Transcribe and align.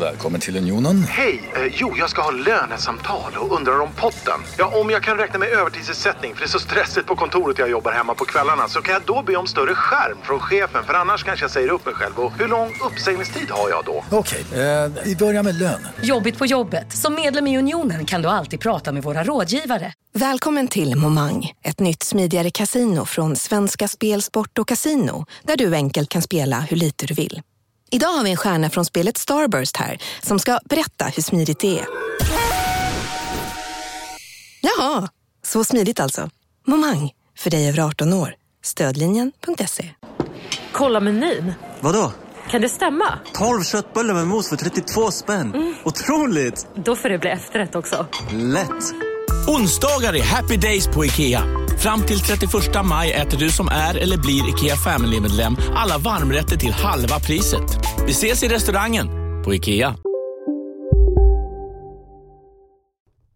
Välkommen 0.00 0.40
till 0.40 0.56
Unionen. 0.56 1.02
Hej! 1.02 1.50
Eh, 1.56 1.72
jo, 1.76 1.94
jag 1.96 2.10
ska 2.10 2.22
ha 2.22 2.30
lönesamtal 2.30 3.32
och 3.36 3.56
undrar 3.56 3.80
om 3.80 3.88
potten. 4.00 4.40
Ja, 4.58 4.80
om 4.80 4.90
jag 4.90 5.02
kan 5.02 5.16
räkna 5.16 5.38
med 5.38 5.48
övertidsersättning 5.48 6.34
för 6.34 6.40
det 6.40 6.46
är 6.46 6.48
så 6.48 6.58
stressigt 6.58 7.06
på 7.06 7.16
kontoret 7.16 7.58
jag 7.58 7.70
jobbar 7.70 7.92
hemma 7.92 8.14
på 8.14 8.24
kvällarna 8.24 8.68
så 8.68 8.80
kan 8.82 8.92
jag 8.94 9.02
då 9.02 9.22
be 9.22 9.36
om 9.36 9.46
större 9.46 9.74
skärm 9.74 10.18
från 10.22 10.40
chefen 10.40 10.84
för 10.84 10.94
annars 10.94 11.24
kanske 11.24 11.44
jag 11.44 11.50
säger 11.50 11.68
upp 11.68 11.86
mig 11.86 11.94
själv. 11.94 12.18
Och 12.18 12.32
hur 12.38 12.48
lång 12.48 12.72
uppsägningstid 12.86 13.50
har 13.50 13.70
jag 13.70 13.84
då? 13.84 14.04
Okej, 14.10 14.44
eh, 14.52 14.92
vi 15.04 15.16
börjar 15.16 15.42
med 15.42 15.54
lön. 15.58 15.86
Jobbigt 16.02 16.38
på 16.38 16.46
jobbet. 16.46 16.92
Som 16.96 17.14
medlem 17.14 17.46
i 17.46 17.58
Unionen 17.58 18.04
kan 18.06 18.22
du 18.22 18.28
alltid 18.28 18.60
prata 18.60 18.92
med 18.92 19.02
våra 19.02 19.24
rådgivare. 19.24 19.92
Välkommen 20.12 20.68
till 20.68 20.96
Momang, 20.96 21.52
ett 21.62 21.80
nytt 21.80 22.02
smidigare 22.02 22.50
casino 22.50 23.04
från 23.04 23.36
Svenska 23.36 23.88
Spel, 23.88 24.22
Sport 24.22 24.58
och 24.58 24.68
Casino 24.68 25.26
där 25.42 25.56
du 25.56 25.74
enkelt 25.74 26.08
kan 26.08 26.22
spela 26.22 26.60
hur 26.60 26.76
lite 26.76 27.06
du 27.06 27.14
vill. 27.14 27.42
Idag 27.94 28.08
har 28.08 28.24
vi 28.24 28.30
en 28.30 28.36
stjärna 28.36 28.70
från 28.70 28.84
spelet 28.84 29.16
Starburst 29.16 29.76
här 29.76 29.98
som 30.22 30.38
ska 30.38 30.58
berätta 30.64 31.04
hur 31.04 31.22
smidigt 31.22 31.58
det 31.58 31.78
är. 31.78 31.86
Jaha, 34.60 35.08
så 35.42 35.64
smidigt 35.64 36.00
alltså. 36.00 36.30
Momang, 36.66 37.10
för 37.38 37.50
dig 37.50 37.68
över 37.68 37.80
18 37.80 38.12
år. 38.12 38.34
Stödlinjen.se. 38.64 39.90
Kolla 40.72 41.00
menyn. 41.00 41.52
Vadå? 41.80 42.12
Kan 42.50 42.60
det 42.60 42.68
stämma? 42.68 43.18
12 43.32 43.62
köttbullar 43.62 44.14
med 44.14 44.26
mos 44.26 44.48
för 44.48 44.56
32 44.56 45.10
spänn. 45.10 45.74
Otroligt! 45.84 46.66
Då 46.74 46.96
får 46.96 47.08
det 47.08 47.18
bli 47.18 47.30
efterrätt 47.30 47.74
också. 47.74 48.06
Lätt! 48.32 48.94
Onsdagar 49.46 50.16
är 50.16 50.22
happy 50.22 50.56
days 50.56 50.86
på 50.86 51.04
IKEA. 51.04 51.42
Fram 51.78 52.02
till 52.02 52.20
31 52.20 52.52
maj 52.84 53.12
äter 53.12 53.38
du 53.38 53.50
som 53.50 53.68
är 53.68 53.94
eller 53.94 54.16
blir 54.16 54.48
IKEA 54.48 54.76
Family-medlem 54.76 55.56
alla 55.74 55.98
varmrätter 55.98 56.56
till 56.56 56.72
halva 56.72 57.20
priset. 57.20 57.78
Vi 58.06 58.10
ses 58.10 58.42
i 58.42 58.48
restaurangen 58.48 59.06
på 59.44 59.54
IKEA. 59.54 59.96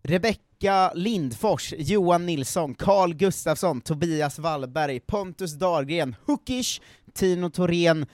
Rebecka 0.05 0.93
Lindfors, 0.95 1.75
Johan 1.79 2.27
Nilsson, 2.27 2.75
Carl 2.75 3.15
Gustafsson, 3.15 3.81
Tobias 3.81 4.39
Wallberg, 4.39 5.01
Pontus 5.01 5.53
Dahlgren, 5.59 6.17
Hookish, 6.27 6.81
Tino 7.15 7.51
Thorén, 7.51 8.07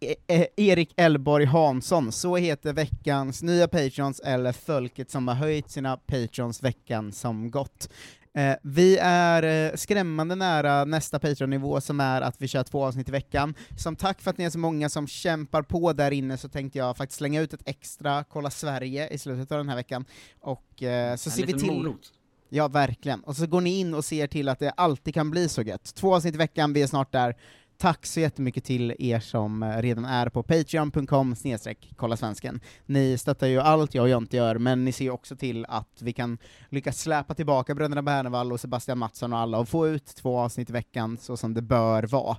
E- 0.00 0.14
eh, 0.26 0.46
Erik 0.56 0.94
Elborg 0.96 1.44
Hansson, 1.44 2.12
så 2.12 2.36
heter 2.36 2.72
veckans 2.72 3.42
nya 3.42 3.68
patrons, 3.68 4.20
eller 4.20 4.52
folket 4.52 5.10
som 5.10 5.28
har 5.28 5.34
höjt 5.34 5.70
sina 5.70 5.96
patrons 5.96 6.62
veckan 6.62 7.12
som 7.12 7.50
gått. 7.50 7.88
Eh, 8.34 8.56
vi 8.62 8.98
är 9.02 9.42
eh, 9.42 9.76
skrämmande 9.76 10.34
nära 10.34 10.84
nästa 10.84 11.18
Patreon-nivå 11.18 11.80
som 11.80 12.00
är 12.00 12.20
att 12.20 12.34
vi 12.38 12.48
kör 12.48 12.62
två 12.62 12.84
avsnitt 12.84 13.08
i 13.08 13.12
veckan. 13.12 13.54
Som 13.76 13.96
tack 13.96 14.20
för 14.20 14.30
att 14.30 14.38
ni 14.38 14.44
är 14.44 14.50
så 14.50 14.58
många 14.58 14.88
som 14.88 15.06
kämpar 15.06 15.62
på 15.62 15.92
där 15.92 16.10
inne 16.10 16.36
så 16.36 16.48
tänkte 16.48 16.78
jag 16.78 16.96
faktiskt 16.96 17.18
slänga 17.18 17.40
ut 17.40 17.52
ett 17.52 17.62
extra 17.68 18.24
Kolla 18.24 18.50
Sverige 18.50 19.08
i 19.08 19.18
slutet 19.18 19.52
av 19.52 19.58
den 19.58 19.68
här 19.68 19.76
veckan, 19.76 20.04
och 20.40 20.82
eh, 20.82 21.16
så 21.16 21.30
En 21.30 21.36
ser 21.36 21.46
vi 21.46 21.52
till... 21.52 21.72
morot. 21.72 22.12
Ja, 22.48 22.68
verkligen. 22.68 23.20
Och 23.20 23.36
så 23.36 23.46
går 23.46 23.60
ni 23.60 23.78
in 23.80 23.94
och 23.94 24.04
ser 24.04 24.26
till 24.26 24.48
att 24.48 24.58
det 24.58 24.70
alltid 24.70 25.14
kan 25.14 25.30
bli 25.30 25.48
så 25.48 25.62
gött. 25.62 25.94
Två 25.94 26.14
avsnitt 26.14 26.34
i 26.34 26.38
veckan, 26.38 26.72
vi 26.72 26.82
är 26.82 26.86
snart 26.86 27.12
där. 27.12 27.36
Tack 27.78 28.06
så 28.06 28.20
jättemycket 28.20 28.64
till 28.64 28.94
er 28.98 29.20
som 29.20 29.62
eh, 29.62 29.82
redan 29.82 30.04
är 30.04 30.28
på 30.28 30.42
patreon.com 30.42 31.36
snedstreck 31.36 31.92
kolla 31.96 32.16
svensken. 32.16 32.60
Ni 32.86 33.18
stöttar 33.18 33.46
ju 33.46 33.60
allt 33.60 33.94
jag 33.94 34.02
och 34.02 34.08
Jonte 34.08 34.36
gör, 34.36 34.58
men 34.58 34.84
ni 34.84 34.92
ser 34.92 35.04
ju 35.04 35.10
också 35.10 35.36
till 35.36 35.66
att 35.68 36.02
vi 36.02 36.12
kan 36.12 36.38
lyckas 36.68 37.00
släpa 37.00 37.34
tillbaka 37.34 37.74
bröderna 37.74 38.02
Bernevall 38.02 38.52
och 38.52 38.60
Sebastian 38.60 38.98
Mattsson 38.98 39.32
och 39.32 39.38
alla 39.38 39.58
och 39.58 39.68
få 39.68 39.88
ut 39.88 40.06
två 40.06 40.38
avsnitt 40.38 40.70
i 40.70 40.72
veckan 40.72 41.18
så 41.20 41.36
som 41.36 41.54
det 41.54 41.62
bör 41.62 42.02
vara. 42.02 42.36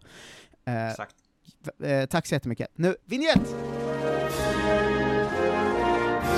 Eh, 0.67 0.89
Exakt. 0.89 1.15
eh, 1.83 2.05
tack 2.05 2.25
så 2.27 2.35
jättemycket. 2.35 2.67
Nu, 2.75 2.95
vignett! 3.05 3.55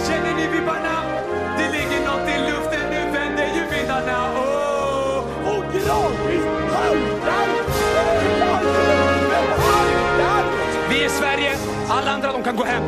Känner 0.07 0.35
ni 0.35 0.47
vibbarna? 0.59 1.01
Det 1.57 1.71
ligger 1.71 2.05
något 2.05 2.29
i 2.29 2.51
luften, 2.51 2.89
nu 2.89 3.11
vänder 3.11 3.47
ju 3.55 3.77
vindarna. 3.77 4.33
Oh! 4.33 5.57
Och 5.57 5.63
gradvis 5.73 7.18
alla 11.89 12.11
andra 12.11 12.31
de 12.31 12.43
kan 12.43 12.55
gå 12.55 12.63
hem. 12.63 12.83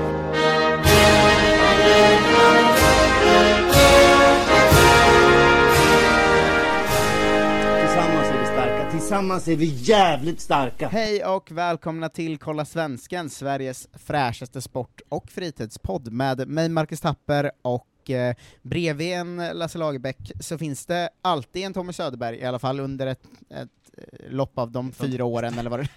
Tillsammans 7.81 8.29
är 8.29 8.39
vi 8.39 8.45
starka, 8.45 8.91
tillsammans 8.91 9.47
är 9.47 9.55
vi 9.55 9.65
jävligt 9.65 10.41
starka. 10.41 10.87
Hej 10.87 11.25
och 11.25 11.51
välkomna 11.51 12.09
till 12.09 12.37
Kolla 12.37 12.65
Svensken, 12.65 13.29
Sveriges 13.29 13.87
fräschaste 13.93 14.61
sport 14.61 15.01
och 15.09 15.29
fritidspodd 15.29 16.11
med 16.11 16.47
mig 16.47 16.69
Marcus 16.69 17.01
Tapper 17.01 17.51
och 17.61 18.09
eh, 18.09 18.35
bredvid 18.61 19.13
en 19.13 19.37
Lasse 19.53 19.77
Lagerbäck 19.77 20.31
så 20.39 20.57
finns 20.57 20.85
det 20.85 21.09
alltid 21.21 21.63
en 21.63 21.73
Tommy 21.73 21.93
Söderberg, 21.93 22.37
i 22.37 22.45
alla 22.45 22.59
fall 22.59 22.79
under 22.79 23.07
ett, 23.07 23.23
ett 23.49 23.69
eh, 23.97 24.29
lopp 24.29 24.57
av 24.57 24.71
de 24.71 24.91
fyra 24.91 25.25
åren 25.25 25.59
eller 25.59 25.69
vad 25.69 25.79
det 25.79 25.87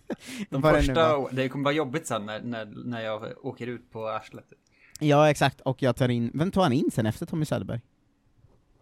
De 0.50 0.60
vad 0.60 0.74
det 0.74 0.78
första, 0.78 1.18
var. 1.18 1.30
det 1.32 1.48
kommer 1.48 1.64
vara 1.64 1.74
jobbigt 1.74 2.06
sen 2.06 2.26
när, 2.26 2.40
när, 2.42 2.64
när 2.64 3.00
jag 3.00 3.46
åker 3.46 3.66
ut 3.66 3.90
på 3.90 4.08
arslet. 4.08 4.52
Ja, 5.00 5.30
exakt, 5.30 5.60
och 5.60 5.82
jag 5.82 5.96
tar 5.96 6.08
in, 6.08 6.30
vem 6.34 6.50
tar 6.50 6.62
han 6.62 6.72
in 6.72 6.90
sen 6.90 7.06
efter 7.06 7.26
Tommy 7.26 7.44
Söderberg? 7.44 7.80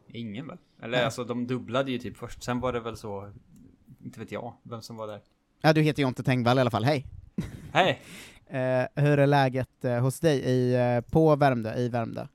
Ingen 0.09 0.47
väl? 0.47 0.59
Eller 0.83 0.97
Nej. 0.97 1.05
alltså 1.05 1.25
de 1.25 1.47
dubblade 1.47 1.91
ju 1.91 1.99
typ 1.99 2.17
först, 2.17 2.43
sen 2.43 2.61
var 2.61 2.73
det 2.73 2.81
väl 2.81 2.97
så, 2.97 3.33
inte 4.05 4.21
vet 4.21 4.33
jag, 4.33 4.55
vem 4.63 4.83
som 4.83 4.97
var 4.97 5.07
där. 5.07 5.21
Ja, 5.61 5.73
du 5.73 5.81
heter 5.81 6.03
Jonte 6.03 6.23
Tengvall 6.23 6.59
i 6.59 6.61
alla 6.61 6.71
fall, 6.71 6.85
hej! 6.85 7.07
Hej! 7.73 8.03
Eh, 8.53 8.87
hur 8.95 9.19
är 9.19 9.27
läget 9.27 9.85
eh, 9.85 9.99
hos 10.01 10.21
dig 10.21 10.39
i, 10.39 10.75
eh, 10.75 11.01
på 11.01 11.37
Värmdö, 11.37 11.75
i 11.75 11.89
Värmdö? 11.89 12.27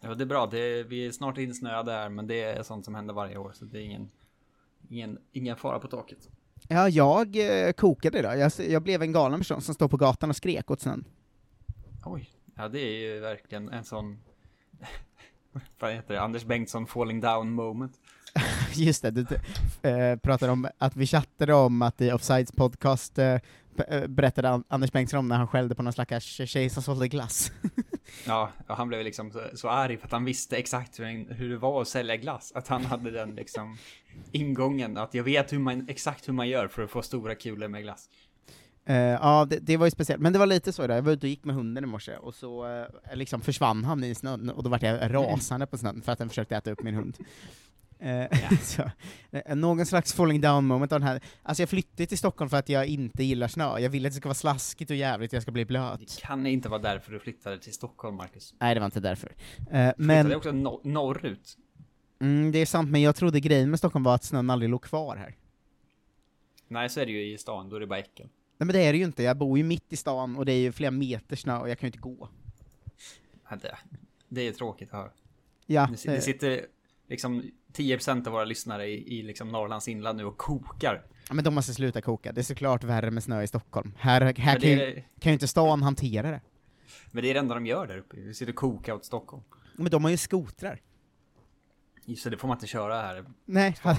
Ja, 0.00 0.14
det 0.14 0.24
är 0.24 0.26
bra, 0.26 0.46
det 0.46 0.82
vi 0.82 1.06
är 1.06 1.12
snart 1.12 1.38
insnöade 1.38 1.92
här, 1.92 2.08
men 2.08 2.26
det 2.26 2.42
är 2.42 2.62
sånt 2.62 2.84
som 2.84 2.94
händer 2.94 3.14
varje 3.14 3.36
år, 3.36 3.52
så 3.54 3.64
det 3.64 3.78
är 3.78 3.82
ingen, 3.82 4.10
ingen, 4.88 5.18
ingen 5.32 5.56
fara 5.56 5.78
på 5.78 5.88
taket. 5.88 6.28
Ja, 6.68 6.88
jag 6.88 7.36
eh, 7.36 7.72
kokade 7.72 8.18
idag, 8.18 8.38
jag, 8.38 8.52
jag 8.68 8.82
blev 8.82 9.02
en 9.02 9.12
galen 9.12 9.40
person 9.40 9.60
som 9.60 9.74
stod 9.74 9.90
på 9.90 9.96
gatan 9.96 10.30
och 10.30 10.36
skrek 10.36 10.70
åt 10.70 10.80
snön. 10.80 11.04
Oj, 12.04 12.28
ja 12.54 12.68
det 12.68 12.80
är 12.80 12.98
ju 12.98 13.20
verkligen 13.20 13.68
en 13.68 13.84
sån, 13.84 14.18
vad 15.78 15.92
heter 15.92 16.14
det, 16.14 16.20
Anders 16.20 16.44
Bengtsson 16.44 16.86
falling 16.86 17.20
down 17.20 17.52
moment. 17.52 17.92
Just 18.74 19.02
det, 19.02 19.10
du 19.10 19.26
äh, 19.90 20.18
pratade 20.18 20.52
om 20.52 20.68
att 20.78 20.96
vi 20.96 21.06
chattade 21.06 21.54
om 21.54 21.82
att 21.82 22.00
i 22.00 22.12
Offsides 22.12 22.52
podcast 22.52 23.18
eh, 23.18 23.26
eh, 23.26 23.40
berättade 24.08 24.48
An- 24.50 24.64
Anders 24.68 24.92
Bengtsson 24.92 25.18
om 25.18 25.28
när 25.28 25.36
han 25.36 25.48
skällde 25.48 25.74
på 25.74 25.82
någon 25.82 25.92
slags 25.92 26.24
tjej 26.24 26.70
som 26.70 26.82
sålde 26.82 27.08
glass. 27.08 27.52
Ja, 28.26 28.50
och 28.66 28.76
han 28.76 28.88
blev 28.88 29.04
liksom 29.04 29.32
så, 29.54 29.68
arg 29.68 29.96
för 29.96 30.06
att 30.06 30.12
han 30.12 30.24
visste 30.24 30.56
exakt 30.56 31.00
hur, 31.00 31.34
hur 31.34 31.50
det 31.50 31.56
var 31.56 31.82
att 31.82 31.88
sälja 31.88 32.16
glass. 32.16 32.52
Att 32.54 32.68
han 32.68 32.84
hade 32.84 33.10
den 33.10 33.34
liksom 33.34 33.76
ingången, 34.32 34.96
att 34.96 35.14
jag 35.14 35.24
vet 35.24 35.52
hur 35.52 35.58
man, 35.58 35.88
exakt 35.88 36.28
hur 36.28 36.32
man 36.32 36.48
gör 36.48 36.68
för 36.68 36.82
att 36.82 36.90
få 36.90 37.02
stora 37.02 37.34
kulor 37.34 37.68
med 37.68 37.82
glass. 37.82 38.08
Eh, 38.86 38.96
ja, 38.96 39.46
det, 39.50 39.58
det 39.58 39.76
var 39.76 39.86
ju 39.86 39.90
speciellt, 39.90 40.22
men 40.22 40.32
det 40.32 40.38
var 40.38 40.46
lite 40.46 40.72
så 40.72 40.84
idag, 40.84 40.96
jag 40.96 41.02
var 41.02 41.12
ute 41.12 41.26
och 41.26 41.30
gick 41.30 41.44
med 41.44 41.54
hunden 41.54 41.84
i 41.84 41.86
morse, 41.86 42.16
och 42.16 42.34
så 42.34 42.66
eh, 42.66 43.16
liksom 43.16 43.40
försvann 43.40 43.84
han 43.84 44.04
i 44.04 44.14
snön, 44.14 44.50
och 44.50 44.62
då 44.62 44.70
var 44.70 44.84
jag 44.84 45.14
rasande 45.14 45.66
på 45.66 45.78
snön 45.78 46.02
för 46.02 46.12
att 46.12 46.18
den 46.18 46.28
försökte 46.28 46.56
äta 46.56 46.70
upp 46.70 46.82
min 46.82 46.94
hund. 46.94 47.16
Eh, 47.98 48.26
så, 48.62 48.82
eh, 49.30 49.56
någon 49.56 49.86
slags 49.86 50.12
falling 50.12 50.40
down 50.40 50.64
moment 50.66 50.92
av 50.92 51.00
den 51.00 51.08
här, 51.08 51.20
alltså 51.42 51.62
jag 51.62 51.68
flyttade 51.68 52.06
till 52.06 52.18
Stockholm 52.18 52.50
för 52.50 52.56
att 52.56 52.68
jag 52.68 52.86
inte 52.86 53.24
gillar 53.24 53.48
snö, 53.48 53.78
jag 53.78 53.90
vill 53.90 54.06
att 54.06 54.12
det 54.12 54.16
ska 54.16 54.28
vara 54.28 54.34
slaskigt 54.34 54.90
och 54.90 54.96
jävligt, 54.96 55.32
jag 55.32 55.42
ska 55.42 55.52
bli 55.52 55.64
blöt. 55.64 56.00
Det 56.00 56.20
kan 56.20 56.46
inte 56.46 56.68
vara 56.68 56.82
därför 56.82 57.12
du 57.12 57.18
flyttade 57.18 57.58
till 57.58 57.72
Stockholm, 57.72 58.16
Marcus. 58.16 58.54
Nej, 58.60 58.74
det 58.74 58.80
var 58.80 58.84
inte 58.84 59.00
därför. 59.00 59.28
Eh, 59.58 59.64
Men... 59.70 59.94
men... 59.96 60.24
Flyttade 60.24 60.36
också 60.36 60.52
no 60.52 60.80
norrut. 60.84 61.56
Mm, 62.20 62.52
det 62.52 62.58
är 62.58 62.66
sant, 62.66 62.90
men 62.90 63.02
jag 63.02 63.16
trodde 63.16 63.40
grejen 63.40 63.70
med 63.70 63.78
Stockholm 63.78 64.02
var 64.04 64.14
att 64.14 64.24
snön 64.24 64.50
aldrig 64.50 64.70
låg 64.70 64.82
kvar 64.82 65.16
här. 65.16 65.36
Nej, 66.68 66.88
så 66.90 67.00
är 67.00 67.06
det 67.06 67.12
ju 67.12 67.32
i 67.32 67.38
stan, 67.38 67.68
då 67.68 67.76
är 67.76 67.80
det 67.80 67.86
bara 67.86 67.98
äckel. 67.98 68.26
Nej 68.58 68.66
men 68.66 68.68
det 68.68 68.80
är 68.80 68.92
det 68.92 68.98
ju 68.98 69.04
inte, 69.04 69.22
jag 69.22 69.36
bor 69.36 69.58
ju 69.58 69.64
mitt 69.64 69.92
i 69.92 69.96
stan 69.96 70.36
och 70.36 70.46
det 70.46 70.52
är 70.52 70.58
ju 70.58 70.72
flera 70.72 70.90
meter 70.90 71.36
snö 71.36 71.58
och 71.58 71.70
jag 71.70 71.78
kan 71.78 71.86
ju 71.86 71.88
inte 71.88 71.98
gå. 71.98 72.28
Ja, 73.50 73.56
det, 73.56 73.76
det 74.28 74.40
är 74.48 74.52
tråkigt 74.52 74.88
att 74.88 74.94
höra. 74.94 75.10
Ja, 75.66 75.88
Det, 76.04 76.10
det 76.12 76.20
sitter 76.20 76.66
liksom 77.08 77.42
10% 77.72 78.26
av 78.26 78.32
våra 78.32 78.44
lyssnare 78.44 78.86
i, 78.88 79.18
i 79.18 79.22
liksom 79.22 79.48
Norrlands 79.48 79.88
inland 79.88 80.18
nu 80.18 80.24
och 80.24 80.36
kokar. 80.36 81.02
Ja, 81.28 81.34
men 81.34 81.44
de 81.44 81.54
måste 81.54 81.74
sluta 81.74 82.00
koka, 82.00 82.32
det 82.32 82.40
är 82.40 82.42
såklart 82.42 82.84
värre 82.84 83.10
med 83.10 83.22
snö 83.22 83.42
i 83.42 83.46
Stockholm. 83.46 83.92
Här, 83.98 84.20
här 84.20 84.32
kan, 84.32 84.60
det 84.60 84.66
ju, 84.70 84.80
är- 84.82 85.04
kan 85.20 85.30
ju 85.30 85.32
inte 85.32 85.48
stan 85.48 85.82
hantera 85.82 86.30
det. 86.30 86.40
Men 87.10 87.22
det 87.22 87.30
är 87.30 87.34
det 87.34 87.40
enda 87.40 87.54
de 87.54 87.66
gör 87.66 87.86
där 87.86 87.98
uppe. 87.98 88.16
Vi 88.16 88.34
sitter 88.34 88.52
och 88.52 88.56
kokar 88.58 88.92
åt 88.92 89.04
Stockholm. 89.04 89.42
Men 89.76 89.90
de 89.90 90.04
har 90.04 90.10
ju 90.10 90.16
skotrar. 90.16 90.80
Just 92.08 92.24
det, 92.24 92.30
det 92.30 92.36
får 92.36 92.48
man 92.48 92.56
inte 92.56 92.66
köra 92.66 92.94
här. 93.02 93.24
Nej, 93.44 93.76
hade, 93.80 93.98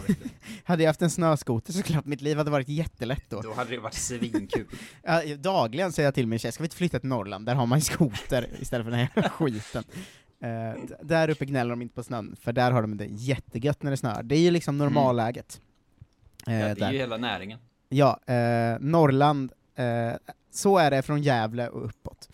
hade 0.64 0.84
jag 0.84 0.90
haft 0.90 1.02
en 1.02 1.10
snöskoter 1.10 1.74
så 1.74 1.84
klart 1.84 2.06
mitt 2.06 2.22
liv 2.22 2.38
hade 2.38 2.52
varit 2.52 2.70
jättelätt 2.70 3.30
då. 3.30 3.42
Då 3.42 3.54
hade 3.54 3.70
det 3.70 3.78
varit 3.80 3.94
svinkul. 3.94 4.66
Ja, 5.04 5.36
dagligen 5.38 5.92
säger 5.92 6.08
jag 6.08 6.14
till 6.16 6.28
min 6.28 6.40
tjej, 6.40 6.52
ska 6.52 6.64
vi 6.64 6.66
inte 6.66 6.76
flytta 6.76 7.00
till 7.00 7.10
Norrland, 7.10 7.46
där 7.46 7.56
har 7.56 7.66
man 7.66 7.78
ju 7.80 7.84
skoter 7.84 8.50
istället 8.60 8.86
för 8.86 8.92
den 8.92 9.00
här 9.14 9.30
skiten. 9.30 9.84
Eh, 10.42 10.84
där 11.02 11.30
uppe 11.30 11.46
gnäller 11.46 11.70
de 11.70 11.82
inte 11.82 11.96
på 11.96 12.04
snön, 12.04 12.36
för 12.42 12.54
där 12.54 12.72
har 12.72 12.82
de 12.82 12.98
det 12.98 13.06
jättegött 13.06 13.84
när 13.84 13.92
det 13.92 13.98
snöar. 13.98 14.24
Det 14.24 14.36
är 14.36 14.40
ju 14.40 14.52
liksom 14.52 14.78
normalläget. 14.78 15.62
Eh, 16.48 16.54
Ja, 16.60 16.66
det 16.66 16.72
är 16.72 16.76
där. 16.76 16.92
ju 16.92 16.98
hela 16.98 17.18
näringen. 17.18 17.60
Ja, 17.90 18.20
eh, 18.28 18.78
Norrland, 18.80 19.52
eh, 19.76 20.12
så 20.52 20.78
är 20.78 20.92
det 20.92 21.02
från 21.02 21.22
Gävle 21.22 21.68
och 21.70 21.86
uppåt. 21.86 22.30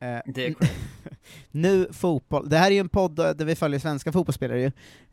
Eh, 0.00 0.18
Det 0.26 0.46
är 0.46 0.52
korrekt. 0.54 0.74
nu 1.50 1.88
fotboll, 1.92 2.48
det 2.48 2.58
här 2.58 2.66
är 2.70 2.74
ju 2.74 2.80
en 2.80 2.88
podd 2.88 3.16
där 3.16 3.44
vi 3.44 3.54
följer 3.56 3.80
svenska 3.80 4.12
fotbollsspelare 4.12 4.60
ju. 4.60 4.66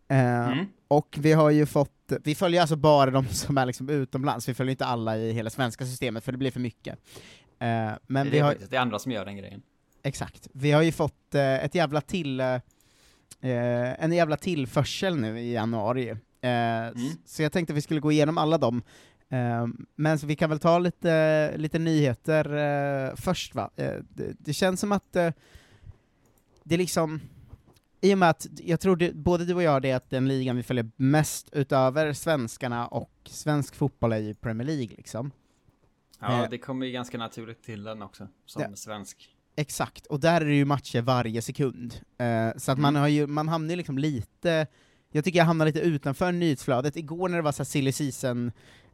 Eh, 0.08 0.48
Mm. 0.52 0.66
Och 0.88 1.16
vi 1.20 1.34
har 1.34 1.50
ju 1.50 1.66
fått, 1.66 2.12
vi 2.24 2.36
följer 2.36 2.62
alltså 2.62 2.76
bara 2.76 3.12
de 3.12 3.26
som 3.30 3.58
är 3.58 3.66
liksom 3.66 3.90
utomlands, 3.90 4.50
vi 4.50 4.54
följer 4.54 4.72
inte 4.72 4.86
alla 4.86 5.18
i 5.18 5.32
hela 5.32 5.50
svenska 5.50 5.86
systemet 5.86 6.24
för 6.24 6.32
det 6.32 6.38
blir 6.38 6.52
för 6.52 6.60
mycket. 6.60 7.00
Men 8.08 8.26
det, 8.26 8.32
vi 8.32 8.40
är 8.40 8.44
har, 8.44 8.56
det 8.70 8.76
är 8.76 8.80
andra 8.82 9.00
som 9.00 9.12
gör 9.12 9.26
den 9.26 9.38
grejen. 9.38 9.62
Exakt, 10.04 10.48
vi 10.54 10.72
har 10.72 10.82
ju 10.82 10.92
fått 10.92 11.36
eh, 11.36 11.64
ett 11.66 11.76
jävla 11.76 12.02
till, 12.02 12.40
eh, 12.40 12.60
en 13.42 14.12
jävla 14.12 14.38
tillförsel 14.38 15.18
nu 15.18 15.40
i 15.40 15.54
januari. 15.54 16.10
Eh, 16.42 16.88
s- 16.88 17.18
Så 17.26 17.44
jag 17.44 17.52
tänkte 17.52 17.74
vi 17.74 17.82
skulle 17.82 18.00
gå 18.00 18.12
igenom 18.12 18.38
alla 18.38 18.58
dem. 18.58 18.84
Eh, 19.30 19.68
men 19.96 20.20
så 20.20 20.28
vi 20.28 20.36
kan 20.36 20.50
väl 20.50 20.60
ta 20.60 20.80
lite, 20.80 21.54
lite 21.58 21.80
nyheter 21.80 22.54
eh, 23.10 23.16
först 23.16 23.56
va? 23.56 23.70
Eh, 23.76 23.94
det, 24.10 24.34
det 24.40 24.54
känns 24.54 24.80
som 24.80 24.92
att 24.92 25.16
eh, 25.16 25.32
det 26.64 26.76
är 26.76 26.80
liksom, 26.80 27.22
i 28.02 28.14
och 28.14 28.18
med 28.18 28.30
att 28.30 28.48
jag 28.64 28.80
tror 28.80 28.96
det, 28.96 29.16
både 29.16 29.46
du 29.46 29.54
och 29.54 29.64
jag 29.64 29.82
det 29.82 29.90
är 29.92 29.96
att 29.96 30.10
den 30.10 30.28
ligan 30.28 30.56
vi 30.56 30.64
följer 30.64 30.92
mest 30.96 31.50
utöver 31.52 32.14
svenskarna 32.14 32.88
och 32.88 33.12
svensk 33.26 33.76
fotboll 33.76 34.12
är 34.14 34.18
ju 34.18 34.34
Premier 34.34 34.68
League 34.68 34.96
liksom. 34.98 35.32
Ja, 36.20 36.44
Eh, 36.44 36.50
det 36.50 36.58
kommer 36.58 36.86
ju 36.86 36.92
ganska 36.92 37.18
naturligt 37.18 37.64
till 37.64 37.84
den 37.84 38.02
också, 38.02 38.28
som 38.46 38.62
Ja. 38.62 38.76
svensk. 38.76 39.36
Exakt, 39.62 40.06
och 40.06 40.20
där 40.20 40.42
är 40.42 40.46
det 40.46 40.56
ju 40.56 40.66
matcher 40.66 41.02
varje 41.02 41.42
sekund. 41.42 41.96
Eh, 42.18 42.58
så 42.58 42.72
att 42.72 42.80
man 42.80 42.96
har 42.96 43.08
ju, 43.08 43.28
man 43.28 43.48
hamnar 43.48 43.76
liksom 43.76 43.98
lite, 43.98 44.68
jag 45.12 45.24
tycker 45.24 45.40
jag 45.40 45.46
hamnar 45.46 45.66
lite 45.66 45.80
utanför 45.80 46.32
nyhetsflödet. 46.32 46.96
Igår 46.96 47.30
när 47.30 47.38
det 47.38 47.44
var 47.44 47.52
så 47.52 47.64
här 47.64 47.66
silly 47.66 47.92
season 47.92 48.52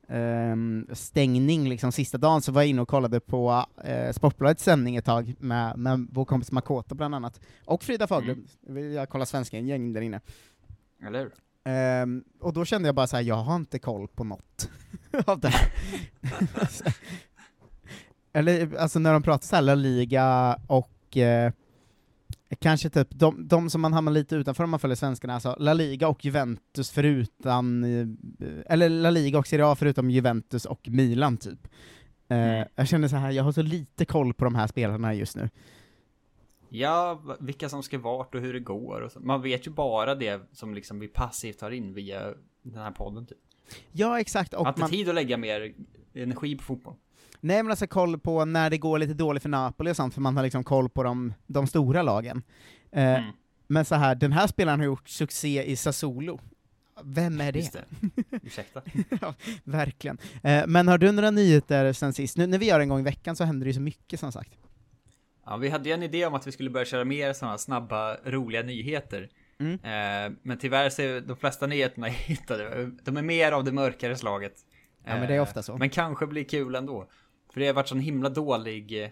ehm, 0.08 0.88
stängning 0.94 1.70
liksom 1.70 1.92
sista 1.92 2.18
dagen 2.18 2.42
så 2.42 2.52
var 2.52 2.62
jag 2.62 2.70
inne 2.70 2.82
och 2.82 2.88
kollade 2.88 3.20
på 3.20 3.66
eh, 3.84 4.12
Sportbladets 4.12 4.64
sändning 4.64 4.96
ett 4.96 5.06
tag 5.06 5.36
med, 5.40 5.78
med 5.78 6.08
vår 6.12 6.26
kompis 6.26 6.52
Makoto 6.52 6.96
bland 6.96 7.16
annat, 7.16 7.42
och 7.66 7.84
Frida 7.84 8.08
Faglund. 8.08 8.48
Jag 8.96 9.10
kollar 9.10 9.26
svenska 9.26 9.58
en 9.58 9.68
gäng 9.68 9.94
där 9.94 10.02
inne. 10.02 10.22
Eller 11.08 11.20
hur? 11.20 11.32
Ehm, 11.66 12.24
och 12.40 12.54
då 12.54 12.66
kände 12.66 12.88
jag 12.88 12.96
bara 12.96 13.08
så 13.08 13.16
här: 13.16 13.24
jag 13.24 13.36
har 13.36 13.56
inte 13.56 13.80
koll 13.80 14.08
på 14.08 14.24
något 14.24 14.70
av 15.26 15.40
det 15.40 15.48
här. 15.48 15.72
Eller 18.38 18.76
alltså 18.76 19.00
när 19.00 19.14
de 19.14 19.24
pratar 19.24 19.46
så 19.48 19.62
La 19.62 19.76
Liga 19.76 20.60
och 20.68 21.18
eh, 21.18 21.52
kanske 22.60 22.90
typ 22.90 23.08
de, 23.12 23.48
de 23.48 23.70
som 23.70 23.82
man 23.82 23.94
hamnar 23.94 24.12
lite 24.12 24.36
utanför 24.36 24.64
om 24.64 24.70
man 24.70 24.80
följer 24.80 24.96
svenskarna, 24.96 25.34
alltså 25.34 25.56
La 25.60 25.74
Liga 25.74 26.08
och 26.08 26.26
Juventus 26.26 26.92
förutan, 26.92 27.84
eh, 27.84 28.08
eller 28.66 28.90
La 28.90 29.10
Liga 29.10 29.40
och 29.40 29.48
Serie 29.48 29.66
A 29.66 29.76
förutom 29.76 30.12
Juventus 30.12 30.66
och 30.66 30.88
Milan 30.90 31.38
typ. 31.38 31.68
Eh, 32.30 32.64
Jag 32.76 32.88
känner 32.88 33.08
så 33.08 33.16
här, 33.16 33.32
jag 33.32 33.44
har 33.44 33.52
så 33.52 33.62
lite 33.62 34.06
koll 34.06 34.34
på 34.34 34.44
de 34.46 34.56
här 34.56 34.68
spelarna 34.68 35.14
just 35.14 35.36
nu. 35.36 35.50
Ja, 36.70 37.22
vilka 37.40 37.70
som 37.70 37.84
ska 37.84 38.00
vart 38.00 38.36
och 38.36 38.42
hur 38.42 38.54
det 38.54 38.60
går 38.60 39.02
och 39.02 39.12
så. 39.12 39.20
Man 39.20 39.42
vet 39.42 39.68
ju 39.68 39.72
bara 39.72 40.16
det 40.16 40.42
som 40.52 40.74
liksom 40.74 41.00
vi 41.00 41.08
passivt 41.08 41.60
tar 41.60 41.72
in 41.72 41.94
via 41.94 42.34
den 42.62 42.82
här 42.82 42.92
podden 42.92 43.26
typ. 43.26 43.38
Ja, 43.92 44.20
exakt. 44.20 44.54
Och 44.54 44.60
Och 44.60 44.66
har 44.66 44.72
inte 44.72 44.82
man, 44.82 44.90
tid 44.90 45.10
att 45.10 45.16
lägga 45.16 45.38
mer 45.38 45.74
energi 46.14 46.56
på 46.56 46.64
fotboll. 46.64 46.94
Nej 47.40 47.64
men 47.64 47.72
alltså 47.72 47.88
koll 47.88 48.20
på 48.20 48.46
när 48.46 48.70
det 48.70 48.78
går 48.78 49.00
lite 49.00 49.14
dåligt 49.14 49.44
för 49.44 49.50
Napoli 49.50 49.92
och 49.92 49.96
sånt, 49.96 50.14
för 50.14 50.22
man 50.22 50.38
har 50.38 50.44
liksom 50.44 50.64
koll 50.64 50.90
på 50.90 51.04
de, 51.04 51.34
de 51.48 51.68
stora 51.68 52.02
lagen. 52.02 52.44
Eh, 52.92 53.04
Mm. 53.18 53.32
Men 53.70 53.86
så 53.86 53.96
här, 53.96 54.16
den 54.16 54.32
här 54.32 54.48
spelaren 54.48 54.80
har 54.80 54.86
gjort 54.86 55.10
succé 55.10 55.64
i 55.64 55.76
Sassuolo. 55.76 56.40
Vem 57.04 57.42
är 57.42 57.52
det? 57.52 57.60
Just 57.60 57.74
det. 57.74 57.84
Ursäkta. 58.44 58.82
ja, 59.22 59.34
verkligen. 59.64 60.18
Eh, 60.44 60.64
men 60.68 60.88
har 60.88 60.98
du 60.98 61.12
några 61.12 61.32
nyheter 61.32 61.94
sen 61.94 62.14
sist? 62.14 62.38
Nu 62.38 62.48
när 62.48 62.58
vi 62.58 62.66
gör 62.66 62.80
en 62.80 62.90
gång 62.90 63.00
i 63.00 63.04
veckan 63.04 63.36
så 63.36 63.44
händer 63.44 63.66
det 63.66 63.70
ju 63.70 63.74
så 63.74 63.82
mycket 63.82 64.20
som 64.20 64.32
sagt. 64.32 64.52
Ja, 65.46 65.58
vi 65.58 65.70
hade 65.70 65.90
ju 65.90 65.96
en 65.96 66.04
idé 66.04 66.26
om 66.26 66.34
att 66.34 66.48
vi 66.48 66.52
skulle 66.52 66.70
börja 66.70 66.86
köra 66.86 67.06
mer 67.06 67.34
sådana 67.34 67.58
snabba, 67.58 68.18
roliga 68.26 68.62
nyheter. 68.64 69.30
Mm. 69.60 69.74
Eh, 69.74 70.38
men 70.42 70.58
tyvärr 70.58 70.90
så 70.90 71.02
är 71.02 71.22
de 71.22 71.38
flesta 71.38 71.68
nyheterna 71.68 72.08
jag 72.08 72.14
hittade, 72.26 72.92
de 73.04 73.18
är 73.18 73.22
mer 73.22 73.52
av 73.52 73.64
det 73.64 73.72
mörkare 73.72 74.16
slaget. 74.18 74.54
Ja, 75.06 75.16
men 75.16 75.28
det 75.28 75.36
är 75.36 75.40
ofta 75.40 75.64
så. 75.64 75.78
Men 75.78 75.90
kanske 75.90 76.28
blir 76.28 76.44
kul 76.44 76.76
ändå. 76.76 77.10
För 77.58 77.62
det 77.62 77.68
har 77.68 77.74
varit 77.74 77.88
sån 77.88 78.00
himla 78.00 78.30
dålig, 78.30 79.04
eh, 79.04 79.10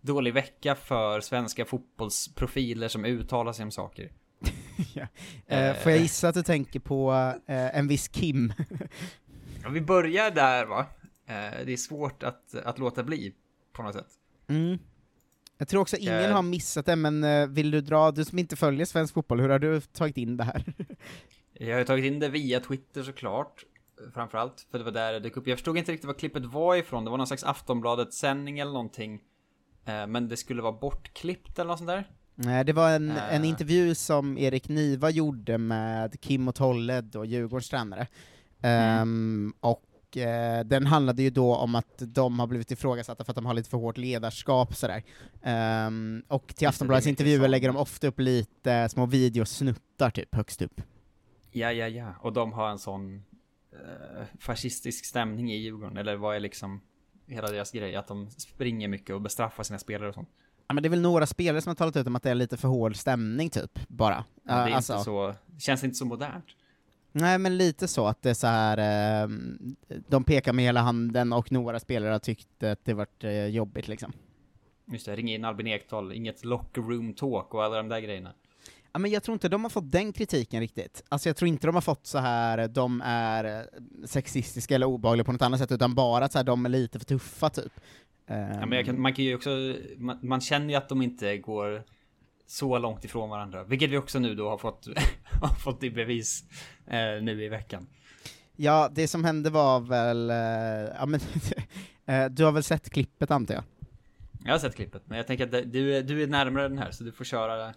dålig 0.00 0.34
vecka 0.34 0.74
för 0.74 1.20
svenska 1.20 1.64
fotbollsprofiler 1.64 2.88
som 2.88 3.04
uttalar 3.04 3.52
sig 3.52 3.62
om 3.62 3.70
saker. 3.70 4.12
ja. 4.94 5.06
eh, 5.46 5.74
får 5.74 5.92
jag 5.92 6.00
gissa 6.00 6.28
att 6.28 6.34
du 6.34 6.42
tänker 6.42 6.80
på 6.80 7.12
eh, 7.46 7.78
en 7.78 7.88
viss 7.88 8.08
Kim? 8.08 8.52
Ja, 9.62 9.68
vi 9.68 9.80
börjar 9.80 10.30
där 10.30 10.66
va. 10.66 10.86
Eh, 11.26 11.66
det 11.66 11.72
är 11.72 11.76
svårt 11.76 12.22
att, 12.22 12.54
att 12.54 12.78
låta 12.78 13.02
bli 13.02 13.34
på 13.72 13.82
något 13.82 13.94
sätt. 13.94 14.10
Mm. 14.48 14.78
Jag 15.58 15.68
tror 15.68 15.80
också 15.80 15.96
ingen 15.96 16.14
Eh. 16.14 16.32
har 16.32 16.42
missat 16.42 16.86
det, 16.86 16.96
men 16.96 17.24
eh, 17.24 17.46
vill 17.46 17.70
du 17.70 17.80
dra, 17.80 18.10
du 18.10 18.24
som 18.24 18.38
inte 18.38 18.56
följer 18.56 18.86
svensk 18.86 19.14
fotboll, 19.14 19.40
hur 19.40 19.48
har 19.48 19.58
du 19.58 19.80
tagit 19.80 20.16
in 20.16 20.36
det 20.36 20.44
här? 20.44 20.64
Jag 21.52 21.76
har 21.76 21.84
tagit 21.84 22.04
in 22.04 22.18
det 22.18 22.28
via 22.28 22.60
Twitter 22.60 23.02
såklart. 23.02 23.64
Framförallt, 24.14 24.66
för 24.70 24.78
det 24.78 24.84
var 24.84 24.92
där 24.92 25.12
det 25.12 25.20
dök 25.20 25.36
upp. 25.36 25.46
Jag 25.46 25.58
förstod 25.58 25.78
inte 25.78 25.92
riktigt 25.92 26.06
var 26.06 26.14
klippet 26.14 26.44
var 26.44 26.76
ifrån. 26.76 27.04
Det 27.04 27.10
var 27.10 27.18
någon 27.18 27.26
slags 27.26 27.44
Aftonbladet-sändning 27.44 28.58
eller 28.58 28.72
någonting. 28.72 29.20
Eh, 29.84 30.06
Men 30.06 30.28
det 30.28 30.36
skulle 30.36 30.62
vara 30.62 30.72
bortklippt 30.72 31.58
eller 31.58 31.68
något 31.68 31.78
sånt 31.78 31.88
där. 31.88 32.10
Nej, 32.34 32.64
det 32.64 32.72
var 32.72 32.90
en, 32.90 33.10
en 33.10 33.42
Eh. 33.42 33.48
intervju 33.48 33.94
som 33.94 34.38
Erik 34.38 34.68
Niva 34.68 35.10
gjorde 35.10 35.58
med 35.58 36.20
Kim 36.20 36.48
och 36.48 36.54
Tolle, 36.54 37.00
då 37.00 37.24
Djurgårdens 37.24 37.68
tränare. 37.68 38.06
Ehm, 38.62 39.52
och 39.60 40.16
eh, 40.16 40.64
den 40.64 40.86
handlade 40.86 41.22
ju 41.22 41.30
då 41.30 41.56
om 41.56 41.74
att 41.74 41.94
de 41.98 42.38
har 42.38 42.46
blivit 42.46 42.70
ifrågasatta 42.70 43.24
för 43.24 43.32
att 43.32 43.36
de 43.36 43.46
har 43.46 43.54
lite 43.54 43.70
för 43.70 43.78
hårt 43.78 43.96
ledarskap 43.98 44.74
sådär. 44.76 45.02
Ehm, 45.42 46.22
och 46.28 46.46
till 46.46 46.56
det, 46.58 46.66
Aftonbladets 46.66 47.06
intervjuer 47.06 47.48
lägger 47.48 47.68
de 47.68 47.76
ofta 47.76 48.06
upp 48.06 48.20
lite 48.20 48.88
små 48.88 49.06
videosnuttar 49.06 50.10
typ, 50.10 50.34
högst 50.34 50.62
upp. 50.62 50.80
Ja, 51.50 51.72
ja, 51.72 51.88
ja. 51.88 52.14
Och 52.20 52.32
de 52.32 52.52
har 52.52 52.68
en 52.68 52.78
sån 52.78 53.22
fascistisk 54.38 55.04
stämning 55.04 55.52
i 55.52 55.56
Djurgården. 55.56 55.96
Eller 55.96 56.16
vad 56.16 56.36
är 56.36 56.40
liksom 56.40 56.80
hela 57.26 57.48
deras 57.48 57.72
grej? 57.72 57.96
Att 57.96 58.08
de 58.08 58.30
springer 58.30 58.88
mycket 58.88 59.14
och 59.14 59.20
bestraffar 59.20 59.62
sina 59.62 59.78
spelare 59.78 60.08
och 60.08 60.14
sånt. 60.14 60.28
Ja, 60.68 60.74
men 60.74 60.82
det 60.82 60.86
är 60.86 60.90
väl 60.90 61.00
några 61.00 61.26
spelare 61.26 61.62
som 61.62 61.70
har 61.70 61.74
talat 61.74 61.96
ut 61.96 62.06
om 62.06 62.16
att 62.16 62.22
det 62.22 62.30
är 62.30 62.34
lite 62.34 62.56
för 62.56 62.68
hård 62.68 62.96
stämning 62.96 63.50
typ, 63.50 63.88
bara. 63.88 64.24
det 64.42 64.52
är 64.52 64.70
alltså, 64.70 64.92
inte 64.92 65.04
så, 65.04 65.34
känns 65.58 65.84
inte 65.84 65.96
så 65.96 66.04
modernt. 66.04 66.44
Nej 67.12 67.38
men 67.38 67.56
lite 67.56 67.88
så, 67.88 68.06
att 68.06 68.22
det 68.22 68.30
är 68.30 68.34
så 68.34 68.46
här 68.46 68.78
eh, 68.78 69.28
de 70.08 70.24
pekar 70.24 70.52
med 70.52 70.64
hela 70.64 70.80
handen 70.80 71.32
och 71.32 71.52
några 71.52 71.80
spelare 71.80 72.12
har 72.12 72.18
tyckt 72.18 72.62
att 72.62 72.84
det 72.84 72.94
varit 72.94 73.24
eh, 73.24 73.46
jobbigt 73.46 73.88
liksom. 73.88 74.12
Just 74.92 75.06
det, 75.06 75.16
ringa 75.16 75.34
in 75.34 75.44
Albin 75.44 75.66
Ekdal, 75.66 76.12
inget 76.12 76.44
locker 76.44 76.82
room 76.82 77.14
talk 77.14 77.54
och 77.54 77.64
alla 77.64 77.76
de 77.76 77.88
där 77.88 78.00
grejerna. 78.00 78.32
Ja, 78.96 79.00
men 79.00 79.10
jag 79.10 79.22
tror 79.22 79.32
inte 79.32 79.48
de 79.48 79.62
har 79.62 79.70
fått 79.70 79.92
den 79.92 80.12
kritiken 80.12 80.60
riktigt. 80.60 81.04
Alltså 81.08 81.28
jag 81.28 81.36
tror 81.36 81.48
inte 81.48 81.66
de 81.66 81.74
har 81.74 81.82
fått 81.82 82.06
så 82.06 82.18
här 82.18 82.68
de 82.68 83.02
är 83.04 83.44
eh, 83.44 83.64
sexistiska 84.04 84.74
eller 84.74 84.86
obehagliga 84.86 85.24
på 85.24 85.32
något 85.32 85.42
annat 85.42 85.60
sätt, 85.60 85.72
utan 85.72 85.94
bara 85.94 86.24
att 86.24 86.32
så 86.32 86.38
här, 86.38 86.44
de 86.44 86.66
är 86.66 86.70
lite 86.70 86.98
för 86.98 87.06
tuffa 87.06 87.50
typ. 87.50 87.72
Ja, 88.26 88.34
men 88.34 88.62
Ehm, 88.62 88.72
jag 88.72 88.84
kan, 88.84 89.00
man 89.00 89.14
kan 89.14 89.24
ju 89.24 89.34
också, 89.34 89.50
man, 89.96 90.18
man 90.22 90.40
känner 90.40 90.68
ju 90.68 90.74
att 90.74 90.88
de 90.88 91.02
inte 91.02 91.38
går 91.38 91.82
så 92.46 92.78
långt 92.78 93.04
ifrån 93.04 93.30
varandra. 93.30 93.64
Vilket 93.64 93.90
vi 93.90 93.96
också 93.96 94.18
nu 94.18 94.34
då 94.34 94.48
har 94.48 94.58
fått, 94.58 94.88
har 95.40 95.54
fått 95.54 95.82
i 95.82 95.90
bevis 95.90 96.44
eh, 96.86 97.22
nu 97.22 97.44
i 97.44 97.48
veckan. 97.48 97.86
Ja, 98.56 98.90
det 98.92 99.08
som 99.08 99.24
hände 99.24 99.50
var 99.50 99.80
väl, 99.80 100.30
eh, 100.30 100.36
ja 100.98 101.06
men, 101.06 101.20
eh, 102.06 102.30
du 102.30 102.44
har 102.44 102.52
väl 102.52 102.62
sett 102.62 102.90
klippet 102.90 103.30
antar 103.30 103.54
jag? 103.54 103.64
Jag 104.44 104.52
har 104.52 104.58
sett 104.58 104.76
klippet, 104.76 105.02
men 105.04 105.16
jag 105.18 105.26
tänker 105.26 105.44
att 105.44 105.72
du, 105.72 106.02
du 106.02 106.22
är 106.22 106.26
närmare 106.26 106.68
den 106.68 106.78
här 106.78 106.90
så 106.90 107.04
du 107.04 107.12
får 107.12 107.24
köra 107.24 107.74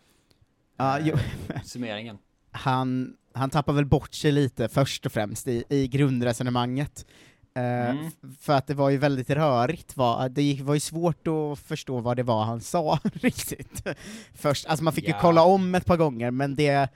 Ja, 0.79 0.99
eh, 0.99 1.61
summeringen. 1.63 2.17
han, 2.51 3.13
han 3.33 3.49
tappar 3.49 3.73
väl 3.73 3.85
bort 3.85 4.13
sig 4.13 4.31
lite 4.31 4.67
först 4.69 5.05
och 5.05 5.11
främst 5.11 5.47
i, 5.47 5.63
i 5.69 5.87
grundresonemanget. 5.87 7.05
Eh, 7.55 7.89
Mm. 7.89 8.11
För 8.39 8.53
att 8.53 8.67
det 8.67 8.73
var 8.73 8.89
ju 8.89 8.97
väldigt 8.97 9.29
rörigt, 9.29 9.97
va? 9.97 10.29
det 10.29 10.41
gick, 10.43 10.61
var 10.61 10.73
ju 10.73 10.79
svårt 10.79 11.27
att 11.27 11.59
förstå 11.59 11.99
vad 11.99 12.17
det 12.17 12.23
var 12.23 12.43
han 12.43 12.61
sa 12.61 12.99
riktigt. 13.13 13.87
Först, 14.33 14.65
alltså 14.65 14.83
man 14.83 14.93
fick 14.93 15.03
ju 15.03 15.09
Ja. 15.11 15.17
kolla 15.21 15.43
om 15.43 15.75
ett 15.75 15.85
par 15.85 15.97
gånger, 15.97 16.31
men 16.31 16.55
det 16.55 16.89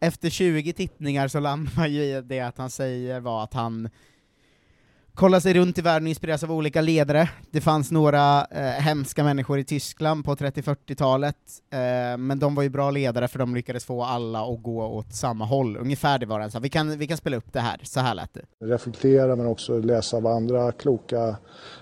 efter 0.00 0.30
20 0.30 0.72
tittningar 0.72 1.28
så 1.28 1.40
landar 1.40 1.72
man 1.76 1.92
ju 1.92 2.02
i 2.02 2.20
det 2.22 2.40
att 2.40 2.58
han 2.58 2.70
säger 2.70 3.20
var 3.20 3.44
att 3.44 3.54
han 3.54 3.88
kolla 5.16 5.40
sig 5.40 5.54
runt 5.54 5.78
i 5.78 5.82
världen 5.82 6.06
och 6.06 6.08
inspireras 6.08 6.44
av 6.44 6.52
olika 6.52 6.80
ledare. 6.80 7.30
Det 7.50 7.60
fanns 7.60 7.90
några 7.90 8.46
eh, 8.50 8.62
hemska 8.62 9.24
människor 9.24 9.58
i 9.58 9.64
Tyskland 9.64 10.24
på 10.24 10.34
30-40-talet, 10.34 11.36
eh, 11.72 12.18
men 12.18 12.38
de 12.38 12.54
var 12.54 12.62
ju 12.62 12.68
bra 12.68 12.90
ledare 12.90 13.28
för 13.28 13.38
de 13.38 13.54
lyckades 13.54 13.84
få 13.84 14.02
alla 14.02 14.40
att 14.40 14.62
gå 14.62 14.86
åt 14.86 15.14
samma 15.14 15.44
håll. 15.44 15.76
Ungefär 15.76 16.18
det 16.18 16.26
var 16.26 16.40
det. 16.40 16.50
Så 16.50 16.60
vi 16.60 16.68
kan, 16.68 16.98
vi 16.98 17.06
kan 17.06 17.16
spela 17.16 17.36
upp 17.36 17.52
det 17.52 17.60
här, 17.60 17.80
så 17.82 18.00
här 18.00 18.14
lät 18.14 18.34
det. 18.34 18.66
reflektera 18.66 19.36
men 19.36 19.46
också 19.46 19.78
läsa 19.78 20.20
vad 20.20 20.36
andra 20.36 20.72
kloka 20.72 21.36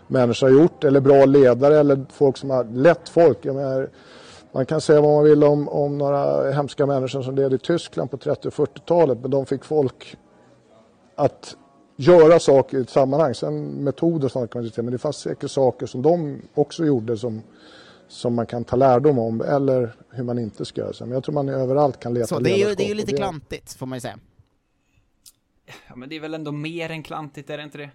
människor 0.08 0.46
har 0.46 0.54
gjort 0.54 0.84
eller 0.84 1.00
bra 1.00 1.24
ledare 1.24 1.80
eller 1.80 2.06
folk 2.12 2.36
som 2.36 2.50
har 2.50 2.64
lett 2.64 3.08
folk. 3.08 3.38
Jag 3.42 3.54
menar, 3.56 3.90
man 4.52 4.66
kan 4.66 4.80
säga 4.80 5.00
vad 5.00 5.14
man 5.14 5.24
vill 5.24 5.44
om, 5.44 5.68
om 5.68 5.98
några 5.98 6.52
hemska 6.52 6.86
människor 6.86 7.22
som 7.22 7.34
ledde 7.34 7.56
i 7.56 7.58
Tyskland 7.58 8.10
på 8.10 8.16
30 8.16 8.48
och 8.48 8.54
40-talet 8.54 9.18
men 9.20 9.30
de 9.30 9.46
fick 9.46 9.64
folk 9.64 10.16
att 11.16 11.56
göra 11.96 12.40
saker 12.40 12.78
i 12.78 12.80
ett 12.80 12.90
sammanhang. 12.90 13.34
Sen 13.34 13.64
metoder 13.84 14.24
och 14.24 14.32
sånt 14.32 14.50
kan 14.50 14.58
man 14.58 14.64
diskutera 14.64 14.82
men 14.82 14.92
det 14.92 14.98
fanns 14.98 15.16
säkert 15.16 15.50
saker 15.50 15.86
som 15.86 16.02
de 16.02 16.42
också 16.54 16.84
gjorde 16.84 17.18
som, 17.18 17.42
som 18.08 18.34
man 18.34 18.46
kan 18.46 18.64
ta 18.64 18.76
lärdom 18.76 19.18
om 19.18 19.40
eller 19.40 19.96
hur 20.10 20.24
man 20.24 20.38
inte 20.38 20.64
ska 20.64 20.80
göra. 20.80 20.92
Så, 20.92 21.04
Men 21.06 21.14
jag 21.14 21.24
tror 21.24 21.34
man 21.34 21.48
överallt 21.48 22.00
kan 22.00 22.14
leta 22.14 22.26
Så 22.26 22.40
det 22.40 22.50
är 22.50 22.68
ju, 22.68 22.74
det 22.74 22.84
är 22.84 22.88
ju 22.88 22.94
lite 22.94 23.16
klantigt, 23.16 23.72
får 23.72 23.86
man 23.86 23.96
ju 23.96 24.00
säga. 24.00 24.18
Ja, 25.88 25.96
men 25.96 26.08
det 26.08 26.16
är 26.16 26.20
väl 26.20 26.34
ändå 26.34 26.52
mer 26.52 26.90
än 26.90 27.02
klantigt, 27.02 27.50
är 27.50 27.56
det 27.56 27.62
inte 27.64 27.78
det? 27.78 27.90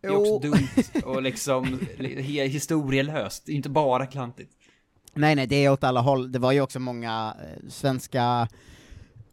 Det 0.00 0.08
är 0.08 0.12
Jo. 0.12 0.20
också 0.20 0.38
dumt 0.38 1.04
och 1.04 1.22
liksom 1.22 1.80
historielöst, 2.26 3.46
det 3.46 3.52
är 3.52 3.56
inte 3.56 3.68
bara 3.68 4.06
klantigt. 4.06 4.50
Nej, 5.14 5.34
nej, 5.34 5.46
det 5.46 5.64
är 5.64 5.72
åt 5.72 5.84
alla 5.84 6.00
håll. 6.00 6.32
Det 6.32 6.38
var 6.38 6.52
ju 6.52 6.60
också 6.60 6.80
många 6.80 7.36
eh, 7.40 7.68
svenska 7.68 8.48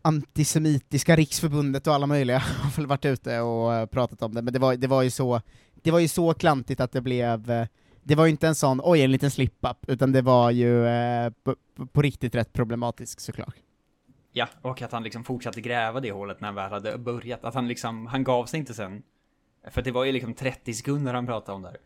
antisemitiska 0.01 1.15
riksförbundet 1.15 1.88
och 1.88 1.93
alla 1.93 2.08
möjliga 2.08 2.38
har 2.63 2.72
väl 2.72 2.88
varit 2.88 3.05
ute 3.05 3.39
och 3.39 3.74
eh, 3.74 3.86
pratat 3.86 4.22
om 4.22 4.34
det, 4.34 4.41
men 4.41 4.53
det 4.53 4.60
var, 4.60 4.75
det 4.75 4.88
var 4.88 5.01
ju 5.01 5.10
så, 5.10 5.41
det 5.81 5.91
var 5.91 6.00
ju 6.00 6.08
så 6.08 6.34
klantigt 6.34 6.79
att 6.79 6.91
det 6.91 7.01
blev, 7.01 7.51
eh, 7.51 7.67
det 8.03 8.15
var 8.15 8.25
ju 8.25 8.31
inte 8.31 8.48
en 8.48 8.55
sån, 8.55 8.81
oj 8.84 9.01
en 9.01 9.12
liten 9.12 9.31
slip-up, 9.31 9.77
utan 9.88 10.12
det 10.12 10.22
var 10.22 10.51
ju 10.51 10.88
eh, 10.88 11.29
på, 11.43 11.55
på- 11.93 12.01
riktigt 12.01 12.36
rätt 12.36 12.53
problematiskt 12.53 13.20
såklart. 13.20 13.55
Ja, 14.34 14.48
och 14.62 14.81
att 14.81 14.91
han 14.91 15.03
liksom 15.03 15.24
fortsatte 15.24 15.62
gräva 15.62 16.00
det 16.00 16.12
hålet 16.12 16.41
när 16.41 16.48
han 16.48 16.55
väl 16.55 16.72
hade 16.72 16.98
börjat. 16.98 17.43
Att 17.43 17.53
han 17.55 17.67
liksom, 17.67 18.05
han 18.08 18.24
gav 18.24 18.46
sig 18.46 18.60
inte 18.60 18.74
sen. 18.74 19.03
För 19.72 19.81
det 19.81 19.91
var 19.91 20.05
ju 20.05 20.12
liksom 20.12 20.34
30 20.34 20.74
sekunder 20.74 21.13
han 21.13 21.25
pratade 21.25 21.55
om 21.55 21.62
där. 21.62 21.77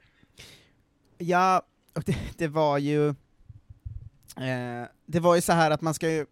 Ja, 1.17 1.61
och 1.95 2.03
det, 2.05 2.17
det 2.37 2.47
var 2.47 2.77
ju, 2.77 3.09
eh, 3.09 4.87
det 5.05 5.19
var 5.19 5.35
ju 5.35 5.41
så 5.41 5.53
här 5.53 5.71
att 5.71 5.81
man 5.81 5.93
ska 5.93 6.09
ju, 6.11 6.25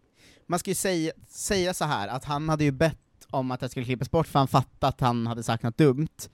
man 0.48 0.60
ska 0.60 0.72
ju 0.72 0.76
säga, 0.76 1.12
säga 1.28 1.74
så 1.74 1.86
här 1.86 2.08
att 2.08 2.26
han 2.26 2.50
hade 2.50 2.64
ju 2.64 2.72
bett 2.72 2.98
om 3.30 3.52
att 3.52 3.60
det 3.60 3.70
skulle 3.70 3.86
klippas 3.86 4.12
bort 4.12 4.28
för 4.28 4.40
han 4.40 4.48
fattade 4.48 4.90
att 4.90 5.02
han 5.02 5.28
hade 5.28 5.44
sagt 5.44 5.64
något 5.64 5.78
dumt. 5.78 6.30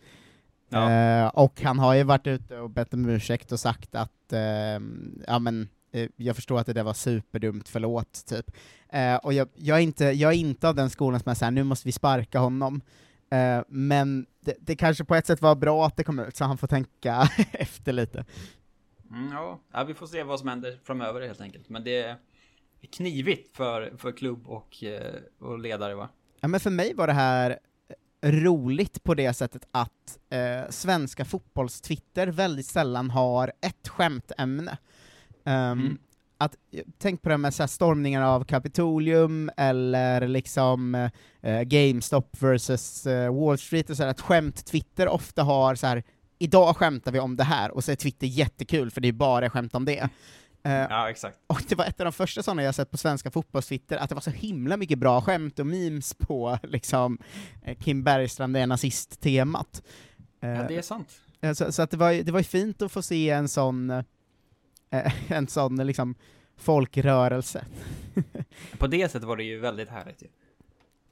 Ja. 0.70 0.92
Eh, 0.92 1.28
och 1.28 1.62
han 1.62 1.80
har 1.80 1.94
ju 1.94 2.04
varit 2.04 2.28
ute 2.28 2.58
och 2.58 2.70
bett 2.70 2.94
om 2.94 3.10
ursäkt 3.10 3.52
och 3.52 3.60
sagt 3.60 3.96
att, 3.96 4.34
eh, 4.34 4.80
ja 5.28 5.40
men, 5.40 5.70
eh, 5.92 6.10
jag 6.16 6.36
förstår 6.36 6.60
att 6.60 6.66
det 6.66 6.74
där 6.74 6.84
var 6.84 6.94
superdumt, 6.94 7.70
förlåt, 7.70 8.26
typ. 8.26 8.52
Eh, 8.90 9.16
och 9.16 9.34
jag, 9.34 9.50
jag, 9.56 9.78
är 9.78 9.82
inte, 9.82 10.06
jag 10.06 10.34
är 10.34 10.38
inte 10.38 10.70
av 10.70 10.76
den 10.76 10.90
skolan 10.90 11.20
som 11.20 11.30
är 11.30 11.36
såhär, 11.36 11.52
nu 11.52 11.64
måste 11.64 11.88
vi 11.88 11.92
sparka 11.92 12.40
honom. 12.40 12.82
Eh, 13.32 13.62
men 13.68 14.26
det, 14.40 14.56
det 14.60 14.76
kanske 14.76 15.04
på 15.04 15.16
ett 15.16 15.26
sätt 15.26 15.42
var 15.42 15.56
bra 15.56 15.86
att 15.86 15.98
det 15.98 16.04
kom 16.04 16.20
ut, 16.20 16.36
så 16.36 16.46
han 16.46 16.58
får 16.58 16.68
tänka 16.68 17.30
efter 17.52 17.94
lite. 17.94 18.26
Mm, 19.12 19.32
ja. 19.32 19.60
ja, 19.74 19.84
vi 19.84 19.94
får 19.94 20.08
se 20.08 20.24
vad 20.24 20.40
som 20.40 20.50
händer 20.50 20.80
framöver 20.84 21.22
helt 21.22 21.42
enkelt. 21.42 21.70
Men 21.70 21.84
det 21.84 22.16
knivigt 22.88 23.58
för, 23.58 23.94
för 23.98 24.12
klubb 24.12 24.48
och, 24.48 24.84
eh, 24.84 25.16
och 25.40 25.60
ledare 25.60 25.96
va? 25.96 26.10
Ja, 26.42 26.48
men 26.48 26.60
för 26.60 26.70
mig 26.70 26.94
var 26.94 27.08
det 27.08 27.14
här 27.14 27.60
roligt 28.22 29.04
på 29.04 29.14
det 29.14 29.34
sättet 29.34 29.68
att 29.72 30.20
eh, 30.30 30.70
svenska 30.70 31.26
fotbollstwitter 31.26 32.28
väldigt 32.28 32.66
sällan 32.66 33.10
har 33.10 33.52
ett 33.62 33.88
skämtämne. 33.88 34.78
Um, 35.44 36.00
att, 36.38 36.56
tänk 36.98 37.22
på 37.22 37.30
det 37.30 37.38
med 37.38 37.54
så 37.54 37.64
här 37.64 37.68
stormningar 37.68 38.22
av 38.22 38.44
Kapitolium, 38.44 39.52
eller 39.58 40.28
liksom 40.28 41.10
eh, 41.42 41.62
GameStop 41.62 42.42
versus 42.42 43.08
eh, 43.08 43.36
Wall 43.36 43.58
Street, 43.58 43.90
och 43.90 43.98
så 43.98 44.04
här, 44.04 44.10
att 44.10 44.22
skämt-Twitter 44.22 45.08
ofta 45.08 45.44
har 45.44 45.76
så 45.76 45.88
här 45.88 46.04
idag 46.40 46.78
skämtar 46.78 47.12
vi 47.12 47.20
om 47.20 47.36
det 47.36 47.44
här, 47.44 47.72
och 47.72 47.84
så 47.84 47.92
är 47.92 47.96
Twitter 47.96 48.28
jättekul 48.28 48.92
för 48.92 49.02
det 49.02 49.08
är 49.08 49.14
bara 49.14 49.50
skämt 49.50 49.76
om 49.76 49.86
det. 49.86 50.10
Eh, 50.64 50.72
Ja, 50.72 51.10
exakt. 51.10 51.38
och 51.48 51.62
det 51.70 51.76
var 51.76 51.86
ett 51.86 52.00
av 52.00 52.04
de 52.06 52.14
första 52.14 52.44
sådana 52.44 52.64
jag 52.64 52.76
sett 52.76 52.92
på 52.92 52.98
svenska 52.98 53.32
fotbollstwitter, 53.32 53.98
att 53.98 54.10
det 54.10 54.16
var 54.16 54.22
så 54.22 54.30
himla 54.32 54.78
mycket 54.78 55.00
bra 55.00 55.22
skämt 55.22 55.60
och 55.60 55.68
memes 55.68 56.14
på 56.14 56.60
liksom 56.64 57.18
eh, 57.64 57.78
Kim 57.78 58.04
Bergstrand, 58.04 58.54
det 58.54 58.60
är 58.60 58.68
nazist-temat. 58.68 59.84
Eh, 60.42 60.50
Ja, 60.50 60.64
det 60.68 60.76
är 60.78 60.82
sant. 60.82 61.22
eh, 61.42 61.54
Så, 61.54 61.72
så 61.72 61.82
att 61.82 61.92
det 61.92 61.98
var, 61.98 62.12
ju- 62.12 62.24
det 62.24 62.32
var 62.32 62.40
ju 62.40 62.44
fint 62.44 62.82
att 62.82 62.92
få 62.92 63.02
se 63.02 63.30
en 63.30 63.48
sån, 63.48 63.90
eh, 63.90 64.04
en 65.32 65.48
sån 65.48 65.76
liksom 65.88 66.16
folkrörelse. 66.58 67.66
På 68.78 68.88
det 68.88 69.10
sättet 69.12 69.28
var 69.28 69.38
det 69.38 69.44
ju 69.44 69.60
väldigt 69.60 69.90
härligt 69.90 70.22
ju. 70.22 70.28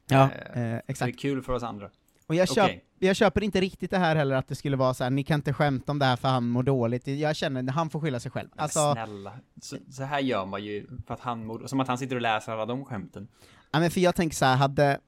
Ja, 0.10 0.30
Eh, 0.54 0.62
eh, 0.74 0.82
exakt. 0.88 1.00
Det 1.12 1.18
är 1.18 1.22
kul 1.22 1.42
för 1.44 1.54
oss 1.54 1.64
andra. 1.64 1.90
Och 2.28 2.36
jag, 2.36 2.48
köp, 2.50 2.66
Okej. 2.66 2.84
jag 3.00 3.16
köper 3.16 3.44
inte 3.44 3.62
riktigt 3.62 3.92
det 3.92 3.98
här 3.98 4.16
heller 4.16 4.36
att 4.36 4.48
det 4.48 4.56
skulle 4.56 4.78
vara 4.78 4.94
så 4.94 5.04
här, 5.04 5.12
ni 5.12 5.24
kan 5.24 5.36
inte 5.36 5.54
skämta 5.54 5.92
om 5.92 6.00
det 6.00 6.06
här 6.06 6.16
för 6.16 6.28
han 6.28 6.48
mår 6.48 6.64
dåligt. 6.64 7.08
Jag 7.08 7.36
känner, 7.36 7.72
han 7.72 7.90
får 7.90 8.00
skylla 8.00 8.20
sig 8.20 8.32
själv. 8.32 8.50
Men 8.56 8.64
Alltså, 8.64 8.94
snälla, 8.94 9.34
så, 9.62 9.78
så 9.92 10.04
här 10.04 10.20
gör 10.20 10.46
man 10.46 10.64
ju 10.64 10.88
för 11.08 11.14
att 11.14 11.20
han 11.20 11.46
mår, 11.46 11.68
som 11.68 11.80
att 11.80 11.88
han 11.88 11.98
sitter 11.98 12.16
och 12.16 12.22
läser 12.22 12.52
alla 12.52 12.66
de 12.66 12.86
skämten. 12.86 13.28
Ja, 13.72 13.80
men 13.80 13.92
för 13.92 14.02
jag 14.02 14.16
tänker 14.16 14.36
så 14.36 14.46
här, 14.46 14.56
hade, 14.56 15.00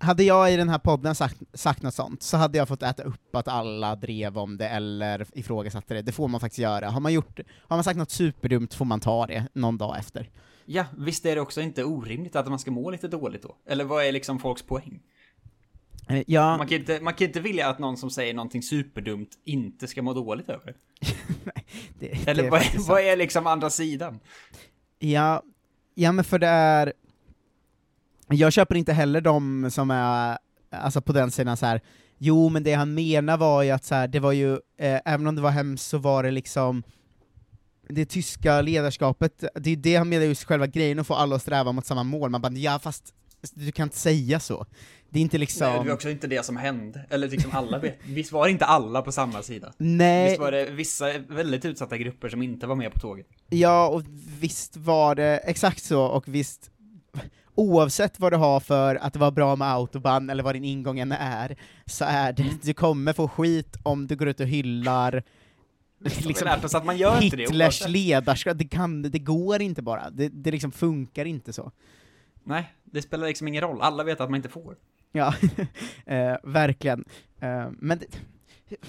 hade 0.00 0.22
jag 0.22 0.52
i 0.52 0.56
den 0.56 0.68
här 0.68 0.78
podden 0.78 1.14
sagt, 1.14 1.42
sagt 1.54 1.82
något 1.82 1.94
sånt, 1.94 2.22
så 2.22 2.36
hade 2.36 2.58
jag 2.58 2.68
fått 2.68 2.82
äta 2.82 3.02
upp 3.02 3.36
att 3.36 3.48
alla 3.48 3.96
drev 3.96 4.38
om 4.38 4.56
det 4.58 4.68
eller 4.68 5.26
ifrågasatte 5.32 5.94
det. 5.94 6.02
Det 6.02 6.12
får 6.12 6.28
man 6.28 6.40
faktiskt 6.40 6.58
göra. 6.58 6.90
Har 6.90 7.00
man, 7.00 7.12
gjort, 7.12 7.40
har 7.60 7.76
man 7.76 7.84
sagt 7.84 7.98
något 7.98 8.10
superdumt 8.10 8.74
får 8.74 8.84
man 8.84 9.00
ta 9.00 9.26
det 9.26 9.48
någon 9.52 9.78
dag 9.78 9.98
efter. 9.98 10.30
Ja, 10.64 10.84
visst 10.96 11.26
är 11.26 11.34
det 11.34 11.40
också 11.40 11.60
inte 11.60 11.84
orimligt 11.84 12.36
att 12.36 12.48
man 12.48 12.58
ska 12.58 12.70
må 12.70 12.90
lite 12.90 13.08
dåligt 13.08 13.42
då? 13.42 13.56
Eller 13.66 13.84
vad 13.84 14.04
är 14.04 14.12
liksom 14.12 14.38
folks 14.38 14.62
poäng? 14.62 15.00
Eh, 16.08 16.22
Ja, 16.26 16.56
Man 16.56 16.66
kan 16.66 16.78
inte, 16.78 17.00
man 17.00 17.14
kan 17.14 17.26
inte 17.26 17.40
vilja 17.40 17.68
att 17.68 17.78
någon 17.78 17.96
som 17.96 18.10
säger 18.10 18.34
någonting 18.34 18.62
superdumt 18.62 19.30
inte 19.44 19.86
ska 19.88 20.02
må 20.02 20.14
dåligt 20.14 20.48
över 20.48 20.66
det. 20.66 20.74
det, 21.98 22.28
Eller 22.28 22.42
det 22.42 22.50
vad, 22.50 22.60
är, 22.60 22.88
vad 22.88 23.00
är 23.00 23.16
liksom 23.16 23.46
andra 23.46 23.70
sidan? 23.70 24.20
Ja, 24.98 25.42
ja 25.94 26.12
men 26.12 26.24
för 26.24 26.38
det 26.38 26.46
är... 26.46 26.92
Jag 28.30 28.52
köper 28.52 28.74
inte 28.74 28.92
heller 28.92 29.20
de 29.20 29.70
som 29.70 29.90
är, 29.90 30.38
alltså 30.70 31.00
på 31.00 31.12
den 31.12 31.30
sidan 31.30 31.56
så 31.56 31.66
här. 31.66 31.80
jo 32.18 32.48
men 32.48 32.62
det 32.62 32.74
han 32.74 32.94
menar 32.94 33.36
var 33.36 33.62
ju 33.62 33.70
att 33.70 33.84
så 33.84 33.94
här, 33.94 34.08
det 34.08 34.20
var 34.20 34.32
ju, 34.32 34.52
eh, 34.52 35.00
även 35.04 35.26
om 35.26 35.34
det 35.34 35.42
var 35.42 35.50
hemskt 35.50 35.86
så 35.86 35.98
var 35.98 36.22
det 36.22 36.30
liksom 36.30 36.82
det 37.88 38.04
tyska 38.06 38.60
ledarskapet, 38.60 39.44
det 39.54 39.70
är 39.70 39.76
det 39.76 39.96
han 39.96 40.08
menar 40.08 40.24
just 40.24 40.44
själva 40.44 40.66
grejen, 40.66 40.98
att 40.98 41.06
få 41.06 41.14
alla 41.14 41.36
att 41.36 41.42
sträva 41.42 41.72
mot 41.72 41.86
samma 41.86 42.02
mål, 42.02 42.30
man 42.30 42.40
bara 42.40 42.52
ja 42.52 42.78
fast 42.78 43.14
du 43.54 43.72
kan 43.72 43.86
inte 43.86 43.98
säga 43.98 44.40
så. 44.40 44.66
Det 45.10 45.18
är 45.18 45.22
inte 45.22 45.38
liksom... 45.38 45.68
Nej, 45.68 45.78
det 45.78 45.88
var 45.88 45.94
också 45.94 46.10
inte 46.10 46.26
det 46.26 46.44
som 46.44 46.56
hände. 46.56 47.06
Eller 47.10 47.28
liksom 47.28 47.50
alla 47.54 47.78
vet. 47.78 47.98
Visst 48.06 48.32
var 48.32 48.48
inte 48.48 48.64
alla 48.64 49.02
på 49.02 49.12
samma 49.12 49.42
sida? 49.42 49.72
Nej. 49.78 50.28
Visst 50.28 50.40
var 50.40 50.52
det 50.52 50.70
vissa 50.70 51.18
väldigt 51.18 51.64
utsatta 51.64 51.96
grupper 51.96 52.28
som 52.28 52.42
inte 52.42 52.66
var 52.66 52.74
med 52.74 52.92
på 52.92 53.00
tåget? 53.00 53.26
Ja, 53.48 53.88
och 53.88 54.02
visst 54.40 54.76
var 54.76 55.14
det 55.14 55.36
exakt 55.44 55.82
så, 55.84 56.02
och 56.02 56.28
visst, 56.28 56.70
oavsett 57.54 58.20
vad 58.20 58.32
du 58.32 58.36
har 58.36 58.60
för 58.60 58.96
att 58.96 59.12
det 59.12 59.18
var 59.18 59.30
bra 59.30 59.56
med 59.56 59.72
autobahn, 59.72 60.30
eller 60.30 60.42
vad 60.42 60.54
din 60.54 60.64
ingång 60.64 60.98
än 60.98 61.12
är, 61.12 61.56
så 61.86 62.04
är 62.04 62.32
det, 62.32 62.44
du 62.62 62.74
kommer 62.74 63.12
få 63.12 63.28
skit 63.28 63.76
om 63.82 64.06
du 64.06 64.16
går 64.16 64.28
ut 64.28 64.40
och 64.40 64.46
hyllar 64.46 65.22
liksom, 65.98 66.48
oss 66.64 66.74
att 66.74 66.84
man 66.84 66.96
gör 66.96 67.20
det 67.20 67.20
Hitlers 67.20 67.88
ledarskap, 67.88 68.58
det, 68.58 68.68
kan, 68.68 69.02
det 69.02 69.18
går 69.18 69.62
inte 69.62 69.82
bara, 69.82 70.10
det, 70.10 70.28
det 70.28 70.50
liksom 70.50 70.72
funkar 70.72 71.24
inte 71.24 71.52
så. 71.52 71.72
Nej, 72.44 72.74
det 72.84 73.02
spelar 73.02 73.26
liksom 73.26 73.48
ingen 73.48 73.60
roll. 73.60 73.80
Alla 73.80 74.04
vet 74.04 74.20
att 74.20 74.30
man 74.30 74.36
inte 74.36 74.48
får. 74.48 74.76
Ja, 75.18 75.34
eh, 76.06 76.36
verkligen. 76.42 77.04
Eh, 77.40 77.70
men 77.72 78.00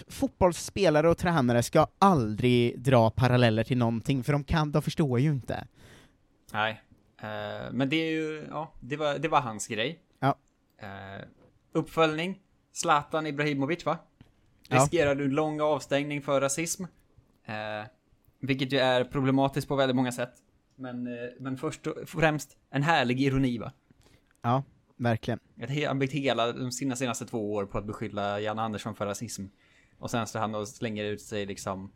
fotbollsspelare 0.08 1.10
och 1.10 1.18
tränare 1.18 1.64
ska 1.64 1.88
aldrig 2.00 2.80
dra 2.80 3.10
paralleller 3.10 3.64
till 3.64 3.78
någonting, 3.78 4.24
för 4.24 4.34
de 4.34 4.44
kan, 4.44 4.72
de 4.72 4.82
förstår 4.82 5.20
ju 5.20 5.30
inte. 5.30 5.68
Nej. 6.54 6.84
Eh, 7.22 7.72
men 7.72 7.90
det 7.90 7.96
är 7.96 8.12
ju, 8.12 8.46
ja, 8.50 8.74
det 8.80 8.98
var, 8.98 9.18
det 9.20 9.28
var 9.28 9.42
hans 9.42 9.68
grej. 9.68 10.00
Ja. 10.20 10.36
Eh, 10.78 11.26
uppföljning. 11.72 12.40
Zlatan 12.72 13.28
Ibrahimovic 13.28 13.86
va? 13.86 13.98
Ja. 14.68 14.78
Riskerar 14.78 15.16
du 15.16 15.28
lång 15.32 15.62
avstängning 15.62 16.22
för 16.22 16.42
rasism. 16.42 16.84
Eh, 17.46 17.88
vilket 18.40 18.74
ju 18.74 18.78
är 18.78 19.04
problematiskt 19.04 19.68
på 19.68 19.76
väldigt 19.76 19.96
många 19.96 20.12
sätt. 20.12 20.34
Men, 20.76 21.08
eh, 21.08 21.30
men 21.40 21.58
först 21.58 21.88
och 21.88 22.10
främst 22.10 22.58
en 22.70 22.84
härlig 22.84 23.22
ironi 23.22 23.58
va? 23.58 23.72
Ja, 24.42 24.64
verkligen. 25.00 25.40
Han 25.88 26.00
byggt 26.00 26.14
hela 26.14 26.52
de 26.52 26.72
sina 26.72 26.96
senaste 26.96 27.26
två 27.26 27.54
år 27.54 27.66
på 27.66 27.78
att 27.78 27.86
beskylla 27.86 28.40
Jan 28.40 28.60
Andersson 28.60 28.96
för 28.96 29.06
rasism. 29.06 29.46
Och 29.98 30.12
sen 30.12 30.28
står 30.28 30.40
han 30.40 30.56
och 30.56 30.68
slänger 30.68 31.04
ut 31.04 31.22
sig 31.22 31.46
liksom 31.46 31.92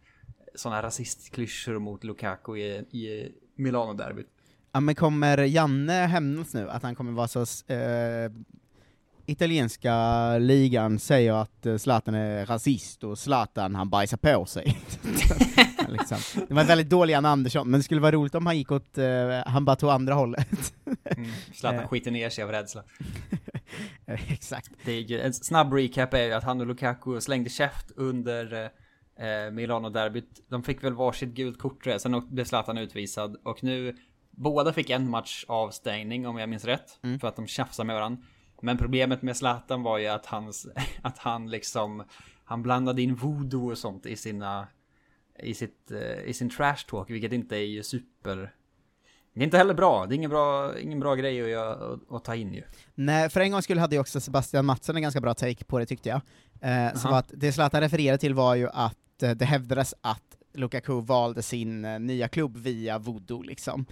sådana 0.55 0.81
rasistklyschor 0.81 1.79
mot 1.79 2.03
Lukaku 2.03 2.57
i, 2.57 2.69
i 2.77 3.31
Milano-derbyt. 3.55 4.27
Ja 4.71 4.79
men 4.79 4.95
kommer 4.95 5.37
Janne 5.37 5.93
hämnas 5.93 6.53
nu, 6.53 6.69
att 6.69 6.83
han 6.83 6.95
kommer 6.95 7.11
vara 7.11 7.27
så... 7.27 7.41
Eh, 7.73 8.31
italienska 9.25 10.37
ligan 10.37 10.99
säger 10.99 11.33
att 11.33 11.65
eh, 11.65 11.77
Zlatan 11.77 12.15
är 12.15 12.45
rasist, 12.45 13.03
och 13.03 13.17
Zlatan 13.17 13.75
han 13.75 13.89
bajsar 13.89 14.17
på 14.17 14.45
sig. 14.45 14.77
liksom. 15.93 16.17
Det 16.47 16.53
var 16.53 16.61
en 16.61 16.67
väldigt 16.67 16.89
dålig 16.89 17.13
Jan 17.13 17.25
Andersson, 17.25 17.69
men 17.69 17.79
det 17.79 17.83
skulle 17.83 18.01
vara 18.01 18.11
roligt 18.11 18.35
om 18.35 18.45
han 18.45 18.57
gick 18.57 18.71
åt, 18.71 18.97
eh, 18.97 19.05
han 19.45 19.65
bara 19.65 19.75
tog 19.75 19.89
andra 19.89 20.13
hållet. 20.13 20.73
Mm. 21.05 21.31
Zlatan 21.53 21.79
Eh. 21.79 21.87
skiter 21.87 22.11
ner 22.11 22.29
sig 22.29 22.43
av 22.43 22.51
rädsla. 22.51 22.83
Eh, 24.05 24.31
Exakt. 24.33 24.71
Det 24.85 24.91
är 24.91 25.01
ju, 25.01 25.19
en 25.21 25.33
snabb 25.33 25.73
recap 25.73 26.13
är 26.13 26.23
ju 26.23 26.33
att 26.33 26.43
han 26.43 26.61
och 26.61 26.67
Lukaku 26.67 27.21
slängde 27.21 27.49
käft 27.49 27.91
under 27.95 28.63
eh, 29.19 29.51
Milano-derbyt. 29.51 30.41
De 30.49 30.63
fick 30.63 30.83
väl 30.83 30.93
varsitt 30.93 31.29
gult 31.29 31.59
kort 31.59 31.87
sen 31.97 32.27
blev 32.29 32.45
Zlatan 32.45 32.77
utvisad. 32.77 33.37
Och 33.43 33.63
nu, 33.63 33.95
båda 34.31 34.73
fick 34.73 34.89
en 34.89 35.09
match 35.09 35.45
avstängning 35.47 36.27
om 36.27 36.37
jag 36.37 36.49
minns 36.49 36.65
rätt. 36.65 36.99
Mm. 37.03 37.19
För 37.19 37.27
att 37.27 37.35
de 37.35 37.47
tjafsade 37.47 37.87
med 37.87 37.95
varandra. 37.95 38.23
Men 38.61 38.77
problemet 38.77 39.21
med 39.21 39.37
Zlatan 39.37 39.83
var 39.83 39.97
ju 39.97 40.07
att, 40.07 40.25
hans, 40.25 40.67
att 41.01 41.17
han 41.17 41.49
liksom, 41.49 42.03
han 42.45 42.63
blandade 42.63 43.01
in 43.01 43.15
voodoo 43.15 43.71
och 43.71 43.77
sånt 43.77 44.05
i 44.05 44.15
sina, 44.15 44.67
i, 45.39 45.53
sitt, 45.53 45.91
eh, 45.91 46.29
i 46.29 46.33
sin 46.33 46.49
trash 46.49 46.85
talk, 46.87 47.09
vilket 47.09 47.31
inte 47.31 47.55
är 47.55 47.65
ju 47.65 47.83
super... 47.83 48.53
Det 49.33 49.39
är 49.39 49.43
inte 49.43 49.57
heller 49.57 49.73
bra, 49.73 50.05
det 50.05 50.13
är 50.13 50.15
ingen 50.15 50.29
bra, 50.29 50.79
ingen 50.79 50.99
bra 50.99 51.15
grej 51.15 51.41
att, 51.41 51.49
göra, 51.49 51.99
att, 52.09 52.23
ta 52.23 52.35
in 52.35 52.53
ju. 52.53 52.63
Nej, 52.95 53.29
för 53.29 53.41
en 53.41 53.51
gång 53.51 53.61
skulle 53.61 53.81
hade 53.81 53.95
ju 53.95 53.99
också 53.99 54.21
Sebastian 54.21 54.65
Mattsson 54.65 54.95
en 54.95 55.01
ganska 55.01 55.21
bra 55.21 55.33
take 55.33 55.65
på 55.65 55.79
det 55.79 55.85
tyckte 55.85 56.09
jag. 56.09 56.21
Eh, 56.61 56.93
som 56.93 57.09
Aha. 57.09 57.19
att 57.19 57.31
det 57.33 57.51
Zlatan 57.51 57.81
refererade 57.81 58.17
till 58.17 58.33
var 58.33 58.55
ju 58.55 58.69
att 58.69 59.23
eh, 59.23 59.31
det 59.31 59.45
hävdades 59.45 59.93
att 60.01 60.37
Lukaku 60.53 61.01
valde 61.01 61.41
sin 61.41 61.85
eh, 61.85 61.99
nya 61.99 62.27
klubb 62.27 62.57
via 62.57 62.97
voodoo 62.97 63.41
liksom. 63.41 63.85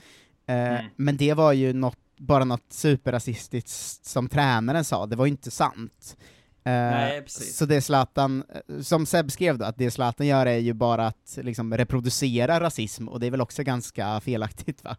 Eh, 0.45 0.55
Mm. 0.55 0.85
Men 0.95 1.17
det 1.17 1.33
var 1.33 1.53
ju 1.53 1.73
något, 1.73 1.99
bara 2.17 2.43
något 2.43 2.73
superrasistiskt 2.73 4.05
som 4.05 4.29
tränaren 4.29 4.83
sa, 4.83 5.05
det 5.05 5.15
var 5.15 5.25
ju 5.25 5.31
inte 5.31 5.51
sant. 5.51 6.17
Eh, 6.63 6.71
Nej, 6.73 7.21
precis. 7.21 7.57
Så 7.57 7.65
det 7.65 7.81
Zlatan, 7.81 8.43
eh, 8.69 8.81
som 8.81 9.05
Seb 9.05 9.31
skrev 9.31 9.57
då, 9.57 9.65
att 9.65 9.77
det 9.77 9.91
Zlatan 9.91 10.27
gör 10.27 10.45
är 10.45 10.57
ju 10.57 10.73
bara 10.73 11.07
att 11.07 11.37
liksom 11.41 11.77
reproducera 11.77 12.59
rasism, 12.59 13.07
och 13.07 13.19
det 13.19 13.27
är 13.27 13.31
väl 13.31 13.41
också 13.41 13.63
ganska 13.63 14.19
felaktigt 14.19 14.83
va? 14.83 14.97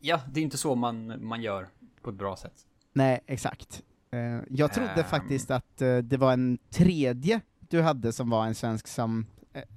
Ja, 0.00 0.20
det 0.32 0.40
är 0.40 0.44
inte 0.44 0.58
så 0.58 0.74
man, 0.74 1.24
man 1.26 1.42
gör 1.42 1.68
på 2.02 2.10
ett 2.10 2.16
bra 2.16 2.36
sätt. 2.36 2.52
Nej, 2.92 3.20
exakt. 3.26 3.82
Eh, 4.12 4.40
jag 4.50 4.72
trodde 4.72 4.90
Ehm. 4.92 5.04
faktiskt 5.04 5.50
att 5.50 5.82
eh, 5.82 5.96
det 5.98 6.16
var 6.16 6.32
en 6.32 6.58
tredje 6.70 7.40
du 7.60 7.82
hade 7.82 8.12
som 8.12 8.30
var 8.30 8.46
en 8.46 8.54
svensk 8.54 8.88
som... 8.88 9.26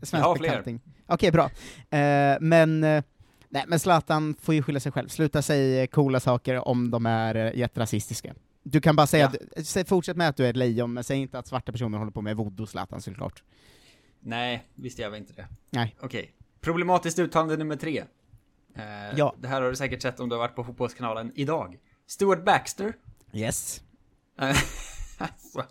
Svensk 0.01 0.25
Jag 0.27 0.37
fler. 0.37 0.49
bekanting. 0.49 0.79
Okej, 1.07 1.31
bra. 1.31 1.45
Eh, 1.99 2.37
men, 2.41 2.83
eh, 2.83 3.03
nej 3.49 3.63
men 3.67 3.79
Zlatan 3.79 4.35
får 4.41 4.55
ju 4.55 4.63
skylla 4.63 4.79
sig 4.79 4.91
själv. 4.91 5.07
Sluta 5.07 5.41
säga 5.41 5.87
coola 5.87 6.19
saker 6.19 6.67
om 6.67 6.91
de 6.91 7.05
är 7.05 7.35
jätterasistiska. 7.35 8.33
Du 8.63 8.81
kan 8.81 8.95
bara 8.95 9.07
säga, 9.07 9.31
Ja. 9.33 9.59
att, 9.61 9.65
säg, 9.67 9.85
fortsätt 9.85 10.17
med 10.17 10.29
att 10.29 10.37
du 10.37 10.45
är 10.45 10.49
ett 10.49 10.55
lejon, 10.55 10.93
men 10.93 11.03
säg 11.03 11.17
inte 11.17 11.39
att 11.39 11.47
svarta 11.47 11.71
personer 11.71 11.97
håller 11.97 12.11
på 12.11 12.21
med 12.21 12.35
voodoo, 12.37 12.65
Zlatan 12.67 13.01
såklart. 13.01 13.43
Nej, 14.19 14.67
visst 14.75 14.99
gör 14.99 15.09
vi 15.09 15.17
inte 15.17 15.33
det. 15.33 15.47
Nej. 15.69 15.95
Okej. 16.01 16.31
Problematiskt 16.61 17.19
uttalande 17.19 17.57
nummer 17.57 17.75
tre. 17.75 18.03
Eh, 18.75 18.83
Ja. 19.17 19.35
Det 19.39 19.47
här 19.47 19.61
har 19.61 19.69
du 19.69 19.75
säkert 19.75 20.01
sett 20.01 20.19
om 20.19 20.29
du 20.29 20.35
har 20.35 20.39
varit 20.39 20.55
på 20.55 20.63
Fotbollskanalen 20.63 21.31
idag. 21.35 21.77
Stuart 22.07 22.45
Baxter. 22.45 22.93
Yes. 23.33 23.81
Eh, 24.39 24.45
alltså, 25.17 25.63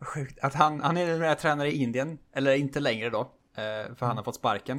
sjukt. 0.00 0.38
Att 0.38 0.54
han, 0.54 0.80
han 0.80 0.96
är 0.96 1.06
numera 1.06 1.34
tränare 1.34 1.72
i 1.72 1.82
Indien, 1.82 2.18
eller 2.32 2.54
inte 2.54 2.80
längre 2.80 3.10
då, 3.10 3.20
eh, 3.54 3.94
för 3.96 4.06
han 4.06 4.16
har 4.16 4.24
fått 4.24 4.36
sparken. 4.36 4.78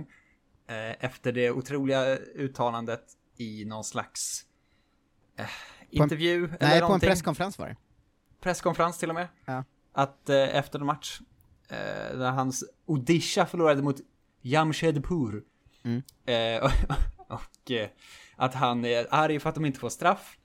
Eh, 0.67 1.05
efter 1.05 1.31
det 1.31 1.51
otroliga 1.51 2.17
uttalandet 2.17 3.03
i 3.37 3.65
någon 3.65 3.83
slags 3.83 4.45
På 5.91 5.97
en- 5.97 6.03
intervju 6.03 6.35
eller 6.45 6.47
Nej, 6.49 6.57
på 6.59 6.75
en 6.75 6.79
någonting. 6.81 7.09
presskonferens 7.09 7.59
var 7.59 7.67
det. 7.67 7.75
Presskonferens 8.41 8.97
till 8.97 9.09
och 9.09 9.15
med. 9.15 9.27
Ja. 9.45 9.63
Att 9.93 10.29
eh, 10.29 10.55
efter 10.55 10.79
en 10.79 10.85
match, 10.85 11.19
eh, 11.69 12.17
när 12.17 12.31
hans 12.31 12.63
Odisha 12.85 13.45
förlorade 13.45 13.81
mot 13.81 13.97
Jamshedpur. 14.41 15.43
Mm. 15.83 16.01
Eh, 16.25 16.63
och 16.63 16.71
och 17.27 17.71
eh, 17.71 17.89
att 18.35 18.53
han 18.53 18.85
är 18.85 19.07
arg 19.09 19.39
för 19.39 19.49
att 19.49 19.55
de 19.55 19.65
inte 19.65 19.79
får 19.79 19.89
straff. 19.89 20.37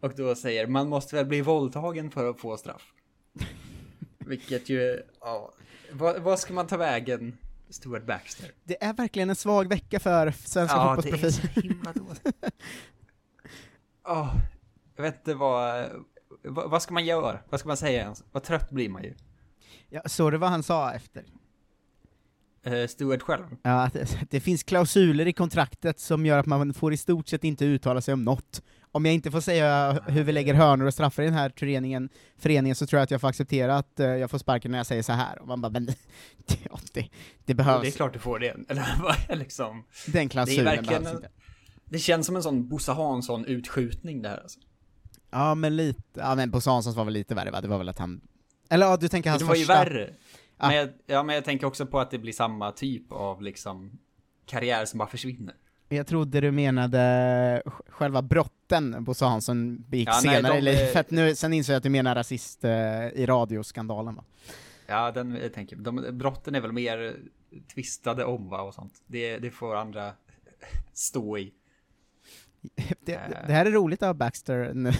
Och 0.00 0.14
då 0.16 0.34
säger 0.34 0.66
man 0.66 0.88
måste 0.88 1.16
väl 1.16 1.26
bli 1.26 1.40
våldtagen 1.40 2.10
för 2.10 2.30
att 2.30 2.40
få 2.40 2.56
straff. 2.56 2.92
Vilket 4.18 4.68
ju, 4.68 5.02
ja. 5.20 5.52
Vad, 5.92 6.22
vad 6.22 6.38
ska 6.38 6.54
man 6.54 6.66
ta 6.66 6.76
vägen, 6.76 7.38
Stuart 7.70 8.06
Baxter? 8.06 8.50
Det 8.64 8.84
är 8.84 8.92
verkligen 8.92 9.30
en 9.30 9.36
svag 9.36 9.68
vecka 9.68 10.00
för 10.00 10.30
svenska 10.30 10.76
Ja, 10.76 10.98
det 11.02 11.08
är 11.08 11.12
fotbollsprofiler. 11.12 11.52
så 11.54 11.60
himla 11.60 11.92
dåligt. 11.92 12.26
Åh, 14.08 14.34
jag 14.96 15.02
vet 15.02 15.16
inte 15.16 15.34
vad, 15.34 15.90
vad, 16.42 16.70
vad 16.70 16.82
ska 16.82 16.94
man 16.94 17.04
göra? 17.04 17.38
Vad 17.50 17.60
ska 17.60 17.68
man 17.68 17.76
säga 17.76 18.02
ens? 18.02 18.24
Vad 18.32 18.42
trött 18.42 18.70
blir 18.70 18.88
man 18.88 19.02
ju. 19.02 19.14
Ja, 19.88 20.02
såg 20.06 20.32
du 20.32 20.38
vad 20.38 20.50
han 20.50 20.62
sa 20.62 20.92
efter? 20.92 21.24
Eh, 22.66 22.86
Stuart 22.86 23.22
själv. 23.22 23.44
Ja, 23.62 23.90
det, 23.92 24.18
det 24.30 24.40
finns 24.40 24.62
klausuler 24.62 25.26
i 25.26 25.32
kontraktet 25.32 26.00
som 26.00 26.26
gör 26.26 26.38
att 26.38 26.46
man 26.46 26.74
får 26.74 26.92
i 26.92 26.96
stort 26.96 27.28
sett 27.28 27.44
inte 27.44 27.64
uttala 27.64 28.00
sig 28.00 28.14
om 28.14 28.24
något. 28.24 28.62
Om 28.92 29.04
jag 29.04 29.14
inte 29.14 29.30
får 29.30 29.40
säga 29.40 30.00
hur 30.06 30.24
vi 30.24 30.32
lägger 30.32 30.54
hörnor 30.54 30.86
och 30.86 30.94
straffar 30.94 31.22
i 31.22 31.26
den 31.26 31.34
här 31.34 31.52
föreningen, 31.56 32.08
föreningen 32.38 32.76
så 32.76 32.86
tror 32.86 32.98
jag 32.98 33.04
att 33.04 33.10
jag 33.10 33.20
får 33.20 33.28
acceptera 33.28 33.76
att 33.76 34.00
eh, 34.00 34.06
jag 34.06 34.30
får 34.30 34.38
sparken 34.38 34.70
när 34.70 34.78
jag 34.78 34.86
säger 34.86 35.02
så 35.02 35.12
här. 35.12 35.38
Och 35.38 35.48
man 35.48 35.60
bara, 35.60 35.70
men 35.70 35.88
ja, 36.70 36.78
det, 36.92 37.08
det 37.44 37.54
behövs. 37.54 37.82
Det 37.82 37.88
är 37.88 37.92
klart 37.92 38.12
du 38.12 38.18
får 38.18 38.38
det. 38.38 38.56
Eller 38.68 39.36
liksom... 39.36 39.84
Den 40.06 40.12
Det 40.12 40.20
är 40.20 40.28
klausulen 40.28 40.64
verkligen 40.64 41.02
behövs 41.02 41.10
en, 41.10 41.16
inte. 41.16 41.30
Det 41.84 41.98
känns 41.98 42.26
som 42.26 42.36
en 42.36 42.42
sån 42.42 42.68
Bosse 42.68 42.92
Hansson-utskjutning 42.92 44.22
det 44.22 44.28
här 44.28 44.38
alltså. 44.38 44.60
Ja, 45.38 45.54
men 45.54 45.76
lite, 45.76 46.02
ja 46.14 46.34
men 46.34 46.50
Bosse 46.50 46.70
Hanssons 46.70 46.96
var 46.96 47.04
väl 47.04 47.14
lite 47.14 47.34
värre 47.34 47.50
va? 47.50 47.60
Det 47.60 47.68
var 47.68 47.78
väl 47.78 47.88
att 47.88 47.98
han, 47.98 48.20
eller 48.70 48.86
ja, 48.86 48.96
du 48.96 49.08
tänker 49.08 49.30
hans 49.30 49.42
Det 49.42 49.48
var 49.48 49.54
ju 49.54 49.64
första... 49.64 49.84
värre. 49.84 50.10
Ah. 50.56 50.68
Men 50.68 50.76
jag, 50.76 50.88
ja, 51.06 51.22
men 51.22 51.34
jag 51.34 51.44
tänker 51.44 51.66
också 51.66 51.86
på 51.86 52.00
att 52.00 52.10
det 52.10 52.18
blir 52.18 52.32
samma 52.32 52.72
typ 52.72 53.12
av 53.12 53.42
liksom 53.42 53.98
karriär 54.46 54.84
som 54.84 54.98
bara 54.98 55.08
försvinner. 55.08 55.54
Jag 55.88 56.06
trodde 56.06 56.40
du 56.40 56.50
menade 56.50 56.98
sj- 57.64 57.82
själva 57.88 58.22
brotten 58.22 59.04
Bosse 59.04 59.24
Hansson 59.24 59.84
begick 59.88 60.08
Ja, 60.08 60.20
nej, 60.24 60.34
senare 60.36 60.52
de 60.52 60.58
i 60.58 60.62
livet, 60.62 60.80
är- 60.88 60.92
för 60.92 61.00
att 61.00 61.10
nu, 61.10 61.34
sen 61.34 61.52
insåg 61.52 61.72
jag 61.74 61.76
att 61.76 61.82
du 61.82 61.90
menar 61.90 62.14
rasist 62.14 62.64
eh, 62.64 62.70
i 63.08 63.26
radioskandalen 63.26 64.14
va? 64.14 64.24
Ja, 64.86 65.10
den 65.12 65.38
jag 65.42 65.52
tänker 65.52 65.76
de, 65.76 66.08
brotten 66.12 66.54
är 66.54 66.60
väl 66.60 66.72
mer 66.72 67.16
tvistade 67.74 68.24
om 68.24 68.48
va 68.48 68.62
och 68.62 68.74
sånt. 68.74 68.92
Det, 69.06 69.38
det 69.38 69.50
får 69.50 69.76
andra 69.76 70.12
stå 70.92 71.38
i. 71.38 71.52
Det, 73.00 73.12
Eh. 73.12 73.46
det 73.46 73.52
här 73.52 73.66
är 73.66 73.70
roligt 73.70 74.02
av 74.02 74.14
Baxter, 74.14 74.70
nu 74.74 74.92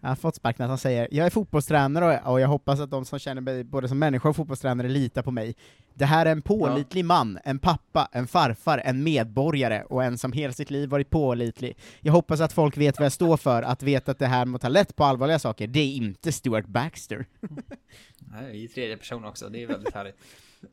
han 0.00 0.08
har 0.08 0.16
fått 0.16 0.34
sparken, 0.34 0.64
att 0.64 0.68
han 0.68 0.78
säger 0.78 1.08
jag 1.10 1.26
är 1.26 1.30
fotbollstränare 1.30 2.20
och, 2.24 2.40
jag 2.40 2.48
hoppas 2.48 2.80
att 2.80 2.90
de 2.90 3.04
som 3.04 3.18
känner 3.18 3.40
mig 3.40 3.64
både 3.64 3.88
som 3.88 3.98
människa 3.98 4.28
och 4.28 4.36
fotbollstränare 4.36 4.88
litar 4.88 5.22
på 5.22 5.30
mig. 5.30 5.54
Det 5.94 6.04
här 6.04 6.26
är 6.26 6.32
en 6.32 6.42
pålitlig 6.42 7.04
man, 7.04 7.38
en 7.44 7.58
pappa, 7.58 8.08
en 8.12 8.26
farfar, 8.26 8.78
en 8.84 9.02
medborgare 9.02 9.82
och 9.82 10.04
en 10.04 10.18
som 10.18 10.32
hela 10.32 10.52
sitt 10.52 10.70
liv 10.70 10.88
varit 10.88 11.10
pålitlig. 11.10 11.76
Jag 12.00 12.12
hoppas 12.12 12.40
att 12.40 12.52
folk 12.52 12.76
vet 12.76 12.98
vad 12.98 13.04
jag 13.04 13.12
står 13.12 13.36
för, 13.36 13.62
att 13.62 13.82
veta 13.82 14.10
att 14.10 14.18
det 14.18 14.26
här 14.26 14.44
med 14.46 14.54
att 14.54 14.62
ta 14.62 14.68
lätt 14.68 14.96
på 14.96 15.04
allvarliga 15.04 15.38
saker, 15.38 15.66
det 15.66 15.80
är 15.80 15.92
inte 15.94 16.32
Stuart 16.32 16.66
Baxter. 16.66 17.26
Nej, 18.18 18.64
I 18.64 18.68
tredje 18.68 18.96
person 18.96 19.24
också, 19.24 19.48
det 19.48 19.62
är 19.62 19.66
väldigt 19.66 19.94
härligt. 19.94 20.16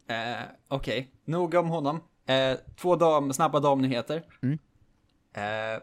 Eh, 0.08 0.44
Okej, 0.68 1.12
nog 1.26 1.54
om 1.54 1.70
honom. 1.70 2.00
Eh, 2.26 2.58
två 2.76 2.96
dam, 2.96 3.34
snabba 3.34 3.60
damnyheter. 3.60 4.24
Mm. 4.42 4.60
Eh, 5.34 5.82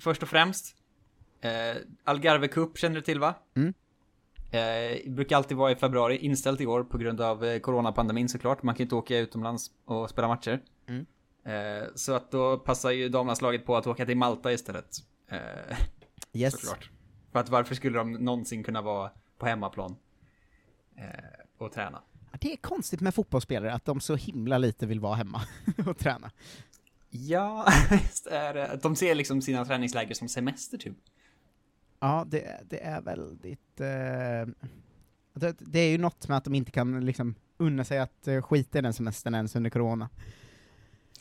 först 0.00 0.22
och 0.22 0.28
främst, 0.28 0.76
eh, 1.40 1.76
Algarve 2.04 2.48
Cup 2.48 2.78
känner 2.78 2.94
du 2.94 3.00
till 3.00 3.20
va? 3.20 3.34
Mm. 3.56 3.74
Eh, 4.50 5.12
brukar 5.12 5.36
alltid 5.36 5.56
vara 5.56 5.72
i 5.72 5.76
februari, 5.76 6.16
inställt 6.16 6.60
i 6.60 6.66
år 6.66 6.84
på 6.84 6.98
grund 6.98 7.20
av 7.20 7.44
eh, 7.44 7.58
coronapandemin 7.60 8.28
såklart. 8.28 8.62
Man 8.62 8.74
kan 8.74 8.82
inte 8.84 8.94
åka 8.94 9.18
utomlands 9.18 9.70
och 9.84 10.10
spela 10.10 10.28
matcher. 10.28 10.60
Mm. 10.88 11.06
Eh, 11.44 11.88
så 11.94 12.12
att 12.14 12.30
då 12.30 12.58
passar 12.58 12.90
ju 12.90 13.08
damlandslaget 13.08 13.66
på 13.66 13.76
att 13.76 13.86
åka 13.86 14.06
till 14.06 14.16
Malta 14.16 14.52
istället. 14.52 14.96
Eh, 15.28 15.76
Yes. 16.32 16.60
Såklart. 16.60 16.90
För 17.32 17.38
att 17.38 17.48
varför 17.48 17.74
skulle 17.74 17.98
de 17.98 18.12
någonsin 18.12 18.64
kunna 18.64 18.82
vara 18.82 19.10
på 19.38 19.46
hemmaplan 19.46 19.96
eh, 20.96 21.04
och 21.58 21.72
träna? 21.72 22.02
Det 22.40 22.52
är 22.52 22.56
konstigt 22.56 23.00
med 23.00 23.14
fotbollsspelare, 23.14 23.72
att 23.72 23.84
de 23.84 24.00
så 24.00 24.16
himla 24.16 24.58
lite 24.58 24.86
vill 24.86 25.00
vara 25.00 25.14
hemma 25.14 25.42
och 25.86 25.98
träna. 25.98 26.30
Ja, 27.20 27.66
visst 27.90 28.26
är 28.26 28.54
det. 28.54 28.78
De 28.82 28.96
ser 28.96 29.14
liksom 29.14 29.42
sina 29.42 29.64
träningsläger 29.64 30.14
som 30.14 30.28
semester 30.28 30.78
typ. 30.78 30.96
Ja, 32.00 32.24
det, 32.28 32.60
det 32.70 32.82
är 32.84 33.00
väldigt... 33.02 33.80
Eh, 33.80 34.54
det, 35.34 35.56
det 35.58 35.78
är 35.78 35.90
ju 35.90 35.98
något 35.98 36.28
med 36.28 36.36
att 36.38 36.44
de 36.44 36.54
inte 36.54 36.70
kan 36.70 37.04
liksom 37.06 37.34
unna 37.56 37.84
sig 37.84 37.98
att 37.98 38.28
eh, 38.28 38.42
skita 38.42 38.78
i 38.78 38.82
den 38.82 38.92
semestern 38.92 39.34
ens 39.34 39.56
under 39.56 39.70
corona. 39.70 40.08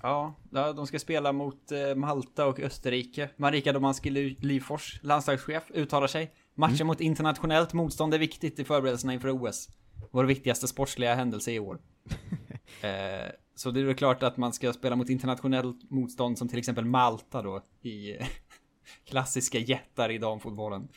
Ja, 0.02 0.36
de 0.52 0.88
ska 0.88 1.00
spela 1.00 1.32
mot 1.34 1.72
eh, 1.72 1.96
Malta 1.96 2.46
och 2.46 2.60
Österrike. 2.60 3.30
Marika 3.38 3.74
Domanski 3.74 4.10
Ly- 4.10 4.36
Lyfors, 4.40 5.00
landslagschef, 5.04 5.64
uttalar 5.74 6.08
sig. 6.08 6.34
Matchen 6.54 6.76
Mm. 6.76 6.88
mot 6.88 7.02
internationellt 7.02 7.74
motstånd 7.74 8.14
är 8.14 8.20
viktigt 8.20 8.60
i 8.60 8.64
förberedelserna 8.66 9.14
inför 9.14 9.30
OS. 9.30 9.70
Vår 10.12 10.24
viktigaste 10.26 10.68
sportsliga 10.68 11.16
händelse 11.16 11.52
i 11.52 11.60
år. 11.60 11.80
eh, 12.82 13.32
så 13.56 13.72
det 13.72 13.80
är 13.80 13.84
väl 13.84 13.96
klart 13.96 14.24
att 14.24 14.38
man 14.38 14.54
ska 14.54 14.74
spela 14.74 14.96
mot 14.96 15.10
internationellt 15.10 15.92
motstånd 15.92 16.38
som 16.38 16.48
till 16.48 16.60
exempel 16.60 16.86
Malta 16.86 17.42
då 17.42 17.62
i 17.82 18.18
klassiska 19.06 19.60
jättar 19.60 20.12
i 20.12 20.18
damfotbollen. 20.18 20.88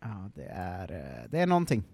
Ja, 0.00 0.30
det 0.34 0.44
är, 0.44 0.92
eh, 0.92 1.30
det 1.30 1.38
är 1.38 1.46
någonting. 1.46 1.84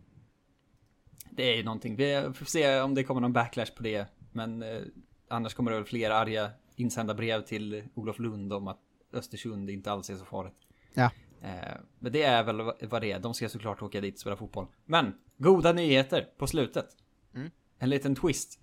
Det 1.31 1.53
är 1.53 1.57
ju 1.57 1.63
någonting. 1.63 1.97
Vi 1.97 2.31
får 2.35 2.47
se 2.47 2.81
om 2.81 2.95
det 2.95 3.05
kommer 3.05 3.21
någon 3.21 3.33
backlash 3.33 3.75
på 3.77 3.83
det. 3.83 4.07
Men 4.33 4.63
eh, 4.63 4.83
annars 5.29 5.55
kommer 5.55 5.71
det 5.71 5.77
väl 5.77 5.87
fler 5.87 6.11
arga 6.11 6.51
insända 6.77 7.15
brev 7.15 7.43
till 7.43 7.85
Olof 7.95 8.19
Lund 8.19 8.53
om 8.53 8.69
att 8.69 8.81
Östersund 9.13 9.71
inte 9.71 9.93
alls 9.93 10.11
är 10.11 10.17
så 10.17 10.25
farligt. 10.25 10.59
Ja. 10.95 11.11
Eh, 11.43 11.77
men 11.99 12.13
det 12.13 12.23
är 12.23 12.45
väl 12.45 12.63
vad 12.63 12.83
vad 12.83 13.03
det 13.03 13.13
är. 13.13 13.19
De 13.19 13.35
ska 13.35 13.49
såklart 13.49 13.83
åka 13.83 14.01
dit 14.01 14.15
och 14.15 14.21
spela 14.21 14.37
fotboll. 14.37 14.67
Men, 14.85 15.15
goda 15.37 15.73
nyheter 15.73 16.29
på 16.39 16.47
slutet. 16.47 16.87
Mm. 17.35 17.51
En 17.79 17.91
liten 17.91 18.15
twist. 18.15 18.61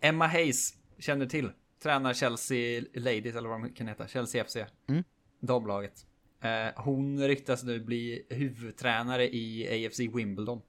Emma 0.00 0.26
Hayes 0.26 0.74
känner 0.98 1.26
till. 1.26 1.50
Tränar 1.82 2.14
Chelsea 2.14 2.82
Ladies, 2.94 3.34
eller 3.36 3.48
vad 3.48 3.62
de 3.62 3.68
kan 3.74 3.88
heta. 3.88 4.08
Chelsea 4.08 4.44
FC. 4.44 4.56
Mm. 4.88 5.04
Damlaget. 5.40 6.06
Eh, 6.42 6.82
hon 6.82 7.28
ryktas 7.28 7.62
nu 7.64 7.80
bli 7.80 8.26
huvudtränare 8.30 9.34
i 9.34 9.86
AFC 9.86 10.00
Wimbledon. 10.00 10.62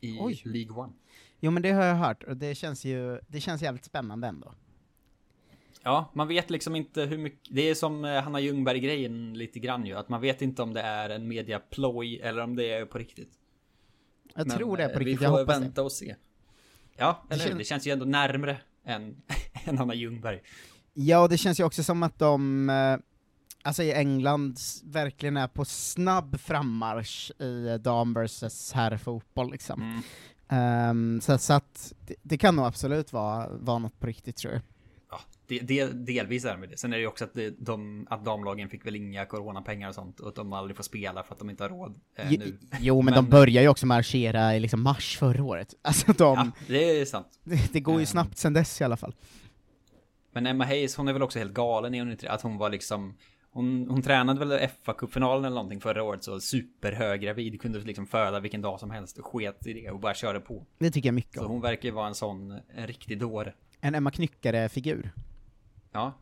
I 0.00 0.18
Oj. 0.20 0.42
League 0.44 0.76
One. 0.76 0.92
Jo 1.40 1.50
men 1.50 1.62
det 1.62 1.70
har 1.70 1.84
jag 1.84 1.94
hört, 1.94 2.22
och 2.22 2.36
det 2.36 2.54
känns 2.54 2.84
ju, 2.84 3.20
det 3.28 3.40
känns 3.40 3.62
jävligt 3.62 3.84
spännande 3.84 4.26
ändå. 4.26 4.54
Ja, 5.82 6.10
man 6.14 6.28
vet 6.28 6.50
liksom 6.50 6.76
inte 6.76 7.02
hur 7.02 7.18
mycket, 7.18 7.54
det 7.54 7.62
är 7.70 7.74
som 7.74 8.04
eh, 8.04 8.22
Hanna 8.22 8.40
Ljungberg-grejen 8.40 9.34
lite 9.38 9.58
grann 9.58 9.86
ju, 9.86 9.94
att 9.94 10.08
man 10.08 10.20
vet 10.20 10.42
inte 10.42 10.62
om 10.62 10.74
det 10.74 10.80
är 10.80 11.10
en 11.10 11.28
mediaploj 11.28 12.20
eller 12.20 12.42
om 12.42 12.56
det 12.56 12.70
är 12.72 12.84
på 12.86 12.98
riktigt. 12.98 13.30
Jag 14.34 14.46
Men, 14.46 14.56
tror 14.56 14.76
det 14.76 14.82
är 14.84 14.88
på 14.88 14.94
eh, 14.94 14.98
riktigt, 14.98 15.20
Vi 15.20 15.24
jag 15.24 15.32
får 15.32 15.38
hoppas 15.38 15.60
vänta 15.60 15.82
och 15.82 15.92
se. 15.92 16.16
Ja, 16.96 17.22
eller 17.30 17.44
hur? 17.44 17.50
kän- 17.50 17.58
Det 17.58 17.64
känns 17.64 17.86
ju 17.86 17.90
ändå 17.92 18.04
närmre 18.04 18.56
än, 18.84 19.16
än 19.64 19.78
Hanna 19.78 19.94
Ljungberg. 19.94 20.40
Ja, 20.94 21.20
och 21.22 21.28
det 21.28 21.38
känns 21.38 21.60
ju 21.60 21.64
också 21.64 21.82
som 21.82 22.02
att 22.02 22.18
de, 22.18 22.70
eh, 22.70 22.96
alltså 23.62 23.82
i 23.82 23.92
England, 23.92 24.58
verkligen 24.84 25.36
är 25.36 25.48
på 25.48 25.64
snabb 25.64 26.40
frammarsch 26.40 27.30
i 27.40 27.68
eh, 27.68 27.74
dam 27.74 28.14
versus 28.14 28.72
herrfotboll 28.72 29.50
liksom. 29.50 29.82
Mm. 29.82 30.02
Ehm, 30.48 31.20
så, 31.20 31.38
så 31.38 31.52
att 31.52 31.92
det, 32.06 32.14
det 32.22 32.38
kan 32.38 32.56
nog 32.56 32.66
absolut 32.66 33.12
vara, 33.12 33.48
vara 33.48 33.78
något 33.78 34.00
på 34.00 34.06
riktigt 34.06 34.36
tror 34.36 34.52
jag. 34.52 34.62
Det, 35.50 35.58
det, 35.58 35.86
delvis 36.06 36.44
är 36.44 36.52
det 36.52 36.56
med 36.58 36.68
det. 36.68 36.76
Sen 36.76 36.92
är 36.92 36.96
det 36.96 37.00
ju 37.00 37.06
också 37.06 37.24
att, 37.24 37.34
det, 37.34 37.54
de, 37.58 38.06
att 38.10 38.24
damlagen 38.24 38.68
fick 38.68 38.86
väl 38.86 38.96
inga 38.96 39.26
coronapengar 39.26 39.88
och 39.88 39.94
sånt 39.94 40.20
och 40.20 40.28
att 40.28 40.34
de 40.34 40.52
aldrig 40.52 40.76
får 40.76 40.84
spela 40.84 41.22
för 41.22 41.32
att 41.34 41.38
de 41.38 41.50
inte 41.50 41.64
har 41.64 41.68
råd 41.70 42.00
eh, 42.16 42.30
nu. 42.30 42.58
jo, 42.80 43.02
men, 43.02 43.14
de 43.14 43.28
börjar 43.28 43.62
ju 43.62 43.68
också 43.68 43.86
marschera 43.86 44.56
i 44.56 44.60
liksom 44.60 44.82
mars 44.82 45.16
förra 45.18 45.44
året. 45.44 45.74
Alltså 45.82 46.12
de, 46.12 46.34
Ja, 46.36 46.50
det 46.66 47.00
är 47.00 47.04
sant. 47.04 47.26
det, 47.44 47.72
det 47.72 47.80
går 47.80 47.94
ju 47.94 48.00
Ehm. 48.00 48.06
snabbt 48.06 48.38
sen 48.38 48.52
dess 48.52 48.80
i 48.80 48.84
alla 48.84 48.96
fall. 48.96 49.14
Men 50.32 50.46
Emma 50.46 50.64
Hayes, 50.64 50.96
hon 50.96 51.08
är 51.08 51.12
väl 51.12 51.22
också 51.22 51.38
helt 51.38 51.54
galen, 51.54 51.94
är 51.94 51.98
hon 52.00 52.10
inte? 52.10 52.30
Att 52.30 52.42
hon 52.42 52.58
var 52.58 52.70
liksom 52.70 53.16
hon, 53.52 53.86
hon 53.90 54.02
tränade 54.02 54.44
väl 54.46 54.68
fa 54.82 54.92
cupfinalen 54.92 55.44
eller 55.44 55.54
någonting 55.54 55.80
förra 55.80 56.02
året 56.02 56.24
så 56.24 56.40
superhöggravid, 56.40 57.60
kunde 57.60 57.78
liksom 57.80 58.06
föda 58.06 58.40
vilken 58.40 58.62
dag 58.62 58.80
som 58.80 58.90
helst 58.90 59.18
och 59.18 59.26
sket 59.26 59.66
i 59.66 59.72
det 59.72 59.90
och 59.90 60.00
bara 60.00 60.14
körde 60.14 60.40
på. 60.40 60.66
Det 60.78 60.90
tycker 60.90 61.08
jag 61.08 61.14
mycket 61.14 61.34
Så 61.38 61.44
om. 61.44 61.50
hon 61.50 61.60
verkar 61.60 61.88
ju 61.88 61.94
vara 61.94 62.06
en 62.08 62.14
sån, 62.14 62.50
en 62.76 62.86
riktig 62.86 63.18
dåre. 63.18 63.52
En 63.80 63.94
Emma 63.94 64.10
Knyckare-figur. 64.10 65.10
Ja. 65.92 66.12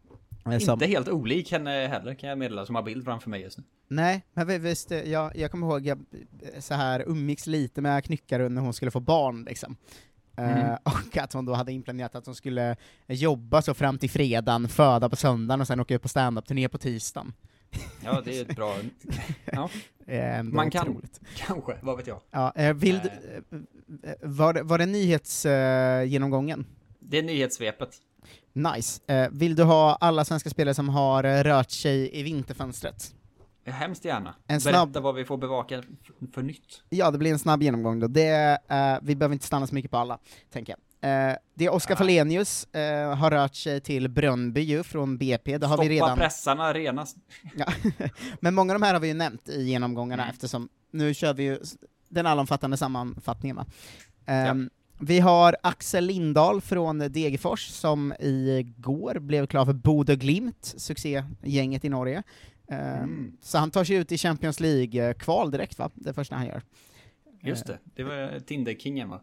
Eh, 0.52 0.58
som- 0.58 0.72
Inte 0.72 0.86
helt 0.86 1.08
olik 1.08 1.52
henne 1.52 1.70
heller 1.70 2.14
kan 2.14 2.28
jag 2.28 2.38
meddela 2.38 2.66
som 2.66 2.74
har 2.74 2.82
bild 2.82 3.04
framför 3.04 3.30
mig 3.30 3.40
just 3.42 3.58
nu. 3.58 3.64
Nej, 3.88 4.24
men 4.34 4.46
vi- 4.46 4.58
visst, 4.58 4.92
eh, 4.92 4.98
jag, 5.02 5.36
jag 5.36 5.50
kommer 5.50 5.66
ihåg, 5.66 5.86
jag 5.86 5.98
så 6.58 6.74
här 6.74 7.04
umgicks 7.06 7.46
lite 7.46 7.80
med 7.80 8.04
Knyckare 8.04 8.48
när 8.48 8.62
hon 8.62 8.72
skulle 8.72 8.90
få 8.90 9.00
barn 9.00 9.44
liksom. 9.44 9.76
Eh, 10.36 10.58
Mm. 10.64 10.76
och 10.84 11.16
att 11.16 11.32
hon 11.32 11.44
då 11.46 11.54
hade 11.54 11.72
inplanerat 11.72 12.14
att 12.14 12.26
hon 12.26 12.34
skulle 12.34 12.76
jobba 13.06 13.62
så 13.62 13.74
fram 13.74 13.98
till 13.98 14.10
fredagen, 14.10 14.68
föda 14.68 15.08
på 15.08 15.16
söndagen 15.16 15.60
och 15.60 15.66
sen 15.66 15.80
åka 15.80 15.94
ut 15.94 16.02
på 16.02 16.08
standup-turné 16.08 16.68
på 16.68 16.78
tisdagen. 16.78 17.32
Ja, 18.04 18.22
det 18.24 18.38
är 18.38 18.42
ett 18.42 18.56
bra... 18.56 18.76
Ja. 19.44 19.68
Eh, 20.06 20.38
ändå 20.38 20.56
Man 20.56 20.70
kan, 20.70 20.88
otroligt. 20.88 21.20
kanske, 21.36 21.76
vad 21.82 21.96
vet 21.96 22.06
jag. 22.06 22.20
Ja, 22.30 22.52
eh, 22.56 22.74
vill, 22.74 22.96
Eh. 22.96 23.00
eh, 24.10 24.14
var, 24.22 24.62
var 24.62 24.78
det 24.78 24.86
nyhetsgenomgången? 24.86 26.02
Eh, 26.04 26.12
genomgången? 26.12 26.66
Det 27.00 27.18
är 27.18 27.22
nyhetssvepet. 27.22 27.96
Nice. 28.52 29.00
Eh, 29.06 29.28
vill 29.32 29.54
du 29.56 29.62
ha 29.62 29.94
alla 30.00 30.24
svenska 30.24 30.50
spelare 30.50 30.74
som 30.74 30.88
har 30.88 31.24
eh, 31.24 31.42
rört 31.42 31.70
sig 31.70 32.18
i 32.18 32.22
vinterfönstret? 32.22 33.14
Hemskt 33.66 34.04
gärna. 34.04 34.34
En 34.46 34.58
Berätta 34.58 34.70
snabb- 34.70 35.00
vad 35.02 35.14
vi 35.14 35.24
får 35.24 35.36
bevaka 35.36 35.82
för, 36.34 36.42
nytt. 36.42 36.82
Ja, 36.88 37.10
det 37.10 37.18
blir 37.18 37.30
en 37.32 37.38
snabb 37.38 37.62
genomgång 37.62 38.00
då. 38.00 38.06
Det, 38.08 38.58
eh, 38.68 38.98
vi 39.02 39.16
behöver 39.16 39.32
inte 39.32 39.46
stanna 39.46 39.66
så 39.66 39.74
mycket 39.74 39.90
på 39.90 39.96
alla, 39.96 40.18
tänker 40.52 40.72
jag. 40.72 40.78
Eh, 41.00 41.36
det 41.54 41.64
är 41.64 41.72
Oskar 41.74 41.96
Falenius, 41.96 42.64
eh, 42.64 43.14
har 43.16 43.30
rört 43.30 43.54
sig 43.54 43.80
till 43.80 44.08
Brönnby 44.08 44.60
ju, 44.60 44.82
från 44.82 45.18
BP, 45.18 45.58
det 45.58 45.66
har 45.66 45.76
Stoppa 45.76 45.88
vi 45.88 45.94
redan... 45.94 46.18
pressarna 46.18 46.74
renast. 46.74 47.16
Ja. 47.56 47.66
Men 48.40 48.54
många 48.54 48.74
av 48.74 48.80
de 48.80 48.86
här 48.86 48.92
har 48.94 49.00
vi 49.00 49.08
ju 49.08 49.14
nämnt 49.14 49.48
i 49.48 49.62
genomgångarna 49.62 50.22
Mm. 50.22 50.32
eftersom 50.34 50.68
nu 50.92 51.14
kör 51.14 51.34
vi 51.34 51.42
ju 51.42 51.58
den 52.08 52.26
allomfattande 52.26 52.76
sammanfattningen 52.76 53.56
va. 53.56 53.66
Ehm, 54.26 54.70
Vi 55.00 55.20
har 55.20 55.56
Axel 55.62 56.04
Lindahl 56.06 56.60
från 56.60 56.98
Degerfors 56.98 57.66
som 57.68 58.14
igår 58.20 59.18
blev 59.18 59.46
klar 59.46 59.64
för 59.64 59.72
Bodø 59.72 60.16
Glimt, 60.16 60.74
succégänget 60.76 61.84
i 61.84 61.88
Norge. 61.88 62.22
Ehm, 62.68 62.98
Mm. 63.02 63.36
Så 63.40 63.58
han 63.58 63.70
tar 63.70 63.84
sig 63.84 63.96
ut 63.96 64.12
i 64.12 64.18
Champions 64.18 64.60
League-kval 64.60 65.50
direkt 65.50 65.78
va, 65.78 65.90
det 65.94 66.12
första 66.12 66.36
han 66.36 66.46
gör. 66.46 66.62
Just 67.42 67.66
det, 67.66 67.78
det 67.94 68.04
var 68.04 68.40
Tinder-kingen 68.40 69.08
va? 69.08 69.20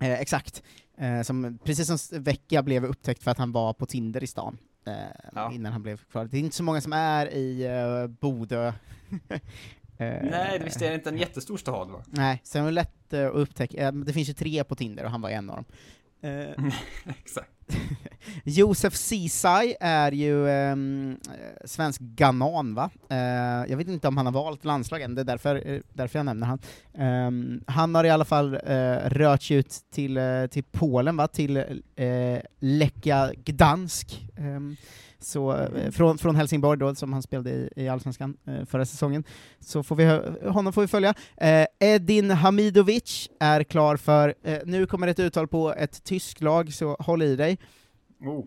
Eh, 0.00 0.12
exakt. 0.20 0.62
Eh, 0.98 1.22
som, 1.22 1.58
precis 1.64 1.86
som 1.86 2.22
Vecchia 2.22 2.62
blev 2.62 2.84
upptäckt 2.84 3.22
för 3.22 3.30
att 3.30 3.38
han 3.38 3.52
var 3.52 3.72
på 3.72 3.86
Tinder 3.86 4.22
i 4.24 4.26
stan. 4.26 4.58
Eh, 4.86 4.92
Ja. 5.34 5.52
Innan 5.52 5.72
han 5.72 5.82
blev 5.82 5.96
kvar. 5.96 6.24
Det 6.24 6.36
är 6.36 6.40
inte 6.40 6.56
så 6.56 6.62
många 6.62 6.80
som 6.80 6.92
är 6.92 7.34
i 7.34 7.68
uh, 7.68 8.06
Bodö. 8.06 8.72
Eh, 9.98 10.22
Nej, 10.30 10.58
det 10.58 10.64
visst 10.64 10.82
är 10.82 10.88
det 10.88 10.94
inte 10.94 11.10
en 11.10 11.18
jättestor 11.18 11.56
stad 11.56 11.90
va? 11.90 12.02
Nej, 12.06 12.40
så 12.44 12.58
det 12.58 12.64
var 12.64 12.70
lätt 12.70 13.12
eh, 13.12 13.26
att 13.26 13.34
upptäcka. 13.34 13.86
Eh, 13.86 13.92
det 13.92 14.12
finns 14.12 14.28
ju 14.28 14.32
tre 14.32 14.64
på 14.64 14.74
Tinder 14.74 15.04
och 15.04 15.10
han 15.10 15.20
var 15.20 15.30
en 15.30 15.50
av 15.50 15.56
dem. 15.56 15.64
Eh, 16.22 16.64
Exakt. 17.18 17.50
Josef 18.44 18.94
Ceesay 18.96 19.74
är 19.80 20.12
ju 20.12 20.50
ehm, 20.50 21.16
eh, 21.26 21.66
svensk 21.66 22.00
ganan, 22.00 22.74
va? 22.74 22.90
Eh, 23.10 23.16
jag 23.70 23.76
vet 23.76 23.88
inte 23.88 24.08
om 24.08 24.16
han 24.16 24.26
har 24.26 24.32
valt 24.32 24.64
landslag 24.64 25.02
än, 25.02 25.14
det 25.14 25.20
är 25.22 25.24
därför, 25.24 25.68
eh, 25.68 25.80
därför 25.92 26.18
jag 26.18 26.26
nämner 26.26 26.46
han. 26.46 26.58
Ehm, 26.94 27.64
han 27.66 27.94
har 27.94 28.04
i 28.04 28.10
alla 28.10 28.24
fall 28.24 28.54
eh, 28.54 28.96
rört 29.06 29.42
sig 29.42 29.56
ut 29.56 29.74
till, 29.92 30.16
eh, 30.16 30.46
till 30.46 30.64
Polen, 30.64 31.16
va? 31.16 31.28
Till 31.28 31.56
eh, 31.96 32.38
Lechia 32.58 33.32
Gdansk. 33.44 34.22
Så, 35.20 35.56
eh, 35.56 35.90
från, 35.90 36.18
från 36.18 36.36
Helsingborg 36.36 36.78
då, 36.78 36.94
som 36.94 37.12
han 37.12 37.22
spelade 37.22 37.50
i, 37.50 37.70
i 37.76 37.88
Allsvenskan 37.88 38.36
eh, 38.46 38.64
förra 38.64 38.86
säsongen. 38.86 39.24
Så 39.60 39.82
får 39.82 39.96
vi, 39.96 40.04
honom 40.48 40.72
får 40.72 40.80
vi 40.80 40.88
följa. 40.88 41.14
Eh, 41.36 41.66
Edin 41.78 42.30
Hamidovic 42.30 43.28
är 43.40 43.64
klar 43.64 43.96
för, 43.96 44.34
nu 44.64 44.86
kommer 44.86 45.08
ett 45.08 45.18
uttal 45.18 45.48
på 45.48 45.74
ett 45.74 46.04
tyskt 46.04 46.40
lag, 46.40 46.72
så 46.72 46.96
håll 46.98 47.22
i 47.22 47.36
dig. 47.36 47.58
Oh. 48.20 48.44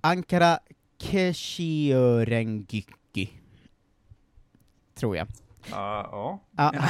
Ankara 0.00 0.58
Keshiörengyki. 0.98 3.30
Tror 4.94 5.16
jag. 5.16 5.26
Ja, 5.70 6.08
ja. 6.12 6.40
Ja. 6.56 6.72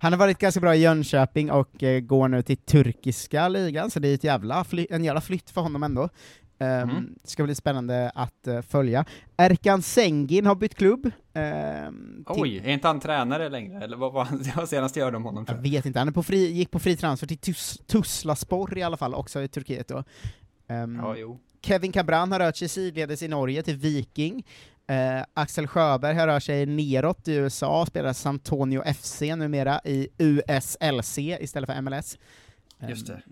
Han 0.00 0.12
har 0.12 0.18
varit 0.18 0.38
ganska 0.38 0.60
bra 0.60 0.74
i 0.74 0.80
Jönköping 0.80 1.50
och 1.50 1.84
går 2.02 2.28
nu 2.28 2.42
till 2.42 2.56
turkiska 2.56 3.48
ligan, 3.48 3.90
så 3.90 4.00
det 4.00 4.08
är 4.08 4.14
ett 4.14 4.24
jävla 4.24 4.64
en 4.90 5.04
jävla 5.04 5.20
flytt 5.20 5.50
för 5.50 5.60
honom 5.60 5.82
ändå. 5.82 6.08
Um, 6.82 6.90
Mm. 6.90 7.14
Ska 7.24 7.44
bli 7.44 7.54
spännande 7.54 8.10
att 8.14 8.46
eh, 8.46 8.62
följa. 8.62 9.04
Erkan 9.36 9.82
Sengin 9.82 10.46
har 10.46 10.54
bytt 10.54 10.74
klubb. 10.74 11.02
till- 11.02 11.12
Oj, 12.26 12.58
är 12.64 12.68
inte 12.68 12.86
han 12.88 13.00
tränare 13.00 13.48
längre? 13.48 13.84
Eller 13.84 13.96
vad 13.96 14.12
var 14.12 14.28
det 14.44 14.56
var 14.56 14.66
senast 14.66 14.96
jag 14.96 15.04
hörde 15.04 15.16
om 15.16 15.24
honom 15.24 15.44
Jag 15.48 15.54
vet 15.56 15.86
inte, 15.86 15.98
han 15.98 16.08
är 16.08 16.12
på 16.12 16.22
fri, 16.22 16.52
gick 16.52 16.70
på 16.70 16.78
fri 16.78 16.96
transfer 16.96 17.26
till 17.26 17.38
Tus, 17.38 17.78
Tuzlaspor 17.86 18.78
i 18.78 18.82
alla 18.82 18.96
fall, 18.96 19.14
också 19.14 19.42
i 19.42 19.48
Turkiet 19.48 19.88
då. 19.88 20.04
Ehm, 20.68 20.96
Ja. 21.16 21.16
Kevin 21.62 21.92
Cabran 21.92 22.32
har 22.32 22.38
rört 22.38 22.56
sig 22.56 22.68
sidledes 22.68 23.22
i 23.22 23.28
Norge 23.28 23.62
till 23.62 23.76
Viking. 23.76 24.44
Eh, 24.86 25.24
Axel 25.34 25.66
Sjöberg 25.66 26.16
har 26.16 26.26
rört 26.26 26.42
sig 26.42 26.66
neråt 26.66 27.28
i 27.28 27.34
USA, 27.34 27.86
spelar 27.86 28.12
San 28.12 28.34
Antonio 28.34 28.82
FC 28.94 29.20
numera 29.36 29.80
i 29.84 30.08
USLC 30.18 31.18
istället 31.40 31.70
för 31.70 31.80
MLS. 31.80 32.18
Just 32.88 33.06
det. 33.06 33.22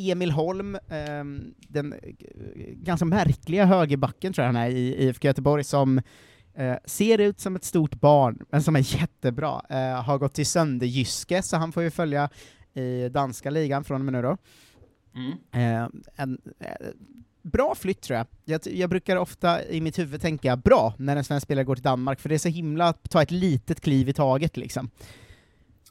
Emil 0.00 0.30
Holm, 0.30 0.78
ehm, 0.88 1.54
den 1.58 1.92
eh, 1.92 1.98
ganska 2.72 3.04
märkliga 3.04 3.64
högerbacken 3.64 4.32
tror 4.32 4.46
jag 4.46 4.52
han 4.52 4.62
är 4.62 4.70
i 4.70 5.04
IFK 5.04 5.28
Göteborg, 5.28 5.64
som 5.64 6.00
eh, 6.54 6.76
ser 6.84 7.18
ut 7.18 7.40
som 7.40 7.56
ett 7.56 7.64
stort 7.64 7.94
barn, 7.94 8.38
men 8.50 8.62
som 8.62 8.76
är 8.76 9.00
jättebra. 9.00 9.62
Eh, 9.70 10.02
har 10.02 10.18
gått 10.18 10.34
till 10.34 10.46
Sönderjyske, 10.46 11.42
så 11.42 11.56
han 11.56 11.72
får 11.72 11.82
ju 11.82 11.90
följa 11.90 12.28
i 12.74 13.08
danska 13.08 13.50
ligan 13.50 13.84
från 13.84 14.00
och 14.00 14.04
med 14.04 14.12
nu 14.12 14.22
då. 14.22 14.36
Mm. 15.14 15.32
Eh, 15.52 15.88
en, 16.16 16.38
bra 17.42 17.74
flytt 17.74 18.00
tror 18.00 18.16
jag. 18.16 18.26
jag. 18.44 18.60
Jag 18.66 18.90
brukar 18.90 19.16
ofta 19.16 19.64
i 19.64 19.80
mitt 19.80 19.98
huvud 19.98 20.20
tänka 20.20 20.56
bra 20.56 20.94
när 20.98 21.16
en 21.16 21.24
svensk 21.24 21.44
spelare 21.44 21.64
går 21.64 21.74
till 21.74 21.84
Danmark, 21.84 22.20
för 22.20 22.28
det 22.28 22.34
är 22.34 22.38
så 22.38 22.48
himla 22.48 22.88
att 22.88 23.10
ta 23.10 23.22
ett 23.22 23.30
litet 23.30 23.80
kliv 23.80 24.08
i 24.08 24.12
taget 24.12 24.56
liksom. 24.56 24.90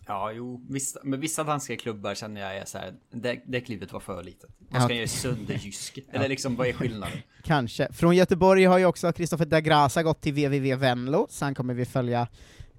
Ja, 0.09 0.31
jo, 0.31 0.65
vissa, 0.69 0.99
men 1.03 1.19
vissa 1.19 1.43
danska 1.43 1.77
klubbar 1.77 2.15
känner 2.15 2.41
jag 2.41 2.57
är 2.57 2.65
så 2.65 2.77
här, 2.77 2.93
det, 3.11 3.39
det 3.45 3.61
klivet 3.61 3.93
var 3.93 3.99
för 3.99 4.23
litet. 4.23 4.49
Ja. 4.59 4.65
Vad 4.69 4.81
ska 4.81 4.91
jag 4.91 4.97
göra 4.97 5.07
sönderjysk? 5.07 5.99
Eller 6.11 6.29
liksom, 6.29 6.55
vad 6.55 6.67
är 6.67 6.73
skillnaden? 6.73 7.17
Kanske. 7.43 7.93
Från 7.93 8.15
Göteborg 8.15 8.65
har 8.65 8.77
ju 8.77 8.85
också 8.85 9.11
Kristoffer 9.11 9.45
Dagrasa 9.45 10.03
gått 10.03 10.21
till 10.21 10.33
VVV 10.33 10.79
Venlo, 10.79 11.27
så 11.29 11.45
han 11.45 11.55
kommer 11.55 11.73
vi 11.73 11.85
följa 11.85 12.27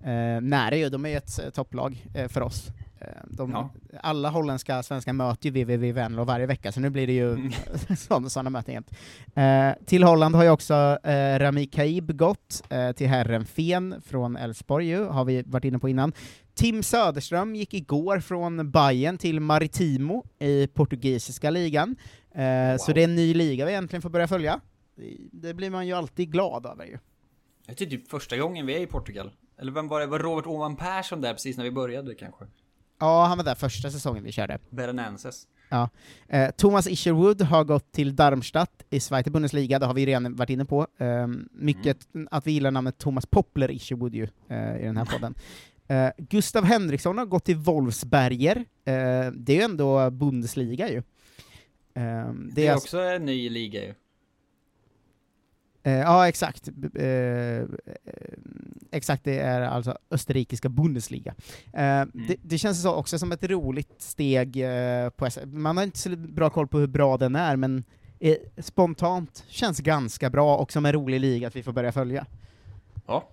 eh, 0.04 0.40
nära 0.40 0.76
ju, 0.76 0.88
de 0.88 1.04
är 1.04 1.08
ju 1.08 1.16
ett 1.16 1.38
eh, 1.38 1.50
topplag 1.50 2.06
eh, 2.14 2.28
för 2.28 2.40
oss. 2.40 2.68
Eh, 3.00 3.06
de, 3.30 3.50
Ja. 3.50 3.70
Alla 4.02 4.30
holländska 4.30 4.82
svenskar 4.82 5.12
möter 5.12 5.50
ju 5.50 5.64
VVV 5.64 5.94
Venlo 5.94 6.24
varje 6.24 6.46
vecka, 6.46 6.72
så 6.72 6.80
nu 6.80 6.90
blir 6.90 7.06
det 7.06 7.12
ju 7.12 7.32
Mm. 7.32 7.52
sådana, 8.30 8.50
möten 8.50 8.74
jämt. 8.74 8.90
Eh, 9.34 9.86
till 9.86 10.02
Holland 10.02 10.34
har 10.34 10.44
ju 10.44 10.50
också 10.50 10.98
eh, 11.02 11.38
Rami 11.38 11.66
Kaib 11.66 12.16
gått, 12.16 12.62
eh, 12.70 12.92
till 12.92 13.08
Herrenfen 13.08 14.02
från 14.06 14.36
Elfsborg 14.36 14.86
ju, 14.86 15.04
har 15.04 15.24
vi 15.24 15.42
varit 15.42 15.64
inne 15.64 15.78
på 15.78 15.88
innan. 15.88 16.12
Tim 16.60 16.82
Söderström 16.82 17.54
gick 17.54 17.74
igår 17.74 18.20
från 18.20 18.70
Bayern 18.70 19.18
till 19.18 19.40
Maritimo 19.40 20.24
i 20.38 20.66
portugisiska 20.66 21.50
ligan. 21.50 21.96
Eh, 22.34 22.76
Så 22.78 22.86
Wow. 22.86 22.94
det 22.94 23.00
är 23.00 23.04
en 23.04 23.14
ny 23.14 23.34
liga 23.34 23.66
vi 23.66 23.74
äntligen 23.74 24.02
får 24.02 24.10
börja 24.10 24.28
följa. 24.28 24.60
Det 25.32 25.54
blir 25.54 25.70
man 25.70 25.86
ju 25.86 25.92
alltid 25.92 26.32
glad 26.32 26.66
över 26.66 26.84
ju. 26.84 26.98
Det 27.66 27.80
är 27.82 27.86
typ 27.86 28.08
första 28.10 28.36
gången 28.36 28.66
vi 28.66 28.74
är 28.76 28.80
i 28.80 28.86
Portugal. 28.86 29.30
Eller 29.60 29.72
vem 29.72 29.88
var 29.88 30.00
det? 30.00 30.06
Var 30.06 30.18
Robert 30.18 30.46
Åman 30.46 30.76
Persson 30.76 31.20
där 31.20 31.32
precis 31.32 31.56
när 31.56 31.64
vi 31.64 31.70
började 31.70 32.14
kanske? 32.14 32.44
Ja, 33.00 33.24
han 33.26 33.38
var 33.38 33.44
där 33.44 33.54
första 33.54 33.90
säsongen 33.90 34.24
vi 34.24 34.32
körde. 34.32 34.58
Berenenses. 34.70 35.46
Ja. 35.68 35.88
Eh, 36.28 36.50
Thomas 36.50 36.86
Isherwood 36.86 37.42
har 37.42 37.64
gått 37.64 37.92
till 37.92 38.16
Darmstadt 38.16 38.82
i 38.90 39.00
Zweite 39.00 39.30
Bundesliga, 39.30 39.78
det 39.78 39.86
har 39.86 39.94
vi 39.94 40.06
redan 40.06 40.34
varit 40.36 40.50
inne 40.50 40.64
på. 40.64 40.86
Eh, 40.98 41.26
mycket 41.52 42.08
att 42.30 42.46
vi 42.46 42.52
gillar 42.52 42.70
namnet 42.70 42.98
Thomas 42.98 43.26
Poppler 43.26 43.70
Isherwood 43.70 44.14
ju, 44.14 44.28
eh, 44.48 44.76
i 44.80 44.84
den 44.84 44.96
här 44.96 45.04
podden. 45.04 45.34
Eh, 45.90 46.10
Gustav 46.18 46.64
Henriksson 46.64 47.18
har 47.18 47.26
gått 47.26 47.44
till 47.44 47.56
Wolfsberger, 47.56 48.56
eh, 48.56 49.30
det 49.32 49.52
är 49.52 49.56
ju 49.56 49.60
ändå 49.62 50.10
Bundesliga 50.10 50.88
ju. 50.90 50.96
Eh, 51.94 52.32
Det 52.52 52.66
är 52.66 52.72
alltså- 52.72 52.86
också 52.86 52.98
en 52.98 53.24
ny 53.24 53.50
liga 53.50 53.84
ju. 53.84 53.94
Eh, 55.82 55.92
ja, 55.92 56.28
exakt. 56.28 56.68
Eh, 56.94 57.04
eh, 57.04 57.64
exakt, 58.90 59.24
det 59.24 59.38
är 59.38 59.60
alltså 59.60 59.98
österrikiska 60.10 60.68
Bundesliga. 60.68 61.34
Eh, 61.72 62.04
det, 62.28 62.36
det 62.42 62.58
känns 62.58 62.82
så 62.82 62.94
också 62.94 63.18
som 63.18 63.32
ett 63.32 63.44
roligt 63.44 64.02
steg 64.02 64.64
på 65.16 65.28
Man 65.44 65.76
har 65.76 65.84
inte 65.84 65.98
så 65.98 66.10
bra 66.16 66.50
koll 66.50 66.68
på 66.68 66.78
hur 66.78 66.86
bra 66.86 67.16
den 67.16 67.36
är, 67.36 67.56
men 67.56 67.84
spontant 68.58 69.44
känns 69.48 69.80
ganska 69.80 70.30
bra 70.30 70.56
och 70.56 70.72
som 70.72 70.86
en 70.86 70.92
rolig 70.92 71.20
liga 71.20 71.48
att 71.48 71.56
vi 71.56 71.62
får 71.62 71.72
börja 71.72 71.92
följa. 71.92 72.26
Ja. 73.06 73.28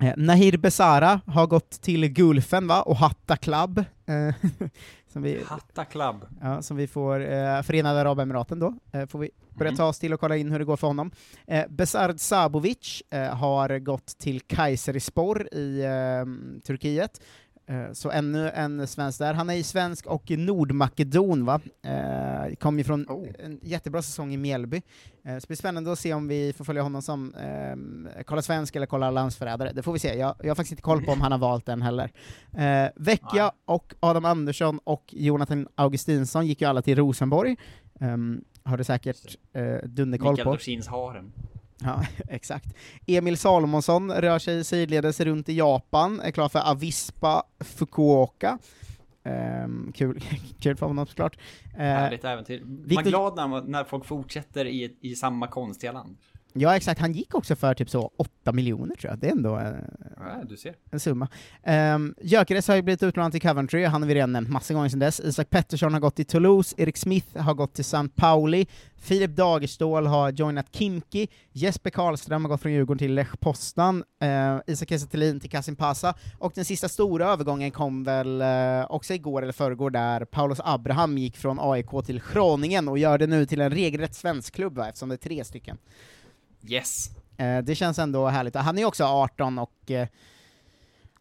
Eh, 0.00 0.12
Nahir 0.16 0.56
Besara 0.56 1.20
har 1.26 1.46
gått 1.46 1.70
till 1.70 2.08
Gulfen 2.08 2.66
va, 2.66 2.82
och 2.82 2.96
Hatta 2.96 3.36
Club. 3.36 3.78
Eh, 4.06 4.34
som 5.12 5.22
vi, 5.22 5.42
Hatta 5.46 5.84
Club. 5.84 6.16
Ja, 6.42 6.62
som 6.62 6.76
vi 6.76 6.86
får, 6.86 7.20
eh, 7.32 7.62
Förenade 7.62 8.00
Arabemiraten 8.00 8.58
då, 8.58 8.74
eh, 8.92 9.06
får 9.06 9.18
vi 9.18 9.30
börja 9.58 9.68
Mm. 9.70 9.76
ta 9.76 9.84
oss 9.84 9.98
till 9.98 10.12
och 10.12 10.20
kolla 10.20 10.36
in 10.36 10.50
hur 10.50 10.58
det 10.58 10.64
går 10.64 10.76
för 10.76 10.86
honom. 10.86 11.10
Eh, 11.46 11.64
Besard 11.68 12.20
Sabovic 12.20 13.02
eh, 13.10 13.22
har 13.36 13.78
gått 13.78 14.06
till 14.18 14.40
Kayserispor 14.40 15.48
i 15.54 15.80
eh, 15.84 16.60
Turkiet, 16.66 17.20
så 17.92 18.10
ännu 18.10 18.50
en 18.50 18.86
svensk 18.86 19.18
där. 19.18 19.34
Han 19.34 19.50
är 19.50 19.54
ju 19.54 19.62
svensk 19.62 20.06
och 20.06 20.30
nordmakedon 20.30 21.44
va, 21.44 21.60
eh, 21.82 22.54
kom 22.54 22.78
ju 22.78 22.84
från 22.84 23.06
Oh. 23.08 23.28
en 23.38 23.60
jättebra 23.62 24.02
säsong 24.02 24.34
i 24.34 24.36
Mjällby. 24.36 24.82
Eh, 25.24 25.34
så 25.34 25.40
det 25.40 25.46
blir 25.46 25.56
spännande 25.56 25.92
att 25.92 25.98
se 25.98 26.14
om 26.14 26.28
vi 26.28 26.52
får 26.52 26.64
följa 26.64 26.82
honom 26.82 27.02
som 27.02 27.34
eh, 27.34 28.22
kolla 28.24 28.42
svensk 28.42 28.76
eller 28.76 28.86
kolla 28.86 29.10
landsförrädare, 29.10 29.72
det 29.72 29.82
får 29.82 29.92
vi 29.92 29.98
se. 29.98 30.18
Jag, 30.18 30.34
jag 30.40 30.50
har 30.50 30.54
faktiskt 30.54 30.72
inte 30.72 30.82
koll 30.82 31.04
på 31.04 31.12
om 31.12 31.20
han 31.20 31.32
har 31.32 31.38
valt 31.38 31.66
den 31.66 31.82
heller. 31.82 32.10
Eh, 32.52 32.88
Vecchia 32.96 33.52
och 33.64 33.94
Adam 34.00 34.24
Andersson 34.24 34.78
och 34.84 35.04
Jonathan 35.12 35.68
Augustinsson 35.74 36.46
gick 36.46 36.60
ju 36.60 36.66
alla 36.68 36.82
till 36.82 36.96
Rosenborg, 36.96 37.56
um, 38.00 38.44
har 38.62 38.76
du 38.76 38.84
säkert 38.84 39.36
eh, 39.52 39.62
dunderkoll 39.84 40.30
Mikael 40.32 40.44
på. 40.44 40.52
Dorsins 40.52 40.86
harem. 40.88 41.32
Ja, 41.82 42.02
exakt. 42.28 42.74
Emil 43.06 43.36
Salomonsson 43.36 44.12
rör 44.12 44.38
sig 44.38 44.64
sidledes 44.64 45.20
runt 45.20 45.48
i 45.48 45.52
Japan, 45.56 46.20
är 46.20 46.30
klar 46.30 46.48
för 46.48 46.70
Avispa 46.70 47.42
Fukuoka. 47.60 48.58
Ehm, 49.24 49.92
kul, 49.94 50.20
kul 50.60 50.76
för 50.76 50.86
honom 50.86 51.06
såklart. 51.06 51.38
Eh, 51.74 51.78
Härligt 51.80 52.24
äventyr. 52.24 52.60
Man 52.64 52.80
är 52.84 52.86
Victor- 52.88 53.02
glad 53.10 53.36
när, 53.36 53.48
man- 53.48 53.70
när 53.70 53.84
folk 53.84 54.04
fortsätter 54.04 54.64
i, 54.64 54.96
i 55.00 55.14
samma 55.14 55.46
konstiga 55.46 55.92
land. 55.92 56.16
Ja, 56.54 56.76
exakt. 56.76 57.00
Han 57.00 57.12
gick 57.12 57.34
också 57.34 57.56
för 57.56 57.74
typ 57.74 57.90
så 57.90 58.10
8 58.16 58.52
miljoner 58.52 58.94
tror 58.94 59.10
jag. 59.10 59.18
Det 59.18 59.26
är 59.26 59.32
ändå 59.32 59.58
eh, 59.58 59.72
Ja, 60.16 60.44
du 60.48 60.56
ser. 60.56 60.74
en 60.90 61.00
summa. 61.00 61.28
Um, 61.94 62.14
Gyökeres 62.22 62.68
har 62.68 62.76
ju 62.76 62.82
blivit 62.82 63.02
utlånad 63.02 63.32
till 63.32 63.40
Coventry, 63.40 63.84
han 63.84 64.02
har 64.02 64.08
vi 64.08 64.14
redan 64.14 64.32
nämnt 64.32 64.50
massa 64.50 64.74
gånger 64.74 64.88
sedan 64.88 64.98
dess. 64.98 65.20
Isak 65.20 65.50
Pettersson 65.50 65.92
har 65.92 66.00
gått 66.00 66.16
till 66.16 66.26
Toulouse, 66.26 66.74
Erik 66.78 66.96
Smith 66.96 67.38
har 67.38 67.54
gått 67.54 67.74
till 67.74 67.84
St. 67.84 68.08
Pauli, 68.14 68.66
Filip 68.96 69.30
Dagerstål 69.30 70.06
har 70.06 70.30
joinat 70.30 70.66
Kimki, 70.70 71.28
Jesper 71.52 71.90
Karlström 71.90 72.44
har 72.44 72.48
gått 72.48 72.60
från 72.62 72.72
Djurgården 72.72 72.98
till 72.98 73.14
Lech 73.14 73.40
Poznan, 73.40 74.04
uh, 74.24 74.60
Isak 74.66 74.88
Kiese 74.88 75.06
till 75.06 75.50
Kasim 75.50 75.76
Pasa, 75.76 76.14
och 76.38 76.52
den 76.54 76.64
sista 76.64 76.88
stora 76.88 77.26
övergången 77.26 77.70
kom 77.70 78.04
väl 78.04 78.40
eh, 78.40 78.86
också 78.90 79.14
igår 79.14 79.42
eller 79.42 79.52
förrgår 79.52 79.90
där 79.90 80.24
Paulus 80.24 80.58
Abraham 80.64 81.18
gick 81.18 81.36
från 81.36 81.58
AIK 81.60 81.90
till 82.06 82.22
Groningen 82.32 82.88
och 82.88 82.98
gör 82.98 83.18
det 83.18 83.26
nu 83.26 83.46
till 83.46 83.60
en 83.60 83.70
regelrätt 83.70 84.14
svensk 84.14 84.54
klubb 84.54 84.76
va, 84.76 84.88
eftersom 84.88 85.08
det 85.08 85.14
är 85.14 85.28
tre 85.28 85.44
stycken. 85.44 85.78
Yes. 86.68 87.10
Eh, 87.36 87.58
det 87.58 87.74
känns 87.74 87.98
ändå 87.98 88.26
härligt. 88.26 88.54
Han 88.54 88.78
är 88.78 88.84
också 88.84 89.04
18 89.04 89.58
och 89.58 89.90
eh, 89.90 90.08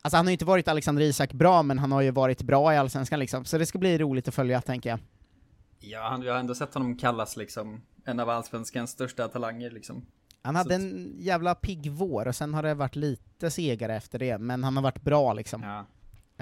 Alltså 0.02 0.18
han 0.18 0.26
har 0.26 0.30
ju 0.32 0.34
inte 0.34 0.46
varit 0.46 0.68
Alexander 0.68 1.02
Isak 1.02 1.34
bra, 1.34 1.64
men 1.64 1.80
han 1.80 1.92
har 1.92 2.02
ju 2.02 2.12
varit 2.12 2.42
bra 2.42 2.74
i 2.74 2.78
Allsvenskan 2.78 3.20
liksom, 3.20 3.46
så 3.46 3.58
det 3.58 3.66
ska 3.66 3.78
bli 3.80 3.98
roligt 3.98 4.28
att 4.28 4.34
följa, 4.36 4.62
tänker 4.62 4.90
jag. 4.90 5.00
Ja, 5.80 6.08
han, 6.10 6.22
jag 6.22 6.34
har 6.34 6.40
ändå 6.40 6.56
sett 6.56 6.74
honom 6.74 6.98
kallas 6.98 7.38
liksom 7.38 7.82
en 8.06 8.20
av 8.20 8.30
allsvenskans 8.30 8.92
största 8.92 9.28
talanger 9.28 9.72
liksom. 9.72 10.06
Han 10.42 10.54
Så 10.54 10.58
hade 10.58 10.76
att- 10.76 10.82
en 10.82 11.16
jävla 11.20 11.56
pigg 11.56 11.92
vår, 11.92 12.28
och 12.28 12.36
sen 12.36 12.54
har 12.54 12.64
det 12.64 12.74
varit 12.74 12.96
lite 12.96 13.52
segare 13.52 13.96
efter 13.96 14.20
det, 14.20 14.38
men 14.38 14.64
han 14.64 14.76
har 14.76 14.84
varit 14.84 15.02
bra 15.02 15.34
liksom. 15.34 15.64
Ja. 15.64 15.86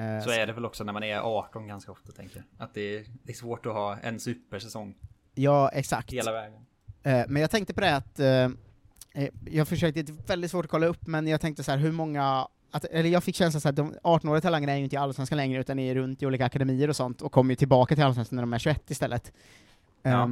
Eh, 0.04 0.24
Så 0.24 0.32
är 0.32 0.48
det 0.48 0.54
väl 0.54 0.66
också 0.66 0.84
när 0.84 0.94
man 0.94 1.04
är 1.04 1.18
18 1.20 1.68
ganska 1.68 1.92
ofta 1.92 2.12
tänker 2.12 2.36
jag. 2.36 2.66
Att 2.66 2.74
det 2.74 2.96
är, 2.98 3.06
det 3.24 3.32
är 3.32 3.36
svårt 3.36 3.66
att 3.66 3.74
ha 3.74 3.98
en 3.98 4.20
supersäsong 4.20 4.96
Ja, 5.34 5.70
exakt. 5.70 6.14
hela 6.14 6.32
vägen. 6.32 6.66
Eh, 7.04 7.24
men 7.28 7.42
jag 7.42 7.52
tänkte 7.52 7.74
på 7.74 7.82
det 7.82 7.96
att, 7.96 8.20
eh, 8.20 8.50
jag 9.46 9.68
försökte, 9.68 10.02
det 10.02 10.12
är 10.12 10.28
väldigt 10.28 10.52
svårt 10.52 10.66
att 10.66 10.72
kolla 10.72 10.86
upp, 10.86 11.08
men 11.08 11.28
jag 11.28 11.42
tänkte 11.42 11.64
så 11.64 11.72
här, 11.72 11.78
hur 11.78 11.92
många 11.92 12.48
att, 12.72 12.86
eller 12.86 13.10
jag 13.10 13.24
fick 13.24 13.36
känslan 13.36 13.70
att 13.70 13.76
de 13.76 13.94
18-åriga 14.04 14.42
talangerna 14.42 14.74
är 14.74 14.78
ju 14.78 14.84
inte 14.84 14.96
i 14.96 15.00
Allsvenskan 15.00 15.38
längre, 15.38 15.62
utan 15.62 15.80
är 15.80 15.96
runt 15.96 16.24
i 16.24 16.26
olika 16.26 16.46
akademier 16.46 16.88
och 16.90 16.96
sånt, 16.96 17.22
och 17.22 17.32
kommer 17.32 17.50
ju 17.52 17.56
tillbaka 17.56 17.96
till 17.96 18.04
Allsvenskan 18.04 18.36
när 18.36 18.44
de 18.44 18.54
är 18.54 18.60
21 18.60 18.92
istället. 18.92 19.32
Ja. 20.04 20.30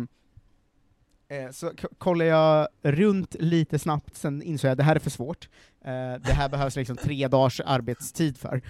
Eh, 1.27 1.51
så 1.51 1.71
kollar 1.97 2.25
jag 2.25 2.67
runt 2.81 3.35
lite 3.39 3.79
snabbt, 3.79 4.15
sen 4.15 4.41
insåg 4.41 4.67
jag 4.67 4.71
att 4.71 4.77
det 4.77 4.83
här 4.83 4.95
är 4.95 4.99
för 4.99 5.09
svårt. 5.09 5.49
Eh, 5.81 5.91
det 6.21 6.33
här 6.33 6.49
behövs 6.49 6.75
liksom 6.75 6.97
tre 6.97 7.27
dagars 7.27 7.61
arbetstid 7.65 8.37
för. 8.37 8.61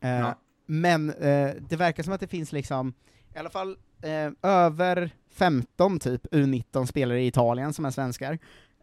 Eh, 0.00 0.10
Ja. 0.10 0.38
Men 0.66 1.10
eh, 1.10 1.50
det 1.68 1.76
verkar 1.76 2.02
som 2.02 2.12
att 2.12 2.20
det 2.20 2.26
finns 2.26 2.52
liksom, 2.52 2.94
i 3.34 3.38
alla 3.38 3.50
fall 3.50 3.76
eh, 4.02 4.50
över 4.50 5.10
15 5.30 5.98
typ 5.98 6.26
U19 6.26 6.86
spelare 6.86 7.22
i 7.22 7.26
Italien 7.26 7.72
som 7.72 7.84
är 7.84 7.90
svenskar. 7.90 8.38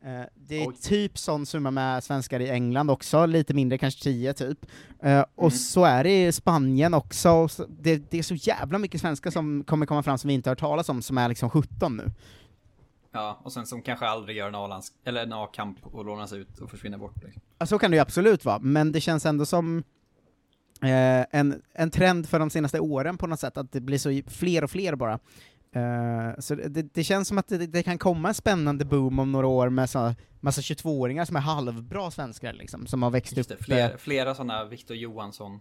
Eh, 0.06 0.22
det 0.36 0.56
är 0.64 0.68
Oj. 0.70 0.76
typ 0.82 1.18
sån 1.18 1.46
summa 1.46 1.72
med 1.72 2.04
svenskar 2.04 2.40
i 2.40 2.50
England 2.50 2.90
också, 2.90 3.26
lite 3.26 3.54
mindre, 3.54 3.78
kanske 3.78 4.04
10 4.04 4.34
typ. 4.34 4.66
Eh, 5.04 5.26
och 5.36 5.44
Mm. 5.44 5.52
så 5.52 5.84
är 5.86 6.04
det 6.04 6.28
i 6.28 6.32
Spanien 6.32 6.94
också, 6.94 7.30
och 7.32 7.52
så, 7.52 7.66
det, 7.80 8.12
det 8.12 8.18
är 8.20 8.24
så 8.24 8.36
jävla 8.36 8.78
mycket 8.78 9.02
svenskar 9.02 9.32
som 9.32 9.64
kommer 9.64 9.86
komma 9.86 10.04
fram 10.04 10.18
som 10.18 10.28
vi 10.28 10.34
inte 10.34 10.50
har 10.50 10.52
hört 10.52 10.60
talas 10.60 10.90
om, 10.90 11.02
som 11.02 11.18
är 11.18 11.30
liksom 11.30 11.50
17 11.50 11.98
nu. 11.98 12.12
Ja, 13.12 13.40
och 13.44 13.54
sen 13.54 13.66
som 13.66 13.82
kanske 13.82 14.06
aldrig 14.08 14.38
gör 14.38 14.48
en 14.48 14.56
A-lands 14.56 14.92
eller 15.06 15.24
en 15.24 15.34
A-kamp 15.34 15.78
och 15.82 16.06
lånas 16.06 16.34
ut 16.34 16.58
och 16.60 16.70
försvinner 16.70 16.98
bort. 16.98 17.24
Liksom. 17.24 17.42
Ja, 17.60 17.66
så 17.66 17.80
kan 17.80 17.92
det 17.92 17.98
ju 17.98 18.02
absolut 18.02 18.46
vara, 18.46 18.60
men 18.60 18.92
det 18.92 19.02
känns 19.02 19.26
ändå 19.26 19.46
som 19.46 19.84
eh, 20.82 21.26
en, 21.40 21.62
en 21.74 21.92
trend 21.92 22.30
för 22.30 22.40
de 22.40 22.50
senaste 22.50 22.80
åren 22.80 23.18
på 23.18 23.28
något 23.28 23.40
sätt, 23.40 23.58
att 23.58 23.72
det 23.72 23.82
blir 23.82 23.98
så 23.98 24.22
fler 24.32 24.64
och 24.64 24.72
fler 24.72 24.96
bara. 24.96 25.20
Eh, 25.72 26.40
så 26.40 26.56
det, 26.56 26.94
det 26.94 27.04
känns 27.04 27.28
som 27.28 27.38
att 27.38 27.48
det, 27.48 27.58
det 27.58 27.84
kan 27.84 27.98
komma 27.98 28.28
en 28.28 28.34
spännande 28.34 28.86
boom 28.86 29.20
om 29.20 29.32
några 29.32 29.48
år 29.48 29.70
med 29.70 29.90
så, 29.90 30.16
massa 30.40 30.62
22-åringar 30.62 31.26
som 31.26 31.36
är 31.36 31.40
halvbra 31.40 32.12
svenskar 32.12 32.54
liksom, 32.54 32.88
som 32.88 33.04
har 33.04 33.10
växt 33.12 33.38
Just 33.38 33.50
det, 33.50 33.56
upp. 33.56 33.64
flera, 33.64 33.92
eh, 33.92 33.98
flera 33.98 34.36
sådana 34.36 34.66
Victor 34.66 34.98
Johansson. 34.98 35.60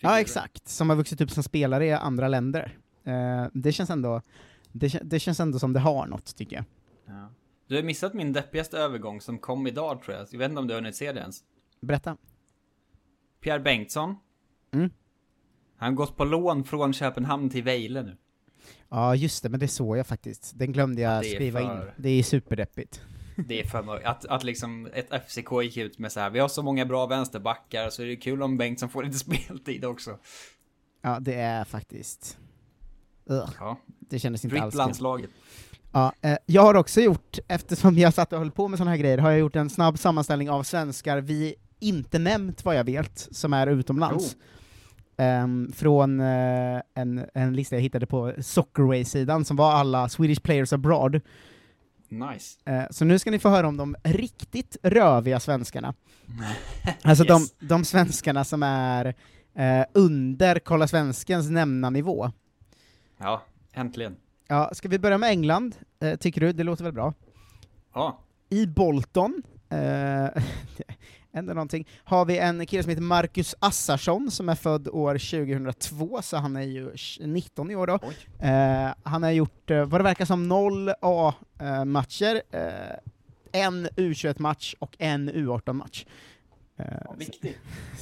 ja, 0.00 0.20
exakt, 0.20 0.68
som 0.68 0.90
har 0.90 0.96
vuxit 0.96 1.20
upp 1.20 1.30
som 1.30 1.42
spelare 1.42 1.86
i 1.86 1.92
andra 1.92 2.28
länder. 2.28 2.78
Eh, 3.04 3.46
det 3.52 3.72
känns 3.72 3.90
ändå, 3.90 4.22
det, 4.72 5.00
det 5.02 5.20
känns 5.20 5.40
ändå 5.40 5.58
som 5.58 5.72
det 5.72 5.80
har 5.80 6.06
något, 6.06 6.36
tycker 6.36 6.56
jag. 6.56 6.64
Ja. 7.06 7.30
Du 7.66 7.76
har 7.76 7.82
missat 7.82 8.14
min 8.14 8.32
deppigaste 8.32 8.78
övergång 8.78 9.20
som 9.20 9.38
kom 9.38 9.66
idag 9.66 10.02
tror 10.02 10.16
jag. 10.16 10.26
Jag 10.30 10.38
vet 10.38 10.48
inte 10.48 10.60
om 10.60 10.66
du 10.66 10.74
har 10.74 10.80
hunnit 10.80 10.96
se 10.96 11.12
det 11.12 11.20
ens. 11.20 11.40
Berätta. 11.80 12.16
Pierre 13.40 13.60
Bengtsson. 13.60 14.16
Mm. 14.72 14.90
Han 15.76 15.88
har 15.88 15.96
gått 15.96 16.16
på 16.16 16.24
lån 16.24 16.64
från 16.64 16.92
Köpenhamn 16.92 17.50
till 17.50 17.62
Vejle 17.62 18.02
nu. 18.02 18.16
Ja, 18.90 19.14
just 19.14 19.42
det, 19.42 19.48
men 19.48 19.60
det 19.60 19.68
såg 19.68 19.98
jag 19.98 20.06
faktiskt. 20.06 20.52
Den 20.58 20.72
glömde 20.72 21.02
jag 21.02 21.24
skriva 21.24 21.60
in. 21.60 21.66
för- 21.66 21.94
Det 21.96 22.08
är 22.08 22.22
superdeppigt. 22.22 23.00
Det 23.48 23.60
är 23.60 23.64
för 23.64 23.82
mörkt. 23.82 24.06
Att, 24.06 24.24
att 24.24 24.44
liksom 24.44 24.88
ett 24.94 25.24
FCK 25.28 25.62
gick 25.62 25.76
ut 25.76 25.98
med 25.98 26.12
så 26.12 26.20
här. 26.20 26.30
Vi 26.30 26.38
har 26.38 26.48
så 26.48 26.62
många 26.62 26.86
bra 26.86 27.06
vänsterbackar 27.06 27.90
så 27.90 28.02
är 28.02 28.06
det 28.06 28.16
kul 28.16 28.42
om 28.42 28.56
Bengtsson 28.56 28.88
får 28.88 29.02
lite 29.04 29.18
speltid 29.48 29.84
också. 29.84 30.18
Ja, 31.02 31.18
det 31.20 31.34
är 31.34 31.64
faktiskt... 31.64 32.38
Ugh. 33.30 33.50
Ja. 33.58 33.76
Det 34.00 34.18
kändes 34.18 34.44
inte 34.44 34.56
alls 34.56 34.64
Ripp 34.64 34.72
kul. 34.72 34.78
landslaget. 34.78 35.30
Ja, 35.92 36.12
eh, 36.20 36.36
jag 36.46 36.62
har 36.62 36.74
också 36.74 37.00
gjort, 37.00 37.38
eftersom 37.48 37.98
jag 37.98 38.14
satt 38.14 38.32
och 38.32 38.38
höll 38.38 38.50
på 38.50 38.68
med 38.68 38.78
sådana 38.78 38.90
här 38.90 38.98
grejer, 38.98 39.18
har 39.18 39.30
jag 39.30 39.40
gjort 39.40 39.56
en 39.56 39.70
snabb 39.70 39.98
sammanställning 39.98 40.50
av 40.50 40.62
svenskar 40.62 41.18
vi 41.20 41.54
inte 41.80 42.18
nämnt 42.18 42.64
vad 42.64 42.76
jag 42.76 42.84
vet, 42.84 43.28
som 43.30 43.52
är 43.52 43.66
utomlands. 43.66 44.36
Ehm, 45.16 45.72
från 45.76 46.20
eh, 46.20 46.80
en, 46.94 47.26
en 47.34 47.56
lista 47.56 47.76
jag 47.76 47.82
hittade 47.82 48.06
på 48.06 48.32
Soccerway-sidan, 48.38 49.44
som 49.44 49.56
var 49.56 49.72
alla 49.72 50.08
Swedish 50.08 50.42
players 50.42 50.72
abroad. 50.72 51.20
Nice. 52.08 52.58
Eh, 52.64 52.84
så 52.90 53.04
nu 53.04 53.18
ska 53.18 53.30
ni 53.30 53.38
få 53.38 53.48
höra 53.48 53.68
om 53.68 53.76
de 53.76 53.96
riktigt 54.04 54.76
röviga 54.82 55.40
svenskarna. 55.40 55.94
Alltså 57.02 57.24
Yes. 57.24 57.52
de, 57.58 57.66
de 57.66 57.84
svenskarna 57.84 58.44
som 58.44 58.62
är 58.62 59.14
eh, 59.54 59.84
under 59.94 60.58
Kolla 60.58 60.88
Svenskens 60.88 61.50
nämnarnivå. 61.50 62.30
Ja, 63.18 63.42
äntligen. 63.72 64.16
Ja, 64.48 64.70
ska 64.72 64.88
vi 64.88 64.98
börja 64.98 65.18
med 65.18 65.30
England, 65.30 65.76
tycker 66.20 66.40
du? 66.40 66.52
Det 66.52 66.62
låter 66.62 66.84
väl 66.84 66.92
bra? 66.92 67.14
Ja. 67.94 68.18
I 68.50 68.66
Bolton, 68.66 69.42
ändå 71.34 71.54
någonting. 71.54 71.88
Har 72.04 72.24
vi 72.24 72.38
en 72.38 72.66
kille 72.66 72.82
som 72.82 72.90
heter 72.90 73.02
Marcus 73.02 73.54
Assarsson, 73.58 74.30
som 74.30 74.48
är 74.48 74.54
född 74.54 74.88
år 74.88 75.14
2002, 75.14 76.22
så 76.22 76.36
han 76.36 76.56
är 76.56 76.62
ju 76.62 76.92
19 77.20 77.70
i 77.70 77.76
år 77.76 77.86
då. 77.86 77.98
Eh, 78.46 78.94
han 79.02 79.22
har 79.22 79.30
gjort, 79.30 79.70
eh, 79.70 79.84
vad 79.84 80.00
det 80.00 80.04
verkar 80.04 80.24
som, 80.24 80.48
noll 80.48 80.92
A-matcher, 81.00 82.42
eh, 82.50 82.96
en 83.52 83.88
U21-match 83.88 84.74
och 84.78 84.96
en 84.98 85.30
U18-match. 85.30 86.06
Eh, 86.76 87.16
Viktigt. 87.18 87.56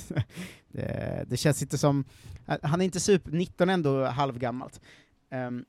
det, 0.68 1.24
det 1.28 1.36
känns 1.36 1.62
inte 1.62 1.78
som, 1.78 2.04
eh, 2.48 2.56
han 2.62 2.80
är 2.80 2.84
inte 2.84 3.00
super, 3.00 3.30
19 3.30 3.68
är 3.68 3.74
ändå 3.74 4.04
halvgammalt. 4.04 4.80
Ehm, 5.30 5.64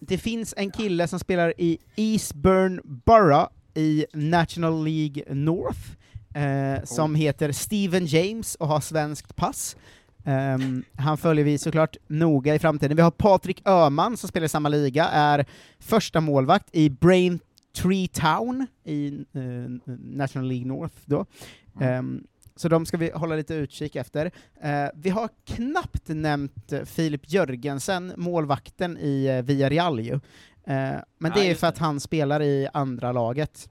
det 0.00 0.18
finns 0.18 0.54
en 0.56 0.70
kille 0.70 1.08
som 1.08 1.18
spelar 1.18 1.54
i 1.58 1.78
Eastburn 1.96 2.80
Borough 2.84 3.48
i 3.74 4.06
National 4.12 4.84
League 4.84 5.34
North, 5.34 5.80
eh, 6.34 6.84
som 6.84 7.14
heter 7.14 7.52
Steven 7.52 8.06
James 8.06 8.54
och 8.54 8.68
har 8.68 8.80
svenskt 8.80 9.36
pass. 9.36 9.76
Ehm, 10.24 10.84
han 10.96 11.18
följer 11.18 11.44
vi 11.44 11.58
såklart 11.58 11.96
noga 12.06 12.54
i 12.54 12.58
framtiden. 12.58 12.96
Vi 12.96 13.02
har 13.02 13.10
Patrik 13.10 13.62
Öhman 13.64 14.16
som 14.16 14.28
spelar 14.28 14.44
i 14.44 14.48
samma 14.48 14.68
liga, 14.68 15.04
är 15.08 15.46
första 15.78 16.20
målvakt 16.20 16.68
i 16.72 16.90
Brain 16.90 17.40
Tree 17.76 18.08
Town 18.08 18.66
i 18.84 19.24
eh, 19.32 19.92
National 19.98 20.48
League 20.48 20.66
North 20.66 20.96
då. 21.04 21.26
Ehm, 21.80 22.24
så 22.56 22.68
de 22.68 22.86
ska 22.86 22.96
vi 22.96 23.10
hålla 23.14 23.34
lite 23.34 23.54
utkik 23.54 23.96
efter. 23.96 24.30
Eh, 24.62 24.86
vi 24.94 25.10
har 25.10 25.28
knappt 25.44 26.08
nämnt 26.08 26.72
eh, 26.72 26.82
Filip 26.84 27.32
Jörgensen, 27.32 28.12
målvakten 28.16 28.98
i 28.98 29.26
eh, 29.26 29.42
Villarreal 29.42 30.00
ju. 30.00 30.12
Eh, 30.12 30.20
men 30.64 31.02
Ja, 31.20 31.30
det 31.34 31.50
är 31.50 31.54
för 31.54 31.66
att 31.66 31.78
han 31.78 32.00
spelar 32.00 32.42
i 32.42 32.68
andra 32.72 33.12
laget. 33.12 33.68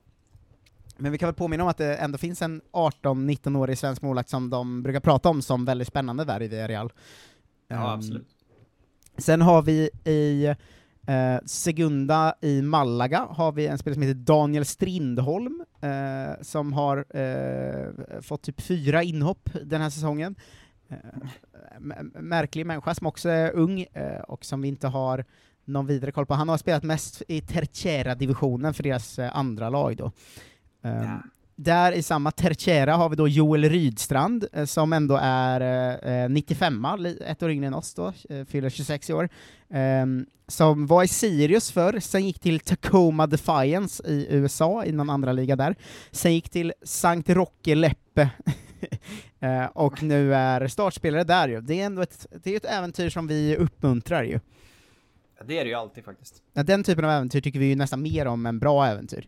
Men 0.98 1.12
vi 1.12 1.18
kan 1.18 1.28
väl 1.28 1.36
påminna 1.36 1.64
om 1.64 1.70
att 1.70 1.78
det 1.78 1.96
ändå 1.96 2.18
finns 2.18 2.42
en 2.42 2.62
18-19-årig 2.72 3.78
svensk 3.78 4.02
målvakt 4.02 4.30
som 4.30 4.50
de 4.50 4.84
brukar 4.84 5.00
prata 5.00 5.30
om 5.30 5.42
som 5.42 5.66
väldigt 5.66 5.88
spännande 5.88 6.26
där 6.26 6.42
i 6.42 6.48
Villarreal. 6.48 6.92
Ja, 7.68 7.76
Ehm, 7.76 7.82
absolut. 7.84 8.28
Sen 9.18 9.42
har 9.42 9.62
vi 9.62 9.90
i 10.06 10.46
eh, 11.08 11.38
Segunda 11.46 12.36
i 12.42 12.62
Malaga 12.62 13.28
har 13.30 13.52
vi 13.52 13.68
en 13.68 13.78
spelare 13.78 13.94
som 13.94 14.04
heter 14.04 14.20
Daniel 14.20 14.66
Strindholm, 14.66 15.64
eh, 15.82 16.42
som 16.42 16.74
har 16.74 17.06
eh, 17.18 18.22
fått 18.22 18.42
typ 18.42 18.62
fyra 18.62 19.04
inhopp 19.04 19.50
den 19.64 19.82
här 19.82 19.90
säsongen. 19.90 20.36
Eh, 20.90 20.98
märklig 22.14 22.66
människa 22.66 22.96
som 22.96 23.08
också 23.08 23.30
är 23.30 23.52
ung 23.52 23.82
eh, 23.82 24.22
och 24.22 24.46
som 24.46 24.62
vi 24.62 24.68
inte 24.68 24.88
har 24.88 25.26
någon 25.66 25.88
vidare 25.88 26.12
koll 26.12 26.26
på. 26.26 26.34
Han 26.34 26.50
har 26.50 26.58
spelat 26.58 26.84
mest 26.84 27.22
i 27.28 27.42
Tercera-divisionen 27.42 28.74
för 28.74 28.84
deras 28.84 29.20
eh, 29.20 29.38
andra 29.38 29.70
lag 29.70 29.98
då. 29.98 30.12
Ehm, 30.84 31.20
Där 31.56 31.92
i 31.92 32.04
samma 32.04 32.32
Tercera 32.32 32.96
har 32.96 33.10
vi 33.10 33.16
då 33.16 33.28
Joel 33.28 33.70
Rydstrand, 33.70 34.46
eh, 34.54 34.66
som 34.66 34.94
ändå 34.94 35.20
är 35.22 35.62
eh, 36.24 36.30
95 36.30 36.86
ett 37.26 37.44
år 37.44 37.52
yngre 37.52 37.68
än 37.68 37.74
oss 37.74 37.94
då, 37.94 38.14
eh, 38.30 38.46
fyller 38.46 38.70
26 38.70 39.10
i 39.10 39.14
år, 39.14 39.30
ehm, 39.70 40.26
som 40.48 40.88
var 40.88 41.04
i 41.04 41.08
Sirius 41.08 41.72
förr, 41.72 42.00
sen 42.00 42.26
gick 42.26 42.40
till 42.40 42.60
Tacoma 42.60 43.28
Defiance 43.28 44.04
i 44.08 44.28
USA, 44.30 44.86
i 44.86 44.92
någon 44.92 45.10
andra 45.10 45.32
liga 45.32 45.56
där, 45.56 45.76
sen 46.12 46.34
gick 46.34 46.50
till 46.50 46.74
Sankt 46.84 47.30
Roque 47.30 47.76
Leppe, 47.76 48.30
eh, 49.40 49.66
och 49.66 50.04
nu 50.04 50.36
är 50.36 50.68
startspelare 50.68 51.24
där 51.24 51.48
ju. 51.48 51.62
Det 51.62 51.82
är 51.82 51.86
ändå 51.86 52.02
ett, 52.02 52.26
det 52.44 52.52
är 52.52 52.58
ett 52.58 52.66
äventyr 52.66 53.10
som 53.10 53.28
vi 53.28 53.56
uppmuntrar 53.58 54.24
ju. 54.24 54.40
Ja, 55.40 55.44
det 55.48 55.60
är 55.60 55.64
det 55.64 55.70
ju 55.70 55.76
alltid 55.76 56.06
faktiskt. 56.06 56.42
Ja, 56.54 56.64
den 56.64 56.84
typen 56.84 57.06
av 57.06 57.12
äventyr 57.12 57.42
tycker 57.42 57.60
vi 57.60 57.66
ju 57.66 57.76
nästan 57.76 58.02
mer 58.02 58.26
om 58.28 58.46
än 58.46 58.60
bra 58.60 58.86
äventyr. 58.86 59.28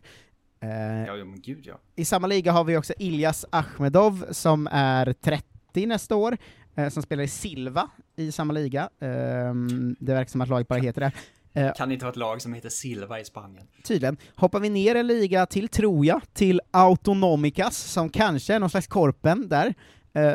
Eh, 0.60 0.68
Ja, 1.06 1.16
ja 1.16 1.24
men 1.24 1.40
gud 1.40 1.66
ja. 1.66 1.74
i 1.96 2.04
samma 2.04 2.26
liga 2.26 2.52
har 2.52 2.64
vi 2.64 2.76
också 2.76 2.92
Ilyas 2.98 3.44
Ahmedov 3.50 4.26
som 4.30 4.68
är 4.72 5.12
30 5.12 5.86
nästa 5.86 6.16
år, 6.16 6.36
eh, 6.76 6.88
som 6.88 7.02
spelar 7.02 7.22
i 7.24 7.28
Silva 7.28 7.90
i 8.16 8.32
samma 8.32 8.52
liga. 8.52 8.88
Ehm, 9.00 9.96
det 10.00 10.14
verkar 10.14 10.30
som 10.30 10.40
att 10.40 10.48
laget 10.48 10.68
bara 10.68 10.78
heter 10.80 11.00
det. 11.00 11.12
Eh, 11.60 11.72
Kan 11.74 11.92
inte 11.92 12.04
ha 12.04 12.10
ett 12.10 12.16
lag 12.16 12.42
som 12.42 12.54
heter 12.54 12.68
Silva 12.68 13.20
i 13.20 13.24
Spanien. 13.24 13.66
tydligen. 13.84 14.16
Hoppar 14.36 14.60
vi 14.60 14.70
ner 14.70 14.94
en 14.94 15.06
liga 15.06 15.46
till, 15.46 15.68
tror 15.68 16.06
jag, 16.06 16.20
till 16.34 16.60
Autonomicas, 16.70 17.76
som 17.76 18.08
kanske 18.10 18.54
är 18.54 18.60
någon 18.60 18.70
slags 18.70 18.86
korpen 18.86 19.48
där, 19.48 19.74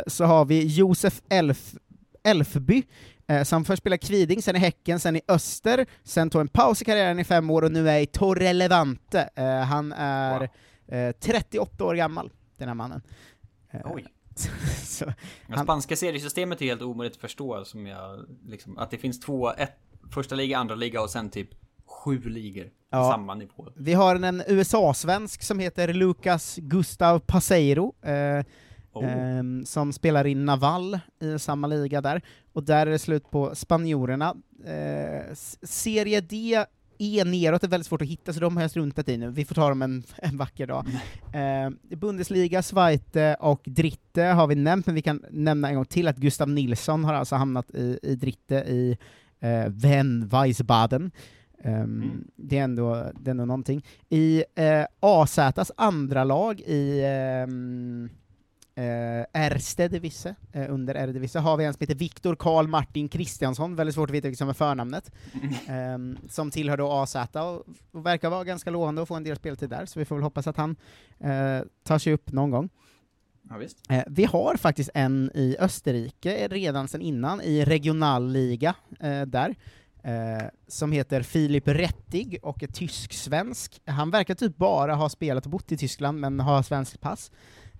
så 0.07 0.25
har 0.25 0.45
vi 0.45 0.65
Josef 0.65 1.21
Elf, 1.29 1.75
Elfby, 2.23 2.84
eh, 3.32 3.44
som 3.44 3.65
först 3.65 3.82
spelade 3.82 3.98
Kviding, 3.98 4.41
sen 4.41 4.56
i 4.56 4.60
Häcken, 4.60 5.00
sen 5.00 5.15
i 5.15 5.22
Öster, 5.28 5.86
sen 6.04 6.30
tog 6.30 6.41
en 6.41 6.48
paus 6.48 6.82
i 6.82 6.86
karriären 6.86 7.20
i 7.20 7.24
fem 7.24 7.50
år 7.50 7.62
och 7.62 7.72
nu 7.72 7.89
är 7.89 8.00
i 8.00 8.06
Torre 8.06 8.54
Levante. 8.54 9.30
Eh, 9.36 9.46
han 9.46 9.91
är 9.91 10.50
eh, 10.88 11.12
38 11.12 11.86
år 11.86 11.96
gammal, 11.96 12.32
den 12.58 12.67
här 12.67 12.76
mannen. 12.76 13.02
Eh, 13.72 13.82
Oj. 13.86 14.06
så, 14.84 15.13
han, 15.50 15.63
spanska 15.63 15.96
seriesystemet 15.96 16.62
är 16.62 16.65
helt 16.65 16.82
omöjligt 16.82 17.15
att 17.15 17.22
förstå, 17.22 17.65
som 17.65 17.88
jag 17.88 18.26
liksom, 18.46 18.78
att 18.78 18.91
det 18.91 18.98
finns 18.98 19.20
två, 19.20 19.54
ett, 19.54 19.72
första 20.12 20.36
liga, 20.36 20.58
andra 20.58 20.76
liga 20.76 21.02
och 21.02 21.10
sen 21.10 21.30
typ 21.30 21.50
sju 21.86 22.20
ligor 22.20 22.70
Ja. 22.94 23.12
samma 23.12 23.36
nivå. 23.36 23.67
vi 23.76 23.94
har 23.94 24.15
en 24.15 24.44
USA-svensk 24.48 25.44
som 25.44 25.60
heter 25.60 25.94
Lucas 25.94 26.56
Gustav 26.62 27.20
Paseiro, 27.20 27.96
eh, 28.02 28.46
Oh. 28.93 29.06
ehm, 29.06 29.65
som 29.65 29.93
spelar 29.93 30.27
i 30.27 30.36
Naval 30.36 30.99
i 31.19 31.39
samma 31.39 31.67
liga 31.67 32.01
där, 32.01 32.21
och 32.54 32.63
där 32.63 32.88
är 32.88 32.91
det 32.91 32.99
slut 32.99 33.32
på 33.32 33.56
spanjorerna. 33.56 34.36
Eh, 34.65 35.34
serie 35.63 36.21
D 36.21 36.65
E 37.04 37.23
neråt 37.23 37.63
är 37.63 37.67
väldigt 37.67 37.88
svårt 37.88 38.01
att 38.01 38.08
hitta, 38.08 38.34
så 38.34 38.39
de 38.39 38.56
har 38.56 38.63
jag 38.63 38.71
struntat 38.71 39.10
i 39.10 39.17
nu. 39.17 39.32
Vi 39.32 39.45
får 39.45 39.56
ta 39.56 39.69
dem 39.69 39.82
en, 39.82 40.04
en 40.17 40.38
vacker 40.38 40.67
dag. 40.67 40.86
Eh, 41.34 41.97
Bundesliga, 41.97 42.63
Zweite 42.63 43.38
och 43.39 43.62
Dritte 43.65 44.23
har 44.23 44.47
vi 44.47 44.56
nämnt, 44.56 44.86
men 44.86 44.95
vi 44.95 45.01
kan 45.01 45.25
nämna 45.32 45.69
en 45.69 45.75
gång 45.75 45.86
till 45.86 46.08
att 46.08 46.17
Gustav 46.17 46.49
Nilsson 46.49 47.04
har 47.04 47.13
alltså 47.13 47.36
hamnat 47.36 47.71
i, 47.71 47.99
i 48.04 48.15
Dritte 48.15 48.56
i 48.56 48.97
eh, 49.39 49.65
Venn 49.67 50.27
Weisbaden. 50.27 51.12
Ehm, 51.63 52.23
det, 52.36 52.58
är 52.58 52.63
ändå, 52.63 53.12
det 53.19 53.30
är 53.30 53.32
ändå 53.32 53.45
någonting. 53.45 53.86
I 54.10 54.43
eh, 54.56 54.86
AZs 54.99 55.71
andra 55.77 56.23
lag 56.23 56.60
i 56.60 57.04
ehm, 57.06 58.10
eh, 58.75 59.43
Erste 59.45 59.88
Divisse, 59.88 60.36
eh, 60.51 60.73
under 60.73 60.95
Eredivisie, 60.95 61.41
har 61.41 61.57
vi 61.57 61.65
en 61.65 61.73
som 61.73 61.81
heter 61.81 61.95
Viktor 61.95 62.36
Karl 62.36 62.67
Martin 62.67 63.10
Kristiansson, 63.10 63.75
väldigt 63.75 63.95
svårt 63.95 64.10
att 64.10 64.15
veta 64.15 64.27
vilket 64.27 64.39
som 64.39 64.49
är 64.49 64.53
förnamnet, 64.53 65.12
ehm, 65.67 66.17
som 66.29 66.51
tillhör 66.51 66.77
då 66.77 66.91
AZ 66.91 67.15
och, 67.15 67.65
och 67.91 68.05
verkar 68.05 68.29
vara 68.29 68.43
ganska 68.43 68.69
lovande 68.69 69.01
att 69.01 69.07
få 69.07 69.15
en 69.15 69.23
del 69.23 69.36
speltid 69.36 69.69
där, 69.69 69.86
så 69.86 69.99
vi 69.99 70.05
får 70.05 70.15
väl 70.15 70.23
hoppas 70.23 70.47
att 70.47 70.57
han 70.57 70.75
eh, 71.19 71.62
tar 71.84 71.99
sig 71.99 72.13
upp 72.13 72.31
någon 72.31 72.51
gång. 72.51 72.69
Ja, 73.49 73.57
visst. 73.57 73.77
Eh, 73.89 74.03
vi 74.07 74.25
har 74.25 74.55
faktiskt 74.55 74.89
en 74.93 75.31
i 75.34 75.55
Österrike 75.60 76.47
redan 76.47 76.88
sedan 76.88 77.01
innan, 77.01 77.41
i 77.41 77.65
regionalliga 77.65 78.75
eh, 78.99 79.21
där, 79.21 79.55
eh, 80.03 80.47
som 80.67 80.91
heter 80.91 81.21
Filip 81.21 81.67
Rättig 81.67 82.39
och 82.43 82.63
är 82.63 82.67
tysk-svensk. 82.67 83.81
Han 83.86 84.12
verkar 84.12 84.36
typ 84.36 84.57
bara 84.57 84.95
ha 84.95 85.10
spelat 85.10 85.45
och 85.45 85.51
bott 85.51 85.71
i 85.71 85.77
Tyskland, 85.77 86.19
men 86.19 86.39
har 86.39 86.63
svenskt 86.63 87.01
pass. 87.01 87.31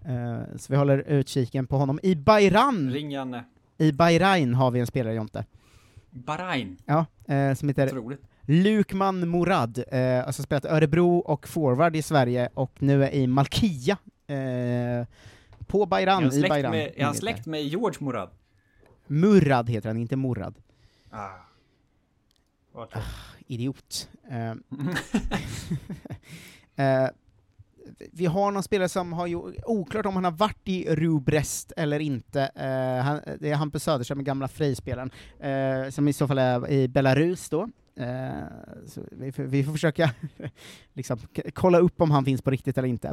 Eh, 0.06 0.58
så 0.58 0.74
vi 0.74 0.78
håller 0.78 0.98
utkiken 0.98 1.68
på 1.68 1.78
honom. 1.78 2.00
I 2.04 2.16
Bayran, 2.16 2.92
Ring 2.92 3.12
Janne. 3.12 3.44
i 3.78 3.92
Bahrain 3.92 4.54
har 4.54 4.72
vi 4.72 4.80
en 4.80 4.88
spelare, 4.88 5.14
Jonte. 5.14 5.46
Bahrain. 6.10 6.78
Ja, 6.86 7.06
eh, 7.28 7.54
som 7.54 7.70
heter 7.70 7.88
Otroligt. 7.88 8.22
Lukman 8.42 9.28
Morad, 9.28 9.84
eh, 9.88 10.26
alltså 10.26 10.44
spelat 10.44 10.66
Örebro 10.66 11.18
och 11.18 11.48
forward 11.48 11.96
i 11.96 12.02
Sverige, 12.02 12.50
och 12.54 12.72
nu 12.82 13.04
är 13.04 13.12
i 13.12 13.28
Malkia, 13.28 13.98
eh, 14.28 15.08
på 15.68 15.86
Bayran, 15.86 16.34
i 16.34 16.42
Bayran. 16.42 16.72
med, 16.72 16.94
är 16.96 17.06
han 17.06 17.16
släkt 17.16 17.46
med 17.46 17.64
George 17.64 17.98
Morad? 18.00 18.30
Murad 19.08 19.70
heter 19.70 19.90
han, 19.90 19.98
inte 19.98 20.16
Morad. 20.16 20.56
Ah. 21.10 21.30
Är 22.76 23.04
Idiot. 23.48 24.10
Eh, 24.30 24.52
eh, 26.86 27.10
vi 28.12 28.26
har 28.26 28.52
någon 28.52 28.64
spelare 28.64 28.90
som 28.90 29.14
har 29.14 29.28
gjort, 29.28 29.56
oklart 29.66 30.06
om 30.06 30.16
han 30.16 30.24
har 30.24 30.32
varit 30.32 30.68
i 30.68 30.96
Rubrest 30.96 31.74
eller 31.78 32.00
inte, 32.00 32.42
eh, 32.56 33.06
han, 33.06 33.20
det 33.40 33.52
är 33.52 33.56
Hampus 33.56 33.84
Söderström, 33.84 34.18
den 34.18 34.26
gamla 34.26 34.48
Frej-spelaren, 34.48 35.12
eh, 35.40 35.90
som 35.90 36.08
i 36.08 36.14
så 36.14 36.28
fall 36.28 36.38
är 36.38 36.70
i 36.72 36.88
Belarus 36.88 37.50
då. 37.50 37.70
Eh, 37.96 38.32
vi, 39.12 39.32
får, 39.32 39.44
vi 39.44 39.64
får 39.64 39.72
försöka 39.72 40.12
liksom, 40.94 41.20
kolla 41.54 41.80
upp 41.80 42.02
om 42.02 42.12
han 42.12 42.26
finns 42.26 42.42
på 42.42 42.52
riktigt 42.52 42.78
eller 42.78 42.88
inte. 42.88 43.08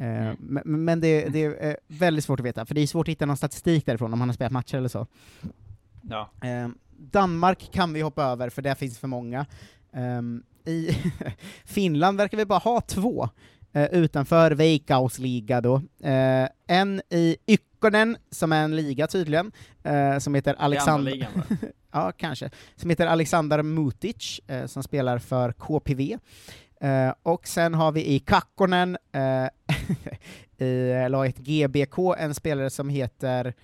Eh, 0.00 0.32
Men, 0.38 0.84
men 0.84 1.00
det, 1.00 1.28
det 1.28 1.44
är 1.44 1.76
väldigt 1.86 2.24
svårt 2.24 2.40
att 2.40 2.46
veta, 2.46 2.66
för 2.66 2.74
det 2.74 2.80
är 2.80 2.86
svårt 2.86 3.08
att 3.08 3.12
hitta 3.12 3.26
någon 3.26 3.36
statistik 3.36 3.86
därifrån, 3.86 4.12
om 4.12 4.20
han 4.20 4.28
har 4.28 4.34
spelat 4.34 4.52
matcher 4.52 4.76
eller 4.76 4.88
så. 4.88 5.06
Ja. 6.02 6.30
Eh, 6.42 6.68
Danmark 6.98 7.70
kan 7.72 7.92
vi 7.92 8.00
hoppa 8.00 8.24
över, 8.24 8.50
för 8.50 8.62
där 8.62 8.74
finns 8.74 8.98
för 8.98 9.08
många. 9.08 9.46
Ehm, 9.92 10.42
I 10.64 10.90
Finland 11.64 12.18
verkar 12.18 12.38
vi 12.38 12.44
bara 12.44 12.58
ha 12.58 12.80
två, 12.80 13.28
eh, 13.76 13.84
utanför 13.84 14.50
Veikkausliga 14.50 15.60
då. 15.60 15.74
Eh, 16.02 16.48
en 16.66 17.02
i 17.10 17.36
Ykkönen, 17.46 18.16
som 18.30 18.52
är 18.52 18.64
en 18.64 18.76
liga 18.76 19.06
tydligen, 19.06 19.52
eh, 19.84 20.18
som 20.18 20.34
heter 20.34 20.54
Alexander... 20.58 21.28
ja, 21.92 22.12
kanske. 22.16 22.50
Som 22.76 22.90
heter 22.90 23.06
Alexander 23.06 23.62
Mutic, 23.62 24.40
eh, 24.46 24.66
som 24.66 24.82
spelar 24.82 25.18
för 25.18 25.52
KPV. 25.52 26.18
Eh, 26.80 27.12
och 27.22 27.48
sen 27.48 27.74
har 27.74 27.92
vi 27.92 28.06
i 28.06 28.18
Kakkonen, 28.18 28.96
i 30.58 31.08
laget 31.08 31.36
GBK, 31.38 31.98
en 32.18 32.34
spelare 32.34 32.70
som 32.70 32.88
heter 32.88 33.54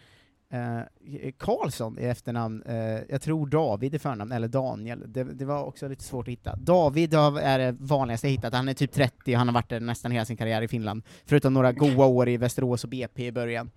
eh, 0.52 1.32
Karlsson 1.38 1.98
i 1.98 2.04
efternamn, 2.04 2.62
eh, 2.62 3.00
jag 3.08 3.22
tror 3.22 3.46
David 3.46 3.94
i 3.94 3.98
förnamn, 3.98 4.32
eller 4.32 4.48
Daniel, 4.48 5.04
det, 5.06 5.24
det 5.24 5.44
var 5.44 5.64
också 5.64 5.88
lite 5.88 6.04
svårt 6.04 6.28
att 6.28 6.32
hitta. 6.32 6.56
David 6.56 7.14
är 7.14 7.58
det 7.58 7.76
vanligaste 7.80 8.26
jag 8.26 8.32
hittat, 8.32 8.54
han 8.54 8.68
är 8.68 8.74
typ 8.74 8.92
30 8.92 9.34
och 9.34 9.38
han 9.38 9.48
har 9.48 9.54
varit 9.54 9.68
där 9.68 9.80
nästan 9.80 10.12
hela 10.12 10.24
sin 10.24 10.36
karriär 10.36 10.62
i 10.62 10.68
Finland, 10.68 11.02
förutom 11.24 11.54
några 11.54 11.72
goa 11.72 12.06
år 12.06 12.28
i 12.28 12.36
Västerås 12.36 12.84
och 12.84 12.90
BP 12.90 13.26
i 13.26 13.32
början. 13.32 13.70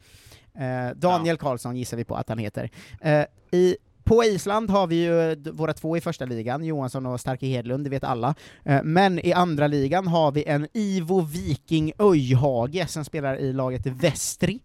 Eh, 0.53 0.95
Daniel 0.95 1.37
Karlsson 1.37 1.75
gissar 1.75 1.97
vi 1.97 2.03
på 2.03 2.15
att 2.15 2.29
han 2.29 2.37
heter. 2.37 2.69
Eh, 3.01 3.25
i, 3.51 3.77
på 4.03 4.23
Island 4.23 4.69
har 4.69 4.87
vi 4.87 4.95
ju 4.95 5.35
våra 5.51 5.73
två 5.73 5.97
i 5.97 6.01
första 6.01 6.25
ligan, 6.25 6.63
Johansson 6.63 7.05
och 7.05 7.19
Starke 7.19 7.45
Hedlund, 7.45 7.83
det 7.83 7.89
vet 7.89 8.03
alla. 8.03 8.35
Eh, 8.63 8.83
men 8.83 9.25
i 9.25 9.33
andra 9.33 9.67
ligan 9.67 10.07
har 10.07 10.31
vi 10.31 10.43
en 10.43 10.67
Ivo 10.73 11.21
Viking 11.21 11.91
Öjhage 11.99 12.89
som 12.89 13.05
spelar 13.05 13.37
i 13.37 13.53
laget 13.53 13.85
Västri. 13.85 14.59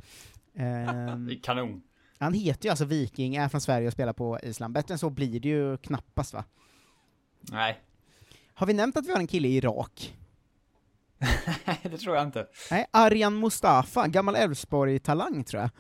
Kanon. 1.42 1.82
Han 2.20 2.34
heter 2.34 2.64
ju 2.66 2.70
alltså 2.70 2.84
Viking, 2.84 3.36
är 3.36 3.48
från 3.48 3.60
Sverige 3.60 3.86
och 3.86 3.92
spelar 3.92 4.12
på 4.12 4.38
Island. 4.42 4.74
Bättre 4.74 4.94
än 4.94 4.98
så 4.98 5.10
blir 5.10 5.40
det 5.40 5.48
ju 5.48 5.76
knappast 5.76 6.32
va? 6.34 6.44
Nej, 7.40 7.80
Har 8.54 8.66
vi 8.66 8.72
nämnt 8.72 8.96
att 8.96 9.06
vi 9.06 9.12
har 9.12 9.18
en 9.18 9.26
kille 9.26 9.48
i 9.48 9.56
Irak? 9.56 10.14
det 11.82 11.98
tror 11.98 12.16
jag 12.16 12.24
inte. 12.26 12.46
Nej, 12.70 12.86
Arjan 12.90 13.38
Mustafa, 13.40 14.06
gammal 14.08 14.36
Elfsborg-talang 14.36 15.44
tror 15.44 15.62
jag. 15.62 15.70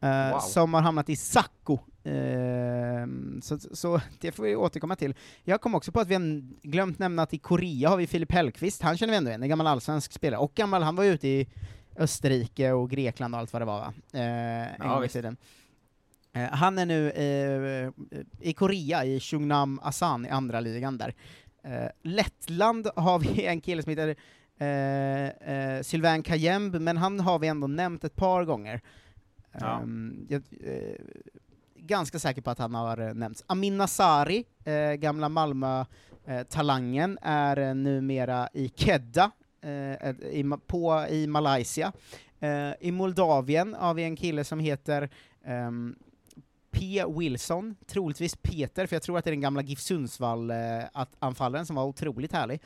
Eh, 0.00 0.32
Wow. 0.32 0.38
Som 0.40 0.74
har 0.74 0.80
hamnat 0.80 1.08
i 1.08 1.16
Sacco. 1.16 1.78
Ehm, 2.04 3.40
så, 3.42 3.58
så 3.58 4.00
det 4.20 4.32
får 4.32 4.42
vi 4.42 4.56
återkomma 4.56 4.96
till. 4.96 5.14
Jag 5.44 5.60
kom 5.60 5.74
också 5.74 5.92
på 5.92 6.00
att 6.00 6.08
vi 6.08 6.14
har 6.14 6.42
glömt 6.68 6.98
nämna 6.98 7.22
att 7.22 7.34
i 7.34 7.38
Korea 7.38 7.88
har 7.88 7.96
vi 7.96 8.06
Filip 8.06 8.32
Hellqvist, 8.32 8.82
han 8.82 8.96
känner 8.98 9.10
vi 9.12 9.16
ändå 9.16 9.30
igen, 9.30 9.42
en 9.42 9.48
gammal 9.48 9.66
allsvensk 9.66 10.12
spelare, 10.12 10.40
och 10.40 10.54
gammal, 10.54 10.82
han 10.82 10.96
var 10.96 11.04
ute 11.04 11.28
i 11.28 11.48
Österrike 11.96 12.72
och 12.72 12.90
Grekland 12.90 13.34
och 13.34 13.40
allt 13.40 13.52
vad 13.52 13.62
det 13.62 13.66
var 13.66 13.78
va? 13.78 13.92
En 14.12 14.68
Ja, 14.78 14.88
gång 14.88 14.98
i 14.98 15.02
visst. 15.02 15.12
tiden. 15.14 15.36
Eh, 15.40 15.57
han 16.52 16.78
är 16.78 16.86
nu 16.86 17.10
eh, 17.10 17.90
i 18.40 18.52
Korea, 18.52 19.04
i 19.04 19.20
Chungnam 19.20 19.80
Asan 19.82 20.26
i 20.26 20.28
andra 20.28 20.60
ligan 20.60 20.98
där. 20.98 21.14
Eh, 21.64 21.90
Lettland 22.02 22.88
har 22.96 23.18
vi 23.18 23.46
en 23.46 23.60
kille 23.60 23.82
som 23.82 23.90
heter 23.90 24.16
eh, 24.58 25.28
eh, 25.28 25.82
Sylvain 25.82 26.22
Kajemb, 26.22 26.74
men 26.74 26.96
han 26.96 27.20
har 27.20 27.38
vi 27.38 27.48
ändå 27.48 27.66
nämnt 27.66 28.04
ett 28.04 28.16
par 28.16 28.44
gånger. 28.44 28.80
Ja. 29.52 29.80
Ehm, 29.80 30.26
jag, 30.28 30.42
eh, 30.64 30.94
ganska 31.76 32.18
säker 32.18 32.42
på 32.42 32.50
att 32.50 32.58
han 32.58 32.74
har 32.74 32.98
eh, 32.98 33.14
nämnts. 33.14 33.44
Amin 33.46 33.76
Nasari, 33.76 34.44
eh, 34.64 34.92
gamla 34.92 35.28
Malmö-talangen, 35.28 37.18
är 37.22 37.58
eh, 37.58 37.74
numera 37.74 38.48
i 38.52 38.68
Kedda, 38.76 39.30
eh, 39.62 40.10
i, 40.10 40.44
på, 40.66 41.06
i 41.10 41.26
Malaysia. 41.26 41.92
Eh, 42.40 42.72
I 42.80 42.92
Moldavien 42.92 43.74
har 43.74 43.94
vi 43.94 44.02
en 44.02 44.16
kille 44.16 44.44
som 44.44 44.58
heter 44.58 45.10
ehm, 45.44 45.96
P. 46.78 47.04
Wilson, 47.08 47.76
troligtvis 47.86 48.36
Peter, 48.42 48.86
för 48.86 48.96
jag 48.96 49.02
tror 49.02 49.18
att 49.18 49.24
det 49.24 49.30
är 49.30 49.32
den 49.32 49.40
gamla 49.40 49.62
GIF 49.62 49.80
Sundsvall-anfallaren 49.80 51.66
som 51.66 51.76
var 51.76 51.84
otroligt 51.84 52.32
härlig. 52.32 52.60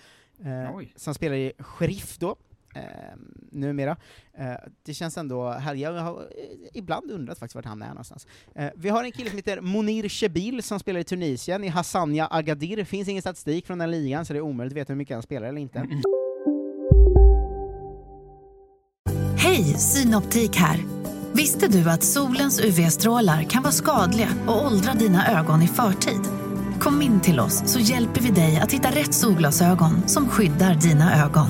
Eh, 0.44 0.80
som 0.96 1.14
spelar 1.14 1.36
i 1.36 1.52
Sheriff 1.58 2.18
då, 2.18 2.36
eh, 2.74 2.82
numera. 3.50 3.96
Eh, 4.34 4.54
det 4.82 4.94
känns 4.94 5.18
ändå 5.18 5.50
härligt. 5.50 5.82
Jag 5.82 5.92
har 5.92 6.20
eh, 6.20 6.68
ibland 6.72 7.10
undrat 7.10 7.38
faktiskt 7.38 7.54
vart 7.54 7.64
han 7.64 7.82
är 7.82 7.88
någonstans. 7.88 8.26
Eh, 8.54 8.70
vi 8.76 8.88
har 8.88 9.04
en 9.04 9.12
kille 9.12 9.30
som 9.30 9.36
heter 9.36 9.60
Monir 9.60 10.08
Shebil 10.08 10.62
som 10.62 10.80
spelar 10.80 11.00
i 11.00 11.04
Tunisien, 11.04 11.64
i 11.64 11.68
Hassania 11.68 12.26
Agadir. 12.26 12.84
finns 12.84 13.08
ingen 13.08 13.22
statistik 13.22 13.66
från 13.66 13.78
den 13.78 13.90
ligan, 13.90 14.26
så 14.26 14.32
det 14.32 14.38
är 14.38 14.40
omöjligt 14.40 14.72
att 14.72 14.76
veta 14.76 14.92
hur 14.92 14.98
mycket 14.98 15.14
han 15.14 15.22
spelar 15.22 15.48
eller 15.48 15.60
inte. 15.60 15.86
Hej, 19.36 19.64
Synoptik 19.64 20.56
här. 20.56 20.80
Visste 21.34 21.68
du 21.68 21.90
att 21.90 22.04
solens 22.04 22.60
UV-strålar 22.60 23.42
kan 23.42 23.62
vara 23.62 23.72
skadliga 23.72 24.28
och 24.46 24.66
åldra 24.66 24.94
dina 24.94 25.40
ögon 25.40 25.62
i 25.62 25.68
förtid? 25.68 26.20
Kom 26.80 27.02
in 27.02 27.20
till 27.20 27.40
oss 27.40 27.62
så 27.66 27.78
hjälper 27.78 28.20
vi 28.20 28.30
dig 28.30 28.60
att 28.62 28.72
hitta 28.72 28.90
rätt 28.90 29.14
solglasögon 29.14 30.08
som 30.08 30.28
skyddar 30.28 30.74
dina 30.74 31.24
ögon. 31.24 31.48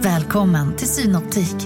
Välkommen 0.00 0.76
till 0.76 0.88
Synoptik. 0.88 1.56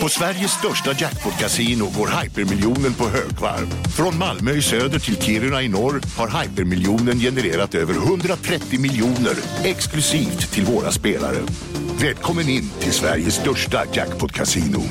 På 0.00 0.08
Sveriges 0.08 0.50
största 0.50 0.92
jackpot-kasino 0.92 1.84
går 1.98 2.22
hypermiljonen 2.22 2.94
på 2.94 3.04
högvarv. 3.04 3.66
Från 3.96 4.18
Malmö 4.18 4.52
i 4.52 4.62
söder 4.62 4.98
till 4.98 5.16
Kiruna 5.16 5.62
i 5.62 5.68
norr 5.68 6.00
har 6.16 6.42
hypermiljonen 6.42 7.18
genererat 7.18 7.74
över 7.74 7.94
130 7.94 8.80
miljoner 8.80 9.36
exklusivt 9.64 10.52
till 10.52 10.64
våra 10.64 10.90
spelare. 10.90 11.38
Välkommen 12.00 12.48
in 12.48 12.70
till 12.80 12.92
Sveriges 12.92 13.34
största 13.34 13.84
jackpot-kasino, 13.92 14.82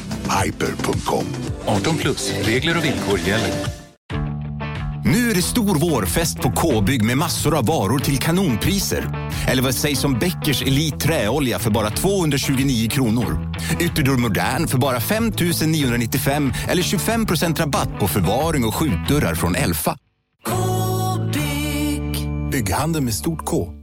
hyper.com. 0.43 1.25
18 1.65 1.97
plus, 1.97 2.33
regler 2.41 2.77
och 2.77 2.85
villkor 2.85 3.19
gäller. 3.19 3.51
Nu 5.05 5.31
är 5.31 5.35
det 5.35 5.41
stor 5.41 5.79
vårfest 5.79 6.41
på 6.41 6.51
K-bygg 6.51 7.03
med 7.03 7.17
massor 7.17 7.57
av 7.57 7.65
varor 7.65 7.99
till 7.99 8.17
kanonpriser. 8.17 9.31
Eller 9.47 9.61
vad 9.61 9.75
sägs 9.75 10.03
om 10.03 10.19
Bäckers 10.19 10.61
Elite 10.61 10.97
Träolja 10.97 11.59
för 11.59 11.71
bara 11.71 11.89
229 11.89 12.89
kronor? 12.89 13.53
Ytterdörr 13.79 14.17
Modern 14.17 14.67
för 14.67 14.77
bara 14.77 14.99
5 14.99 15.31
995 15.65 16.53
eller 16.67 16.81
25% 16.83 17.55
rabatt 17.55 17.99
på 17.99 18.07
förvaring 18.07 18.65
och 18.65 18.75
skjutdörrar 18.75 19.35
från 19.35 19.55
Elfa. 19.55 19.97
K-bygg. 20.45 22.29
Bygghandeln 22.51 23.05
med 23.05 23.13
stort 23.13 23.45
K. 23.45 23.82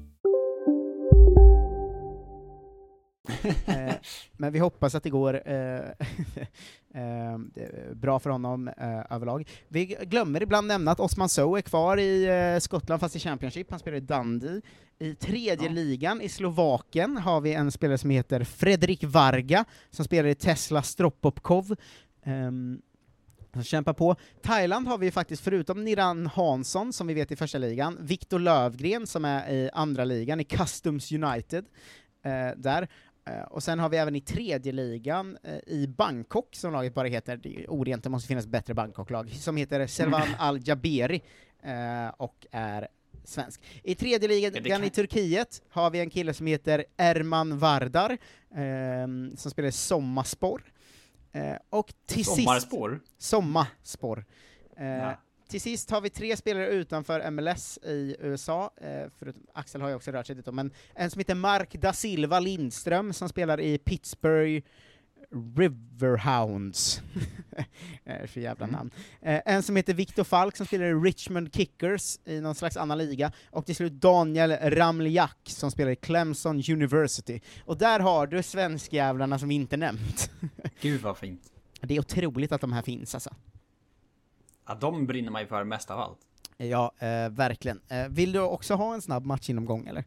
Eh, 3.67 3.95
men 4.37 4.53
vi 4.53 4.59
hoppas 4.59 4.95
att 4.95 5.03
det 5.03 5.11
går 5.11 5.49
eh, 5.49 5.81
eh, 6.95 7.39
bra 7.95 8.19
för 8.19 8.31
honom 8.31 8.71
överlag. 9.11 9.49
Vi 9.69 9.85
glömmer 9.85 10.43
ibland 10.43 10.67
nämna 10.67 10.91
att 10.91 11.01
Osman 11.01 11.29
Sow 11.29 11.59
är 11.59 11.63
kvar 11.63 11.99
i 11.99 12.59
Skottland, 12.61 13.01
fast 13.01 13.17
i 13.17 13.19
Championship. 13.19 13.71
Han 13.71 13.79
spelar 13.79 13.97
i 13.97 14.01
Dundee. 14.01 14.61
I 14.99 15.15
tredje 15.15 15.69
ligan, 15.69 16.21
i 16.21 16.29
Slovakien, 16.29 17.17
har 17.17 17.41
vi 17.41 17.55
en 17.55 17.73
spelare 17.73 17.99
som 17.99 18.11
heter 18.11 18.45
Fredrik 18.45 19.05
Varga, 19.05 19.65
som 19.91 20.05
spelar 20.05 20.29
i 20.29 20.35
Tesla 20.35 20.83
Stropopkov. 20.83 21.77
Um, 22.27 22.83
som 23.53 23.63
kämpar 23.63 23.93
på. 23.93 24.17
Thailand 24.43 24.89
har 24.89 24.99
vi 24.99 25.11
faktiskt, 25.11 25.43
förutom 25.45 25.85
Niran 25.85 26.27
Hansson, 26.27 26.93
som 26.93 27.07
vi 27.07 27.15
vet 27.15 27.33
i 27.33 27.37
första 27.37 27.59
ligan, 27.59 27.99
Viktor 28.01 28.39
Lövgren, 28.39 29.07
som 29.07 29.25
är 29.25 29.51
i 29.51 29.71
andra 29.73 30.05
ligan, 30.05 30.41
i 30.41 30.45
Customs 30.45 31.13
United, 31.13 31.65
eh, 32.25 32.57
där. 32.57 32.89
Eh, 33.27 33.43
och 33.43 33.63
sen 33.63 33.79
har 33.79 33.89
vi 33.89 33.97
även 33.97 34.17
i 34.17 34.21
tredje 34.21 34.73
ligan 34.73 35.39
eh, 35.43 35.55
i 35.67 35.87
Bangkok, 35.99 36.49
som 36.57 36.73
laget 36.73 36.95
bara 36.95 37.09
heter, 37.09 37.37
det 37.37 37.57
är 37.65 37.71
orent, 37.71 38.05
det 38.05 38.11
måste 38.11 38.29
finnas 38.29 38.47
bättre 38.47 38.75
Bangkok-lag, 38.75 39.31
som 39.31 39.57
heter 39.57 39.87
Selvan 39.87 40.29
Al-Jaberi, 40.39 41.23
eh, 41.63 42.09
och 42.17 42.47
är 42.51 42.89
svensk. 43.25 43.61
I 43.83 43.95
tredje 43.95 44.29
ligan 44.29 44.53
kan- 44.53 44.85
i 44.85 44.91
Turkiet 44.91 45.63
har 45.69 45.91
vi 45.91 46.01
en 46.01 46.11
kille 46.11 46.35
som 46.35 46.47
heter 46.47 46.85
Erman 46.97 47.59
Vardar, 47.59 48.19
ehm, 48.55 49.37
som 49.37 49.51
spelar 49.51 49.71
Sommarspor. 49.71 50.63
Och 51.71 51.93
till 52.07 52.25
Sommarspår? 52.25 53.01
sist... 53.19 53.23
Sommarspor. 53.31 54.25
Eh, 54.77 54.87
Ja. 54.87 55.21
Till 55.51 55.61
sist 55.61 55.91
har 55.91 56.01
vi 56.01 56.11
tre 56.11 56.37
spelare 56.37 56.67
utanför 56.67 57.31
MLS 57.31 57.79
i 57.83 58.17
USA, 58.19 58.71
eh, 58.81 59.11
förutom 59.19 59.47
Axel 59.55 59.81
har 59.81 59.89
ju 59.89 59.95
också 59.95 60.11
rört 60.11 60.27
sig 60.27 60.37
dit 60.37 60.55
men 60.55 60.71
en 60.95 61.11
som 61.11 61.19
heter 61.19 61.35
Mark 61.35 61.73
da 61.73 61.93
Silva 61.93 62.41
Lindström 62.41 63.13
som 63.13 63.29
spelar 63.29 63.61
i 63.61 63.79
Pittsburgh 63.79 64.67
Riverhounds. 65.57 67.03
Eh, 68.05 68.27
för 68.27 68.41
jävla 68.41 68.67
namn. 68.67 68.91
Eh, 69.23 69.41
en 69.47 69.63
som 69.63 69.77
heter 69.77 69.95
Viktor 69.95 70.25
Falk 70.25 70.57
som 70.57 70.67
spelar 70.67 70.85
i 70.85 70.95
Richmond 70.95 71.55
Kickers 71.55 72.19
i 72.25 72.41
någon 72.41 72.55
slags 72.55 72.77
annan 72.77 72.99
liga, 72.99 73.33
och 73.51 73.67
till 73.67 73.77
slut 73.77 73.93
Daniel 73.93 74.53
Ramljak 74.53 75.39
som 75.45 75.71
spelar 75.71 75.91
i 75.91 75.97
Clemson 75.97 76.63
University. 76.69 77.41
Och 77.65 77.79
där 77.79 78.01
har 78.01 78.27
du 78.27 78.43
svenskjävlarna 78.43 79.39
som 79.39 79.49
vi 79.49 79.55
inte 79.55 79.77
nämnt. 79.77 80.31
Gud 80.81 81.01
vad 81.01 81.19
fint. 81.19 81.43
Det 81.81 81.97
är 81.97 82.01
otroligt 82.01 82.53
att 82.53 82.61
de 82.61 82.73
här 82.73 82.83
finns 82.83 83.15
alltså. 83.15 83.35
Ja, 84.71 84.77
de 84.81 85.07
brinner 85.07 85.31
man 85.31 85.43
ju 85.43 85.47
för 85.49 85.65
mest 85.65 85.91
av 85.91 85.99
allt. 86.01 86.19
Ja, 86.57 86.93
eh, 86.99 87.29
verkligen. 87.31 87.81
Eh, 87.89 88.09
vill 88.09 88.33
du 88.33 88.41
också 88.41 88.75
ha 88.75 88.95
en 88.95 89.03
snabb 89.03 89.27
matchgenomgång 89.27 89.87
eller? 89.87 90.05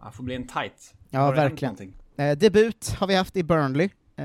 Ja, 0.00 0.10
får 0.10 0.24
bli 0.24 0.34
en 0.34 0.46
tight. 0.46 0.94
Ja, 1.10 1.20
Har 1.20 1.34
verkligen. 1.34 1.94
Eh, 2.16 2.38
debut 2.38 2.90
har 2.98 3.06
vi 3.06 3.14
haft 3.14 3.36
i 3.36 3.42
Burnley. 3.42 3.88
Eh, 4.16 4.24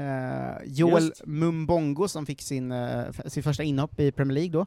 Joel 0.65 1.03
Just. 1.03 1.25
Mumbongo 1.25 2.07
som 2.07 2.25
fick 2.25 2.41
sin, 2.41 2.71
eh, 2.71 3.11
sin 3.25 3.43
första 3.43 3.63
inhopp 3.63 3.99
i 3.99 4.11
Premier 4.11 4.33
League 4.35 4.51
då. 4.51 4.65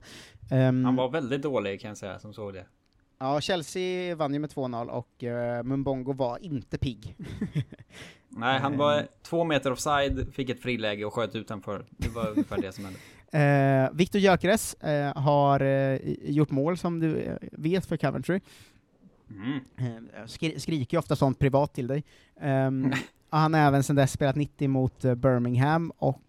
Ehm, 0.55 0.85
Han 0.85 0.97
var 0.97 1.09
väldigt 1.11 1.43
dålig 1.43 1.81
kan 1.81 1.89
jag 1.89 1.99
säga, 1.99 2.19
som 2.19 2.35
såg 2.35 2.55
det. 2.55 2.67
Ja, 3.19 3.41
Chelsea 3.41 4.17
vann 4.17 4.35
ju 4.35 4.41
med 4.41 4.51
2-0 4.51 4.89
och 4.89 5.25
eh, 5.25 5.63
Mumbongo 5.63 6.13
var 6.13 6.39
inte 6.45 6.79
pigg. 6.79 7.17
Nej, 8.29 8.61
han 8.61 8.77
var 8.77 9.07
två 9.23 9.45
meter 9.45 9.73
offside, 9.73 10.35
fick 10.35 10.51
ett 10.51 10.63
friläge 10.63 11.05
och 11.05 11.15
sköt 11.15 11.35
utanför. 11.35 11.87
Det 11.91 12.09
var 12.09 12.29
ungefär 12.31 12.61
det 12.63 12.73
som 12.73 12.85
hände. 12.85 13.01
Eh, 13.33 13.91
Viktor 13.93 14.21
Gyökeres 14.21 14.75
eh, 14.75 15.17
har 15.17 15.61
eh, 15.61 15.99
gjort 16.23 16.51
mål 16.51 16.79
som 16.79 17.01
du 17.01 17.21
eh, 17.21 17.37
vet 17.53 17.87
för 17.87 17.97
Coventry. 17.97 18.41
Mm. 19.31 19.61
Eh, 19.77 20.27
skri 20.27 20.61
skriker 20.61 20.97
ju 20.97 20.99
ofta 20.99 21.17
sånt 21.17 21.39
privat 21.39 21.75
till 21.75 21.87
dig. 21.87 22.05
Ehm, 22.41 22.93
Han 23.31 23.55
har 23.55 23.61
även 23.61 23.83
sedan 23.83 23.97
dess 23.97 24.13
spelat 24.13 24.37
90 24.37 24.69
mot 24.69 25.05
eh, 25.05 25.15
Birmingham 25.15 25.93
och 25.99 26.23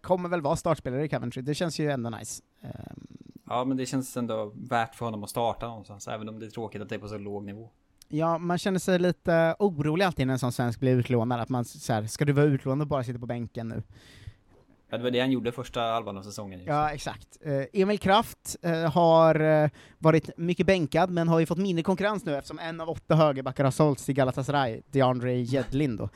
kommer 0.00 0.28
väl 0.28 0.40
vara 0.40 0.56
startspelare 0.56 1.04
i 1.04 1.08
Coventry, 1.08 1.42
det 1.42 1.54
känns 1.54 1.78
ju 1.80 1.90
ändå 1.90 2.10
nice. 2.10 2.42
Ehm, 2.62 3.06
Ja, 3.48 3.64
men 3.64 3.76
det 3.76 3.86
känns 3.86 4.16
ändå 4.16 4.52
värt 4.54 4.94
för 4.94 5.04
honom 5.04 5.24
att 5.24 5.30
starta 5.30 5.66
någonstans, 5.68 6.08
även 6.08 6.28
om 6.28 6.38
det 6.38 6.46
är 6.46 6.50
tråkigt 6.50 6.82
att 6.82 6.88
det 6.88 6.94
är 6.94 6.98
på 6.98 7.08
så 7.08 7.18
låg 7.18 7.44
nivå. 7.44 7.70
Ja, 8.08 8.38
man 8.38 8.58
känner 8.58 8.78
sig 8.78 8.98
lite 8.98 9.56
orolig 9.58 10.04
alltid 10.04 10.26
när 10.26 10.32
en 10.32 10.38
sån 10.38 10.52
svensk 10.52 10.80
blir 10.80 10.96
utlånad, 10.96 11.40
att 11.40 11.48
man 11.48 11.64
så 11.64 11.92
här, 11.92 12.06
ska 12.06 12.24
du 12.24 12.32
vara 12.32 12.46
utlånad 12.46 12.82
och 12.82 12.88
bara 12.88 13.04
sitta 13.04 13.18
på 13.18 13.26
bänken 13.26 13.68
nu? 13.68 13.82
Ja, 14.90 14.96
det 14.96 15.02
var 15.02 15.10
det 15.10 15.20
han 15.20 15.30
gjorde 15.30 15.52
första 15.52 15.80
halvan 15.80 16.16
av 16.18 16.22
säsongen. 16.22 16.58
just. 16.58 16.68
Ja, 16.68 16.90
exakt. 16.90 17.38
Eh, 17.40 17.80
Emil 17.82 17.98
Kraft 17.98 18.56
eh, 18.62 18.92
har 18.92 19.40
eh, 19.40 19.70
varit 19.98 20.30
mycket 20.36 20.66
bänkad, 20.66 21.10
men 21.10 21.28
har 21.28 21.40
ju 21.40 21.46
fått 21.46 21.58
mindre 21.58 21.82
konkurrens 21.82 22.24
nu 22.24 22.36
eftersom 22.36 22.58
en 22.58 22.80
av 22.80 22.88
åtta 22.88 23.14
högerbackar 23.14 23.64
har 23.64 23.70
sålts 23.70 24.04
till 24.04 24.14
Galatasaray, 24.14 24.80
DeAndre 24.90 25.40
Jedlin 25.40 25.96
då. 25.96 26.08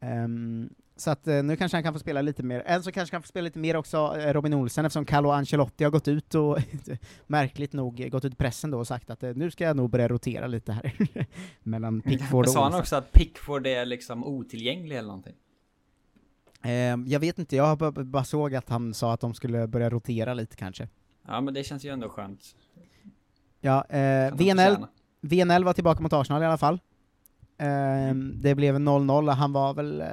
Ehm, 0.00 0.68
så 0.98 1.10
att 1.10 1.26
nu 1.26 1.56
kanske 1.56 1.76
han 1.76 1.82
kan 1.82 1.92
få 1.92 1.98
spela 1.98 2.22
lite 2.22 2.42
mer. 2.42 2.62
En 2.66 2.82
som 2.82 2.92
kanske 2.92 3.14
kan 3.14 3.22
få 3.22 3.28
spela 3.28 3.44
lite 3.44 3.58
mer 3.58 3.76
också, 3.76 4.14
Robin 4.16 4.54
Olsen, 4.54 4.84
eftersom 4.84 5.04
Carlo 5.04 5.30
Ancelotti 5.30 5.84
har 5.84 5.90
gått 5.90 6.08
ut 6.08 6.34
och, 6.34 6.58
märkligt 7.26 7.72
nog, 7.72 8.10
gått 8.10 8.24
ut 8.24 8.32
i 8.32 8.36
pressen 8.36 8.70
då 8.70 8.78
och 8.78 8.86
sagt 8.86 9.10
att 9.10 9.22
nu 9.22 9.50
ska 9.50 9.64
jag 9.64 9.76
nog 9.76 9.90
börja 9.90 10.08
rotera 10.08 10.46
lite 10.46 10.72
här 10.72 10.92
mellan 11.62 12.00
Pickford 12.00 12.44
och 12.44 12.50
sa 12.50 12.58
han 12.62 12.66
Olsen. 12.66 12.80
också 12.80 12.96
att 12.96 13.12
Pickford 13.12 13.66
är 13.66 13.84
liksom 13.84 14.24
otillgänglig 14.24 14.96
eller 14.96 15.08
någonting? 15.08 15.34
Ehm, 16.66 17.06
jag 17.06 17.20
vet 17.20 17.38
inte, 17.38 17.56
jag 17.56 17.78
bara, 17.78 17.90
bara 17.90 18.24
såg 18.24 18.54
att 18.54 18.68
han 18.68 18.94
sa 18.94 19.12
att 19.12 19.20
de 19.20 19.34
skulle 19.34 19.66
börja 19.66 19.90
rotera 19.90 20.34
lite 20.34 20.56
kanske. 20.56 20.88
Ja, 21.26 21.40
men 21.40 21.54
det 21.54 21.64
känns 21.64 21.84
ju 21.84 21.90
ändå 21.90 22.08
skönt. 22.08 22.56
Ja, 23.60 23.84
eh, 23.84 24.34
VNL. 24.34 24.76
VNL 25.20 25.64
var 25.64 25.72
tillbaka 25.72 26.02
mot 26.02 26.12
Arsenal 26.12 26.42
i 26.42 26.46
alla 26.46 26.58
fall. 26.58 26.80
Ehm, 27.58 28.32
det 28.40 28.54
blev 28.54 28.78
0-0 28.78 29.28
och 29.28 29.36
han 29.36 29.52
var 29.52 29.74
väl 29.74 30.00
eh, 30.00 30.06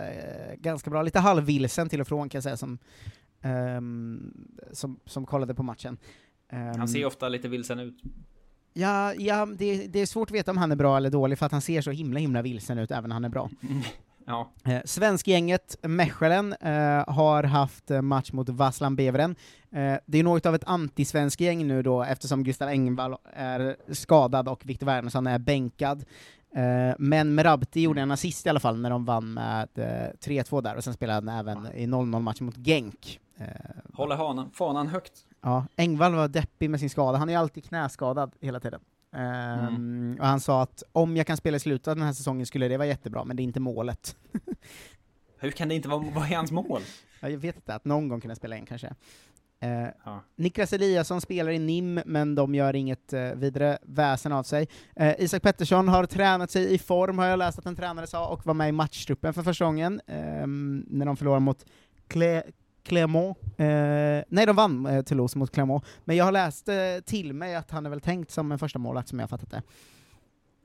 ganska 0.58 0.89
bra, 0.89 1.01
lite 1.01 1.20
halvvilsen 1.20 1.89
till 1.89 2.01
och 2.01 2.08
från 2.08 2.30
kan 2.30 2.38
jag 2.38 2.43
säga 2.43 2.58
som, 2.58 2.78
ehm, 3.41 4.34
som, 4.72 4.99
som 5.06 5.26
kollade 5.26 5.54
på 5.56 5.64
matchen. 5.64 5.97
Han 6.78 6.88
ser 6.88 7.06
ofta 7.06 7.30
lite 7.30 7.47
vilsen 7.47 7.80
ut. 7.80 8.01
Ja, 8.74 9.14
ja 9.14 9.45
det, 9.45 9.88
det 9.88 9.99
är 9.99 10.06
svårt 10.06 10.30
att 10.30 10.36
veta 10.36 10.51
om 10.51 10.58
han 10.58 10.72
är 10.72 10.76
bra 10.76 10.97
eller 10.97 11.10
dålig 11.10 11.38
för 11.38 11.45
att 11.45 11.51
han 11.51 11.62
ser 11.62 11.82
så 11.82 11.91
himla 11.91 12.20
himla 12.20 12.41
vilsen 12.41 12.78
ut 12.78 12.91
även 12.91 13.10
när 13.10 13.14
han 13.14 13.26
är 13.26 13.30
bra. 13.30 13.49
Ja. 14.26 14.51
Eh, 14.65 14.82
Svenskgänget 14.86 15.78
Mechelen 15.82 16.53
eh, 16.53 17.03
har 17.13 17.43
haft 17.43 17.91
eh, 17.91 18.01
match 18.01 18.32
mot 18.32 18.49
Vaslan 18.49 18.95
Beveren. 18.95 19.36
Eh, 19.71 19.95
det 20.05 20.19
är 20.19 20.24
något 20.24 20.45
av 20.45 20.55
ett 20.55 20.63
antisvensk 20.67 21.41
gäng 21.41 21.67
nu 21.67 21.82
då 21.82 22.03
eftersom 22.03 22.43
Gustav 22.43 22.69
Engvall 22.69 23.15
är 23.34 23.76
skadad 23.93 24.47
och 24.47 24.65
Viktor 24.65 24.86
Wernersson 24.86 25.28
är 25.28 25.39
bänkad. 25.39 26.05
Eh, 26.55 26.95
men 26.99 27.36
Merabti 27.36 27.82
gjorde 27.82 28.01
en 28.01 28.11
assist 28.11 28.45
i 28.45 28.49
alla 28.49 28.59
fall 28.59 28.78
när 28.80 28.89
de 28.89 29.05
vann 29.05 29.34
med 29.34 29.69
eh, 29.76 29.84
3-2 30.26 30.61
där, 30.61 30.76
och 30.76 30.84
sen 30.84 30.93
spelade 30.93 31.32
han 31.32 31.39
även 31.39 31.67
i 31.76 31.86
0-0 31.88 32.19
matchen 32.19 32.45
mot 32.45 32.55
Genk. 32.57 33.19
Eh, 33.38 33.45
Håller 33.93 34.15
hanan, 34.15 34.51
fanan 34.53 34.88
högt. 34.88 35.13
Ja, 35.41 35.65
Engvall 35.76 36.15
var 36.15 36.28
deppig 36.28 36.69
med 36.69 36.80
sin 36.80 36.89
skada, 36.89 37.17
han 37.17 37.30
är 37.30 37.38
alltid 37.38 37.65
knäskadad 37.65 38.32
hela 38.41 38.59
tiden. 38.59 38.82
Ehm, 39.14 40.18
Och 40.20 40.28
han 40.28 40.39
sa 40.39 40.61
att 40.61 40.84
om 40.91 41.18
jag 41.18 41.28
kan 41.28 41.38
spela 41.38 41.57
i 41.57 41.59
slutet 41.59 41.88
av 41.88 41.95
den 41.95 42.05
här 42.05 42.14
säsongen 42.14 42.45
skulle 42.45 42.68
det 42.68 42.78
vara 42.78 42.88
jättebra, 42.88 43.24
men 43.24 43.36
det 43.38 43.41
är 43.41 43.45
inte 43.45 43.59
målet. 43.59 44.16
Hur 45.39 45.51
kan 45.51 45.70
det 45.70 45.76
inte 45.76 45.89
vara, 45.89 45.99
vad 46.16 46.32
är 46.32 46.36
hans 46.36 46.51
mål? 46.51 46.82
Ja, 47.20 47.30
jag 47.30 47.38
vet 47.38 47.55
inte, 47.55 47.76
att 47.76 47.86
någon 47.86 48.07
gång 48.07 48.22
kunna 48.22 48.36
spela 48.36 48.57
in 48.57 48.66
kanske. 48.66 48.88
Eh, 49.59 49.88
Ja. 50.05 50.24
Niklas 50.36 50.74
Eliasson 50.74 51.22
spelar 51.22 51.51
i 51.51 51.59
NIM, 51.59 52.01
men 52.05 52.36
de 52.36 52.55
gör 52.55 52.76
inget 52.76 53.14
eh, 53.14 53.22
vidare 53.36 53.78
väsen 53.84 54.32
av 54.32 54.43
sig. 54.43 54.68
Eh, 54.95 55.14
Isak 55.20 55.41
Pettersson 55.43 55.88
har 55.88 56.05
tränat 56.05 56.51
sig 56.51 56.74
i 56.74 56.78
form, 56.78 57.18
har 57.18 57.26
jag 57.26 57.39
läst 57.39 57.59
att 57.59 57.66
en 57.66 57.76
tränare 57.76 58.07
sa, 58.07 58.28
och 58.28 58.45
var 58.45 58.53
med 58.53 58.70
i 58.70 58.72
matchtruppen 58.72 59.34
för 59.34 59.43
första 59.43 59.66
gången, 59.66 60.01
ehm, 60.07 60.86
när 60.89 61.05
de 61.05 61.18
förlorade 61.18 61.39
mot 61.41 61.66
Clermont. 62.84 63.38
Eh, 63.57 63.65
nej, 64.27 64.45
de 64.45 64.55
vann 64.55 64.86
eh, 64.86 65.01
Toulouse 65.03 65.38
mot 65.38 65.51
Clermont, 65.51 65.84
men 66.05 66.15
jag 66.15 66.25
har 66.25 66.31
läst 66.31 66.69
eh, 66.69 66.75
till 67.05 67.34
mig 67.34 67.55
att 67.55 67.71
han 67.71 67.86
är 67.86 67.89
väl 67.89 68.01
tänkt 68.01 68.31
som 68.31 68.51
en 68.51 68.59
första 68.59 68.79
målvakt 68.79 69.09
som 69.09 69.19
jag 69.19 69.29
fattat 69.29 69.51
det. 69.51 69.61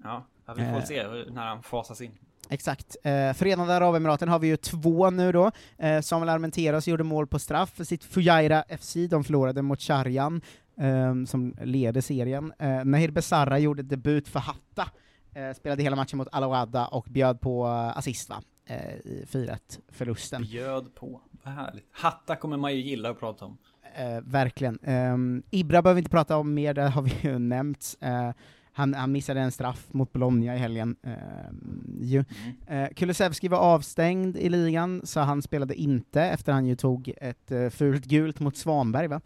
Ja, 0.05 0.27
vi 0.57 0.65
får 0.65 0.77
Eh. 0.77 0.85
se 0.85 1.07
när 1.31 1.47
han 1.47 1.63
fasas 1.63 2.01
in. 2.01 2.11
Exakt. 2.51 2.97
Eh, 3.05 3.33
Förenade 3.33 3.75
Arabemiraten 3.77 4.29
har 4.29 4.39
vi 4.39 4.47
ju 4.49 4.57
två 4.57 5.11
nu 5.11 5.33
då. 5.33 5.51
Eh, 5.79 6.01
Samuel 6.01 6.29
Armenteros 6.29 6.89
gjorde 6.89 7.05
mål 7.05 7.27
på 7.27 7.39
straff 7.39 7.71
för 7.71 7.85
sitt 7.85 8.05
Fujairah 8.05 8.63
FC, 8.69 8.97
de 9.11 9.25
förlorade 9.25 9.63
mot 9.63 9.81
Charjan, 9.81 10.41
ehm, 10.81 11.27
som 11.27 11.55
leder 11.63 12.01
serien. 12.01 12.53
Eh, 12.59 12.85
Nahir 12.85 13.11
Besara 13.11 13.59
gjorde 13.59 13.83
debut 13.83 14.29
för 14.29 14.41
Hatta, 14.41 14.91
eh, 15.35 15.53
spelade 15.57 15.83
hela 15.83 15.97
matchen 15.97 16.17
mot 16.19 16.29
Al-Owada 16.33 16.87
och 16.87 17.07
bjöd 17.11 17.41
på 17.41 17.67
eh, 17.67 17.99
assist 17.99 18.29
va? 18.31 18.43
Eh, 18.67 18.93
i 18.95 19.25
4-1-förlusten. 19.29 20.43
Bjöd 20.43 20.95
på. 20.95 21.21
Härligt. 21.49 21.87
Hatta 21.91 22.37
kommer 22.37 22.57
man 22.57 22.75
ju 22.75 22.81
gilla 22.81 23.11
att 23.11 23.21
prata 23.21 23.45
om. 23.45 23.59
Eh, 23.99 24.21
verkligen. 24.25 24.79
Um, 24.83 25.43
Ibra 25.51 25.83
behöver 25.83 25.95
vi 25.95 26.01
inte 26.01 26.11
prata 26.11 26.37
om 26.37 26.55
mer, 26.55 26.75
det 26.75 26.83
har 26.83 27.03
vi 27.03 27.13
ju 27.23 27.39
nämnt. 27.39 27.97
Eh, 28.01 28.31
han, 28.73 28.95
han 28.95 29.13
missade 29.13 29.41
en 29.41 29.53
straff 29.53 29.87
mot 29.91 30.13
Bologna 30.13 30.55
i 30.55 30.59
helgen. 30.59 30.97
Um, 31.03 31.99
ju. 32.01 32.25
Eh, 32.67 32.89
Kulusevski 32.97 33.49
var 33.49 33.59
avstängd 33.59 34.37
i 34.37 34.49
ligan, 34.49 35.01
så 35.05 35.21
han 35.21 35.43
spelade 35.43 35.75
inte 35.75 36.23
efter 36.23 36.53
han 36.53 36.67
ju 36.67 36.77
tog 36.77 37.13
ett 37.17 37.53
uh, 37.53 37.69
fult 37.69 38.05
gult 38.05 38.41
mot 38.41 38.57
Svanberg, 38.57 39.09
va? 39.09 39.21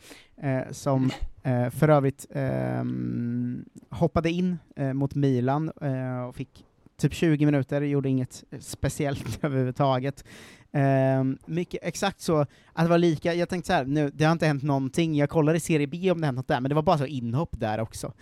Som 0.70 1.10
för 1.70 1.88
övrigt 1.88 2.26
ehm, 2.30 3.64
hoppade 3.90 4.30
in 4.30 4.58
mot 4.94 5.14
Milan 5.14 5.68
och 6.28 6.36
fick 6.36 6.64
typ 7.02 7.14
20 7.14 7.46
minuter, 7.46 7.80
gjorde 7.80 8.08
inget 8.08 8.44
speciellt 8.60 9.38
överhuvudtaget. 9.44 10.24
Um, 11.20 11.38
mycket, 11.46 11.80
exakt 11.82 12.20
så, 12.20 12.40
att 12.72 12.84
det 12.84 12.88
var 12.88 12.98
lika, 12.98 13.34
jag 13.34 13.48
tänkte 13.48 13.66
så 13.66 13.72
här, 13.72 13.84
nu, 13.84 14.10
det 14.14 14.24
har 14.24 14.32
inte 14.32 14.46
hänt 14.46 14.62
någonting, 14.62 15.16
jag 15.16 15.30
kollade 15.30 15.58
i 15.58 15.60
Serie 15.60 15.86
B 15.86 16.10
om 16.10 16.20
det 16.20 16.26
hänt 16.26 16.36
något 16.36 16.48
där, 16.48 16.60
men 16.60 16.68
det 16.68 16.74
var 16.74 16.82
bara 16.82 16.98
så 16.98 17.06
inhopp 17.06 17.60
där 17.60 17.80
också. 17.80 18.12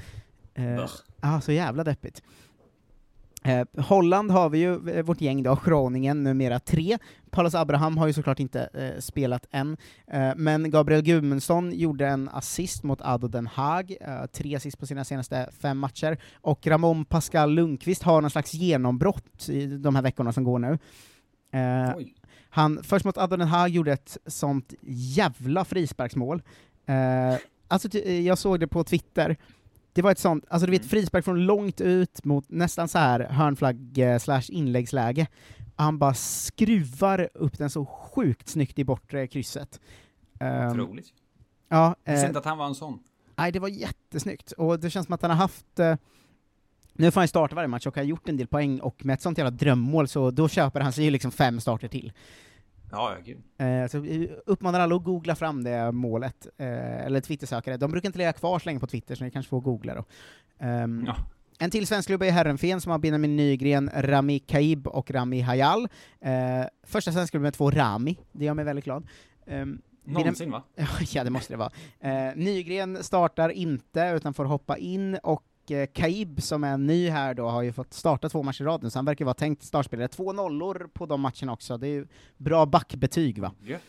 Ja, 0.54 0.88
uh, 1.24 1.40
så 1.40 1.52
jävla 1.52 1.84
deppigt. 1.84 2.22
Eh, 3.44 3.66
Holland 3.76 4.30
har 4.30 4.50
vi 4.50 4.58
ju 4.58 4.88
eh, 4.90 5.04
vårt 5.04 5.20
gäng 5.20 5.42
då, 5.42 5.58
Groningen, 5.64 6.24
numera 6.24 6.58
tre. 6.58 6.98
Paulus 7.30 7.54
Abraham 7.54 7.98
har 7.98 8.06
ju 8.06 8.12
såklart 8.12 8.40
inte 8.40 8.68
eh, 8.74 9.00
spelat 9.00 9.46
än, 9.50 9.76
eh, 10.06 10.32
men 10.36 10.70
Gabriel 10.70 11.02
Gudmundsson 11.02 11.72
gjorde 11.72 12.06
en 12.06 12.28
assist 12.28 12.82
mot 12.82 13.00
Ado 13.00 13.28
Den 13.28 13.46
Haag, 13.46 13.96
eh, 14.00 14.26
tre 14.26 14.56
assist 14.56 14.78
på 14.78 14.86
sina 14.86 15.04
senaste 15.04 15.50
fem 15.60 15.78
matcher, 15.78 16.18
och 16.34 16.66
Ramon 16.66 17.04
Pascal 17.04 17.52
Lundqvist 17.52 18.02
har 18.02 18.20
någon 18.20 18.30
slags 18.30 18.54
genombrott 18.54 19.48
i 19.48 19.66
de 19.66 19.94
här 19.94 20.02
veckorna 20.02 20.32
som 20.32 20.44
går 20.44 20.58
nu. 20.58 20.78
Eh, 21.52 21.92
han, 22.50 22.82
först 22.82 23.04
mot 23.04 23.18
Ado 23.18 23.36
Den 23.36 23.48
Haag 23.48 23.68
gjorde 23.68 23.92
ett 23.92 24.18
sånt 24.26 24.74
jävla 25.16 25.64
frisparksmål. 25.64 26.42
Alltså, 27.68 27.98
jag 27.98 28.38
såg 28.38 28.60
det 28.60 28.66
på 28.66 28.84
Twitter, 28.84 29.36
det 29.92 30.02
var 30.02 30.10
ett 30.10 30.18
sånt, 30.18 30.44
alltså 30.48 30.66
du 30.66 30.72
vet 30.72 30.86
frispark 30.86 31.24
från 31.24 31.44
långt 31.46 31.80
ut 31.80 32.24
mot 32.24 32.44
nästan 32.50 32.88
så 32.88 32.98
här 32.98 33.20
hörnflagg 33.20 33.98
eh, 33.98 34.18
slash 34.18 34.42
inläggsläge. 34.48 35.26
Han 35.76 35.98
bara 35.98 36.14
skruvar 36.14 37.28
upp 37.34 37.58
den 37.58 37.70
så 37.70 37.86
sjukt 37.86 38.48
snyggt 38.48 38.78
i 38.78 38.84
bortre 38.84 39.26
krysset. 39.26 39.80
Ehm, 40.40 40.70
Otroligt. 40.70 41.06
Ja, 41.68 41.94
Jag 42.04 42.12
visste 42.12 42.26
eh, 42.26 42.28
inte 42.30 42.38
att 42.38 42.44
han 42.44 42.58
var 42.58 42.66
en 42.66 42.74
sån. 42.74 42.98
nej 43.36 43.52
det 43.52 43.58
var 43.58 43.68
jättesnyggt, 43.68 44.52
och 44.52 44.80
det 44.80 44.90
känns 44.90 45.06
som 45.06 45.14
att 45.14 45.22
han 45.22 45.30
har 45.30 45.38
haft 45.38 45.78
eh, 45.78 45.96
nu 46.92 47.10
får 47.10 47.20
han 47.20 47.28
starta 47.28 47.54
varje 47.54 47.68
match 47.68 47.86
och 47.86 47.96
har 47.96 48.02
gjort 48.02 48.28
en 48.28 48.36
del 48.36 48.46
poäng, 48.46 48.80
och 48.80 49.04
med 49.04 49.14
ett 49.14 49.22
sånt 49.22 49.38
jävla 49.38 49.50
drömmål 49.50 50.08
så 50.08 50.30
då 50.30 50.48
köper 50.48 50.80
han 50.80 50.92
sig 50.92 51.04
ju 51.04 51.10
liksom 51.10 51.30
fem 51.30 51.60
starter 51.60 51.88
till. 51.88 52.12
Ja, 52.92 53.14
ja, 53.16 53.18
gud. 53.24 53.42
Eh, 53.58 53.88
så 53.88 53.98
vi 53.98 54.30
uppmanar 54.46 54.80
alla 54.80 54.96
att 54.96 55.04
googla 55.04 55.34
fram 55.34 55.64
det 55.64 55.92
målet, 55.92 56.46
eh, 56.58 57.06
eller 57.06 57.20
Twittersökare. 57.20 57.76
De 57.76 57.90
brukar 57.90 58.08
inte 58.08 58.18
ligga 58.18 58.32
kvar 58.32 58.58
så 58.58 58.68
länge 58.68 58.80
på 58.80 58.86
Twitter, 58.86 59.14
så 59.14 59.24
ni 59.24 59.30
kanske 59.30 59.50
får 59.50 59.60
googla 59.60 59.94
då. 59.94 60.04
Ehm, 60.58 61.08
En 61.58 61.70
till 61.70 61.86
svensk 61.86 62.08
klubb 62.08 62.22
är 62.22 62.30
Herrenfen 62.30 62.80
som 62.80 62.92
har 62.92 62.98
Benjamin 62.98 63.36
Nygren, 63.36 63.90
Rami 63.94 64.38
Kaib 64.38 64.86
och 64.86 65.10
Rami 65.10 65.40
Hayal. 65.40 65.88
Eh, 66.20 66.30
första 66.82 67.12
svensk 67.12 67.30
klubb 67.30 67.42
med 67.42 67.54
två 67.54 67.70
Rami, 67.70 68.18
det 68.32 68.44
gör 68.44 68.54
mig 68.54 68.64
väldigt 68.64 68.84
glad. 68.84 69.06
Um, 69.46 69.82
Någonsin, 70.04 70.50
va? 70.50 70.62
ja, 71.12 71.24
det 71.24 71.30
måste 71.30 71.52
det 71.52 71.56
vara. 71.56 71.70
Eh, 72.00 72.36
Nygren 72.36 73.02
startar 73.04 73.48
inte, 73.48 74.12
utan 74.16 74.34
får 74.34 74.44
hoppa 74.44 74.76
in, 74.76 75.14
och 75.22 75.42
Eh, 75.70 75.86
Kaib, 75.86 76.42
som 76.42 76.64
är 76.64 76.78
ny 76.78 77.08
här 77.08 77.34
då, 77.34 77.48
har 77.48 77.62
ju 77.62 77.72
fått 77.72 77.94
starta 77.94 78.28
två 78.28 78.42
matcher 78.42 78.62
i 78.62 78.64
rad 78.64 78.82
nu, 78.82 78.90
så 78.90 78.98
han 78.98 79.04
verkar 79.04 79.24
vara 79.24 79.34
tänkt 79.34 79.62
startspelare. 79.62 80.08
Två 80.08 80.32
nollor 80.32 80.90
på 80.92 81.06
de 81.06 81.20
matcherna 81.20 81.52
också, 81.52 81.76
det 81.78 81.86
är 81.86 81.92
ju 81.92 82.06
bra 82.36 82.66
backbetyg 82.66 83.38
va? 83.38 83.52
Gött. 83.62 83.82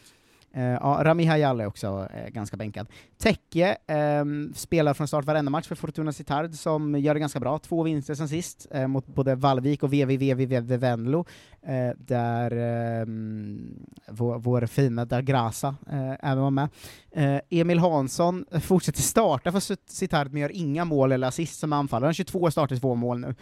Eh, 0.53 0.63
ja, 0.63 0.99
Rami 1.03 1.25
Hayal 1.25 1.59
är 1.61 1.65
också 1.65 2.07
eh, 2.13 2.29
ganska 2.29 2.57
bänkad. 2.57 2.87
Tekke 3.17 3.77
ehm, 3.87 4.53
spelar 4.55 4.93
från 4.93 5.07
start 5.07 5.25
varenda 5.25 5.49
match 5.51 5.67
för 5.67 5.75
Fortuna 5.75 6.11
Sittard, 6.11 6.53
som 6.53 6.99
gör 6.99 7.13
det 7.13 7.19
ganska 7.19 7.39
bra. 7.39 7.59
Två 7.59 7.83
vinster 7.83 8.15
sen 8.15 8.29
sist, 8.29 8.67
eh, 8.71 8.87
mot 8.87 9.07
både 9.07 9.35
Vallvik 9.35 9.83
och 9.83 9.93
VVVV 9.93 10.77
Venlo, 10.77 11.25
eh, 11.61 11.89
där 11.97 12.51
ehm, 12.51 13.85
vår, 14.07 14.37
vår 14.39 14.65
fina 14.65 15.05
Dagrasa 15.05 15.75
eh, 15.91 16.11
även 16.31 16.43
var 16.43 16.51
med. 16.51 16.69
Eh, 17.11 17.39
Emil 17.49 17.79
Hansson 17.79 18.45
fortsätter 18.61 19.01
starta 19.01 19.51
för 19.51 19.59
Sitt- 19.59 19.89
Sittard, 19.89 20.31
men 20.31 20.41
gör 20.41 20.51
inga 20.55 20.85
mål 20.85 21.11
eller 21.11 21.27
assist 21.27 21.59
som 21.59 21.73
anfallare. 21.73 22.05
Han 22.05 22.09
har 22.09 22.13
22 22.13 22.51
starter, 22.51 22.75
två 22.77 22.95
mål 22.95 23.19
nu. 23.19 23.35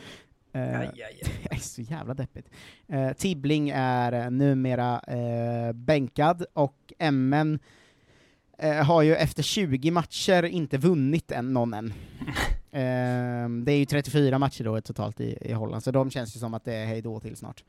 Eh, 0.51 0.79
Aj, 0.79 0.87
aj, 0.87 1.03
aj. 1.03 1.31
det 1.49 1.55
är 1.55 1.59
så 1.59 1.81
jävla 1.81 2.13
deppigt. 2.13 2.49
Eh, 2.87 3.13
Tibbling 3.13 3.69
är 3.75 4.11
eh, 4.11 4.29
numera 4.31 4.99
eh, 4.99 5.73
bänkad, 5.73 6.45
och 6.53 6.93
MN 7.11 7.59
eh, 8.57 8.85
har 8.85 9.01
ju 9.01 9.15
efter 9.15 9.43
20 9.43 9.91
matcher 9.91 10.43
inte 10.43 10.77
vunnit 10.77 11.31
en, 11.31 11.53
någon 11.53 11.73
än. 11.73 11.93
Eh, 12.71 13.49
det 13.49 13.71
är 13.71 13.77
ju 13.77 13.85
34 13.85 14.39
matcher 14.39 14.63
då 14.63 14.81
totalt 14.81 15.19
i, 15.19 15.37
i 15.41 15.53
Holland, 15.53 15.83
så 15.83 15.91
de 15.91 16.11
känns 16.11 16.35
ju 16.35 16.39
som 16.39 16.53
att 16.53 16.65
det 16.65 16.73
är 16.73 16.85
hejdå 16.85 17.19
till 17.19 17.35
snart. 17.35 17.63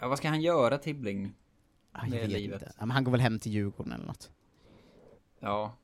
Ja, 0.00 0.08
vad 0.08 0.18
ska 0.18 0.28
han 0.28 0.40
göra, 0.40 0.78
Tibbling? 0.78 1.32
Ah, 1.92 2.06
jag 2.06 2.28
vet 2.28 2.40
inte. 2.40 2.72
Ja, 2.78 2.86
han 2.86 3.04
går 3.04 3.12
väl 3.12 3.20
hem 3.20 3.38
till 3.38 3.52
Djurgården 3.52 3.92
eller 3.92 4.06
något. 4.06 4.30
Ja, 5.40 5.74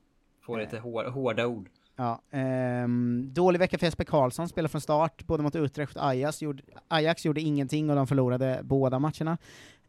får 0.41 0.59
lite 0.59 0.79
hår, 0.79 1.03
hårda 1.05 1.47
ord. 1.47 1.69
Ja, 1.95 2.21
ehm, 2.31 3.29
dålig 3.33 3.59
vecka 3.59 3.77
för 3.77 3.85
Jesper 3.85 4.03
Karlsson, 4.03 4.49
spelar 4.49 4.69
från 4.69 4.81
start, 4.81 5.23
både 5.25 5.43
mot 5.43 5.55
Utrecht 5.55 5.95
och 5.95 6.05
Ajax, 6.05 6.41
gjorde, 6.41 6.63
Ajax 6.87 7.25
gjorde 7.25 7.41
ingenting 7.41 7.89
och 7.89 7.95
de 7.95 8.07
förlorade 8.07 8.59
båda 8.63 8.99
matcherna. 8.99 9.37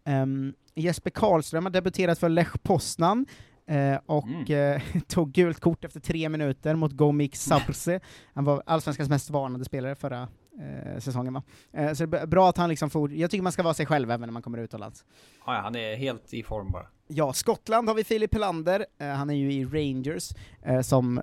Ehm, 0.04 0.54
Jesper 0.74 1.10
Karlström 1.10 1.64
har 1.64 1.70
debuterat 1.70 2.18
för 2.18 2.28
Lech 2.28 2.62
Poznan, 2.62 3.26
eh, 3.66 3.98
och 4.06 4.50
eh, 4.50 4.82
tog 5.06 5.32
gult 5.32 5.60
kort 5.60 5.84
efter 5.84 6.00
tre 6.00 6.28
minuter 6.28 6.74
mot 6.74 6.92
Gomik 6.92 7.36
Sabrze. 7.36 8.00
Han 8.34 8.44
var 8.44 8.62
allsvenskans 8.66 9.08
mest 9.08 9.30
varnade 9.30 9.64
spelare 9.64 9.94
förra 9.94 10.28
eh, 10.60 10.98
säsongen 10.98 11.34
va? 11.34 11.42
Eh, 11.72 11.92
så 11.92 12.06
det 12.06 12.18
är 12.18 12.26
bra 12.26 12.48
att 12.48 12.56
han 12.56 12.68
liksom 12.68 12.90
får, 12.90 13.12
jag 13.12 13.30
tycker 13.30 13.42
man 13.42 13.52
ska 13.52 13.62
vara 13.62 13.74
sig 13.74 13.86
själv 13.86 14.10
även 14.10 14.28
när 14.28 14.32
man 14.32 14.42
kommer 14.42 14.58
utomlands. 14.58 15.04
Ja, 15.46 15.52
han 15.52 15.76
är 15.76 15.96
helt 15.96 16.34
i 16.34 16.42
form 16.42 16.70
bara. 16.70 16.86
Ja, 17.06 17.32
Skottland 17.32 17.88
har 17.88 17.94
vi 17.94 18.04
Filip 18.04 18.34
Helander, 18.34 18.86
eh, 18.98 19.08
han 19.08 19.30
är 19.30 19.34
ju 19.34 19.52
i 19.52 19.64
Rangers, 19.64 20.30
eh, 20.62 20.80
som 20.80 21.20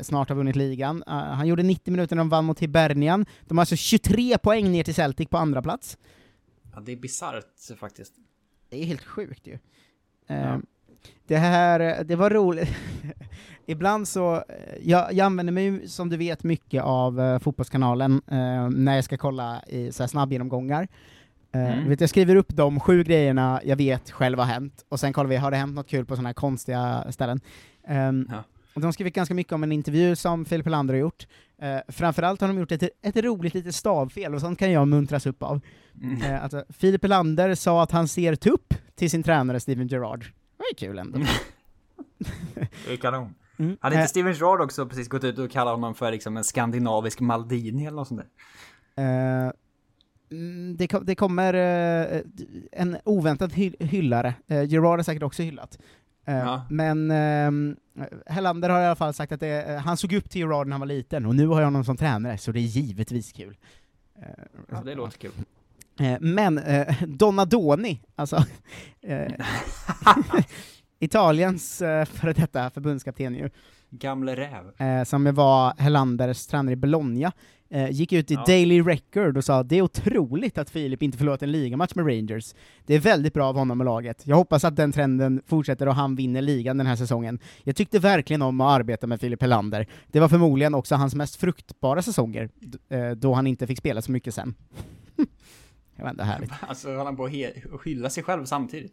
snart 0.00 0.28
har 0.28 0.36
vunnit 0.36 0.56
ligan. 0.56 1.04
Eh, 1.06 1.12
han 1.14 1.46
gjorde 1.46 1.62
90 1.62 1.90
minuter 1.90 2.16
när 2.16 2.20
de 2.20 2.28
vann 2.28 2.44
mot 2.44 2.60
Hibernian. 2.60 3.26
De 3.46 3.58
har 3.58 3.62
alltså 3.62 3.76
23 3.76 4.38
poäng 4.38 4.72
ner 4.72 4.84
till 4.84 4.94
Celtic 4.94 5.28
på 5.28 5.38
andra 5.38 5.62
plats. 5.62 5.98
Ja, 6.74 6.80
det 6.80 6.92
är 6.92 6.96
bisarrt 6.96 7.78
faktiskt. 7.78 8.12
Det 8.70 8.82
är 8.82 8.84
helt 8.86 9.04
sjukt 9.04 9.46
ju. 9.46 9.52
Eh, 10.28 10.40
Ja. 10.40 10.60
Det 11.26 11.36
här, 11.36 12.04
det 12.04 12.16
var 12.16 12.30
roligt. 12.30 12.68
Ibland 13.66 14.08
så, 14.08 14.34
eh, 14.34 14.42
jag, 14.82 15.12
jag 15.12 15.24
använder 15.24 15.52
mig 15.52 15.88
som 15.88 16.08
du 16.08 16.16
vet 16.16 16.44
mycket 16.44 16.82
av 16.82 17.20
uh, 17.20 17.38
Fotbollskanalen 17.38 18.22
eh, 18.30 18.68
när 18.70 18.94
jag 18.94 19.04
ska 19.04 19.16
kolla 19.16 19.62
i 19.66 19.92
så 19.92 20.02
här 20.02 20.08
snabbgenomgångar. 20.08 20.82
Eh, 21.52 21.72
Mm. 21.78 21.88
vet, 21.88 22.00
jag 22.00 22.10
skriver 22.10 22.36
upp 22.36 22.48
de 22.56 22.80
sju 22.80 23.02
grejerna 23.04 23.60
jag 23.64 23.76
vet 23.76 24.10
själv 24.10 24.38
har 24.38 24.46
hänt, 24.46 24.84
och 24.88 25.00
sen 25.00 25.12
kollar 25.12 25.30
vi, 25.30 25.36
har 25.36 25.50
det 25.50 25.56
hänt 25.56 25.74
något 25.74 25.88
kul 25.88 26.04
på 26.04 26.16
sådana 26.16 26.28
här 26.28 26.34
konstiga 26.34 27.06
ställen? 27.12 27.40
Ehm, 27.88 28.28
Ja. 28.30 28.44
Och 28.76 28.80
de 28.80 28.86
har 28.86 28.92
skrivit 28.92 29.14
ganska 29.14 29.34
mycket 29.34 29.52
om 29.52 29.62
en 29.62 29.72
intervju 29.72 30.16
som 30.16 30.44
Filip 30.44 30.66
Helander 30.66 30.94
har 30.94 31.00
gjort. 31.00 31.26
Uh, 31.62 31.78
framförallt 31.88 32.40
har 32.40 32.48
de 32.48 32.58
gjort 32.58 32.72
ett, 32.72 32.82
ett 33.02 33.16
roligt 33.16 33.54
litet 33.54 33.74
stavfel, 33.74 34.34
och 34.34 34.40
sånt 34.40 34.58
kan 34.58 34.72
jag 34.72 34.88
muntras 34.88 35.26
upp 35.26 35.42
av. 35.42 35.60
Mm. 36.02 36.22
Eh, 36.22 36.42
alltså, 36.42 36.64
Filip 36.68 37.02
Helander 37.02 37.54
sa 37.54 37.82
att 37.82 37.90
han 37.90 38.08
ser 38.08 38.34
tupp 38.34 38.74
till 38.94 39.10
sin 39.10 39.22
tränare 39.22 39.60
Steven 39.60 39.88
Gerrard. 39.88 40.20
Det 40.20 40.58
var 40.58 40.66
ju 40.70 40.88
kul 40.88 40.98
ändå. 40.98 41.18
Det 42.86 42.92
är 42.92 42.96
kanon. 42.96 43.34
Mm. 43.58 43.76
Hade 43.80 43.94
inte 43.94 44.02
Eh. 44.02 44.08
Steven 44.08 44.32
Gerrard 44.32 44.60
också 44.60 44.86
precis 44.86 45.08
gått 45.08 45.24
ut 45.24 45.38
och 45.38 45.50
kallat 45.50 45.74
honom 45.74 45.94
för 45.94 46.12
liksom 46.12 46.36
en 46.36 46.44
skandinavisk 46.44 47.20
Maldini 47.20 47.86
eller 47.86 47.96
något 47.96 48.08
sånt 48.08 48.20
där? 48.96 49.04
Eh, 49.04 49.52
mm, 50.30 50.76
det, 50.76 50.88
kom, 50.88 51.04
det 51.04 51.14
kommer 51.14 51.54
eh, 51.54 52.20
en 52.72 52.96
oväntad 53.04 53.52
hy 53.52 53.72
hyllare. 53.80 54.34
Uh, 54.50 54.64
Gerard 54.64 54.98
är 54.98 55.02
säkert 55.02 55.22
också 55.22 55.42
hyllat. 55.42 55.78
Eh, 56.26 56.36
Ja. 56.36 56.62
Men 56.70 57.10
uh, 57.10 57.74
Hellander 58.26 58.68
har 58.68 58.80
i 58.80 58.84
alla 58.86 58.96
fall 58.96 59.14
sagt 59.14 59.32
att 59.32 59.40
det, 59.40 59.62
eh, 59.62 59.78
han 59.80 59.96
såg 59.96 60.12
upp 60.12 60.30
till 60.30 60.40
Gerard 60.40 60.66
när 60.66 60.72
han 60.72 60.80
var 60.80 60.86
liten, 60.86 61.26
och 61.26 61.34
nu 61.34 61.46
har 61.46 61.60
jag 61.60 61.66
honom 61.66 61.84
som 61.84 61.96
tränare, 61.96 62.38
så 62.38 62.52
det 62.52 62.58
är 62.60 62.62
givetvis 62.62 63.32
kul. 63.32 63.56
Eh, 64.18 64.28
Ja, 64.70 64.82
det 64.84 64.94
låter 64.94 65.18
kul. 65.18 65.30
Eh, 66.00 66.16
men 66.20 66.58
eh, 66.58 67.02
Donadoni, 67.06 68.00
alltså 68.16 68.36
eh, 69.02 69.32
Italiens 70.98 71.82
eh, 71.82 72.04
före 72.04 72.32
detta 72.32 72.70
förbundskapten 72.70 73.34
ju, 73.34 73.50
Gamle 73.90 74.36
räv. 74.36 74.80
eh, 74.80 75.04
som 75.04 75.34
var 75.34 75.74
Hellanders 75.78 76.46
tränare 76.46 76.72
i 76.72 76.76
Bologna, 76.76 77.26
eh, 77.26 77.32
gick 77.90 78.12
ut 78.12 78.30
i 78.30 78.34
Ja. 78.34 78.44
Daily 78.46 78.82
Record 78.82 79.36
och 79.36 79.44
sa 79.44 79.62
det 79.62 79.78
är 79.78 79.82
otroligt 79.82 80.58
att 80.58 80.70
Filip 80.70 81.02
inte 81.02 81.18
förlorat 81.18 81.42
en 81.42 81.52
ligamatch 81.52 81.94
med 81.94 82.06
Rangers. 82.06 82.54
Det 82.86 82.94
är 82.94 82.98
väldigt 83.00 83.34
bra 83.34 83.46
av 83.46 83.56
honom 83.56 83.80
och 83.80 83.84
laget. 83.84 84.26
Jag 84.26 84.36
hoppas 84.36 84.64
att 84.64 84.76
den 84.76 84.92
trenden 84.92 85.42
fortsätter 85.46 85.88
och 85.88 85.94
han 85.94 86.16
vinner 86.16 86.42
ligan 86.42 86.78
den 86.78 86.86
här 86.86 86.96
säsongen. 86.96 87.38
Jag 87.64 87.76
tyckte 87.76 87.98
verkligen 87.98 88.42
om 88.42 88.60
att 88.60 88.80
arbeta 88.80 89.06
med 89.06 89.20
Filip 89.20 89.42
Helander. 89.42 89.86
Det 90.06 90.20
var 90.20 90.28
förmodligen 90.28 90.74
också 90.74 90.94
hans 90.94 91.14
mest 91.14 91.36
fruktbara 91.36 92.02
säsonger, 92.02 92.50
eh, 92.88 93.10
då 93.10 93.34
han 93.34 93.46
inte 93.46 93.66
fick 93.66 93.78
spela 93.78 94.02
så 94.02 94.12
mycket 94.12 94.34
sen. 94.34 94.54
det 95.96 96.02
var 96.02 96.10
ändå 96.10 96.24
härligt. 96.24 96.50
Alltså 96.60 96.88
håller 96.88 97.04
han 97.04 97.16
på 97.16 97.24
att 97.24 97.84
hylla 97.84 98.10
sig 98.10 98.22
själv 98.22 98.44
samtidigt? 98.44 98.92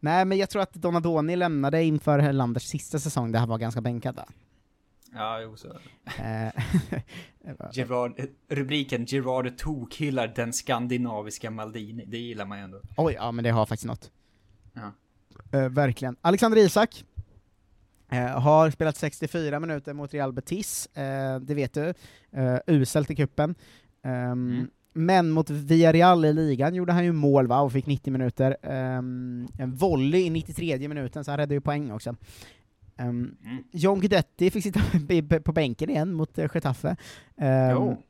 Nej, 0.00 0.24
men 0.24 0.38
jag 0.38 0.50
tror 0.50 0.62
att 0.62 0.74
Donadoni 0.74 1.36
lämnade 1.36 1.84
inför 1.84 2.18
Helanders 2.18 2.62
sista 2.62 2.98
säsong, 2.98 3.32
där 3.32 3.38
han 3.40 3.48
var 3.48 3.58
ganska 3.58 3.80
bänkad 3.80 4.16
va? 4.16 4.24
Ja, 5.14 5.40
jo 5.40 5.56
så. 5.56 5.68
Eh, 6.18 6.52
Gerard, 7.72 8.20
rubriken 8.48 9.04
Gerard 9.04 9.58
tokhyllar 9.58 10.32
den 10.36 10.52
skandinaviska 10.52 11.50
Maldini. 11.50 12.04
Det 12.06 12.18
gillar 12.18 12.46
man 12.46 12.58
ju 12.58 12.64
ändå. 12.64 12.80
Oj, 12.96 13.12
ja 13.12 13.32
men 13.32 13.44
det 13.44 13.50
har 13.50 13.66
faktiskt 13.66 13.86
något. 13.86 14.10
Ja. 14.72 14.92
Eh, 15.58 15.68
verkligen. 15.68 16.16
Alexander 16.20 16.58
Isak 16.58 17.04
eh, 18.10 18.40
har 18.40 18.70
spelat 18.70 18.96
64 18.96 19.60
minuter 19.60 19.92
mot 19.92 20.14
Real 20.14 20.32
Betis, 20.32 20.86
eh, 20.86 21.40
det 21.40 21.54
vet 21.54 21.74
du. 21.74 21.94
Uh, 22.36 22.58
uselt 22.66 23.10
i 23.10 23.16
kuppen. 23.16 23.54
Ehm, 24.02 24.70
Men 24.92 25.30
mot 25.30 25.50
Villarreal 25.50 26.24
i 26.24 26.32
ligan 26.32 26.74
gjorde 26.74 26.92
han 26.92 27.04
ju 27.04 27.12
mål 27.12 27.46
va, 27.46 27.60
och 27.60 27.72
fick 27.72 27.86
90 27.86 28.12
minuter. 28.12 28.56
Ehm, 28.62 29.48
en 29.58 29.74
volley 29.74 30.20
i 30.26 30.30
93 30.30 30.88
minuten, 30.88 31.24
så 31.24 31.30
han 31.30 31.38
räddade 31.38 31.54
ju 31.54 31.60
poäng 31.60 31.92
också. 31.92 32.16
Um, 32.98 33.36
John 33.72 34.00
Guidetti 34.00 34.50
fick 34.50 34.62
sitta 34.62 34.80
på 35.44 35.52
bänken 35.52 35.90
igen 35.90 36.12
mot 36.12 36.38
uh, 36.38 36.46
Getafe. 36.54 36.96
Ehm, 37.36 37.70
Jo. 37.76 38.02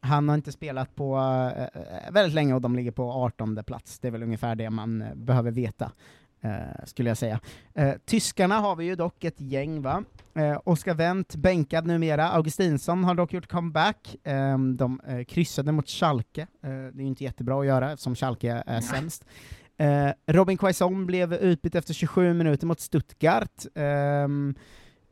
han 0.00 0.28
har 0.28 0.36
inte 0.36 0.52
spelat 0.52 0.94
på 0.94 1.16
eh, 1.56 2.12
väldigt 2.12 2.34
länge 2.34 2.54
och 2.54 2.60
de 2.60 2.76
ligger 2.76 2.90
på 2.90 3.12
18 3.12 3.58
plats. 3.66 3.98
Det 3.98 4.08
är 4.08 4.12
väl 4.12 4.22
ungefär 4.22 4.54
det 4.54 4.70
man 4.70 5.02
eh, 5.02 5.14
behöver 5.14 5.50
veta, 5.50 5.92
eh, 6.40 6.84
skulle 6.84 7.10
jag 7.10 7.18
säga. 7.18 7.40
Eh, 7.74 7.94
tyskarna 8.04 8.54
har 8.60 8.76
vi 8.76 8.84
ju 8.84 8.94
dock 8.96 9.24
ett 9.24 9.40
gäng, 9.40 9.82
va? 9.82 10.04
Eh, 10.34 10.60
Oskar 10.64 10.94
Wendt, 10.94 11.36
bänkad 11.36 11.86
numera. 11.86 12.28
Augustinsson 12.30 13.04
har 13.04 13.14
dock 13.14 13.32
gjort 13.32 13.48
comeback. 13.48 14.16
Eh, 14.26 14.58
de 14.58 15.00
eh, 15.08 15.24
kryssade 15.24 15.72
mot 15.72 15.88
Schalke. 15.88 16.40
Eh, 16.42 16.68
det 16.70 16.74
är 16.74 17.00
ju 17.00 17.06
inte 17.06 17.24
jättebra 17.24 17.60
att 17.60 17.66
göra 17.66 17.92
eftersom 17.92 18.14
Schalke 18.14 18.62
är 18.66 18.80
sämst. 18.80 19.24
Eh, 19.76 20.10
Robin 20.26 20.58
Quaison 20.58 21.06
blev 21.06 21.32
utbytt 21.34 21.74
efter 21.74 21.94
27 21.94 22.34
minuter 22.34 22.66
mot 22.66 22.80
Stuttgart. 22.80 23.66
Ehm, 23.74 24.54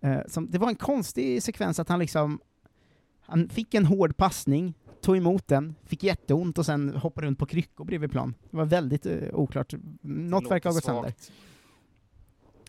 eh, 0.00 0.20
som, 0.26 0.50
det 0.50 0.58
var 0.58 0.68
en 0.68 0.76
konstig 0.76 1.42
sekvens 1.42 1.78
att 1.78 1.88
han 1.88 1.98
liksom 1.98 2.40
han 3.26 3.48
fick 3.48 3.74
en 3.74 3.84
hård 3.84 4.16
passning, 4.16 4.74
tog 5.00 5.16
emot 5.16 5.48
den, 5.48 5.74
fick 5.84 6.02
jätteont 6.02 6.58
och 6.58 6.66
sen 6.66 6.96
hoppade 6.96 7.26
runt 7.26 7.38
på 7.38 7.46
kryckor 7.46 7.84
bredvid 7.84 8.10
plan. 8.10 8.34
Det 8.50 8.56
var 8.56 8.64
väldigt 8.64 9.06
eh, 9.06 9.18
oklart. 9.32 9.74
Något 10.00 10.50
verkar 10.50 10.70
ha 10.70 10.74
gått 10.74 10.84
sönder. 10.84 11.14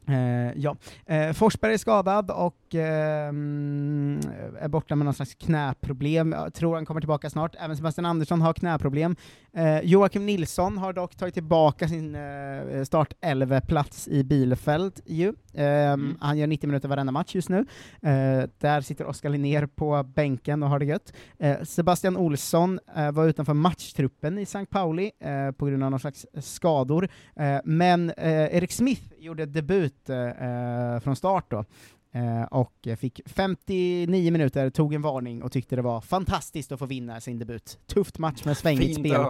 Eh, 0.08 0.52
ja. 0.56 0.76
Eh, 1.06 1.34
Forsberg 1.34 1.74
är 1.74 1.78
skadad 1.78 2.32
och 2.32 2.76
ehm, 2.76 4.20
är 4.60 4.68
borta 4.68 4.96
med 4.96 5.06
någon 5.06 5.14
slags 5.14 5.36
knäproblem. 5.36 6.32
Jag 6.32 6.54
tror 6.54 6.76
han 6.76 6.86
kommer 6.86 7.02
tillbaka 7.02 7.30
snart. 7.30 7.56
Även 7.60 7.78
Sebastian 7.78 8.06
Andersson 8.06 8.42
har 8.42 8.54
knäproblem. 8.54 9.16
Eh, 9.54 9.80
Joakim 9.80 10.26
Nilsson 10.26 10.78
har 10.78 10.94
dock 10.94 11.16
tagit 11.16 11.34
tillbaka 11.34 11.88
sin 11.88 12.16
eh, 12.16 12.84
startelva-plats 12.84 14.08
i 14.08 14.24
Bielefeld 14.24 14.94
ju. 15.06 15.34
Ehm, 15.54 16.18
Han 16.20 16.38
gör 16.38 16.48
90 16.48 16.68
minuter 16.68 16.90
varenda 16.90 17.12
match 17.12 17.36
just 17.36 17.50
nu. 17.50 17.58
Eh, 18.02 18.44
där 18.58 18.82
sitter 18.82 19.06
Oskar 19.06 19.30
Linnér 19.30 19.66
på 19.66 20.04
bänken 20.04 20.64
och 20.64 20.70
har 20.70 20.80
det 20.80 20.86
gött. 20.86 21.14
Eh, 21.40 21.62
Sebastian 21.64 22.18
Olsson 22.18 22.80
eh, 22.96 23.12
var 23.12 23.26
utanför 23.26 23.54
matchtruppen 23.54 24.38
i 24.40 24.42
St. 24.42 24.66
Pauli 24.66 25.12
eh, 25.20 25.52
på 25.52 25.66
grund 25.66 25.84
av 25.84 25.92
någon 25.92 26.00
slags 26.00 26.26
skador. 26.42 27.10
Eh, 27.36 27.58
men 27.64 28.10
eh, 28.10 28.56
Erik 28.58 28.72
Smith 28.72 29.02
gjorde 29.18 29.46
debut 29.46 29.95
eh, 30.10 30.18
eh, 30.20 31.00
från 31.00 31.16
start 31.16 31.46
då. 31.52 31.66
Eh, 32.12 32.44
och 32.44 32.88
fick 32.98 33.22
59 33.26 34.32
minuter, 34.32 34.70
tog 34.70 34.94
en 34.94 35.02
varning 35.02 35.44
och 35.44 35.52
tyckte 35.52 35.76
det 35.76 35.82
var 35.82 36.02
fantastiskt 36.02 36.72
att 36.72 36.80
få 36.80 36.86
vinna 36.86 37.22
sin 37.22 37.40
debut. 37.40 37.80
Tufft 37.88 38.20
match 38.20 38.46
med 38.46 38.58
svängigt 38.58 39.00
spel. 39.00 39.22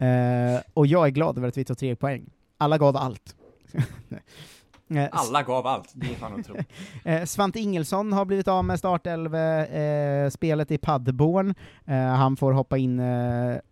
Eh, 0.00 0.60
och 0.74 0.86
jag 0.86 1.06
är 1.06 1.10
glad 1.10 1.38
över 1.38 1.48
att 1.48 1.56
vi 1.56 1.64
tog 1.64 1.78
tre 1.78 1.96
poäng. 1.96 2.30
Alla 2.58 2.78
gav 2.78 2.96
allt. 2.96 3.36
Eh, 4.90 5.08
Alla 5.12 5.42
gav 5.42 5.66
allt. 5.66 5.92
Det 5.94 6.06
är 6.06 6.14
fan 6.14 6.40
otroligt. 6.40 6.66
Eh, 7.04 7.24
Svante 7.24 7.60
Ingelsson 7.60 8.12
har 8.12 8.24
blivit 8.24 8.48
av 8.48 8.64
med 8.64 8.78
startelve-spelet 8.78 10.70
i 10.70 10.78
Paderborn. 10.78 11.54
Han 12.16 12.36
får 12.36 12.52
hoppa 12.52 12.78
in 12.78 13.02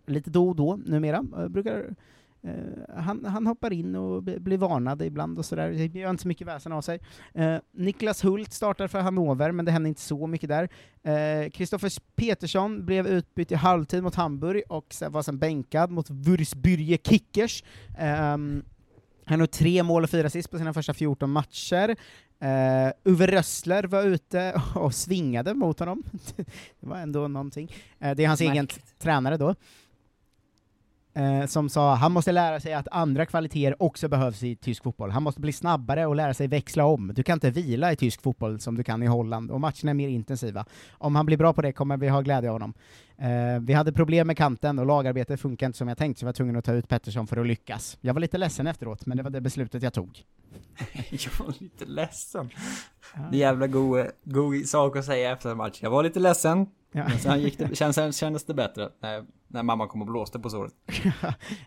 lite 0.05 0.29
då 0.29 0.49
och 0.49 0.55
då 0.55 0.79
numera. 0.85 1.23
Brukar 1.49 1.85
han, 2.95 3.25
han 3.25 3.47
hoppar 3.47 3.73
in 3.73 3.95
och 3.95 4.23
blir 4.23 4.57
varnad 4.57 5.01
ibland 5.01 5.37
och 5.37 5.45
sådär, 5.45 5.69
gör 5.69 6.09
inte 6.09 6.21
så 6.21 6.27
mycket 6.27 6.47
väsen 6.47 6.71
av 6.71 6.81
sig. 6.81 6.99
Eh, 7.33 7.55
Niklas 7.71 8.25
Hult 8.25 8.53
startar 8.53 8.87
för 8.87 8.99
Hannover, 8.99 9.51
men 9.51 9.65
det 9.65 9.71
hände 9.71 9.89
inte 9.89 10.01
så 10.01 10.27
mycket 10.27 10.49
där. 10.49 10.69
Kristoffer 11.49 11.91
Petersson 12.15 12.85
blev 12.85 13.07
utbytt 13.07 13.51
i 13.51 13.55
halvtid 13.55 14.03
mot 14.03 14.15
Hamburg 14.15 14.63
och 14.69 14.95
var 15.09 15.21
sen 15.21 15.39
bänkad 15.39 15.91
mot 15.91 16.09
Würzbürger 16.09 16.97
Kickers. 17.09 17.63
Ehm, 17.97 18.63
han 19.25 19.39
har 19.39 19.47
tre 19.47 19.83
mål 19.83 20.03
och 20.03 20.09
fyra 20.09 20.27
assist 20.27 20.51
på 20.51 20.57
sina 20.57 20.73
första 20.73 20.93
14 20.93 21.29
matcher. 21.29 21.95
Uh, 22.43 22.91
Uwe 23.03 23.27
Rössler 23.27 23.83
var 23.83 24.03
ute 24.03 24.61
och 24.75 24.93
svingade 24.93 25.53
mot 25.53 25.79
honom. 25.79 26.03
det 26.79 26.87
var 26.87 26.97
ändå 26.97 27.27
någonting. 27.27 27.71
Eh, 27.99 28.15
det 28.15 28.23
är 28.23 28.27
hans 28.27 28.41
egen 28.41 28.55
Märkligt. 28.55 28.99
tränare 28.99 29.37
då. 29.37 29.55
Eh, 31.17 31.45
som 31.45 31.69
sa 31.69 31.95
han 31.95 32.11
måste 32.11 32.31
lära 32.31 32.59
sig 32.59 32.73
att 32.73 32.87
andra 32.91 33.25
kvaliteter 33.25 33.83
också 33.83 34.07
behövs 34.07 34.43
i 34.43 34.55
tysk 34.55 34.83
fotboll. 34.83 35.11
Han 35.11 35.23
måste 35.23 35.41
bli 35.41 35.51
snabbare 35.51 36.05
och 36.05 36.15
lära 36.15 36.33
sig 36.33 36.47
växla 36.47 36.85
om. 36.85 37.11
Du 37.15 37.23
kan 37.23 37.33
inte 37.33 37.49
vila 37.49 37.91
i 37.91 37.95
tysk 37.95 38.21
fotboll 38.21 38.59
som 38.59 38.77
du 38.77 38.83
kan 38.83 39.03
i 39.03 39.05
Holland, 39.05 39.51
och 39.51 39.61
matcherna 39.61 39.89
är 39.89 39.93
mer 39.93 40.07
intensiva. 40.07 40.65
Om 40.91 41.15
han 41.15 41.25
blir 41.25 41.37
bra 41.37 41.53
på 41.53 41.61
det 41.61 41.71
kommer 41.71 41.97
vi 41.97 42.07
ha 42.07 42.21
glädje 42.21 42.49
av 42.49 42.53
honom. 42.55 42.73
Eh, 43.17 43.61
vi 43.61 43.73
hade 43.73 43.91
problem 43.91 44.27
med 44.27 44.37
kanten 44.37 44.79
och 44.79 44.85
lagarbetet 44.85 45.41
funkar 45.41 45.65
inte 45.65 45.77
som 45.77 45.87
jag 45.87 45.97
tänkt, 45.97 46.19
så 46.19 46.23
jag 46.23 46.27
var 46.27 46.33
tvungen 46.33 46.55
att 46.55 46.65
ta 46.65 46.73
ut 46.73 46.87
Pettersson 46.87 47.27
för 47.27 47.37
att 47.37 47.47
lyckas. 47.47 47.97
Jag 48.01 48.13
var 48.13 48.21
lite 48.21 48.37
ledsen 48.37 48.67
efteråt, 48.67 49.05
men 49.05 49.17
det 49.17 49.23
var 49.23 49.29
det 49.29 49.41
beslutet 49.41 49.83
jag 49.83 49.93
tog. 49.93 50.23
Jag 51.09 51.45
var 51.45 51.53
lite 51.59 51.85
ledsen. 51.85 52.49
Det 53.31 53.37
är 53.37 53.39
jävla 53.39 53.67
god, 53.67 54.07
god 54.23 54.65
sak 54.65 54.97
att 54.97 55.05
säga 55.05 55.31
efter 55.31 55.49
en 55.49 55.57
match. 55.57 55.79
Jag 55.81 55.89
var 55.89 56.03
lite 56.03 56.19
ledsen. 56.19 56.67
Ja. 56.97 57.03
Men 57.09 57.19
sen, 57.19 57.41
gick 57.41 57.57
det, 57.57 57.75
sen, 57.75 57.93
sen 57.93 58.13
kändes 58.13 58.45
det 58.45 58.53
bättre 58.53 58.89
när, 59.01 59.23
när 59.47 59.63
mamma 59.63 59.87
kom 59.87 60.01
och 60.01 60.07
blåste 60.07 60.39
på 60.39 60.49
såret. 60.49 60.73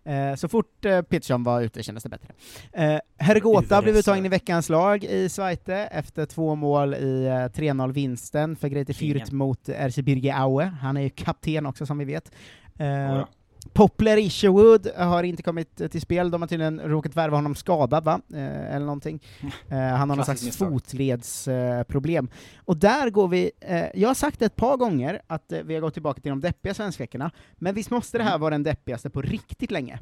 Eh, 0.04 0.34
så 0.34 0.48
fort 0.48 0.84
eh, 0.84 1.02
Petersson 1.02 1.42
var 1.42 1.60
ute 1.60 1.82
kändes 1.82 2.02
det 2.02 2.08
bättre. 2.08 2.28
Eh, 2.72 3.00
Hergota 3.18 3.82
blev 3.82 3.96
uttagen 3.96 4.26
i 4.26 4.28
veckans 4.28 4.68
lag 4.68 5.04
i 5.04 5.28
Zweite 5.28 5.74
efter 5.74 6.26
två 6.26 6.54
mål 6.54 6.94
i 6.94 7.26
eh, 7.26 7.30
3-0-vinsten 7.30 8.56
för 8.56 8.68
Kingen. 8.68 8.86
Fürth 8.86 9.34
mot 9.34 9.68
RC 9.68 10.02
Birge 10.02 10.34
Aue. 10.34 10.64
Han 10.64 10.96
är 10.96 11.00
ju 11.00 11.10
kapten 11.10 11.66
också 11.66 11.86
som 11.86 11.98
vi 11.98 12.04
vet. 12.04 12.32
Eh, 12.78 13.08
Jodå. 13.08 13.26
Poplar 13.72 14.16
Isherwood 14.16 14.86
har 14.96 15.22
inte 15.22 15.42
kommit 15.42 15.80
eh, 15.80 15.88
till 15.88 16.00
spel, 16.00 16.30
de 16.30 16.42
har 16.42 16.48
tydligen 16.48 16.80
råkat 16.80 17.16
värva 17.16 17.36
honom 17.36 17.54
skadad 17.54 18.04
va? 18.04 18.20
Eh, 18.34 18.74
eller 18.74 18.86
någonting. 18.86 19.20
Eh, 19.68 19.78
han 19.78 20.10
har 20.10 20.16
någon 20.16 20.24
slags 20.24 20.56
fotledsproblem. 20.56 22.28
Eh, 22.32 22.58
och 22.64 22.76
där 22.76 23.10
går 23.10 23.28
vi, 23.28 23.50
eh, 23.60 23.84
jag 23.94 24.08
har 24.08 24.14
sagt 24.14 24.42
ett 24.42 24.56
par 24.56 24.76
gånger 24.76 25.22
att 25.26 25.52
eh, 25.52 25.60
vi 25.64 25.74
har 25.74 25.80
gått 25.80 25.92
tillbaka 25.92 26.20
till 26.20 26.30
de 26.30 26.40
deppiga 26.40 26.74
svenskveckorna, 26.74 27.30
men 27.56 27.74
visst 27.74 27.90
måste 27.90 28.18
det 28.18 28.24
här 28.24 28.30
Mm. 28.30 28.40
vara 28.40 28.50
den 28.50 28.62
deppigaste 28.62 29.10
på 29.10 29.22
riktigt 29.22 29.70
länge? 29.70 29.98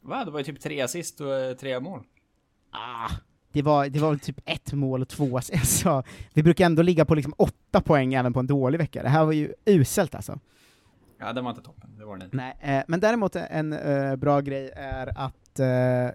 Va? 0.00 0.24
Det 0.24 0.30
var 0.30 0.38
ju 0.38 0.44
typ 0.44 0.60
tre 0.60 0.80
assist 0.80 1.20
och 1.20 1.58
tre 1.60 1.80
mål. 1.80 2.00
Ah, 2.70 3.10
det 3.52 3.62
var, 3.62 3.88
det 3.88 3.98
var 3.98 4.16
typ 4.16 4.40
ett 4.44 4.72
mål 4.72 5.02
och 5.02 5.08
två 5.08 5.38
ass- 5.38 5.50
alltså, 5.54 6.02
Vi 6.34 6.42
brukar 6.42 6.66
ändå 6.66 6.82
ligga 6.82 7.04
på 7.04 7.14
liksom 7.14 7.34
åtta 7.38 7.80
poäng 7.80 8.14
även 8.14 8.32
på 8.32 8.40
en 8.40 8.46
dålig 8.46 8.78
vecka. 8.78 9.02
Det 9.02 9.08
här 9.08 9.24
var 9.24 9.32
ju 9.32 9.52
uselt 9.66 10.14
alltså. 10.14 10.38
Ja, 11.22 11.32
den 11.32 11.44
var 11.44 11.50
inte 11.50 11.62
toppen. 11.62 11.90
Det 11.98 12.04
var 12.04 12.16
den 12.16 12.24
inte. 12.24 12.36
Nej, 12.36 12.56
eh, 12.60 12.84
men 12.88 13.00
däremot 13.00 13.36
en 13.36 13.72
eh, 13.72 14.16
bra 14.16 14.40
grej 14.40 14.70
är 14.76 15.18
att 15.18 15.58
eh, 15.60 15.66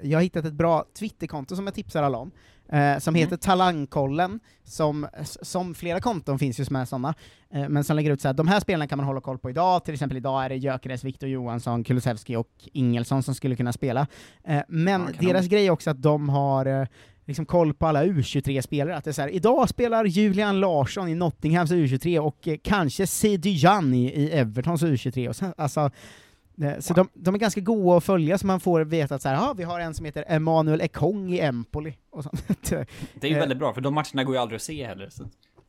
jag 0.09 0.17
har 0.17 0.21
hittat 0.21 0.45
ett 0.45 0.53
bra 0.53 0.85
Twitterkonto 0.99 1.55
som 1.55 1.65
jag 1.67 1.73
tipsar 1.73 2.03
alla 2.03 2.17
om, 2.17 2.31
eh, 2.69 2.97
som 2.99 3.15
heter 3.15 3.37
Talangkollen, 3.37 4.39
som, 4.63 5.07
som 5.23 5.75
flera 5.75 5.99
konton 5.99 6.39
finns 6.39 6.59
ju 6.59 6.65
som 6.65 6.75
är 6.75 6.85
sådana, 6.85 7.13
eh, 7.49 7.69
men 7.69 7.83
som 7.83 7.95
lägger 7.95 8.11
ut 8.11 8.21
så 8.21 8.27
här, 8.27 8.33
de 8.33 8.47
här 8.47 8.59
spelarna 8.59 8.87
kan 8.87 8.97
man 8.97 9.05
hålla 9.07 9.21
koll 9.21 9.37
på 9.37 9.49
idag, 9.49 9.85
till 9.85 9.93
exempel 9.93 10.17
idag 10.17 10.45
är 10.45 10.49
det 10.49 10.55
Gyökeres, 10.55 11.03
Viktor 11.03 11.29
Johansson, 11.29 11.83
Kulusevski 11.83 12.35
och 12.35 12.49
Ingelsson 12.73 13.23
som 13.23 13.35
skulle 13.35 13.55
kunna 13.55 13.73
spela. 13.73 14.07
Eh, 14.43 14.61
men 14.67 15.01
Ja, 15.19 15.27
deras 15.27 15.47
grej 15.47 15.67
är 15.67 15.71
också 15.71 15.89
att 15.89 16.01
de 16.01 16.29
har 16.29 16.87
liksom 17.27 17.45
koll 17.45 17.73
på 17.73 17.87
alla 17.87 18.03
U23-spelare, 18.05 18.97
att 18.97 19.03
det 19.03 19.11
är 19.11 19.13
så 19.13 19.21
här, 19.21 19.29
idag 19.29 19.69
spelar 19.69 20.05
Julian 20.05 20.59
Larsson 20.59 21.09
i 21.09 21.15
Nottinghams 21.15 21.71
U23 21.71 22.19
och 22.19 22.47
eh, 22.47 22.57
kanske 22.63 23.07
Sidi 23.07 23.53
Jan 23.57 23.93
i, 23.93 24.05
i 24.05 24.31
Evertons 24.31 24.83
U23, 24.83 25.27
och 25.27 25.35
sen, 25.35 25.53
alltså 25.57 25.91
Eh, 26.61 26.79
Så 26.79 26.93
de, 26.93 27.09
de 27.13 27.35
är 27.35 27.39
ganska 27.39 27.61
goda 27.61 27.97
att 27.97 28.03
följa, 28.03 28.37
så 28.37 28.47
man 28.47 28.59
får 28.59 28.81
veta 28.81 29.15
att 29.15 29.21
så 29.21 29.29
här, 29.29 29.35
"Ja, 29.35 29.53
vi 29.57 29.63
har 29.63 29.79
en 29.79 29.93
som 29.93 30.05
heter 30.05 30.25
Emanuel 30.27 30.81
Ekong 30.81 31.33
i 31.33 31.39
Empoli, 31.39 31.93
och 32.09 32.23
sånt. 32.23 32.47
Det 32.69 33.27
är 33.27 33.29
ju 33.29 33.33
Eh, 33.33 33.39
väldigt 33.39 33.57
bra, 33.57 33.73
för 33.73 33.81
de 33.81 33.93
matcherna 33.93 34.23
går 34.23 34.35
ju 34.35 34.41
aldrig 34.41 34.55
att 34.55 34.61
se 34.61 34.85
heller. 34.87 35.09
Så. 35.09 35.23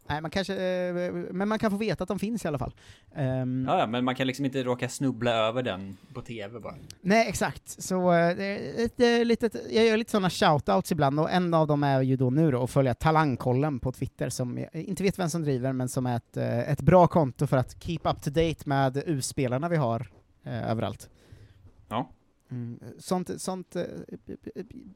Nej, 0.08 0.20
man 0.20 0.30
kanske, 0.30 0.54
eh, 0.54 1.12
men 1.12 1.48
man 1.48 1.58
kan 1.58 1.70
få 1.70 1.76
veta 1.76 2.02
att 2.02 2.08
de 2.08 2.18
finns 2.18 2.44
i 2.44 2.48
alla 2.48 2.58
fall. 2.58 2.74
Ehm, 3.14 3.64
Ja, 3.68 3.86
men 3.86 4.04
man 4.04 4.14
kan 4.14 4.26
liksom 4.26 4.44
inte 4.44 4.62
råka 4.62 4.88
snubbla 4.88 5.32
över 5.32 5.62
den 5.62 5.96
på 6.14 6.22
TV 6.22 6.60
bara. 6.60 6.74
Nej, 7.00 7.28
exakt. 7.28 7.82
Så 7.82 8.12
eh, 8.12 8.28
ett, 8.84 9.00
eh, 9.00 9.24
litet, 9.24 9.54
jag 9.70 9.86
gör 9.86 9.96
lite 9.96 10.10
sådana 10.10 10.30
shoutouts 10.30 10.92
ibland, 10.92 11.20
och 11.20 11.30
en 11.30 11.54
av 11.54 11.66
dem 11.66 11.82
är 11.82 12.02
ju 12.02 12.16
då 12.16 12.30
nu 12.30 12.50
då 12.50 12.62
att 12.62 12.70
följa 12.70 12.94
Talangkollen 12.94 13.80
på 13.80 13.92
Twitter, 13.92 14.28
som 14.28 14.58
jag 14.58 14.82
inte 14.82 15.02
vet 15.02 15.18
vem 15.18 15.30
som 15.30 15.42
driver, 15.42 15.72
men 15.72 15.88
som 15.88 16.06
är 16.06 16.16
ett, 16.16 16.36
eh, 16.36 16.70
ett 16.70 16.80
bra 16.80 17.06
konto 17.06 17.46
för 17.46 17.56
att 17.56 17.82
keep 17.82 18.00
up 18.04 18.22
to 18.22 18.30
date 18.30 18.58
med 18.64 19.02
U-spelarna 19.06 19.68
vi 19.68 19.76
har 19.76 20.10
eh, 20.44 20.70
överallt. 20.70 21.10
Ja. 21.88 22.10
Mm, 22.50 22.80
sånt, 22.98 23.40
sånt, 23.40 23.76
eh, 23.76 23.82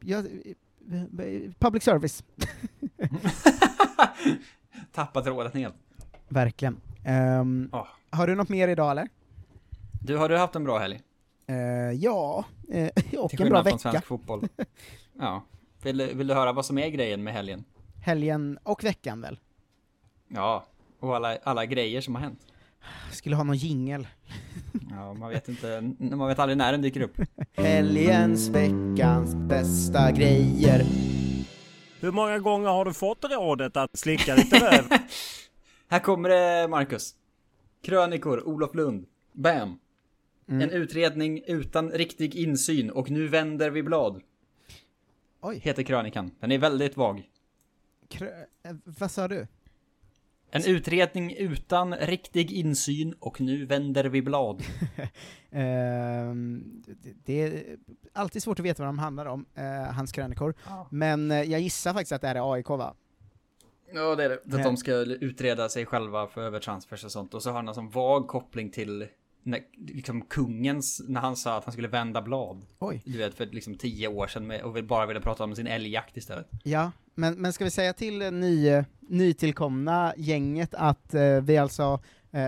ja, 0.01 0.23
public 1.59 1.83
service. 1.83 2.25
Tappat 4.93 5.25
tråden 5.25 5.53
helt. 5.55 5.75
Verkligen. 6.29 6.81
Ehm, 7.05 7.69
Ja. 7.73 7.89
Har 8.11 8.27
du 8.27 8.35
något 8.35 8.49
mer 8.49 8.69
idag 8.69 8.91
eller? 8.91 9.09
Du, 10.01 10.17
har 10.17 10.29
du 10.29 10.39
haft 10.39 10.57
en 10.57 10.65
bra 10.65 10.79
helg? 10.79 11.01
Eh, 11.47 11.57
ja, 11.93 12.45
eh, 12.71 12.89
och 13.19 13.31
Till 13.31 13.43
en 13.43 13.49
bra 13.49 13.63
vecka. 13.63 13.79
svensk 13.79 14.07
fotboll. 14.07 14.49
Ja. 15.19 15.43
Vill, 15.83 15.99
du- 15.99 16.15
vill 16.15 16.27
du 16.27 16.35
höra 16.35 16.53
vad 16.53 16.67
som 16.67 16.79
är 16.79 16.89
grejen 16.89 17.23
med 17.25 17.35
helgen? 17.35 17.65
Helgen 18.03 18.59
och 18.63 18.85
veckan 18.85 19.21
väl? 19.21 19.39
Ja, 20.29 20.65
och 21.01 21.17
alla, 21.17 21.37
alla 21.43 21.67
grejer 21.67 22.01
som 22.01 22.15
har 22.15 22.23
hänt. 22.23 22.41
Skulle 23.13 23.37
ha 23.37 23.45
någon 23.45 23.57
jingel. 23.57 24.09
Ja, 24.91 25.15
man 25.15 25.31
vet 25.31 25.49
inte, 25.49 25.93
man 25.99 26.29
vet 26.29 26.39
aldrig 26.39 26.59
när 26.59 26.73
den 26.73 26.83
dyker 26.83 27.01
upp. 27.01 27.17
Helgens, 27.57 28.49
veckans 28.49 29.35
bästa 29.35 30.13
grejer. 30.13 30.85
Hur 32.03 32.13
många 32.13 32.39
gånger 32.39 32.69
har 32.69 32.85
du 32.85 32.93
fått 32.93 33.25
rådet 33.25 33.77
att 33.77 33.99
slicka 33.99 34.35
lite 34.35 34.59
röv? 34.59 34.85
Här 35.89 35.99
kommer 35.99 36.29
det, 36.29 36.69
Marcus. 36.69 37.15
Krönikor, 37.83 38.49
Olof 38.49 38.75
Lund. 38.75 39.07
Bam! 39.33 39.79
Mm. 40.49 40.61
En 40.63 40.71
utredning 40.71 41.43
utan 41.47 41.91
riktig 41.91 42.35
insyn 42.35 42.91
och 42.91 43.11
nu 43.11 43.29
vänder 43.29 43.71
vi 43.71 43.83
blad. 43.83 44.23
Oj. 45.41 45.59
Heter 45.59 45.83
krönikan. 45.83 46.31
Den 46.41 46.53
är 46.53 46.59
väldigt 46.59 46.97
vag. 46.97 47.23
Krö- 48.09 48.45
eh, 48.63 48.75
vad 48.85 49.11
sa 49.11 49.29
du? 49.29 49.47
En 50.55 50.65
utredning 50.67 51.35
utan 51.37 51.95
riktig 51.97 52.53
insyn 52.53 53.15
och 53.19 53.41
nu 53.41 53.65
vänder 53.67 54.05
vi 54.05 54.23
blad. 54.23 54.63
Ehm, 55.55 56.83
det- 57.25 57.43
är 57.43 57.77
alltid 58.13 58.43
svårt 58.43 58.59
att 58.59 58.65
veta 58.65 58.83
vad 58.83 58.89
de 58.89 58.99
handlar 58.99 59.27
om, 59.27 59.47
eh, 59.55 59.65
hans 59.95 60.13
krönikor. 60.13 60.55
Men 60.91 61.31
eh, 61.31 61.43
jag 61.43 61.61
gissar 61.61 61.93
faktiskt 61.93 62.13
att 62.13 62.21
det 62.21 62.29
här 62.29 62.35
är 62.35 62.53
AIK 62.53 62.69
va? 62.69 62.95
Ja, 63.95 64.15
det 64.17 64.25
är 64.25 64.29
det. 64.29 64.57
Att 64.57 64.63
de 64.65 64.77
ska 64.77 64.93
utreda 64.95 65.69
sig 65.69 65.87
själva 65.87 66.27
för 66.27 66.43
övertransfers 66.43 67.05
och 67.05 67.13
sånt. 67.13 67.35
Och 67.35 67.43
så 67.43 67.51
har 67.51 67.57
han 67.57 67.69
en 67.69 67.75
sån 67.75 67.91
vag 67.91 68.29
koppling 68.29 68.71
till 68.71 69.07
när, 69.43 69.61
liksom 69.87 70.23
kungens, 70.23 71.03
när 71.09 71.21
han 71.21 71.37
sa 71.37 71.59
att 71.59 71.65
han 71.65 71.73
skulle 71.73 71.89
vända 71.89 72.23
blad. 72.23 72.67
Oj. 72.79 73.03
Du 73.05 73.19
vet, 73.19 73.35
för 73.35 73.47
liksom 73.47 73.75
tio 73.75 74.09
år 74.09 74.27
sedan 74.27 74.47
med, 74.47 74.63
och 74.63 74.85
bara 74.85 75.07
ville 75.07 75.21
prata 75.21 75.45
om 75.45 75.57
sin 75.57 75.67
älgjakt 75.67 76.17
istället. 76.17 76.47
Ja, 76.65 76.93
men, 77.15 77.35
men 77.35 77.53
ska 77.53 77.65
vi 77.65 77.71
säga 77.71 77.93
till 77.93 78.19
ny, 78.19 78.85
nytillkomna 79.01 80.15
gänget 80.17 80.75
att 80.75 81.15
eh, 81.15 81.41
vi 81.41 81.57
alltså, 81.57 82.01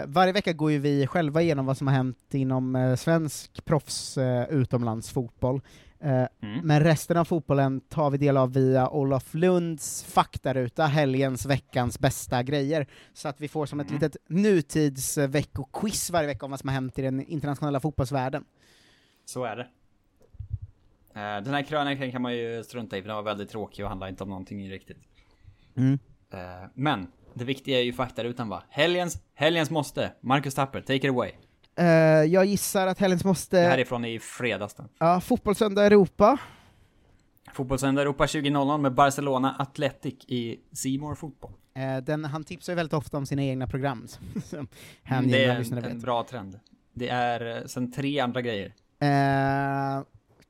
varje 0.06 0.32
vecka 0.32 0.52
går 0.52 0.70
ju 0.72 0.78
vi 0.78 1.06
själva 1.06 1.42
igenom 1.42 1.66
vad 1.66 1.76
som 1.76 1.86
har 1.86 1.94
hänt 1.94 2.34
inom 2.34 2.76
eh, 2.76 2.96
svensk 2.96 3.64
proffs 3.64 4.18
eh, 4.18 4.48
utomlandsfotboll. 4.50 5.60
Eh, 6.00 6.24
Men 6.62 6.80
resten 6.80 7.16
av 7.16 7.24
fotbollen 7.24 7.80
tar 7.80 8.10
vi 8.10 8.18
del 8.18 8.36
av 8.36 8.52
via 8.52 8.88
Olof 8.90 9.34
Lunds 9.34 10.04
faktaruta, 10.04 10.86
helgens, 10.86 11.46
veckans 11.46 11.98
bästa 11.98 12.42
grejer. 12.42 12.86
Så 13.12 13.28
att 13.28 13.40
vi 13.40 13.48
får 13.48 13.66
som 13.66 13.80
ett 13.80 13.90
litet 13.90 14.16
nutidsveckoquiz 14.28 16.10
varje 16.10 16.26
vecka 16.26 16.44
om 16.44 16.50
vad 16.50 16.60
som 16.60 16.68
har 16.68 16.74
hänt 16.74 16.98
i 16.98 17.02
den 17.02 17.20
internationella 17.26 17.80
fotbollsvärlden. 17.80 18.44
Så 19.24 19.44
är 19.44 19.56
det. 19.56 19.68
Eh, 21.14 21.42
Den 21.44 21.54
här 21.54 21.62
krönikan 21.62 22.12
kan 22.12 22.22
man 22.22 22.36
ju 22.36 22.64
strunta 22.64 22.96
i 22.98 23.02
för 23.02 23.08
den 23.08 23.16
var 23.16 23.22
väldigt 23.22 23.50
tråkig 23.50 23.84
och 23.84 23.88
handlar 23.88 24.08
inte 24.08 24.22
om 24.22 24.28
någonting 24.28 24.70
riktigt. 24.70 24.98
Mm. 25.76 25.98
Eh, 26.30 26.68
Men 26.74 27.06
det 27.34 27.44
viktiga 27.44 27.78
är 27.78 27.82
ju 27.82 27.92
faktarutan 27.92 28.48
va? 28.48 28.62
Helgens, 28.68 29.18
helgens 29.34 29.70
måste. 29.70 30.12
Marcus 30.20 30.54
Tapper, 30.54 30.80
take 30.80 30.96
it 30.96 31.04
away. 31.04 31.30
Eh, 31.76 31.86
jag 32.32 32.44
gissar 32.44 32.86
att 32.86 32.98
helgens 32.98 33.24
måste... 33.24 33.60
Det 33.60 33.68
här 33.68 33.78
är 33.78 33.84
från 33.84 34.04
i 34.04 34.18
fredags 34.18 34.74
då. 34.74 34.84
Ja, 34.98 35.20
Fotbollssöndag 35.20 35.86
Europa. 35.86 36.38
Fotbollssöndag 37.52 38.02
Europa 38.02 38.26
2000 38.26 38.82
med 38.82 38.94
Barcelona 38.94 39.56
Athletic 39.58 40.14
i 40.26 40.60
Seymour 40.72 41.14
Fotboll. 41.14 41.52
Eh, 41.74 41.96
den, 41.96 42.24
han 42.24 42.44
tipsar 42.44 42.72
ju 42.72 42.76
väldigt 42.76 42.92
ofta 42.92 43.16
om 43.16 43.26
sina 43.26 43.42
egna 43.42 43.66
program, 43.66 44.08
som 44.44 44.68
Mm, 45.04 45.28
det 45.28 45.44
är 45.44 45.72
en, 45.72 45.84
en 45.84 46.00
bra 46.00 46.24
trend. 46.24 46.60
Det 46.92 47.08
är 47.08 47.56
eh, 47.56 47.66
sen 47.66 47.92
tre 47.92 48.20
andra 48.20 48.42
grejer. 48.42 48.74
Eh, 48.98 50.04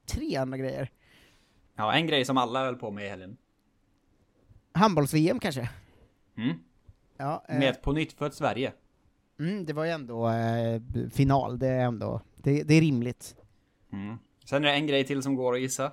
tre 0.07 0.37
andra 0.37 0.59
grejer. 0.59 0.91
Ja, 1.77 1.93
en 1.93 2.07
grej 2.07 2.25
som 2.25 2.39
alla 2.39 2.65
höll 2.65 2.77
på 2.77 2.91
med 2.91 3.07
i 3.07 3.09
helgen. 3.09 3.37
Handbolls-VM 4.73 5.41
kanske? 5.41 5.69
Mm. 6.37 6.57
Ja, 7.17 7.45
eh, 7.49 7.59
Med 7.59 7.71
ett 7.71 7.83
på 7.83 7.93
nytt 7.93 8.13
fött 8.13 8.35
Sverige. 8.35 8.73
mm, 9.41 9.65
det 9.67 9.73
var 9.73 9.85
ju 9.85 9.91
ändå 9.91 10.29
eh, 10.29 10.81
final, 11.13 11.59
det 11.59 11.69
är 11.69 11.85
ändå, 11.85 12.21
det, 12.37 12.63
det 12.63 12.75
är 12.75 12.81
rimligt. 12.81 13.35
Mm. 13.93 14.17
Sen 14.45 14.65
är 14.65 14.69
det 14.69 14.75
en 14.75 14.87
grej 14.87 15.05
till 15.05 15.23
som 15.23 15.35
går 15.35 15.55
att 15.55 15.61
gissa. 15.61 15.93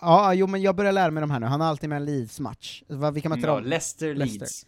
Ja, 0.00 0.34
jo 0.34 0.46
men 0.46 0.62
jag 0.62 0.76
börjar 0.76 0.92
lära 0.92 1.10
mig 1.10 1.20
de 1.20 1.30
här 1.30 1.40
nu, 1.40 1.46
han 1.46 1.60
har 1.60 1.68
alltid 1.68 1.88
med 1.88 1.96
en 1.96 2.04
Leeds-match. 2.04 2.82
Vilka 3.12 3.28
möter 3.28 3.48
Ja, 3.48 3.54
de? 3.54 3.64
Leicester 3.64 4.14
Leeds. 4.14 4.66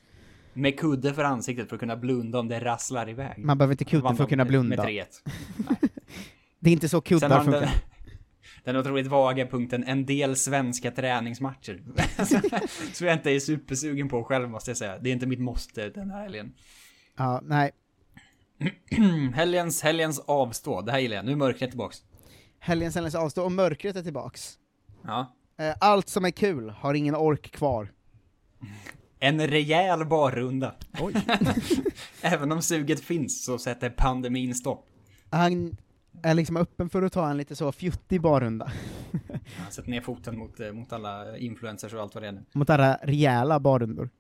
Med 0.53 0.79
kudde 0.81 1.15
för 1.15 1.25
ansiktet 1.25 1.69
för 1.69 1.77
att 1.77 1.81
kunna 1.81 1.97
blunda 1.97 2.39
om 2.39 2.49
det 2.49 2.61
rasslar 2.61 3.09
iväg. 3.09 3.45
Man 3.45 3.59
behöver 3.59 3.73
inte 3.75 3.85
kudde 3.85 4.15
för 4.17 4.25
att 4.25 4.29
kunna 4.31 4.45
med- 4.45 4.49
blunda. 4.51 4.77
Med 4.77 4.87
3-1. 4.87 5.05
Det 6.63 6.71
är 6.71 6.73
inte 6.73 6.89
så 6.89 7.01
kuddar 7.01 7.29
den, 7.29 7.45
funkar. 7.45 7.71
Den 8.65 8.77
otroligt 8.77 9.07
vaga 9.07 9.47
punkten, 9.47 9.85
en 9.85 10.07
del 10.07 10.37
svenska 10.37 10.91
träningsmatcher. 10.91 11.83
Så 12.95 13.05
jag 13.05 13.15
inte 13.15 13.31
är 13.31 13.41
supersugen 13.41 14.09
på 14.09 14.25
själv 14.25 14.49
måste 14.49 14.71
jag 14.71 14.79
säga. 14.79 14.99
Det 14.99 15.11
är 15.11 15.13
inte 15.13 15.27
mitt 15.27 15.41
måste 15.41 15.89
den 15.89 16.11
här 16.11 16.23
helgen. 16.23 16.53
Ja, 17.17 17.41
nej. 17.45 17.71
helgens, 19.35 19.83
helgens 19.83 20.19
avstå, 20.19 20.81
det 20.81 20.93
här 20.93 20.99
gillar 20.99 21.17
jag. 21.17 21.25
Nu 21.25 21.33
är 21.33 21.37
mörkret 21.37 21.71
tillbaks. 21.71 21.99
Helgens 22.59 22.95
helgens 22.95 23.15
avstå 23.15 23.45
och 23.45 23.53
mörkret 23.53 23.97
är 23.97 24.03
tillbaks. 24.03 24.59
Ja. 25.05 25.37
Eh, 25.59 25.75
Allt 25.81 26.09
som 26.09 26.25
är 26.25 26.31
kul 26.31 26.71
har 26.71 26.95
ingen 26.95 27.15
ork 27.15 27.51
kvar. 27.51 27.93
En 29.19 29.47
rejäl 29.47 30.07
barrunda. 30.07 30.75
Även 32.23 32.53
om 32.53 32.63
suget 32.63 33.01
finns 33.01 33.45
så 33.45 33.59
sätter 33.59 33.91
pandemin 33.91 34.55
stopp. 34.55 34.87
Är 36.23 36.35
liksom 36.35 36.57
öppen 36.57 36.91
för 36.91 37.03
att 37.03 37.13
ta 37.13 37.31
en 37.31 37.37
lite 37.37 37.57
så 37.57 37.73
fjuttig 37.73 38.21
barrunda. 38.21 38.73
Han 39.57 39.73
sätter 39.73 39.91
ner 39.91 40.01
foten 40.01 40.39
mot, 40.39 40.61
eh, 40.61 40.73
mot 40.73 40.93
alla 40.93 41.39
influencers 41.39 41.95
och 41.95 42.01
allt 42.01 42.15
vad 42.15 42.25
det 42.25 42.29
är 42.29 42.33
nu. 42.33 42.45
Mot 42.53 42.71
alla 42.71 42.99
rejäla 43.03 43.61
barrundor. 43.61 44.11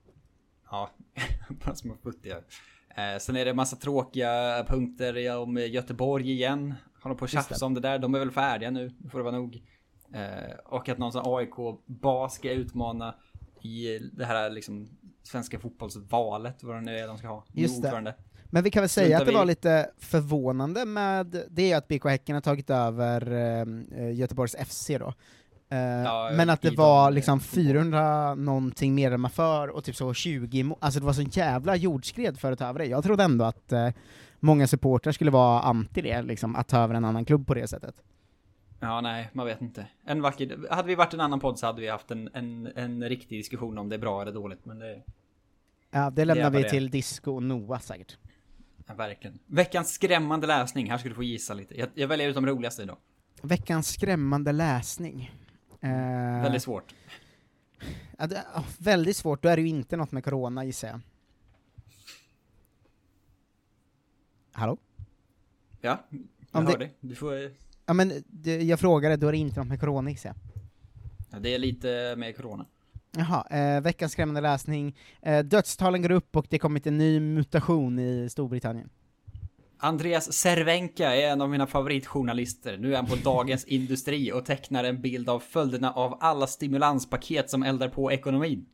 Ja, 0.70 0.90
bara 1.64 1.74
små 1.74 1.96
futtiga. 2.02 2.36
Eh, 2.96 3.18
sen 3.20 3.36
är 3.36 3.44
det 3.44 3.54
massa 3.54 3.76
tråkiga 3.76 4.64
punkter 4.68 5.14
ja, 5.14 5.38
om 5.38 5.56
Göteborg 5.56 6.32
igen. 6.32 6.74
Håller 7.02 7.16
på 7.16 7.24
att 7.24 7.30
tjafsa 7.30 7.66
om 7.66 7.74
det 7.74 7.80
där. 7.80 7.98
De 7.98 8.14
är 8.14 8.18
väl 8.18 8.30
färdiga 8.30 8.70
nu, 8.70 8.92
nu 8.98 9.08
får 9.10 9.18
det 9.18 9.24
vara 9.24 9.36
nog. 9.36 9.62
Eh, 10.12 10.56
och 10.64 10.88
att 10.88 10.98
någon 10.98 11.12
sån 11.12 11.22
AIK-bas 11.26 12.34
ska 12.34 12.50
utmana 12.50 13.14
i 13.62 13.98
det 13.98 14.24
här 14.24 14.50
liksom 14.50 14.88
svenska 15.22 15.58
fotbollsvalet, 15.58 16.62
vad 16.62 16.76
det 16.76 16.80
nu 16.80 16.98
är 16.98 17.06
de 17.06 17.18
ska 17.18 17.28
ha. 17.28 17.44
Just 17.52 17.82
det. 17.82 17.88
Ordförande. 17.88 18.14
Men 18.50 18.62
vi 18.62 18.70
kan 18.70 18.82
väl 18.82 18.88
säga 18.88 19.06
Struntar 19.06 19.20
att 19.22 19.26
det 19.26 19.32
vi 19.32 19.36
var 19.38 19.44
lite 19.44 19.90
förvånande 19.98 20.84
med 20.84 21.44
det 21.50 21.72
att 21.74 21.88
BK 21.88 22.04
Häcken 22.04 22.34
har 22.34 22.40
tagit 22.40 22.70
över 22.70 23.32
eh, 23.32 24.12
Göteborgs 24.12 24.56
FC 24.68 24.86
då. 24.98 25.14
Eh, 25.72 25.78
Ja, 25.80 26.30
men 26.34 26.50
att 26.50 26.62
det 26.62 26.70
var 26.76 27.10
liksom 27.10 27.40
400 27.40 28.34
någonting 28.34 28.94
medlemmar 28.94 29.28
för 29.28 29.68
och 29.68 29.84
typ 29.84 29.96
så 29.96 30.14
20 30.14 30.62
mo- 30.62 30.76
alltså 30.80 31.00
det 31.00 31.06
var 31.06 31.12
så 31.12 31.22
jävla 31.22 31.76
jordskred 31.76 32.38
för 32.38 32.52
att 32.52 32.58
ta 32.58 32.66
över 32.66 32.78
det. 32.78 32.86
Jag 32.86 33.04
trodde 33.04 33.24
ändå 33.24 33.44
att 33.44 33.72
eh, 33.72 33.88
många 34.40 34.66
supportrar 34.66 35.12
skulle 35.12 35.30
vara 35.30 35.60
anti 35.60 36.00
det, 36.02 36.22
liksom, 36.22 36.56
att 36.56 36.68
ta 36.68 36.78
över 36.78 36.94
en 36.94 37.04
annan 37.04 37.24
klubb 37.24 37.46
på 37.46 37.54
det 37.54 37.66
sättet. 37.68 37.94
Ja, 38.80 39.00
nej, 39.00 39.30
man 39.32 39.46
vet 39.46 39.60
inte. 39.60 39.86
En 40.06 40.22
vacker... 40.22 40.58
Hade 40.70 40.88
vi 40.88 40.94
varit 40.94 41.14
en 41.14 41.20
annan 41.20 41.40
podd 41.40 41.58
så 41.58 41.66
hade 41.66 41.80
vi 41.80 41.88
haft 41.88 42.10
en, 42.10 42.30
en, 42.34 42.68
en 42.76 43.08
riktig 43.08 43.38
diskussion 43.38 43.78
om 43.78 43.88
det 43.88 43.96
är 43.96 43.98
bra 44.00 44.22
eller 44.22 44.32
dåligt, 44.32 44.64
men 44.64 44.78
det... 44.78 45.02
Ja, 45.90 46.10
det 46.10 46.24
lämnar 46.24 46.44
vad 46.44 46.52
vi 46.52 46.62
det 46.62 46.70
till 46.70 46.90
Disco 46.90 47.32
och 47.34 47.42
Noah 47.42 47.80
säkert. 47.80 48.16
Ja, 48.90 48.94
verkligen. 48.96 49.38
Veckans 49.46 49.92
skrämmande 49.92 50.46
läsning, 50.46 50.90
här 50.90 50.98
ska 50.98 51.08
du 51.08 51.14
få 51.14 51.22
gissa 51.22 51.54
lite. 51.54 51.78
Jag, 51.78 51.88
jag 51.94 52.08
väljer 52.08 52.28
ut 52.28 52.34
de 52.34 52.46
roligaste 52.46 52.82
idag. 52.82 52.96
Veckans 53.42 53.88
skrämmande 53.88 54.52
läsning. 54.52 55.30
Eh, 55.80 55.90
Väldigt 56.42 56.62
svårt. 56.62 56.94
Ja, 58.18 58.26
det, 58.26 58.44
ja, 58.54 58.64
väldigt 58.78 59.16
svårt, 59.16 59.42
då 59.42 59.48
är 59.48 59.56
det 59.56 59.62
ju 59.62 59.68
inte 59.68 59.96
något 59.96 60.12
med 60.12 60.24
corona 60.24 60.64
gissar 60.64 60.88
jag. 60.88 61.00
Hallå? 64.52 64.76
Ja, 65.80 66.04
Om 66.10 66.28
jag 66.52 66.64
det- 66.64 66.70
hör 66.70 66.78
dig. 66.78 66.94
Du 67.00 67.14
får... 67.14 67.50
Ja 67.86 67.92
men 67.92 68.12
det, 68.26 68.62
jag 68.62 68.80
frågade, 68.80 69.16
då 69.16 69.26
är 69.28 69.32
det 69.32 69.38
inte 69.38 69.60
något 69.60 69.68
med 69.68 69.80
corona 69.80 70.10
gissar 70.10 70.28
jag. 70.28 70.36
Ja, 71.30 71.38
det 71.38 71.54
är 71.54 71.58
lite 71.58 72.14
med 72.18 72.36
corona. 72.36 72.66
Jaha, 73.16 73.46
eh, 73.50 73.80
veckans 73.80 74.12
skrämmande 74.12 74.40
läsning. 74.40 74.96
Eh, 75.22 75.44
dödstalen 75.44 76.02
går 76.02 76.10
upp 76.10 76.36
och 76.36 76.46
det 76.50 76.58
kommit 76.58 76.86
en 76.86 76.98
ny 76.98 77.20
mutation 77.20 77.98
i 77.98 78.28
Storbritannien. 78.30 78.90
Andreas 79.78 80.32
Cervenka 80.32 81.14
är 81.14 81.32
en 81.32 81.40
av 81.40 81.50
mina 81.50 81.66
favoritjournalister. 81.66 82.78
Nu 82.78 82.92
är 82.92 82.96
han 82.96 83.06
på 83.06 83.16
Dagens 83.16 83.64
Industri 83.68 84.32
och 84.32 84.44
tecknar 84.44 84.84
en 84.84 85.00
bild 85.00 85.28
av 85.28 85.40
följderna 85.40 85.92
av 85.92 86.18
alla 86.20 86.46
stimulanspaket 86.46 87.50
som 87.50 87.62
eldar 87.62 87.88
på 87.88 88.12
ekonomin. 88.12 88.66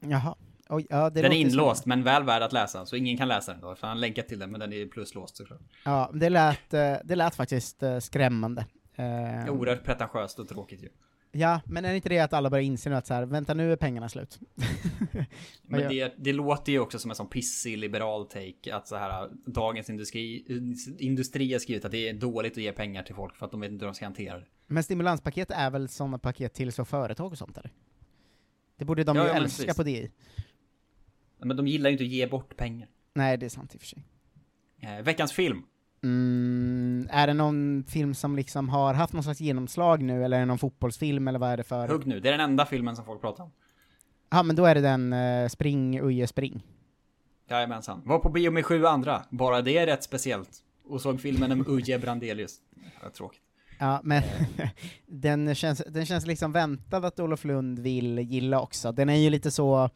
Jaha. 0.00 0.34
Oj, 0.68 0.86
ja, 0.90 1.10
den 1.10 1.24
är 1.24 1.32
inlåst, 1.32 1.86
men 1.86 2.02
väl 2.02 2.24
värd 2.24 2.42
att 2.42 2.52
läsa, 2.52 2.86
så 2.86 2.96
ingen 2.96 3.16
kan 3.16 3.28
läsa 3.28 3.52
den 3.52 3.60
då, 3.60 3.74
för 3.74 3.86
han 3.86 4.00
länkat 4.00 4.28
till 4.28 4.38
den, 4.38 4.50
men 4.50 4.60
den 4.60 4.72
är 4.72 4.86
pluslåst 4.86 5.36
såklart. 5.36 5.60
Ja, 5.84 6.10
det 6.14 6.28
lät, 6.28 6.74
eh, 6.74 6.94
det 7.04 7.16
lät 7.16 7.34
faktiskt 7.34 7.82
eh, 7.82 7.98
skrämmande. 7.98 8.66
Eh, 8.94 9.52
Oerhört 9.52 9.84
pretentiöst 9.84 10.38
och 10.38 10.48
tråkigt 10.48 10.82
ju. 10.82 10.88
Ja, 11.32 11.60
men 11.66 11.84
är 11.84 11.90
det 11.90 11.96
inte 11.96 12.08
det 12.08 12.18
att 12.18 12.32
alla 12.32 12.50
börjar 12.50 12.64
inse 12.64 12.90
nu 12.90 12.96
att 12.96 13.06
så 13.06 13.14
här, 13.14 13.26
vänta 13.26 13.54
nu 13.54 13.72
är 13.72 13.76
pengarna 13.76 14.08
slut? 14.08 14.38
Men 15.62 15.88
det, 15.88 16.14
det 16.18 16.32
låter 16.32 16.72
ju 16.72 16.78
också 16.78 16.98
som 16.98 17.10
en 17.10 17.14
sån 17.14 17.28
pissig 17.28 17.78
liberal 17.78 18.26
take 18.26 18.74
att 18.74 18.88
så 18.88 18.96
här 18.96 19.30
Dagens 19.46 19.90
Industri, 19.90 20.44
industri 20.98 21.52
har 21.52 21.58
skrivit 21.58 21.84
att 21.84 21.90
det 21.90 22.08
är 22.08 22.14
dåligt 22.14 22.52
att 22.52 22.62
ge 22.62 22.72
pengar 22.72 23.02
till 23.02 23.14
folk 23.14 23.36
för 23.36 23.46
att 23.46 23.52
de 23.52 23.60
vet 23.60 23.70
inte 23.70 23.84
hur 23.84 23.88
de 23.90 23.94
ska 23.94 24.04
hantera 24.04 24.38
det. 24.38 24.46
Men 24.66 24.82
stimulanspaket 24.82 25.50
är 25.50 25.70
väl 25.70 25.88
sådana 25.88 26.18
paket 26.18 26.54
till 26.54 26.72
så 26.72 26.84
företag 26.84 27.32
och 27.32 27.38
sånt 27.38 27.58
eller? 27.58 27.72
Det 28.76 28.84
borde 28.84 29.04
de 29.04 29.16
Ja, 29.16 29.22
ju 29.22 29.28
ja, 29.28 29.34
älska 29.34 29.62
precis. 29.62 29.76
på 29.76 29.82
DI. 29.82 30.10
Men 31.38 31.56
de 31.56 31.66
gillar 31.66 31.90
ju 31.90 31.92
inte 31.92 32.04
att 32.04 32.10
ge 32.10 32.26
bort 32.26 32.56
pengar. 32.56 32.88
Nej, 33.14 33.36
det 33.36 33.46
är 33.46 33.50
sant 33.50 33.74
i 33.74 33.76
och 33.76 33.80
för 33.80 33.88
sig. 33.88 34.04
Eh, 34.80 35.02
veckans 35.02 35.32
film. 35.32 35.62
Mm, 36.02 37.08
är 37.10 37.26
det 37.26 37.34
någon 37.34 37.84
film 37.88 38.14
som 38.14 38.36
liksom 38.36 38.68
har 38.68 38.94
haft 38.94 39.12
någon 39.12 39.22
slags 39.22 39.40
genomslag 39.40 40.02
nu, 40.02 40.24
eller 40.24 40.36
är 40.36 40.40
det 40.40 40.46
någon 40.46 40.58
fotbollsfilm, 40.58 41.28
eller 41.28 41.38
vad 41.38 41.50
är 41.50 41.56
det 41.56 41.64
för? 41.64 41.88
Hugg 41.88 42.06
nu, 42.06 42.20
det 42.20 42.28
är 42.28 42.32
den 42.32 42.50
enda 42.50 42.66
filmen 42.66 42.96
som 42.96 43.04
folk 43.04 43.20
pratar 43.20 43.44
om. 43.44 43.50
Ja, 44.30 44.42
men 44.42 44.56
då 44.56 44.64
är 44.64 44.74
det 44.74 44.80
den 44.80 45.12
uh, 45.12 45.48
Spring, 45.48 46.00
Uje, 46.00 46.26
Spring. 46.26 46.62
Jajamensan. 47.50 48.02
Var 48.04 48.18
på 48.18 48.28
bio 48.28 48.50
med 48.50 48.66
sju 48.66 48.86
andra. 48.86 49.22
Bara 49.30 49.62
det 49.62 49.78
är 49.78 49.86
rätt 49.86 50.02
speciellt. 50.02 50.50
Och 50.84 51.00
såg 51.00 51.20
filmen 51.20 51.52
om 51.52 51.64
Uje 51.68 51.98
Brandelius. 51.98 52.56
Ja, 53.02 53.10
tråkigt. 53.10 53.42
Ja, 53.78 54.00
men 54.04 54.22
den, 55.06 55.54
känns, 55.54 55.82
den 55.88 56.06
känns 56.06 56.26
liksom 56.26 56.52
väntad 56.52 57.06
att 57.06 57.20
Olof 57.20 57.44
Lund 57.44 57.78
vill 57.78 58.18
gilla 58.18 58.60
också. 58.60 58.92
Den 58.92 59.08
är 59.08 59.16
ju 59.16 59.30
lite 59.30 59.50
så, 59.50 59.90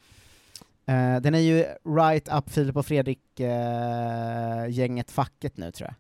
eh, 0.87 1.17
den 1.21 1.35
är 1.35 1.39
ju 1.39 1.65
right 1.97 2.29
up 2.33 2.51
Filip 2.51 2.77
och 2.77 2.87
Fredrik-gänget 2.87 5.11
facket 5.11 5.57
nu 5.57 5.73
tror 5.73 5.89
jag. 5.89 5.95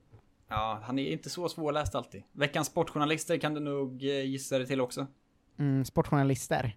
Ja, 0.48 0.80
han 0.84 0.98
är 0.98 1.12
inte 1.12 1.30
så 1.30 1.48
svårläst 1.48 1.94
alltid. 1.94 2.22
Veckans 2.32 2.66
sportjournalister 2.66 3.38
kan 3.38 3.54
du 3.54 3.60
nog 3.60 4.04
eh, 4.04 4.24
gissa 4.24 4.58
det 4.58 4.66
till 4.66 4.80
också. 4.80 5.06
Mm, 5.58 5.84
sportjournalister. 5.84 6.76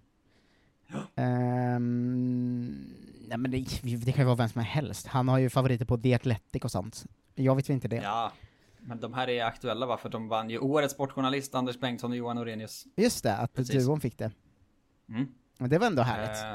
Ehm, 1.16 2.66
nej 3.28 3.38
men 3.38 3.50
det, 3.50 3.58
det 3.82 4.12
kan 4.12 4.22
ju 4.22 4.26
vara 4.26 4.36
vem 4.36 4.48
som 4.48 4.62
helst. 4.62 5.06
Han 5.06 5.28
har 5.28 5.38
ju 5.38 5.50
favoriter 5.50 5.84
på 5.84 5.98
The 5.98 6.14
Athletic 6.14 6.64
och 6.64 6.70
sånt. 6.70 7.04
Jag 7.34 7.56
vet 7.56 7.68
väl 7.68 7.74
inte 7.74 7.88
det. 7.88 7.96
Ja, 7.96 8.32
men 8.80 9.00
de 9.00 9.14
här 9.14 9.28
är 9.28 9.44
aktuella 9.44 9.86
va? 9.86 9.96
För 9.96 10.08
de 10.08 10.28
vann 10.28 10.50
ju 10.50 10.58
årets 10.58 10.94
sportjournalist 10.94 11.54
Anders 11.54 11.80
Bengtsson 11.80 12.10
och 12.10 12.16
Johan 12.16 12.38
Orenius. 12.38 12.84
Just 12.96 13.22
det, 13.22 13.36
att 13.36 13.54
Precis. 13.54 13.86
duon 13.86 14.00
fick 14.00 14.18
det. 14.18 14.30
Mm. 15.08 15.28
Men 15.58 15.70
det 15.70 15.78
var 15.78 15.86
ändå 15.86 16.02
härligt. 16.02 16.42
Eh, 16.42 16.54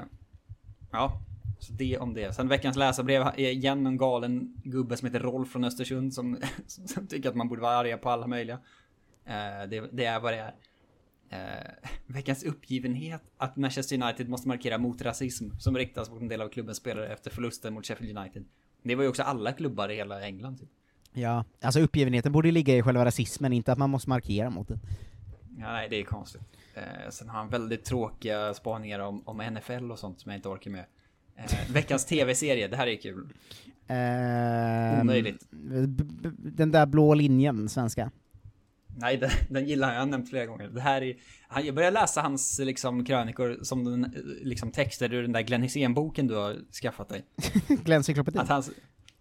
ja, 0.92 1.22
så 1.64 1.74
det 1.74 1.98
om 1.98 2.14
det. 2.14 2.34
Sen 2.34 2.48
veckans 2.48 2.78
läsarbrev 2.78 3.22
är 3.22 3.40
igen 3.40 3.86
en 3.88 3.98
galen 3.98 4.54
gubbe 4.64 4.98
som 4.98 5.06
heter 5.06 5.20
Rolf 5.20 5.52
från 5.52 5.64
Östersund 5.64 6.14
som, 6.14 6.38
som 6.68 7.08
tycker 7.08 7.30
att 7.30 7.36
man 7.36 7.48
borde 7.48 7.62
vara 7.62 7.76
arga 7.76 7.98
på 7.98 8.10
alla 8.10 8.28
möjliga. 8.28 8.60
Eh, 9.26 9.70
det, 9.70 9.90
det 9.92 10.06
är 10.06 10.20
vad 10.20 10.34
det 10.34 10.40
är. 10.40 10.54
Eh, 11.30 11.90
veckans 12.06 12.44
uppgivenhet 12.44 13.22
att 13.38 13.56
Manchester 13.56 14.04
United 14.04 14.30
måste 14.30 14.48
markera 14.48 14.78
mot 14.78 15.02
rasism 15.02 15.50
som 15.60 15.78
riktas 15.78 16.10
mot 16.10 16.22
en 16.22 16.28
del 16.28 16.42
av 16.42 16.50
klubbens 16.50 16.78
spelare 16.78 17.08
efter 17.08 17.32
förlusten 17.32 17.74
mot 17.74 17.86
Sheffield 17.86 18.18
United. 18.18 18.46
Det 18.84 18.96
var 18.96 19.04
ju 19.04 19.10
också 19.10 19.24
alla 19.24 19.52
klubbar 19.52 19.90
i 19.90 19.96
hela 19.96 20.22
England. 20.22 20.60
Typ. 20.60 20.70
Ja, 21.14 21.46
alltså 21.62 21.80
uppgivenheten 21.80 22.32
borde 22.32 22.52
ligga 22.52 22.78
i 22.78 22.82
själva 22.82 23.06
rasismen, 23.06 23.54
inte 23.54 23.72
att 23.72 23.78
man 23.78 23.90
måste 23.90 24.10
markera 24.10 24.50
mot 24.50 24.68
den. 24.68 24.80
Ja, 25.58 25.72
nej, 25.72 25.90
det 25.90 25.96
är 25.96 26.04
konstigt. 26.04 26.42
Eh, 26.74 27.10
sen 27.10 27.30
har 27.30 27.38
han 27.38 27.50
väldigt 27.50 27.86
tråkiga 27.86 28.54
spaningar 28.54 29.00
om, 29.00 29.28
om 29.28 29.38
NFL 29.38 29.92
och 29.92 30.00
sånt 30.00 30.20
som 30.20 30.32
jag 30.32 30.38
inte 30.38 30.50
orkar 30.50 30.72
med. 30.72 30.86
Eh, 31.36 31.72
veckans 31.74 32.06
tv-serie, 32.06 32.68
det 32.68 32.78
här 32.78 32.88
är 32.88 32.96
kul. 32.96 33.28
Ehm, 33.88 35.02
Omöjligt. 35.02 35.48
Den 36.38 36.72
där 36.72 36.86
blå 36.86 37.14
linjen, 37.14 37.70
svenska. 37.70 38.12
Nej, 38.98 39.18
den, 39.18 39.30
den 39.50 39.68
gillar 39.68 39.88
jag, 39.88 39.96
jag 39.96 40.02
har 40.02 40.08
nämnt 40.08 40.30
flera 40.30 40.46
gånger. 40.46 40.68
Det 40.68 40.82
här 40.82 41.02
är, 41.02 41.16
han, 41.48 41.66
jag 41.66 41.76
börjar 41.76 41.92
läsa 41.92 42.22
hans 42.22 42.60
liksom, 42.60 43.06
krönikor 43.06 43.60
som 43.62 43.84
den, 43.84 44.04
eh, 44.06 44.12
liksom, 44.42 44.72
texter 44.72 45.14
ur 45.14 45.22
den 45.22 45.32
där 45.32 45.42
Glenn 45.42 45.64
Hysén-boken 45.64 46.28
du 46.28 46.36
har 46.36 46.56
skaffat 46.82 47.10
dig. 47.10 47.26
Glenn 47.68 48.04
Cyklopedin. 48.04 48.42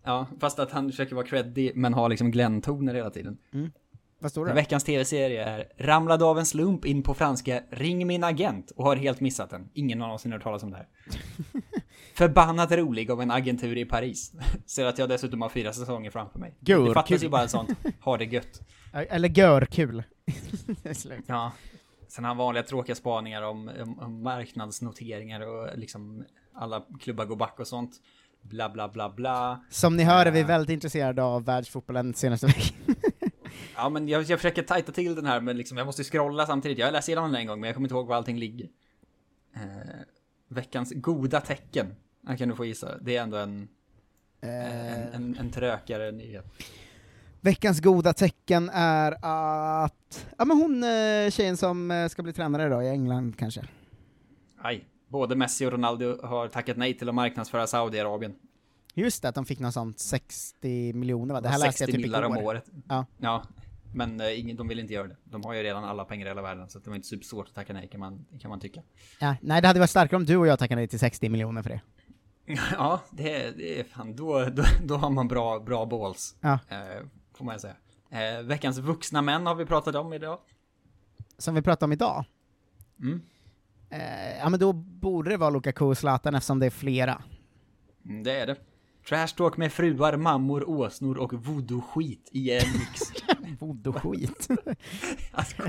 Ja, 0.05 0.27
fast 0.41 0.59
att 0.59 0.71
han 0.71 0.91
försöker 0.91 1.15
vara 1.15 1.27
creddig 1.27 1.73
men 1.75 1.95
har 1.95 2.09
liksom 2.09 2.31
Glenn-toner 2.31 2.95
hela 2.95 3.11
tiden. 3.11 3.39
Mm. 3.53 3.71
Vad 4.19 4.31
står 4.31 4.47
det? 4.47 4.53
Veckans 4.53 4.85
tv-serie 4.85 5.45
är 5.45 5.69
Ramlade 5.79 6.25
av 6.25 6.39
en 6.39 6.47
slump 6.47 6.85
in 6.85 7.03
på 7.03 7.15
franska 7.15 7.63
Ring 7.71 8.07
min 8.07 8.25
agent 8.25 8.71
och 8.71 8.85
har 8.85 8.97
helt 8.97 9.21
missat 9.21 9.51
den. 9.51 9.69
Ingen 9.75 10.01
har 10.01 10.09
någonsin 10.09 10.33
hört 10.33 10.43
talas 10.43 10.63
om 10.63 10.71
det 10.71 10.77
här. 10.77 10.87
Förbannat 12.15 12.73
rolig 12.73 13.11
av 13.11 13.23
en 13.23 13.31
agentur 13.31 13.79
i 13.79 13.85
Paris. 13.85 14.33
Ser 14.67 14.87
att 14.87 14.99
jag 14.99 15.09
dessutom 15.09 15.43
har 15.43 15.49
fyra 15.49 15.73
säsonger 15.73 16.11
framför 16.11 16.39
mig. 16.39 16.55
Gör 16.61 16.89
det 16.89 16.95
fattas 16.95 17.09
kul. 17.09 17.23
ju 17.23 17.29
bara 17.29 17.49
sånt, 17.49 17.71
ha 18.01 18.17
det 18.17 18.25
gött. 18.25 18.61
Eller 18.93 19.29
görkul. 19.29 20.03
Ja. 21.27 21.53
Sen 22.09 22.25
har 22.25 22.29
han 22.29 22.37
vanliga 22.37 22.63
tråkiga 22.63 22.95
spaningar 22.95 23.43
om, 23.43 23.71
om, 23.83 23.99
om 23.99 24.23
marknadsnoteringar 24.23 25.41
och 25.41 25.79
liksom 25.79 26.25
alla 26.55 26.87
klubbar 27.01 27.25
går 27.25 27.37
back 27.37 27.61
och 27.61 27.67
sånt. 27.67 27.91
Bla 28.43 28.69
bla 28.69 28.89
bla 28.89 29.11
bla. 29.11 29.65
Som 29.71 29.97
ni 29.97 30.03
hör 30.03 30.27
är 30.27 30.31
vi 30.31 30.43
väldigt 30.43 30.71
intresserade 30.75 31.23
av 31.23 31.45
världsfotbollen 31.45 32.15
senaste 32.15 32.47
veckan. 32.47 32.95
Ja 33.77 33.89
men 33.89 34.09
jag, 34.09 34.23
jag 34.23 34.39
försöker 34.39 34.63
tajta 34.63 34.93
till 34.93 35.15
den 35.15 35.27
här 35.27 35.41
men 35.41 35.57
liksom 35.57 35.79
jag 35.79 35.87
måste 35.87 36.05
scrolla 36.05 36.47
samtidigt. 36.47 36.79
Jag 36.79 36.87
har 36.87 36.93
läst 36.93 37.09
igenom 37.09 37.33
den 37.33 37.41
en 37.41 37.47
gång 37.47 37.61
men 37.61 37.69
jag 37.69 37.75
kommer 37.75 37.87
inte 37.87 37.95
ihåg 37.95 38.07
var 38.07 38.17
allting 38.17 38.39
ligger. 38.39 38.69
Eh, 39.55 39.61
veckans 40.49 40.93
goda 40.97 41.41
tecken. 41.41 41.95
Här 42.27 42.37
kan 42.37 42.49
du 42.49 42.57
få 42.57 42.65
gissa. 42.65 42.99
Det 43.01 43.17
är 43.17 43.23
ändå 43.23 43.37
en, 43.37 43.69
en, 44.41 45.13
en, 45.13 45.37
en 45.41 45.51
trökare 45.51 46.13
nyhet. 46.13 46.47
Veckans 47.41 47.81
goda 47.81 48.13
tecken 48.13 48.71
är 48.73 49.13
att, 49.13 50.27
ja 50.39 50.45
men 50.45 50.57
hon 50.57 50.85
eh, 50.85 51.31
tjejen 51.31 51.57
som 51.57 51.91
eh, 51.91 52.09
ska 52.09 52.23
bli 52.23 52.33
tränare 52.33 52.69
då 52.69 52.83
i 52.83 52.89
England 52.89 53.37
kanske. 53.39 53.63
Aj. 54.59 54.85
Både 55.09 55.37
Messi 55.37 55.67
och 55.67 55.73
Ronaldo 55.73 56.27
har 56.27 56.49
tackat 56.49 56.77
nej 56.77 56.99
till 56.99 57.09
att 57.09 57.15
marknadsföra 57.15 57.67
Saudiarabien. 57.67 58.35
Just 58.95 59.23
det, 59.23 59.29
att 59.29 59.35
de 59.35 59.45
fick 59.45 59.59
något 59.59 59.75
sånt 59.75 59.99
60 60.01 60.93
miljoner 60.93 61.35
va? 61.35 61.41
Det 61.41 61.49
här 61.49 61.59
60 61.59 61.67
läste 61.67 61.85
jag 61.85 61.91
typ 61.91 62.07
igår. 62.07 62.23
om 62.23 62.37
året. 62.37 62.65
Ja. 62.89 63.07
ja. 63.19 63.43
Men 63.95 64.21
eh, 64.21 64.41
ingen, 64.41 64.57
de 64.57 64.69
vill 64.69 64.79
inte 64.79 64.93
göra 64.93 65.07
det. 65.09 65.17
De 65.25 65.45
har 65.45 65.55
ju 65.55 65.63
redan 65.63 65.85
alla 65.85 66.05
pengar 66.05 66.27
i 66.27 66.29
hela 66.29 66.43
världen 66.43 66.69
så 66.69 66.79
det 66.79 66.91
var 66.91 66.97
inte 66.97 67.09
supersvårt 67.09 67.49
att 67.49 67.55
tacka 67.55 67.73
nej 67.73 67.89
kan 67.89 68.01
man, 68.01 68.27
kan 68.41 68.49
man 68.49 68.61
tycka. 68.61 68.83
Ja, 69.21 69.37
nej 69.41 69.61
det 69.61 69.67
hade 69.67 69.81
varit 69.81 69.91
starkare 69.91 70.17
om 70.17 70.25
du 70.25 70.37
och 70.37 70.47
jag 70.47 70.59
tackade 70.59 70.81
nej 70.81 70.89
till 70.89 70.99
60 70.99 71.29
miljoner 71.29 71.63
för 71.63 71.71
det. 71.71 71.81
Ja, 72.73 73.01
det 73.11 73.35
är, 73.35 73.53
det 73.53 73.81
är 73.81 73.85
fan, 73.85 74.17
då, 74.17 74.45
då, 74.45 74.63
då 74.85 74.97
har 74.97 75.11
man 75.11 75.29
bra, 75.29 75.61
bra 75.61 75.87
balls. 75.87 76.37
Ja. 76.41 76.59
Eh, 76.69 77.07
får 77.35 77.45
man 77.45 77.61
säga. 77.61 77.77
Eh, 78.11 78.43
veckans 78.43 78.79
vuxna 78.79 79.23
män 79.23 79.47
har 79.47 79.55
vi 79.55 79.67
pratat 79.67 79.95
om 79.95 80.13
idag. 80.13 80.39
Som 81.39 81.55
vi 81.55 81.63
pratade 81.63 81.85
om 81.85 81.93
idag. 81.93 82.25
Mm. 83.01 83.23
Eh, 83.91 84.39
ja 84.39 84.49
men 84.49 84.61
då 84.61 84.73
borde 84.73 85.31
det 85.31 85.37
vara 85.37 85.51
Lukaku 85.51 85.85
och 85.85 85.99
Zlatan 85.99 86.35
eftersom 86.35 86.59
det 86.59 86.67
är 86.67 86.71
flera. 86.71 87.23
Mm, 88.05 88.23
det 88.23 88.41
är 88.41 88.47
det. 88.47 88.57
Trash 89.09 89.27
talk 89.37 89.57
med 89.57 89.73
fruar, 89.73 90.17
mammor, 90.17 90.69
åsnor 90.69 91.19
och 91.19 91.33
voodoo-skit 91.33 92.29
i 92.33 92.51
en 92.51 92.73
mix. 92.73 93.01
voodoo-skit? 93.61 94.49
alltså, 95.33 95.63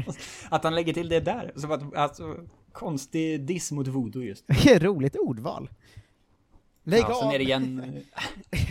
att 0.50 0.64
han 0.64 0.76
lägger 0.76 0.94
till 0.94 1.10
det 1.10 1.20
där. 1.20 1.52
Som 1.56 1.72
att, 1.72 1.96
alltså, 1.96 2.38
konstig 2.72 3.46
diss 3.46 3.72
mot 3.72 3.88
voodoo 3.88 4.24
just. 4.24 4.46
Roligt 4.66 5.16
ordval. 5.16 5.70
Lägg 6.84 7.02
ja, 7.02 7.14
sen 7.20 7.28
av! 7.28 7.34
är 7.34 7.38
det 7.38 7.44
igen 7.44 8.02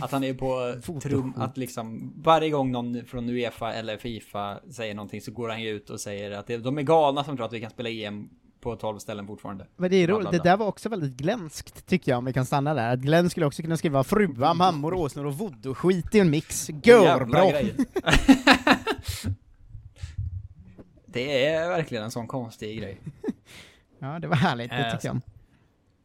att 0.01 0.11
han 0.11 0.23
är 0.23 0.33
på 0.33 0.75
trum, 1.01 1.33
att 1.37 1.57
liksom 1.57 2.13
varje 2.17 2.49
gång 2.49 2.71
någon 2.71 3.05
från 3.05 3.29
Uefa 3.29 3.73
eller 3.73 3.97
Fifa 3.97 4.59
säger 4.71 4.95
någonting 4.95 5.21
så 5.21 5.31
går 5.31 5.49
han 5.49 5.61
ju 5.61 5.69
ut 5.69 5.89
och 5.89 5.99
säger 5.99 6.31
att 6.31 6.47
det, 6.47 6.57
de 6.57 6.77
är 6.77 6.81
galna 6.81 7.23
som 7.23 7.37
tror 7.37 7.45
att 7.45 7.53
vi 7.53 7.61
kan 7.61 7.69
spela 7.69 7.89
EM 7.89 8.29
på 8.61 8.75
12 8.75 8.99
ställen 8.99 9.27
fortfarande. 9.27 9.67
Men 9.75 9.91
det 9.91 9.97
är 9.97 10.07
roligt, 10.07 10.31
det 10.31 10.43
där 10.43 10.57
var 10.57 10.67
också 10.67 10.89
väldigt 10.89 11.13
glänsk 11.13 11.85
tycker 11.85 12.11
jag 12.11 12.17
om 12.17 12.25
vi 12.25 12.33
kan 12.33 12.45
stanna 12.45 12.73
där. 12.73 12.93
Att 12.93 12.99
Glenn 12.99 13.29
skulle 13.29 13.45
också 13.45 13.61
kunna 13.61 13.77
skriva 13.77 14.03
fruar, 14.03 14.53
mammor, 14.53 14.93
åsnor 14.93 15.25
och 15.25 15.33
voodoo-skit 15.33 16.15
i 16.15 16.19
en 16.19 16.29
mix. 16.29 16.69
Görbra! 16.83 17.43
det 21.05 21.45
är 21.45 21.69
verkligen 21.69 22.03
en 22.03 22.11
sån 22.11 22.27
konstig 22.27 22.79
grej. 22.79 23.01
Ja, 23.99 24.19
det 24.19 24.27
var 24.27 24.35
härligt, 24.35 24.71
det 24.71 24.77
Eh, 24.77 24.91
tycker 24.91 25.07
jag. 25.07 25.21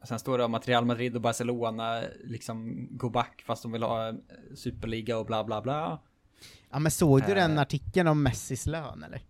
Sen 0.05 0.19
står 0.19 0.39
det 0.39 0.45
om 0.45 0.55
att 0.55 0.69
Real 0.69 0.85
Madrid 0.85 1.15
och 1.15 1.21
Barcelona 1.23 2.03
liksom 2.25 2.89
går 2.91 3.11
back 3.11 3.43
fast 3.47 3.63
de 3.63 3.73
vill 3.73 3.83
ha 3.83 4.13
superliga 4.55 5.19
och 5.19 5.27
bla 5.27 5.45
bla 5.45 5.63
bla. 5.63 6.01
Ja 6.71 6.79
men 6.79 6.91
såg 6.93 7.23
du 7.27 7.35
den 7.35 7.53
Eh. 7.53 7.61
artikeln 7.61 8.09
om 8.09 8.23
Messis 8.23 8.67
lön 8.67 9.03
eller? 9.03 9.21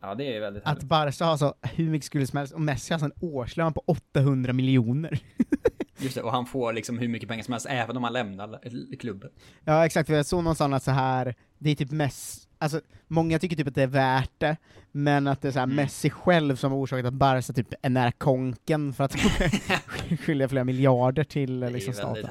Ja, 0.00 0.14
det 0.14 0.36
är 0.36 0.40
väldigt 0.40 0.62
Att 0.62 0.68
härligt. 0.68 0.84
Barca 0.84 1.24
har 1.24 1.36
så 1.36 1.54
hur 1.62 1.90
mycket 1.90 2.06
skulle 2.06 2.26
som 2.26 2.36
helst, 2.36 2.54
och 2.54 2.60
Messi 2.60 2.94
har 2.94 2.98
så 2.98 3.04
en 3.04 3.12
årslön 3.20 3.72
på 3.72 3.82
800 3.86 4.52
miljoner. 4.52 5.22
Just 5.98 6.14
det, 6.14 6.22
och 6.22 6.32
han 6.32 6.46
får 6.46 6.72
liksom 6.72 6.98
hur 6.98 7.08
mycket 7.08 7.28
pengar 7.28 7.42
som 7.44 7.52
helst 7.52 7.66
även 7.70 7.96
om 7.96 8.04
han 8.04 8.12
lämnar 8.12 8.96
klubben. 8.96 9.30
Ja 9.64 9.86
exakt, 9.86 10.06
för 10.06 10.14
jag 10.14 10.26
såg 10.26 10.44
någon 10.44 10.56
sån 10.56 10.74
att 10.74 10.82
så 10.82 10.90
här 10.90 11.34
det 11.58 11.70
är 11.70 11.74
typ 11.74 11.90
Messi, 11.90 12.40
alltså 12.60 12.80
många 13.08 13.38
tycker 13.38 13.56
typ 13.56 13.66
att 13.66 13.74
det 13.74 13.82
är 13.82 13.86
värt 13.86 14.32
det, 14.38 14.56
men 14.92 15.26
att 15.26 15.42
det 15.42 15.48
är 15.48 15.52
så 15.52 15.58
Mm. 15.58 15.76
Messi 15.76 16.10
själv 16.10 16.56
som 16.56 16.72
har 16.72 16.78
orsakat 16.78 17.06
att 17.06 17.14
Barca 17.14 17.52
typ 17.52 17.74
är 17.82 17.90
nära 17.90 18.12
konken 18.12 18.92
för 18.92 19.04
att 19.04 19.12
skilja 20.20 20.48
flera 20.48 20.64
miljarder 20.64 21.24
till 21.24 21.60
liksom 21.60 21.94
staten. 21.94 22.30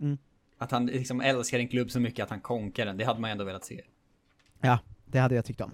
Mm. 0.00 0.18
Att 0.58 0.70
han 0.70 0.86
liksom 0.86 1.20
älskar 1.20 1.58
en 1.58 1.68
klubb 1.68 1.90
så 1.90 2.00
mycket 2.00 2.22
att 2.22 2.30
han 2.30 2.40
konkar 2.40 2.86
den, 2.86 2.96
det 2.96 3.04
hade 3.04 3.20
man 3.20 3.30
ändå 3.30 3.44
velat 3.44 3.64
se. 3.64 3.80
Ja, 4.60 4.78
det 5.04 5.18
hade 5.18 5.34
jag 5.34 5.44
tyckt 5.44 5.60
om. 5.60 5.72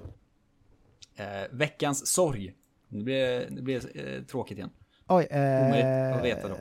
Eh, 1.16 1.26
veckans 1.50 2.06
sorg. 2.06 2.54
Det 2.88 3.02
blir, 3.02 3.46
det 3.50 3.62
blir 3.62 4.06
eh, 4.16 4.22
tråkigt 4.22 4.58
igen. 4.58 4.70
Oj, 5.06 5.28
Omöjligt 5.30 5.84
eh, 5.84 6.16
att 6.16 6.24
veta 6.24 6.48
dock. 6.48 6.58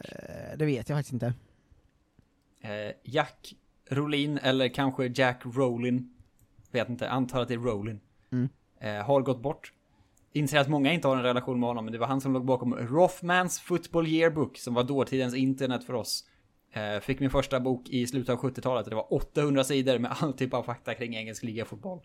det 0.56 0.66
vet 0.66 0.90
jag 0.90 0.98
faktiskt 0.98 1.14
inte. 1.14 1.34
Eh, 2.62 2.92
Jack 3.04 3.56
Rolin, 3.90 4.38
eller 4.38 4.68
kanske 4.68 5.08
Jack 5.08 5.42
Rowlin. 5.46 6.11
Vet 6.72 6.90
inte, 6.90 7.10
antar 7.10 7.42
att 7.42 7.48
det 7.48 7.54
är 7.54 7.58
Rowlin. 7.58 8.00
Mm. 8.32 8.50
Eh, 8.82 9.06
har 9.06 9.22
gått 9.22 9.42
bort. 9.42 9.74
Inser 10.34 10.60
att 10.60 10.68
många 10.70 10.94
inte 10.94 11.08
har 11.08 11.18
en 11.18 11.24
relation 11.24 11.60
med 11.60 11.70
honom, 11.70 11.86
men 11.86 11.92
det 11.92 11.98
var 12.00 12.08
han 12.08 12.22
som 12.22 12.34
låg 12.34 12.46
bakom 12.46 12.74
Rothmans 12.76 13.60
Football 13.60 14.08
Yearbook, 14.08 14.58
som 14.58 14.74
var 14.74 14.84
dåtidens 14.84 15.36
internet 15.36 15.84
för 15.84 15.94
oss. 15.94 16.24
Eh, 16.74 17.00
fick 17.00 17.20
min 17.20 17.30
första 17.30 17.60
bok 17.60 17.90
i 17.90 18.08
slutet 18.08 18.30
av 18.30 18.40
70-talet, 18.40 18.86
det 18.90 18.96
var 18.96 19.14
800 19.14 19.64
sidor 19.64 20.00
med 20.00 20.12
all 20.20 20.34
typ 20.34 20.54
av 20.54 20.64
fakta 20.64 20.94
kring 20.94 21.16
engelsk 21.16 21.44
ligafotboll. 21.44 22.00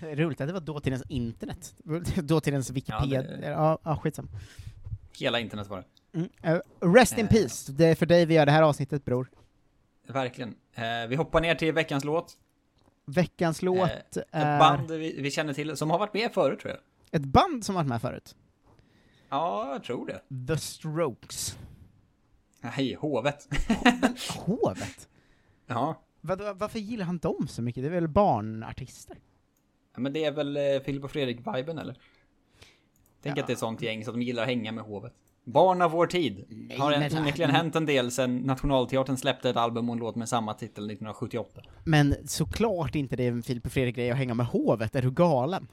Roligt 0.00 0.40
att 0.40 0.46
det 0.46 0.52
var 0.52 0.60
dåtidens 0.60 1.02
internet. 1.08 1.74
Dåtidens 2.16 2.70
Wikipedia. 2.70 3.22
Ja, 3.24 3.36
det- 3.36 3.78
ja, 3.84 3.96
skitsam. 4.02 4.28
Hela 5.18 5.40
internet 5.40 5.66
var 5.68 5.76
det. 5.76 6.18
Mm. 6.18 6.28
Eh, 6.42 6.58
rest 6.94 7.18
in 7.18 7.24
Eh. 7.24 7.30
peace, 7.30 7.72
det 7.72 7.84
är 7.86 7.94
för 7.94 8.06
dig 8.06 8.26
vi 8.26 8.34
gör 8.34 8.46
det 8.46 8.52
här 8.52 8.62
avsnittet 8.62 9.04
bror. 9.04 9.30
Verkligen. 10.08 10.54
Eh, 10.74 10.84
vi 11.08 11.16
hoppar 11.16 11.40
ner 11.40 11.54
till 11.54 11.72
veckans 11.72 12.04
låt. 12.04 12.32
Veckans 13.08 13.62
låt 13.62 13.90
Eh, 13.90 14.22
är 14.30 14.54
Ett 14.54 14.60
band 14.60 14.90
vi, 14.90 15.20
vi 15.22 15.30
känner 15.30 15.52
till, 15.52 15.76
som 15.76 15.90
har 15.90 15.98
varit 15.98 16.14
med 16.14 16.32
förut 16.32 16.60
tror 16.60 16.70
jag. 16.74 16.80
ett 17.20 17.26
band 17.26 17.64
som 17.64 17.74
varit 17.74 17.86
med 17.86 18.00
förut. 18.00 18.36
Ja, 19.28 19.72
jag 19.72 19.84
tror 19.84 20.06
det. 20.06 20.46
The 20.46 20.56
Strokes. 20.56 21.58
Nej, 22.60 22.94
Hovet. 22.94 23.48
Hovet? 24.46 25.08
Ja. 25.70 26.02
Vad, 26.20 26.58
varför 26.58 26.78
gillar 26.78 27.04
han 27.04 27.18
dem 27.18 27.48
så 27.48 27.62
mycket? 27.62 27.82
Det 27.82 27.86
är 27.88 27.92
väl 27.92 28.08
barnartister? 28.08 29.16
Ja, 29.94 30.00
Men 30.00 30.12
det 30.12 30.24
är 30.24 30.32
väl 30.32 30.56
eh, 30.56 30.80
Filip 30.84 31.04
och 31.04 31.10
Fredrik-viben 31.10 31.78
eller? 31.78 31.96
Tänk 33.22 33.38
att 33.38 33.46
det 33.46 33.52
är 33.52 33.56
sånt 33.56 33.82
gäng 33.82 34.04
så 34.04 34.10
att 34.10 34.14
de 34.14 34.22
gillar 34.22 34.42
att 34.42 34.48
hänga 34.48 34.72
med 34.72 34.84
hovet. 34.84 35.14
Barn 35.52 35.82
av 35.82 35.90
vår 35.90 36.06
tid. 36.06 36.44
har 36.78 36.90
men- 36.90 37.02
en, 37.02 37.18
onekligen 37.18 37.50
hänt 37.50 37.76
en 37.76 37.86
del 37.86 38.10
sen 38.10 38.36
Nationalteatern 38.36 39.16
släppte 39.16 39.50
ett 39.50 39.56
album 39.56 39.88
och 39.88 39.92
en 39.92 39.98
låt 39.98 40.16
med 40.16 40.28
samma 40.28 40.54
titel 40.54 40.84
1978. 40.84 41.60
Men 41.84 42.14
såklart 42.24 42.94
inte 42.94 43.16
det 43.16 43.22
är 43.26 43.32
en 43.32 43.42
Filip 43.42 43.66
och 43.66 43.72
Fredrik-grej 43.72 44.10
att 44.10 44.16
hänga 44.16 44.34
med 44.34 44.46
hovet, 44.46 44.96
är 44.96 45.02
du 45.02 45.10
galen? 45.10 45.68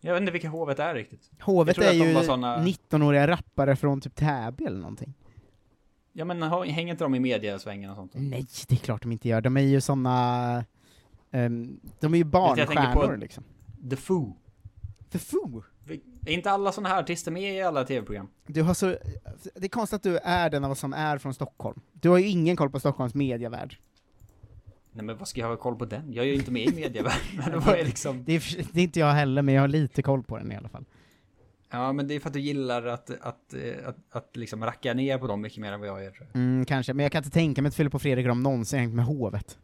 Jag 0.00 0.12
vet 0.14 0.20
inte 0.20 0.32
vilka 0.32 0.48
hovet 0.48 0.78
är 0.78 0.94
riktigt. 0.94 1.30
Hovet 1.40 1.78
är 1.78 1.92
ju 1.92 2.14
såna- 2.24 2.58
19-åriga 2.64 3.26
rappare 3.28 3.76
från 3.76 4.00
typ 4.00 4.14
Täby 4.14 4.64
eller 4.64 4.78
någonting. 4.80 5.14
Ja 6.12 6.24
men 6.24 6.42
hänger 6.42 6.90
inte 6.92 7.04
de 7.04 7.14
i 7.14 7.20
mediasvängen 7.20 7.90
och 7.90 7.96
sånt? 7.96 8.12
Nej, 8.14 8.46
det 8.68 8.74
är 8.74 8.78
klart 8.78 9.02
de 9.02 9.12
inte 9.12 9.28
gör. 9.28 9.40
De 9.40 9.56
är 9.56 9.60
ju 9.60 9.80
såna... 9.80 10.64
ehm, 11.30 11.80
de 12.00 12.14
är 12.14 12.18
ju 12.18 12.24
barnstjärnor 12.24 13.06
på 13.06 13.16
liksom. 13.16 13.44
The 13.90 13.96
Foo. 13.96 14.36
The 15.12 15.18
Foo? 15.18 15.62
Är 16.28 16.32
inte 16.32 16.50
alla 16.50 16.72
såna 16.72 16.88
här 16.88 17.00
artister 17.00 17.30
med 17.30 17.54
i 17.54 17.62
alla 17.62 17.84
tv-program? 17.84 18.28
Du 18.46 18.62
har 18.62 18.74
så... 18.74 18.86
Det 19.54 19.64
är 19.64 19.68
konstigt 19.68 19.96
att 19.96 20.02
du 20.02 20.18
är 20.18 20.50
den 20.50 20.64
av 20.64 20.70
oss 20.70 20.78
som 20.78 20.92
är 20.92 21.18
från 21.18 21.34
Stockholm. 21.34 21.80
Du 21.92 22.08
har 22.08 22.18
ju 22.18 22.26
ingen 22.26 22.56
koll 22.56 22.70
på 22.70 22.80
Stockholms 22.80 23.14
mediavärld. 23.14 23.76
Nej 24.92 25.04
men 25.04 25.16
vad 25.16 25.28
ska 25.28 25.40
jag 25.40 25.48
ha 25.48 25.56
koll 25.56 25.76
på 25.76 25.84
den? 25.84 26.12
Jag 26.12 26.24
är 26.24 26.28
ju 26.28 26.34
inte 26.34 26.50
med 26.50 26.62
i 26.62 26.74
medievärlden. 26.74 27.62
Det 27.66 27.84
liksom... 27.84 28.24
det, 28.24 28.32
är, 28.32 28.66
det 28.72 28.80
är 28.80 28.84
inte 28.84 29.00
jag 29.00 29.12
heller, 29.12 29.42
men 29.42 29.54
jag 29.54 29.62
har 29.62 29.68
lite 29.68 30.02
koll 30.02 30.22
på 30.22 30.38
den 30.38 30.52
i 30.52 30.56
alla 30.56 30.68
fall. 30.68 30.84
Ja 31.70 31.92
men 31.92 32.08
det 32.08 32.14
är 32.14 32.20
för 32.20 32.28
att 32.28 32.34
du 32.34 32.40
gillar 32.40 32.86
att, 32.86 33.10
att, 33.20 33.54
eh, 33.54 33.88
att, 33.88 33.96
att 34.10 34.36
liksom 34.36 34.64
racka 34.64 34.94
ner 34.94 35.18
på 35.18 35.26
dem 35.26 35.40
mycket 35.40 35.58
mer 35.58 35.72
än 35.72 35.80
vad 35.80 35.88
jag 35.88 36.04
gör 36.04 36.10
tror 36.10 36.28
jag. 36.32 36.40
Mm, 36.40 36.64
kanske, 36.64 36.94
men 36.94 37.02
jag 37.02 37.12
kan 37.12 37.18
inte 37.18 37.30
tänka 37.30 37.62
mig 37.62 37.68
att 37.68 37.74
Filip 37.74 37.94
och 37.94 38.02
Fredrik 38.02 38.26
har 38.26 38.34
någonsin 38.34 38.78
hängt 38.78 38.94
med 38.94 39.04
hovet. 39.04 39.58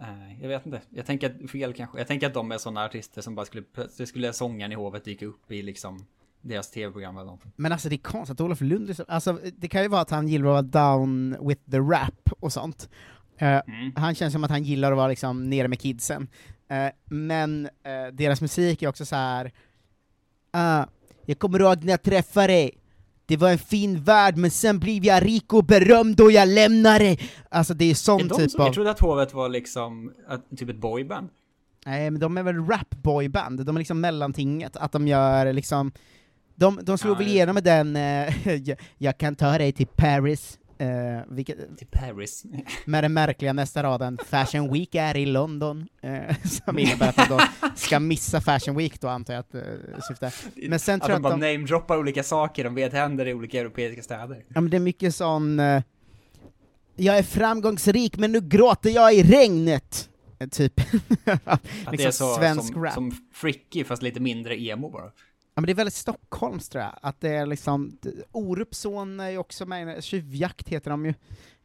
Nej, 0.00 0.38
jag 0.42 0.48
vet 0.48 0.66
inte. 0.66 0.80
Jag 0.90 1.06
tänker 1.06 1.44
att 1.44 1.50
fel 1.50 1.74
kanske. 1.74 1.98
Jag 1.98 2.06
tänker 2.06 2.26
att 2.26 2.34
de 2.34 2.52
är 2.52 2.58
sådana 2.58 2.84
artister 2.84 3.22
som 3.22 3.34
bara 3.34 3.46
skulle, 3.46 3.62
plötsligt 3.62 4.08
skulle 4.08 4.32
sångaren 4.32 4.72
i 4.72 4.74
hovet 4.74 5.04
dyka 5.04 5.26
upp 5.26 5.52
i 5.52 5.62
liksom 5.62 6.06
deras 6.40 6.70
tv-program 6.70 7.16
eller 7.16 7.24
någonting. 7.24 7.52
Men 7.56 7.72
alltså 7.72 7.88
det 7.88 7.94
är 7.94 7.98
konstigt 7.98 8.34
att 8.34 8.40
Olof 8.40 8.60
Lund 8.60 8.94
alltså 9.08 9.38
det 9.56 9.68
kan 9.68 9.82
ju 9.82 9.88
vara 9.88 10.00
att 10.00 10.10
han 10.10 10.28
gillar 10.28 10.46
att 10.46 10.74
vara 10.74 10.96
down 10.96 11.36
with 11.48 11.70
the 11.70 11.78
rap 11.78 12.32
och 12.40 12.52
sånt. 12.52 12.88
Mm. 13.38 13.92
Han 13.96 14.14
känns 14.14 14.32
som 14.32 14.44
att 14.44 14.50
han 14.50 14.62
gillar 14.62 14.92
att 14.92 14.96
vara 14.96 15.08
liksom 15.08 15.50
nere 15.50 15.68
med 15.68 15.80
kidsen. 15.80 16.28
Eh, 16.68 16.88
men 17.04 17.66
eh, 17.66 18.06
deras 18.12 18.40
musik 18.40 18.82
är 18.82 18.88
också 18.88 19.06
så 19.06 19.16
här. 19.16 19.52
ah, 20.50 20.84
jag 21.26 21.38
kommer 21.38 21.60
ihåg 21.60 21.84
när 21.84 21.90
jag 21.90 22.02
träffade 22.02 22.46
dig, 22.46 22.78
det 23.28 23.36
var 23.36 23.50
en 23.50 23.58
fin 23.58 24.02
värld, 24.02 24.36
men 24.36 24.50
sen 24.50 24.78
blev 24.78 25.04
jag 25.04 25.24
rik 25.26 25.52
och 25.52 25.64
berömd 25.64 26.20
och 26.20 26.32
jag 26.32 26.48
lämnade 26.48 27.16
Alltså 27.48 27.74
det 27.74 27.90
är 27.90 27.94
sån 27.94 28.20
Är 28.20 28.24
de 28.24 28.34
typ 28.34 28.50
som, 28.50 28.60
av... 28.60 28.66
Jag 28.66 28.74
trodde 28.74 28.90
att 28.90 29.00
hovet 29.00 29.34
var 29.34 29.48
liksom, 29.48 30.12
att, 30.28 30.58
typ 30.58 30.68
ett 30.68 30.76
boyband. 30.76 31.28
Nej, 31.86 32.10
men 32.10 32.20
de 32.20 32.38
är 32.38 32.42
väl 32.42 32.56
rap-boyband, 32.56 33.64
de 33.64 33.76
är 33.76 33.78
liksom 33.78 34.00
mellantinget, 34.00 34.76
att 34.76 34.92
de 34.92 35.08
gör 35.08 35.52
liksom... 35.52 35.92
De, 36.54 36.80
de 36.82 36.98
slog 36.98 37.14
Ja, 37.14 37.18
väl 37.18 37.28
igenom 37.28 37.54
med 37.54 37.64
den 37.64 37.96
eh, 37.96 38.76
'Jag 38.98 39.18
kan 39.18 39.34
ta 39.34 39.58
dig 39.58 39.72
till 39.72 39.86
Paris' 39.86 40.58
eh, 40.78 41.20
vilket, 41.28 41.78
Till 41.78 41.86
Paris. 41.86 42.44
med 42.84 43.04
den 43.04 43.12
märkliga 43.12 43.52
nästa 43.52 43.82
raden 43.82 44.18
'Fashion 44.26 44.72
Week 44.72 44.94
är 44.94 45.16
i 45.16 45.26
London' 45.26 45.88
eh, 46.02 46.36
som 46.44 46.78
innebär 46.78 47.08
att 47.08 47.16
de 47.16 47.24
då 47.28 47.40
ska 47.74 48.00
missa 48.00 48.40
Fashion 48.40 48.76
Week 48.76 49.00
då 49.00 49.08
antar 49.08 49.34
jag 49.34 49.40
att 49.40 49.54
eh, 49.54 49.62
syftar. 50.08 50.34
Men 50.68 50.78
sen 50.78 50.94
att 50.94 51.06
tror 51.06 51.08
de 51.08 51.12
jag 51.12 51.22
bara 51.22 51.34
att 51.34 51.40
de... 51.40 51.52
namedroppar 51.52 51.96
olika 51.98 52.22
saker 52.22 52.64
de 52.64 52.74
vet 52.74 52.92
händer 52.92 53.28
i 53.28 53.34
olika 53.34 53.60
europeiska 53.60 54.02
städer. 54.02 54.44
Ja, 54.48 54.60
men 54.60 54.70
det 54.70 54.76
är 54.76 54.80
mycket 54.80 55.14
sån... 55.14 55.60
eh, 55.60 55.82
jag 56.96 57.18
är 57.18 57.22
framgångsrik, 57.22 58.16
men 58.16 58.32
nu 58.32 58.40
gråter 58.40 58.90
jag 58.90 59.14
i 59.14 59.22
regnet! 59.22 60.08
Eh, 60.38 60.48
Typ. 60.48 60.80
Att 61.44 61.62
liksom 61.64 61.96
det 61.96 62.04
är 62.04 62.10
så, 62.10 62.34
svensk 62.34 62.72
som, 62.72 62.84
rap. 62.84 62.94
som 62.94 63.12
Fricky 63.32 63.84
fast 63.84 64.02
lite 64.02 64.20
mindre 64.20 64.60
emo 64.60 64.90
bara. 64.90 65.10
Ja 65.58 65.60
men 65.60 65.66
det 65.66 65.72
är 65.72 65.74
väldigt 65.74 65.94
Stockholms 65.94 66.68
tror 66.68 66.84
jag, 66.84 66.92
att 67.02 67.20
det 67.20 67.28
är 67.28 67.46
liksom, 67.46 67.98
Orupsson 68.32 69.20
är 69.20 69.30
ju 69.30 69.38
också 69.38 69.66
med, 69.66 70.04
Tjuvjakt 70.04 70.68
heter 70.68 70.90
de 70.90 71.06
ju. 71.06 71.10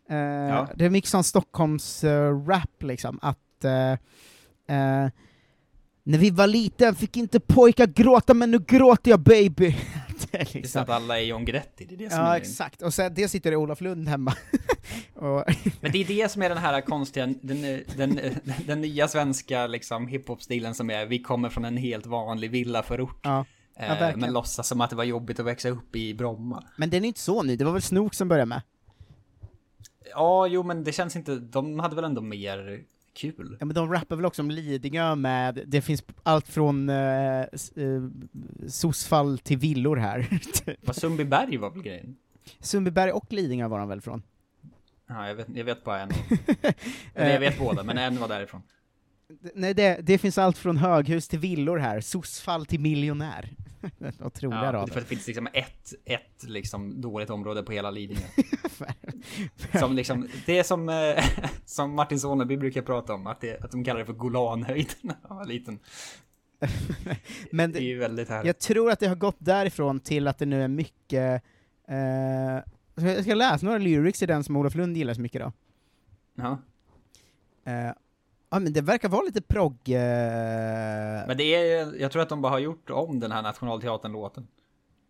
Eh, 0.10 0.70
Det 0.76 0.86
är 0.86 0.89
mycket 0.89 1.10
sån 1.10 1.24
Stockholms 1.24 2.04
eh, 2.04 2.46
rap 2.46 2.84
liksom, 2.84 3.20
att 3.22 3.64
eh, 3.64 3.96
när 6.04 6.18
vi 6.18 6.30
var 6.30 6.48
liten 6.48 6.96
fick 6.96 7.18
inte 7.18 7.39
pojkar 7.39 7.88
gråta, 7.88 8.34
men 8.34 8.52
nu 8.52 8.60
gråter 8.60 9.12
jag 9.12 9.20
baby. 9.20 9.76
det 10.32 10.38
är 10.38 10.54
liksom, 10.54 10.82
att 10.82 10.89
alla 10.89 11.20
är 11.20 11.24
John 11.24 11.46
Guidetti, 11.46 11.86
det 11.86 11.96
är 11.96 11.98
det 11.98 12.10
som 12.10 12.20
ja 12.20 12.34
är 12.34 12.38
exakt, 12.38 12.82
och 12.82 12.94
sen 12.94 13.14
det 13.14 13.28
sitter 13.28 13.56
Olof 13.56 13.82
Lund 13.82 14.08
hemma. 14.08 14.34
och, 15.14 15.44
Men 15.82 15.91
det 15.91 15.98
är 15.98 16.08
det 16.08 16.32
som 16.32 16.41
är 16.41 16.50
den 16.50 16.58
här 16.58 16.82
konstiga, 16.82 17.28
den, 17.41 17.84
den, 17.96 18.20
den 18.66 18.82
nya 18.82 19.08
svenska 19.08 19.68
liksom 19.68 20.08
hiphop-stilen 20.08 20.74
som 20.74 20.89
är, 20.89 21.06
vi 21.06 21.20
kommer 21.20 21.50
från 21.50 21.66
en 21.66 21.78
helt 21.78 22.06
vanlig 22.06 22.52
villaförort. 22.52 23.20
ja. 23.24 23.46
Eh, 23.76 23.88
verkligen. 23.89 24.19
men 24.19 24.34
låtsas 24.34 24.67
som 24.67 24.82
att 24.82 24.89
det 24.89 24.95
var 24.95 25.03
jobbigt 25.03 25.39
att 25.39 25.45
växa 25.45 25.69
upp 25.69 25.95
i 25.95 26.13
Bromma. 26.13 26.63
Men 26.78 26.89
den 26.89 27.03
är 27.03 27.07
inte 27.07 27.19
så 27.19 27.43
ny, 27.43 27.55
det 27.55 27.65
var 27.65 27.71
väl 27.71 27.82
Snook 27.82 28.13
som 28.13 28.28
började 28.28 28.45
med? 28.45 28.61
Ja, 30.11 30.47
jo 30.47 30.63
men 30.63 30.84
det 30.84 30.91
känns 30.91 31.15
inte, 31.15 31.36
de 31.36 31.80
hade 31.80 31.95
väl 31.95 32.05
ändå 32.05 32.21
mer 32.21 32.84
kul. 33.13 33.57
Ja 33.59 33.65
men 33.65 33.76
de 33.76 33.93
rappar 33.93 34.15
väl 34.15 34.26
också 34.26 34.41
om 34.41 34.51
Lidingö 34.51 35.15
med, 35.15 35.63
det 35.67 35.82
finns 35.82 36.03
allt 36.24 36.47
från 36.47 36.89
eh, 36.89 37.41
eh, 37.41 37.47
sossfall 38.67 39.38
till 39.38 39.57
villor 39.57 39.95
här. 39.95 40.39
typ. 40.65 40.88
Vad 40.88 40.95
Sundbyberg 40.95 41.57
var 41.57 41.69
väl 41.69 41.82
grejen? 41.82 42.15
Sundbyberg 42.59 43.11
och 43.11 43.34
Lidingö 43.34 43.67
var 43.67 43.80
de 43.80 43.89
väl 43.89 44.01
från? 44.01 44.24
Ja, 45.07 45.28
jag 45.28 45.36
vet, 45.36 45.47
jag 45.55 45.65
vet 45.65 45.84
bara 45.84 46.01
en. 46.01 46.09
Jag 47.13 47.39
vet 47.39 47.59
båda, 47.59 47.84
men 47.84 47.97
en 47.97 48.19
var 48.19 48.28
därifrån. 48.28 48.61
Nej, 49.55 49.74
det, 49.74 49.99
det 50.03 50.17
finns 50.17 50.38
allt 50.38 50.57
från 50.57 50.78
höghus 50.78 51.28
till 51.28 51.39
villor 51.39 51.78
här, 51.78 52.01
sossfall 52.01 52.65
till 52.65 52.80
miljonär. 52.80 53.49
Otroliga 54.19 54.63
Ja, 54.65 54.74
rader. 54.74 54.93
för 54.93 54.99
det 54.99 55.05
finns 55.05 55.28
liksom 55.28 55.47
ett, 55.53 55.93
ett 56.05 56.43
liksom 56.43 57.01
dåligt 57.01 57.30
område 57.30 57.63
på 57.63 57.71
hela 57.71 57.91
Lidingö. 57.91 58.21
som 59.80 59.95
liksom, 59.95 60.28
det 60.45 60.59
är 60.59 60.63
som, 60.63 60.89
eh, 60.89 61.24
som 61.65 61.95
Martin 61.95 62.19
Soneby 62.19 62.57
brukar 62.57 62.82
prata 62.82 63.13
om, 63.13 63.28
att, 63.28 63.41
det, 63.41 63.63
att 63.63 63.71
de 63.71 63.84
kallar 63.84 63.99
det 63.99 64.05
för 64.05 64.13
Golanhöjden 64.13 64.95
när 65.01 65.15
han 65.24 65.38
var 65.38 65.45
liten. 65.45 65.80
Men 67.51 67.71
det 67.71 67.80
är 67.80 67.84
ju 67.84 67.97
väldigt 67.97 68.30
härligt. 68.30 68.45
Jag 68.47 68.59
tror 68.59 68.91
att 68.91 68.99
det 68.99 69.07
har 69.07 69.15
gått 69.15 69.36
därifrån 69.39 69.99
till 69.99 70.28
att 70.28 70.38
det 70.38 70.45
nu 70.45 70.63
är 70.63 70.67
mycket, 70.67 71.43
eh, 71.88 71.97
jag 73.05 73.24
ska 73.24 73.34
läsa 73.36 73.65
några 73.65 73.78
lyrics 73.78 74.24
i 74.24 74.26
den 74.26 74.43
som 74.43 74.55
Olof 74.55 74.76
Lund 74.76 74.97
gillar 74.97 75.13
så 75.13 75.21
mycket 75.21 75.41
då. 75.41 75.51
Ja. 76.36 76.59
Eh, 77.65 77.91
ja 78.54 78.60
men 78.60 78.74
det 78.74 78.82
verkar 78.82 79.10
vara 79.10 79.22
lite 79.22 79.41
progg... 79.41 79.78
Eh, 79.86 81.28
Men 81.28 81.38
det 81.38 81.43
är, 81.43 82.01
jag 82.01 82.12
tror 82.12 82.22
att 82.22 82.30
de 82.30 82.41
bara 82.41 82.51
har 82.51 82.60
gjort 82.60 82.89
om 82.89 83.20
den 83.20 83.32
här 83.32 83.41
Nationalteatern-låten. 83.41 84.47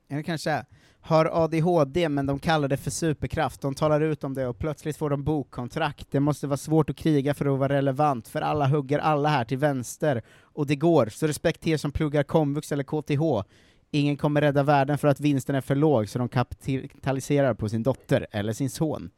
Ja, 0.08 0.18
det 0.18 0.24
kanske 0.24 0.52
är. 0.52 0.66
Har 1.02 1.44
ADHD, 1.44 2.10
men 2.10 2.26
de 2.26 2.40
kallar 2.40 2.68
det 2.68 2.78
för 2.78 2.92
superkraft. 2.92 3.62
De 3.62 3.76
talar 3.76 4.02
ut 4.02 4.24
om 4.24 4.34
det 4.34 4.48
och 4.48 4.58
plötsligt 4.60 4.98
får 4.98 5.10
de 5.10 5.24
bokkontrakt. 5.24 6.08
Det 6.12 6.20
måste 6.20 6.48
vara 6.48 6.58
svårt 6.58 6.90
att 6.90 6.96
kriga 6.96 7.34
för 7.34 7.54
att 7.54 7.60
vara 7.60 7.74
relevant, 7.74 8.28
för 8.28 8.42
alla 8.42 8.68
hugger 8.68 9.00
alla 9.00 9.30
här 9.30 9.46
till 9.46 9.58
vänster. 9.58 10.22
Och 10.42 10.68
det 10.68 10.76
går, 10.76 11.06
så 11.06 11.28
respekt 11.28 11.62
till 11.62 11.74
er 11.74 11.78
som 11.78 11.92
pluggar 11.92 12.24
komvux 12.24 12.72
eller 12.72 12.84
KTH. 12.84 13.50
Ingen 13.92 14.18
kommer 14.18 14.42
rädda 14.42 14.64
världen 14.64 14.98
för 14.98 15.08
att 15.08 15.20
vinsten 15.20 15.56
är 15.56 15.62
för 15.62 15.76
låg, 15.76 16.10
så 16.10 16.20
de 16.20 16.30
kapitaliserar 16.30 17.54
på 17.54 17.70
sin 17.70 17.84
dotter 17.84 18.28
eller 18.32 18.54
sin 18.54 18.70
son. 18.70 19.10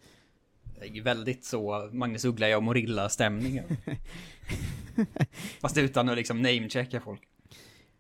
Ju 0.84 1.02
väldigt 1.02 1.46
så 1.46 1.90
Magnus 1.94 2.26
Uggla 2.26 2.58
och 2.58 2.64
Morilla-stämningen. 2.64 3.66
Fast 5.62 5.78
utan 5.78 6.10
att 6.10 6.18
liksom 6.18 6.42
namechecka 6.42 7.02
folk. 7.02 7.22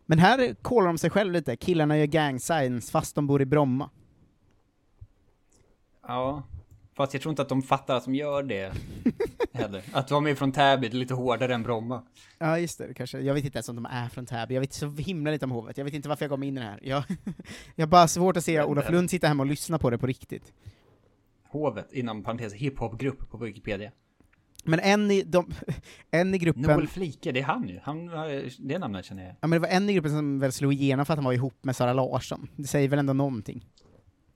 Men 0.05 0.19
här 0.19 0.55
kollar 0.61 0.88
de 0.88 0.97
sig 0.97 1.09
själv 1.09 1.34
lite, 1.34 1.55
killarna 1.55 1.97
gör 1.97 2.05
gang 2.05 2.39
signs 2.39 2.91
fast 2.91 3.15
de 3.15 3.28
bor 3.28 3.41
i 3.41 3.45
Bromma. 3.45 3.89
Ja. 6.07 6.43
Fast 6.95 7.13
jag 7.13 7.21
tror 7.21 7.30
inte 7.30 7.41
att 7.41 7.49
de 7.49 7.61
fattar 7.61 7.95
att 7.95 8.05
de 8.05 8.15
gör 8.15 8.43
det 8.43 8.73
heller. 9.53 9.84
Att 9.91 10.07
de 10.07 10.28
är 10.28 10.36
från 10.36 10.51
Täby, 10.51 10.88
det 10.88 10.97
är 10.97 10.99
lite 10.99 11.13
hårdare 11.13 11.53
än 11.53 11.63
Bromma. 11.63 12.03
Ja 12.38 12.59
just 12.59 12.78
det, 12.78 12.93
kanske. 12.93 13.19
Jag 13.19 13.34
vet 13.34 13.45
inte 13.45 13.57
ens 13.57 13.69
om 13.69 13.76
de 13.76 13.86
är 13.86 14.09
från 14.09 14.26
Täby, 14.26 14.53
jag 14.53 14.61
vet 14.61 14.73
så 14.73 14.89
himla 14.89 15.32
lite 15.32 15.45
om 15.45 15.51
hovet, 15.51 15.78
jag 15.78 15.86
vet 15.86 15.93
inte 15.93 16.09
varför 16.09 16.26
jag 16.26 16.39
mig 16.39 16.47
in 16.47 16.57
i 16.57 16.59
det 16.59 16.65
här. 16.65 16.80
Jag, 16.84 17.03
jag 17.76 17.86
har 17.86 17.91
bara 17.91 18.07
svårt 18.07 18.38
att 18.38 18.43
se 18.45 18.63
Olof 18.63 18.89
Lund 18.89 19.09
sitta 19.09 19.28
hemma 19.28 19.43
och 19.43 19.47
lyssna 19.47 19.80
på 19.80 19.89
det 19.89 19.97
på 19.97 20.07
riktigt. 20.07 20.53
Hovet, 21.55 21.93
inom 21.93 22.23
parentes 22.23 22.53
hiphopgrupp 22.53 23.29
på 23.29 23.37
Wikipedia. 23.37 23.91
Men 24.63 24.79
en 24.79 25.11
i, 25.11 25.23
de, 25.23 25.53
en 26.11 26.35
i 26.35 26.37
gruppen... 26.37 26.61
Noel 26.61 26.87
Flike, 26.87 27.31
det 27.31 27.39
är 27.39 27.43
han 27.43 27.69
ju. 27.69 27.79
Han, 27.83 28.05
det 28.59 28.79
namnet 28.79 29.05
känner 29.05 29.23
jag. 29.23 29.31
Ja 29.31 29.47
men 29.47 29.51
det 29.51 29.59
var 29.59 29.67
en 29.67 29.89
i 29.89 29.93
gruppen 29.93 30.11
som 30.11 30.39
väl 30.39 30.51
slog 30.51 30.73
igenom 30.73 31.05
för 31.05 31.13
att 31.13 31.17
han 31.17 31.25
var 31.25 31.33
ihop 31.33 31.63
med 31.63 31.75
Sara 31.75 31.93
Larsson. 31.93 32.47
Det 32.55 32.67
säger 32.67 32.89
väl 32.89 32.99
ändå 32.99 33.13
någonting? 33.13 33.65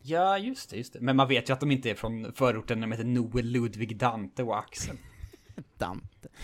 Ja, 0.01 0.37
just 0.37 0.69
det, 0.69 0.77
just 0.77 0.93
det. 0.93 0.99
Men 1.01 1.15
man 1.15 1.27
vet 1.27 1.49
ju 1.49 1.53
att 1.53 1.59
de 1.59 1.71
inte 1.71 1.89
är 1.89 1.95
från 1.95 2.33
förorten 2.33 2.79
när 2.79 2.87
de 2.87 2.91
heter 2.91 3.05
Noel, 3.05 3.45
Ludvig, 3.45 3.97
Dante 3.97 4.43
och 4.43 4.59
Axel. 4.59 4.97
Dante. 5.77 6.27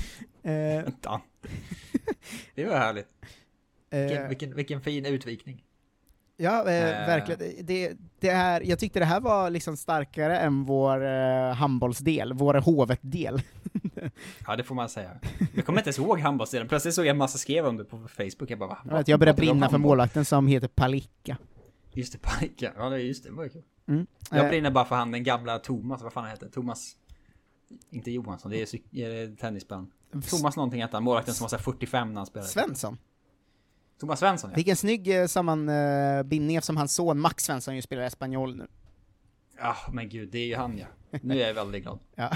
Eh, 0.43 0.83
Dante. 1.01 1.49
Det 2.55 2.65
var 2.65 2.77
härligt. 2.77 3.07
Vilken, 3.89 4.23
Eh. 4.23 4.27
vilken, 4.29 4.55
vilken 4.55 4.81
fin 4.81 5.05
utvikning. 5.05 5.63
Ja, 6.37 6.69
eh, 6.69 7.01
Eh. 7.01 7.07
verkligen. 7.07 7.65
Det, 7.65 7.93
det 8.19 8.29
här, 8.31 8.61
jag 8.61 8.79
tyckte 8.79 8.99
det 8.99 9.05
här 9.05 9.19
var 9.19 9.49
liksom 9.49 9.77
starkare 9.77 10.39
än 10.39 10.63
vår 10.63 11.05
eh, 11.05 11.53
handbollsdel, 11.53 12.33
vår 12.33 12.53
hovet-del. 12.53 13.41
Ja, 14.47 14.55
det 14.55 14.63
får 14.63 14.75
man 14.75 14.89
säga. 14.89 15.11
Jag 15.53 15.65
kommer 15.65 15.79
inte 15.79 15.87
ens 15.87 15.99
ihåg 15.99 16.19
handbollsdelen. 16.19 16.67
Plötsligt 16.67 16.93
såg 16.93 17.05
jag 17.05 17.09
en 17.11 17.17
massa 17.17 17.37
skrev 17.37 17.65
om 17.65 17.77
det 17.77 17.83
på 17.85 17.97
Facebook. 18.07 18.49
Jag 18.49 18.59
bara, 18.59 18.69
va? 18.69 18.97
Att 18.97 19.07
jag 19.07 19.19
började 19.19 19.37
brinna 19.37 19.69
för 19.69 19.77
målvakten 19.77 20.25
som 20.25 20.47
heter 20.47 20.67
Palicka. 20.67 21.37
Just 21.93 22.13
det, 22.13 22.19
Pajka. 22.19 22.71
Ja, 22.77 22.93
är 22.93 22.97
just 22.97 23.23
det. 23.23 23.29
det 23.29 23.35
var 23.35 23.47
kul. 23.47 23.61
Mm. 23.87 24.07
Jag 24.31 24.43
Eh. 24.45 24.49
brinner 24.49 24.71
bara 24.71 24.85
för 24.85 24.95
han, 24.95 25.11
den 25.11 25.23
gamla 25.23 25.59
Thomas, 25.59 26.01
vad 26.01 26.13
fan 26.13 26.23
han 26.23 26.31
heter? 26.31 26.47
Thomas... 26.49 26.95
Inte 27.89 28.11
Johansson, 28.11 28.51
det 28.51 28.61
är, 28.61 28.99
är 28.99 29.35
tennisspelaren. 29.35 29.91
Thomas 30.29 30.55
någonting 30.55 30.81
hette 30.81 30.95
han, 30.95 31.03
målvakten 31.03 31.33
som 31.33 31.43
var 31.43 31.49
så 31.49 31.55
här 31.55 31.63
45 31.63 32.07
när 32.09 32.15
han 32.15 32.25
spelade. 32.25 32.49
Svensson. 32.49 32.97
Thomas 33.99 34.19
Svensson, 34.19 34.49
ja. 34.49 34.55
Vilken 34.55 34.75
snygg 34.75 35.19
eh, 35.21 35.27
sammanbindning 35.27 36.55
eftersom 36.55 36.77
hans 36.77 36.93
son 36.95 37.19
Max 37.19 37.43
Svensson 37.43 37.75
ju 37.75 37.81
spelar 37.81 38.03
Espanyol 38.03 38.55
nu. 38.55 38.67
Ja, 39.57 39.75
men 39.91 40.09
gud, 40.09 40.29
det 40.31 40.37
är 40.39 40.45
ju 40.45 40.55
han 40.55 40.77
ja. 40.77 40.85
Nu 41.21 41.41
är 41.41 41.47
jag 41.47 41.53
väldigt 41.53 41.83
glad. 41.83 41.99
Ja. 42.15 42.31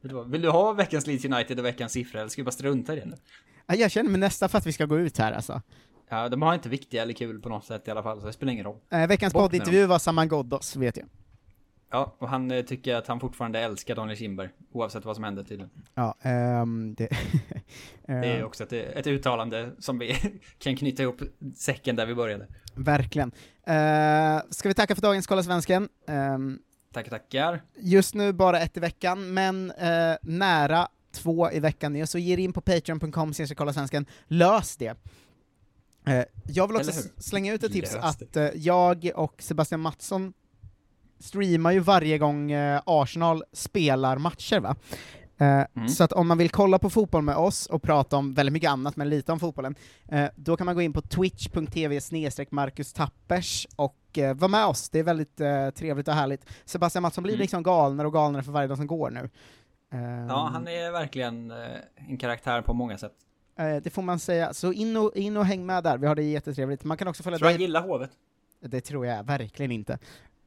Du 0.00 0.24
Vill 0.24 0.42
du 0.42 0.50
ha 0.50 0.72
veckans 0.72 1.06
Leeds 1.06 1.24
United 1.24 1.58
och 1.58 1.64
veckans 1.64 1.92
siffror, 1.92 2.18
eller 2.20 2.28
ska 2.28 2.42
vi 2.42 2.44
bara 2.44 2.50
strunta 2.52 2.92
i 2.92 2.96
det 3.00 3.06
nu? 3.06 3.16
Ja, 3.66 3.74
Jag 3.74 3.90
känner 3.90 4.10
mig 4.10 4.20
nästan 4.20 4.48
för 4.48 4.58
att 4.58 4.66
vi 4.66 4.72
ska 4.72 4.84
gå 4.86 4.98
ut 4.98 5.18
här 5.18 5.32
alltså. 5.32 5.62
Ja, 6.08 6.28
de 6.28 6.42
har 6.42 6.54
inte 6.54 6.68
viktiga 6.68 7.02
eller 7.02 7.12
kul 7.12 7.40
på 7.40 7.48
något 7.48 7.64
sätt 7.64 7.88
i 7.88 7.90
alla 7.90 8.02
fall, 8.02 8.20
så 8.20 8.26
det 8.26 8.32
spelar 8.32 8.52
ingen 8.52 8.64
roll. 8.64 8.76
Eh, 8.90 9.06
veckans 9.06 9.32
poddintervju 9.32 9.86
var 9.86 9.98
Saman 9.98 10.28
Ghoddos, 10.28 10.76
vet 10.76 10.96
jag. 10.96 11.06
Ja, 11.90 12.16
och 12.18 12.28
han 12.28 12.50
eh, 12.50 12.64
tycker 12.64 12.94
att 12.94 13.06
han 13.06 13.20
fortfarande 13.20 13.60
älskar 13.60 13.94
Daniel 13.94 14.18
Kindberg, 14.18 14.48
oavsett 14.72 15.04
vad 15.04 15.14
som 15.14 15.24
händer 15.24 15.42
tydligen. 15.42 15.70
Ja, 15.94 16.14
ehm, 16.22 16.94
det... 16.94 17.08
Det 18.06 18.12
är 18.12 18.38
Eh, 18.38 18.44
också 18.44 18.64
ett, 18.64 18.72
ett 18.72 19.06
uttalande 19.06 19.70
som 19.78 19.98
vi 19.98 20.16
kan 20.58 20.76
knyta 20.76 21.02
ihop 21.02 21.22
säcken 21.56 21.96
där 21.96 22.06
vi 22.06 22.14
började. 22.14 22.46
Verkligen. 22.74 23.32
Eh, 23.66 24.40
ska 24.50 24.68
vi 24.68 24.74
tacka 24.74 24.94
för 24.94 25.02
dagens 25.02 25.26
Kolla 25.26 25.42
Svensken? 25.42 25.88
Ehm, 26.06 26.58
Tackar, 26.92 27.10
tackar. 27.10 27.62
just 27.76 28.14
nu 28.14 28.32
bara 28.32 28.60
ett 28.60 28.76
i 28.76 28.80
veckan, 28.80 29.34
men 29.34 29.70
eh, 29.70 30.16
nära 30.22 30.88
två 31.12 31.50
i 31.50 31.60
veckan 31.60 31.92
nu, 31.92 32.06
så 32.06 32.18
ge 32.18 32.36
in 32.36 32.52
på 32.52 32.60
patreon.com 32.60 33.32
kolla 33.56 33.72
svensken. 33.72 34.06
lös 34.26 34.76
det. 34.76 34.96
Eh, 36.06 36.24
jag 36.46 36.66
vill 36.68 36.76
också 36.76 37.08
slänga 37.16 37.54
ut 37.54 37.64
ett 37.64 37.72
tips 37.72 37.94
att 37.94 38.36
eh, 38.36 38.48
jag 38.54 39.10
och 39.14 39.42
Sebastian 39.42 39.80
Mattsson 39.80 40.32
streamar 41.18 41.72
ju 41.72 41.80
varje 41.80 42.18
gång 42.18 42.50
eh, 42.52 42.82
Arsenal 42.86 43.42
spelar 43.52 44.18
matcher 44.18 44.60
va? 44.60 44.76
Eh, 45.40 45.86
Så 45.86 46.04
att 46.04 46.12
om 46.12 46.28
man 46.28 46.38
vill 46.38 46.50
kolla 46.50 46.78
på 46.78 46.90
fotboll 46.90 47.22
med 47.22 47.36
oss 47.36 47.66
och 47.66 47.82
prata 47.82 48.16
om 48.16 48.34
väldigt 48.34 48.52
mycket 48.52 48.70
annat, 48.70 48.96
men 48.96 49.08
lite 49.08 49.32
om 49.32 49.40
fotbollen, 49.40 49.74
eh, 50.08 50.24
då 50.36 50.56
kan 50.56 50.64
man 50.66 50.74
gå 50.74 50.82
in 50.82 50.92
på 50.92 51.00
twitch.tv 51.02 52.00
Marcus 52.50 52.92
Tappers 52.92 53.66
och 53.76 53.94
vara 54.34 54.48
med 54.48 54.66
oss, 54.66 54.88
det 54.90 54.98
är 54.98 55.02
väldigt 55.02 55.36
trevligt 55.74 56.08
och 56.08 56.14
härligt. 56.14 56.44
Sebastian 56.64 57.02
Mattsson 57.02 57.22
blir 57.24 57.34
Mm. 57.34 57.40
liksom 57.40 57.62
galnare 57.62 58.06
och 58.06 58.12
galnare 58.12 58.42
för 58.42 58.52
varje 58.52 58.68
dag 58.68 58.76
som 58.76 58.86
går 58.86 59.10
nu. 59.10 59.30
Ja, 60.28 60.50
han 60.52 60.68
är 60.68 60.92
verkligen 60.92 61.52
en 62.08 62.16
karaktär 62.18 62.62
på 62.62 62.74
många 62.74 62.98
sätt. 62.98 63.12
det 63.82 63.90
får 63.92 64.02
man 64.02 64.18
säga, 64.18 64.54
så 64.54 64.72
in 64.72 64.96
och, 64.96 65.16
in 65.16 65.36
och 65.36 65.44
häng 65.46 65.66
med 65.66 65.84
där, 65.84 65.98
vi 65.98 66.06
har 66.06 66.14
det 66.14 66.22
jättetrevligt. 66.22 66.84
Man 66.84 66.96
kan 66.96 67.08
också 67.08 67.22
följa 67.22 67.38
Tror 67.38 67.46
du 67.48 67.52
han 67.52 67.58
dig- 67.58 67.66
gillar 67.66 67.82
hovet? 67.82 68.10
Det 68.60 68.80
tror 68.80 69.06
jag 69.06 69.24
verkligen 69.24 69.72
inte. 69.72 69.98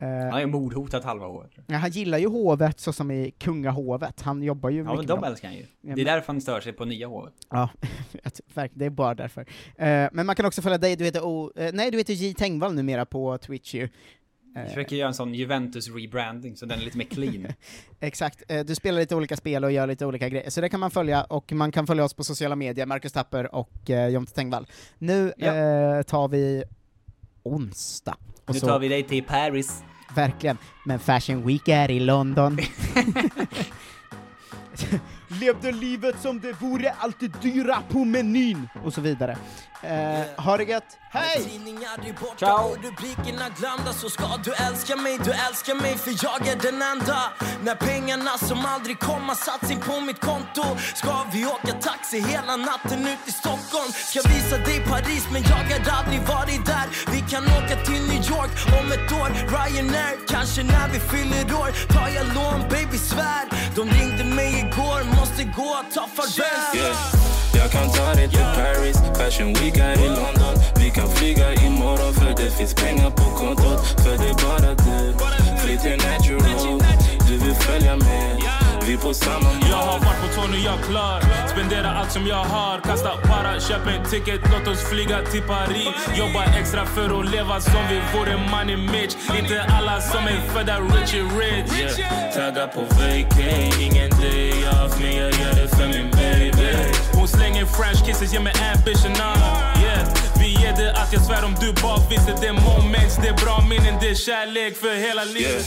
Eh, 0.02 0.08
Han 0.08 0.32
har 0.32 0.40
ju 0.40 0.46
mordhotat 0.46 1.04
halva 1.04 1.26
hovet. 1.28 1.52
ja, 1.68 1.76
han 1.78 1.90
gillar 1.92 2.18
ju 2.18 2.28
hovet 2.28 2.80
så 2.80 2.94
som 2.94 3.12
i 3.12 3.32
kungahovet, 3.40 4.22
han 4.22 4.44
jobbar 4.44 4.70
ju 4.70 4.78
Ja, 4.84 4.96
men 4.96 5.06
de 5.06 5.24
älskar 5.24 5.48
han 5.48 5.58
ju. 5.58 5.66
Det 5.82 6.02
är 6.02 6.06
därför 6.06 6.28
han 6.28 6.42
stör 6.42 6.62
sig 6.62 6.74
på 6.74 6.86
nya 6.86 7.08
hovet. 7.08 7.34
Ja, 7.50 7.70
det 8.74 8.86
är 8.86 8.90
bara 8.90 9.16
därför. 9.16 9.42
Eh, 9.76 10.10
men 10.12 10.26
man 10.26 10.36
kan 10.36 10.46
också 10.46 10.62
följa 10.62 10.78
dig, 10.78 10.96
du 10.96 11.04
heter 11.06 11.24
o, 11.26 11.52
eh, 11.56 11.70
nej 11.74 11.92
du 11.92 11.98
heter 11.98 12.14
J 12.14 12.34
Tengvall 12.34 12.74
numera 12.74 13.06
på 13.06 13.38
Twitch 13.38 13.74
ju. 13.74 13.90
Vi 14.56 14.68
försöker 14.68 14.96
göra 14.96 15.08
en 15.08 15.14
sån 15.14 15.34
Juventus-rebranding, 15.36 16.56
så 16.56 16.66
den 16.66 16.80
är 16.80 16.84
lite 16.84 16.98
mer 16.98 17.06
clean. 17.06 17.48
Exakt, 18.00 18.44
du 18.66 18.76
spelar 18.76 19.00
lite 19.00 19.16
olika 19.16 19.38
spel 19.38 19.64
och 19.64 19.72
gör 19.72 19.88
lite 19.88 20.06
olika 20.06 20.30
grejer, 20.30 20.50
så 20.50 20.62
det 20.62 20.70
kan 20.70 20.80
man 20.80 20.92
följa, 20.92 21.24
och 21.24 21.52
man 21.54 21.72
kan 21.72 21.88
följa 21.88 22.04
oss 22.04 22.14
på 22.14 22.24
sociala 22.24 22.56
medier, 22.56 22.86
Marcus 22.86 23.12
Tapper 23.14 23.56
och 23.56 23.90
Jonte 24.10 24.34
Tengvall. 24.34 24.68
Nu 24.98 25.34
Ja. 25.38 26.04
tar 26.04 26.28
vi 26.28 26.64
onsdag. 27.44 28.18
Och 28.46 28.54
nu 28.54 28.60
så- 28.60 28.68
tar 28.68 28.80
vi 28.80 28.88
dig 28.88 29.04
till 29.04 29.24
Paris. 29.24 29.84
Verkligen, 30.16 30.58
men 30.84 31.00
Fashion 31.00 31.48
Week 31.48 31.68
är 31.68 31.92
i 31.92 32.00
London. 32.00 32.58
Levde 35.40 35.72
livet 35.72 36.22
som 36.22 36.40
det 36.40 36.62
vore 36.62 36.94
alltid 37.00 37.32
dyra 37.42 37.84
på 37.90 38.06
menyn, 38.06 38.70
och 38.84 38.94
så 38.94 39.02
vidare. 39.02 39.38
Eh, 39.84 40.44
ha 40.44 40.58
det 40.58 40.64
gött, 40.64 40.98
hej! 41.12 41.62
Ciao! 42.38 42.76
rubrikerna 42.84 43.46
glömda. 43.60 43.94
Så 43.94 44.10
ska 44.10 44.28
du 44.44 44.54
älska 44.54 44.96
mig, 44.96 45.18
du 45.24 45.32
älskar 45.32 45.76
mig 45.76 45.98
för 45.98 46.14
jag 46.24 46.48
är 46.48 46.56
den 46.56 46.82
enda. 46.82 47.20
När 47.64 47.76
pengarna 47.76 48.38
som 48.38 48.66
aldrig 48.66 49.00
komma 49.00 49.36
satt 49.36 49.72
in 49.72 49.80
på 49.80 50.00
mitt 50.00 50.20
konto 50.20 50.66
Ska 50.96 51.14
vi 51.34 51.46
åka 51.46 51.74
taxi 51.90 52.20
hela 52.20 52.56
natten 52.56 53.02
ut 53.14 53.24
i 53.26 53.32
Stockholm. 53.32 53.92
Ska 54.10 54.20
visa 54.30 54.58
dig 54.58 54.80
Paris 54.94 55.26
men 55.34 55.42
jag 55.42 55.56
har 55.56 56.00
aldrig 56.00 56.22
varit 56.36 56.66
där. 56.66 56.88
Vi 57.14 57.20
kan 57.32 57.44
åka 57.44 57.76
till 57.86 58.02
New 58.12 58.24
York 58.36 58.52
om 58.80 58.86
ett 58.96 59.12
år. 59.22 59.30
Ryanair, 59.54 60.16
kanske 60.28 60.64
när 60.64 60.88
vi 60.94 61.00
fyller 61.12 61.44
år. 61.62 61.70
Tar 61.94 62.10
jag 62.18 62.26
lån, 62.38 62.60
baby 62.70 62.98
svär. 62.98 63.46
De 63.76 63.82
ringde 63.98 64.24
mig 64.36 64.52
igår, 64.64 65.02
måste 65.22 65.44
gå, 65.44 65.72
ta 65.94 66.04
farväl. 66.16 66.76
Yeah. 66.76 66.96
Jag 67.54 67.72
kan 67.72 67.92
ta 67.92 68.14
dig 68.14 68.30
till 68.30 68.48
Paris, 68.60 68.98
Fashion 69.18 69.54
Week 69.54 69.78
här 69.78 69.98
i 70.06 70.08
London. 70.08 70.56
Vi 70.76 70.90
kan 70.90 71.10
flyga 71.10 71.54
imorgon 71.54 72.14
för 72.14 72.44
det 72.44 72.52
finns 72.58 72.74
pengar 72.74 73.10
på 73.10 73.24
kontot. 73.24 73.82
För 74.04 74.18
det 74.22 74.30
är 74.30 74.38
bara 74.46 74.74
du, 74.86 75.14
Flytten 75.58 76.00
till 76.00 76.08
natural. 76.10 76.84
Du 77.28 77.38
vill 77.38 77.56
följa 77.56 77.96
med, 77.96 78.61
vi 78.88 78.98
på 78.98 79.14
samma 79.14 79.50
Jag 79.70 79.78
har 79.78 80.00
varit 80.00 80.22
på 80.22 80.42
Tony, 80.42 80.64
jag 80.66 80.80
klar 80.84 81.22
Spendera 81.52 81.90
allt 81.92 82.12
som 82.12 82.28
jag 82.28 82.44
har. 82.44 82.80
Kasta 82.80 83.10
para, 83.18 83.60
köp 83.60 83.88
en 83.88 84.06
ticket. 84.06 84.42
Låt 84.52 84.68
oss 84.68 84.90
flyga 84.90 85.22
till 85.22 85.42
Paris. 85.42 85.88
Jobba 86.16 86.44
extra 86.44 86.86
för 86.86 87.20
att 87.20 87.32
leva 87.32 87.62
som 87.62 87.82
vi 87.90 88.02
vore 88.14 88.38
money 88.52 88.78
Mitch. 88.78 89.16
Inte 89.40 89.64
alla 89.64 90.02
som 90.02 90.24
är 90.28 90.40
födda 90.54 90.80
Richie 90.80 91.24
Rich. 91.24 92.00
Yeah. 92.00 92.34
Tagga 92.34 92.68
på 92.68 92.82
vacay, 92.82 93.72
ingen 93.80 94.10
day 94.10 94.54
off 94.68 95.00
Men 95.02 95.16
jag 95.16 95.32
gör 95.32 95.54
det 95.56 95.68
för 95.68 95.88
min 95.88 96.12
baby. 96.12 96.74
Hon 97.14 97.28
slänger 97.28 97.66
french 97.66 98.06
kisses, 98.06 98.34
ger 98.34 98.40
mig 98.40 98.54
ambition 98.76 99.12
uh 99.12 99.81
yeah. 100.80 100.94
Det 100.94 101.02
att 101.02 101.14
jag 101.14 101.22
svär 101.22 101.44
om 101.46 101.56
du 101.60 101.74
bara 101.82 101.98
visste 102.10 102.34
Det 102.42 102.48
är 102.48 102.54
moments, 102.54 103.16
det 103.22 103.28
är 103.28 103.38
bra 103.46 103.64
minnen 103.70 103.96
Det 104.02 104.10
är 104.10 104.16
kärlek 104.16 104.78
för 104.78 104.96
hela 104.96 105.22
Yeah. 105.22 105.34
livet 105.34 105.66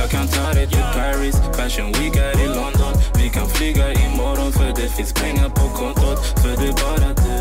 Jag 0.00 0.10
kan 0.10 0.28
ta 0.28 0.52
dig 0.52 0.66
till 0.66 0.86
Paris, 0.94 1.36
Fashion 1.56 1.92
Week 1.92 2.16
är 2.16 2.40
i 2.44 2.46
London. 2.46 2.92
Vi 3.14 3.28
kan 3.28 3.48
flyga 3.48 3.92
imorgon 3.92 4.52
för 4.52 4.72
det 4.80 4.88
finns 4.96 5.12
pengar 5.12 5.48
på 5.48 5.68
kontot. 5.78 6.18
För 6.42 6.52
det 6.60 6.68
är 6.72 6.76
bara 6.84 7.08
du, 7.24 7.36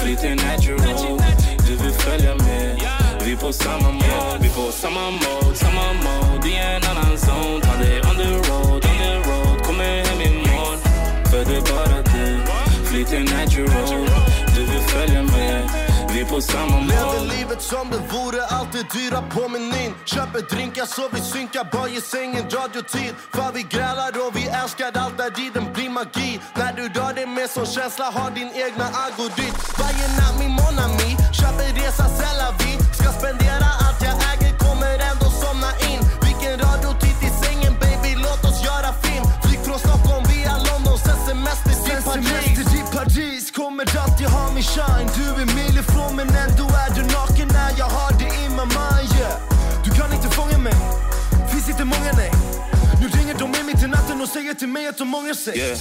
flyt 0.00 0.22
natural. 0.22 1.22
Du 1.66 1.76
vill 1.76 1.92
följa 1.92 2.34
med, 2.34 2.80
vi 3.24 3.36
på 3.36 3.52
samma 3.52 3.90
mode. 3.90 4.38
Vi 4.42 4.48
på 4.48 4.72
samma 4.72 5.10
mode, 5.10 5.54
samma 5.54 5.86
mode 5.92 6.48
i 6.48 6.56
en 6.56 6.82
annan 6.90 7.18
zon. 7.18 7.60
Ta 7.60 7.76
dig 7.82 8.00
on 8.00 8.16
the 8.16 8.30
road, 8.48 8.84
on 8.90 8.96
the 9.02 9.14
road. 9.28 9.62
Kommer 9.66 10.04
hem 10.04 10.20
imorgon. 10.20 10.78
För 11.30 11.44
det 11.44 11.56
är 11.56 11.74
bara 11.74 12.02
du, 12.02 12.40
flyt 12.84 13.30
natural 13.30 13.93
på 16.34 16.40
samma 16.40 16.76
mål. 16.80 16.88
Lever 16.88 17.20
livet 17.36 17.62
som 17.62 17.90
det 17.90 18.02
vore 18.14 18.42
alltid 18.58 18.86
dyra 18.96 19.20
på 19.34 19.48
menyn. 19.48 19.92
Köper 20.04 20.40
drinkar 20.54 20.86
så 20.86 21.04
vi 21.14 21.20
synkar, 21.20 21.64
bara 21.72 21.88
i 21.88 22.00
sängen 22.00 22.44
radiotid. 22.56 23.12
För 23.34 23.48
vi 23.54 23.62
grälar 23.74 24.12
och 24.24 24.32
vi 24.36 24.44
älskar 24.62 24.90
allt 25.02 25.16
där 25.18 25.32
i 25.44 25.50
den 25.54 25.66
blir 25.74 25.90
magi. 25.90 26.30
När 26.60 26.72
du 26.78 26.84
rör 26.96 27.12
dig 27.18 27.26
med 27.26 27.50
sån 27.50 27.66
känsla, 27.66 28.06
har 28.16 28.30
din 28.38 28.50
egna 28.64 28.86
algoritm. 29.04 29.54
Varje 29.80 30.06
natt 30.18 30.34
min 30.40 30.52
mon 30.58 30.76
ami, 30.86 31.10
köper 31.38 31.68
resa 31.80 32.06
sällan 32.20 32.52
vi. 32.60 32.70
Ska 32.98 33.08
spendera 33.20 33.68
allt 33.84 34.00
jag 34.08 34.16
äger, 34.32 34.43
shine. 44.72 45.08
Du 45.16 45.24
är 45.42 45.46
mil 45.58 45.78
ifrån 45.78 46.16
men 46.16 46.28
ändå 46.28 46.66
är 46.82 46.90
du 46.96 47.02
naken 47.02 47.48
när 47.48 47.70
jag 47.78 47.90
har 47.96 48.12
det 48.20 48.30
in 48.42 48.52
my 48.58 48.66
mind 48.78 49.10
yeah. 49.20 49.36
Du 49.84 49.90
kan 49.90 50.12
inte 50.12 50.28
fånga 50.28 50.58
mig, 50.58 50.74
finns 51.52 51.68
inte 51.68 51.84
många 51.84 52.12
nej. 52.16 52.32
Nu 53.00 53.06
ringer 53.08 53.34
de 53.38 53.50
mig 53.50 53.62
mitt 53.64 53.82
i 53.82 53.86
natten 53.86 54.22
och 54.22 54.28
säger 54.28 54.54
till 54.54 54.68
mig 54.68 54.88
att 54.88 54.98
de 54.98 55.14
ångrar 55.14 55.34
sig. 55.34 55.58
Yeah. 55.58 55.78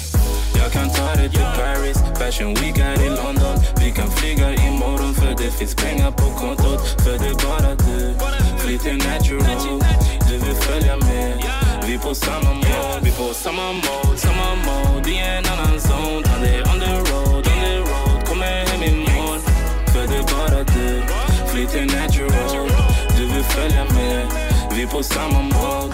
Jag 0.61 0.71
kan 0.71 0.89
ta 0.89 1.15
dig 1.15 1.29
till 1.29 1.47
Paris, 1.59 1.97
Fashion 2.19 2.53
Week 2.53 2.77
här 2.77 3.01
i 3.07 3.09
London. 3.09 3.55
Vi 3.81 3.91
kan 3.91 4.11
flyga 4.11 4.53
imorgon 4.53 5.13
för 5.15 5.31
det 5.43 5.51
finns 5.59 5.75
pengar 5.75 6.11
på 6.11 6.27
kontot. 6.41 6.81
För 7.03 7.15
det 7.21 7.29
är 7.33 7.39
bara 7.47 7.75
du, 7.85 7.99
flyt 8.63 8.83
natural. 8.83 9.83
Du 10.29 10.37
vill 10.37 10.55
följa 10.55 10.97
med, 10.97 11.43
vi 11.87 11.97
på 11.97 12.15
samma 12.15 12.53
mode 12.53 12.99
Vi 13.01 13.11
på 13.11 13.33
samma 13.33 13.71
mode, 13.73 14.17
samma 14.17 14.55
mode 14.55 15.09
i 15.09 15.17
en 15.17 15.45
annan 15.45 15.79
zon. 15.79 16.23
Han 16.25 16.43
är 16.43 16.61
on 16.61 16.79
the 16.79 17.11
road. 17.11 17.32
Flyt 21.53 21.75
natural. 21.85 22.67
Du 23.17 23.25
vill 23.25 23.43
följa 23.43 23.83
med, 23.83 24.27
vi 24.75 24.87
på 24.87 25.03
samma 25.03 25.41
mål. 25.41 25.93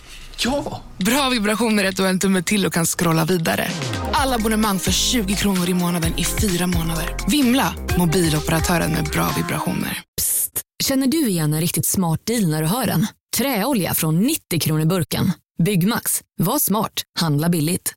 Ja! 0.43 0.81
Bra 0.97 1.29
vibrationer 1.29 1.83
är 1.83 1.89
ett 1.89 1.99
och 1.99 2.07
en 2.07 2.19
tumme 2.19 2.43
till 2.43 2.65
och 2.65 2.73
kan 2.73 2.85
scrolla 2.85 3.25
vidare. 3.25 3.67
Alla 4.13 4.35
abonnemang 4.35 4.79
för 4.79 4.91
20 4.91 5.35
kronor 5.35 5.69
i 5.69 5.73
månaden 5.73 6.13
i 6.17 6.25
fyra 6.25 6.67
månader. 6.67 7.15
Vimla! 7.27 7.73
Mobiloperatören 7.97 8.91
med 8.91 9.03
bra 9.03 9.29
vibrationer. 9.37 10.01
Psst! 10.17 10.61
Känner 10.83 11.07
du 11.07 11.27
igen 11.27 11.53
en 11.53 11.61
riktigt 11.61 11.85
smart 11.85 12.25
deal 12.25 12.47
när 12.47 12.61
du 12.61 12.67
hör 12.67 12.85
den? 12.85 13.07
Träolja 13.37 13.93
från 13.93 14.19
90 14.19 14.59
kronor 14.59 14.85
burken. 14.85 15.31
Byggmax. 15.63 16.21
Var 16.39 16.59
smart. 16.59 16.93
Handla 17.19 17.49
billigt. 17.49 17.93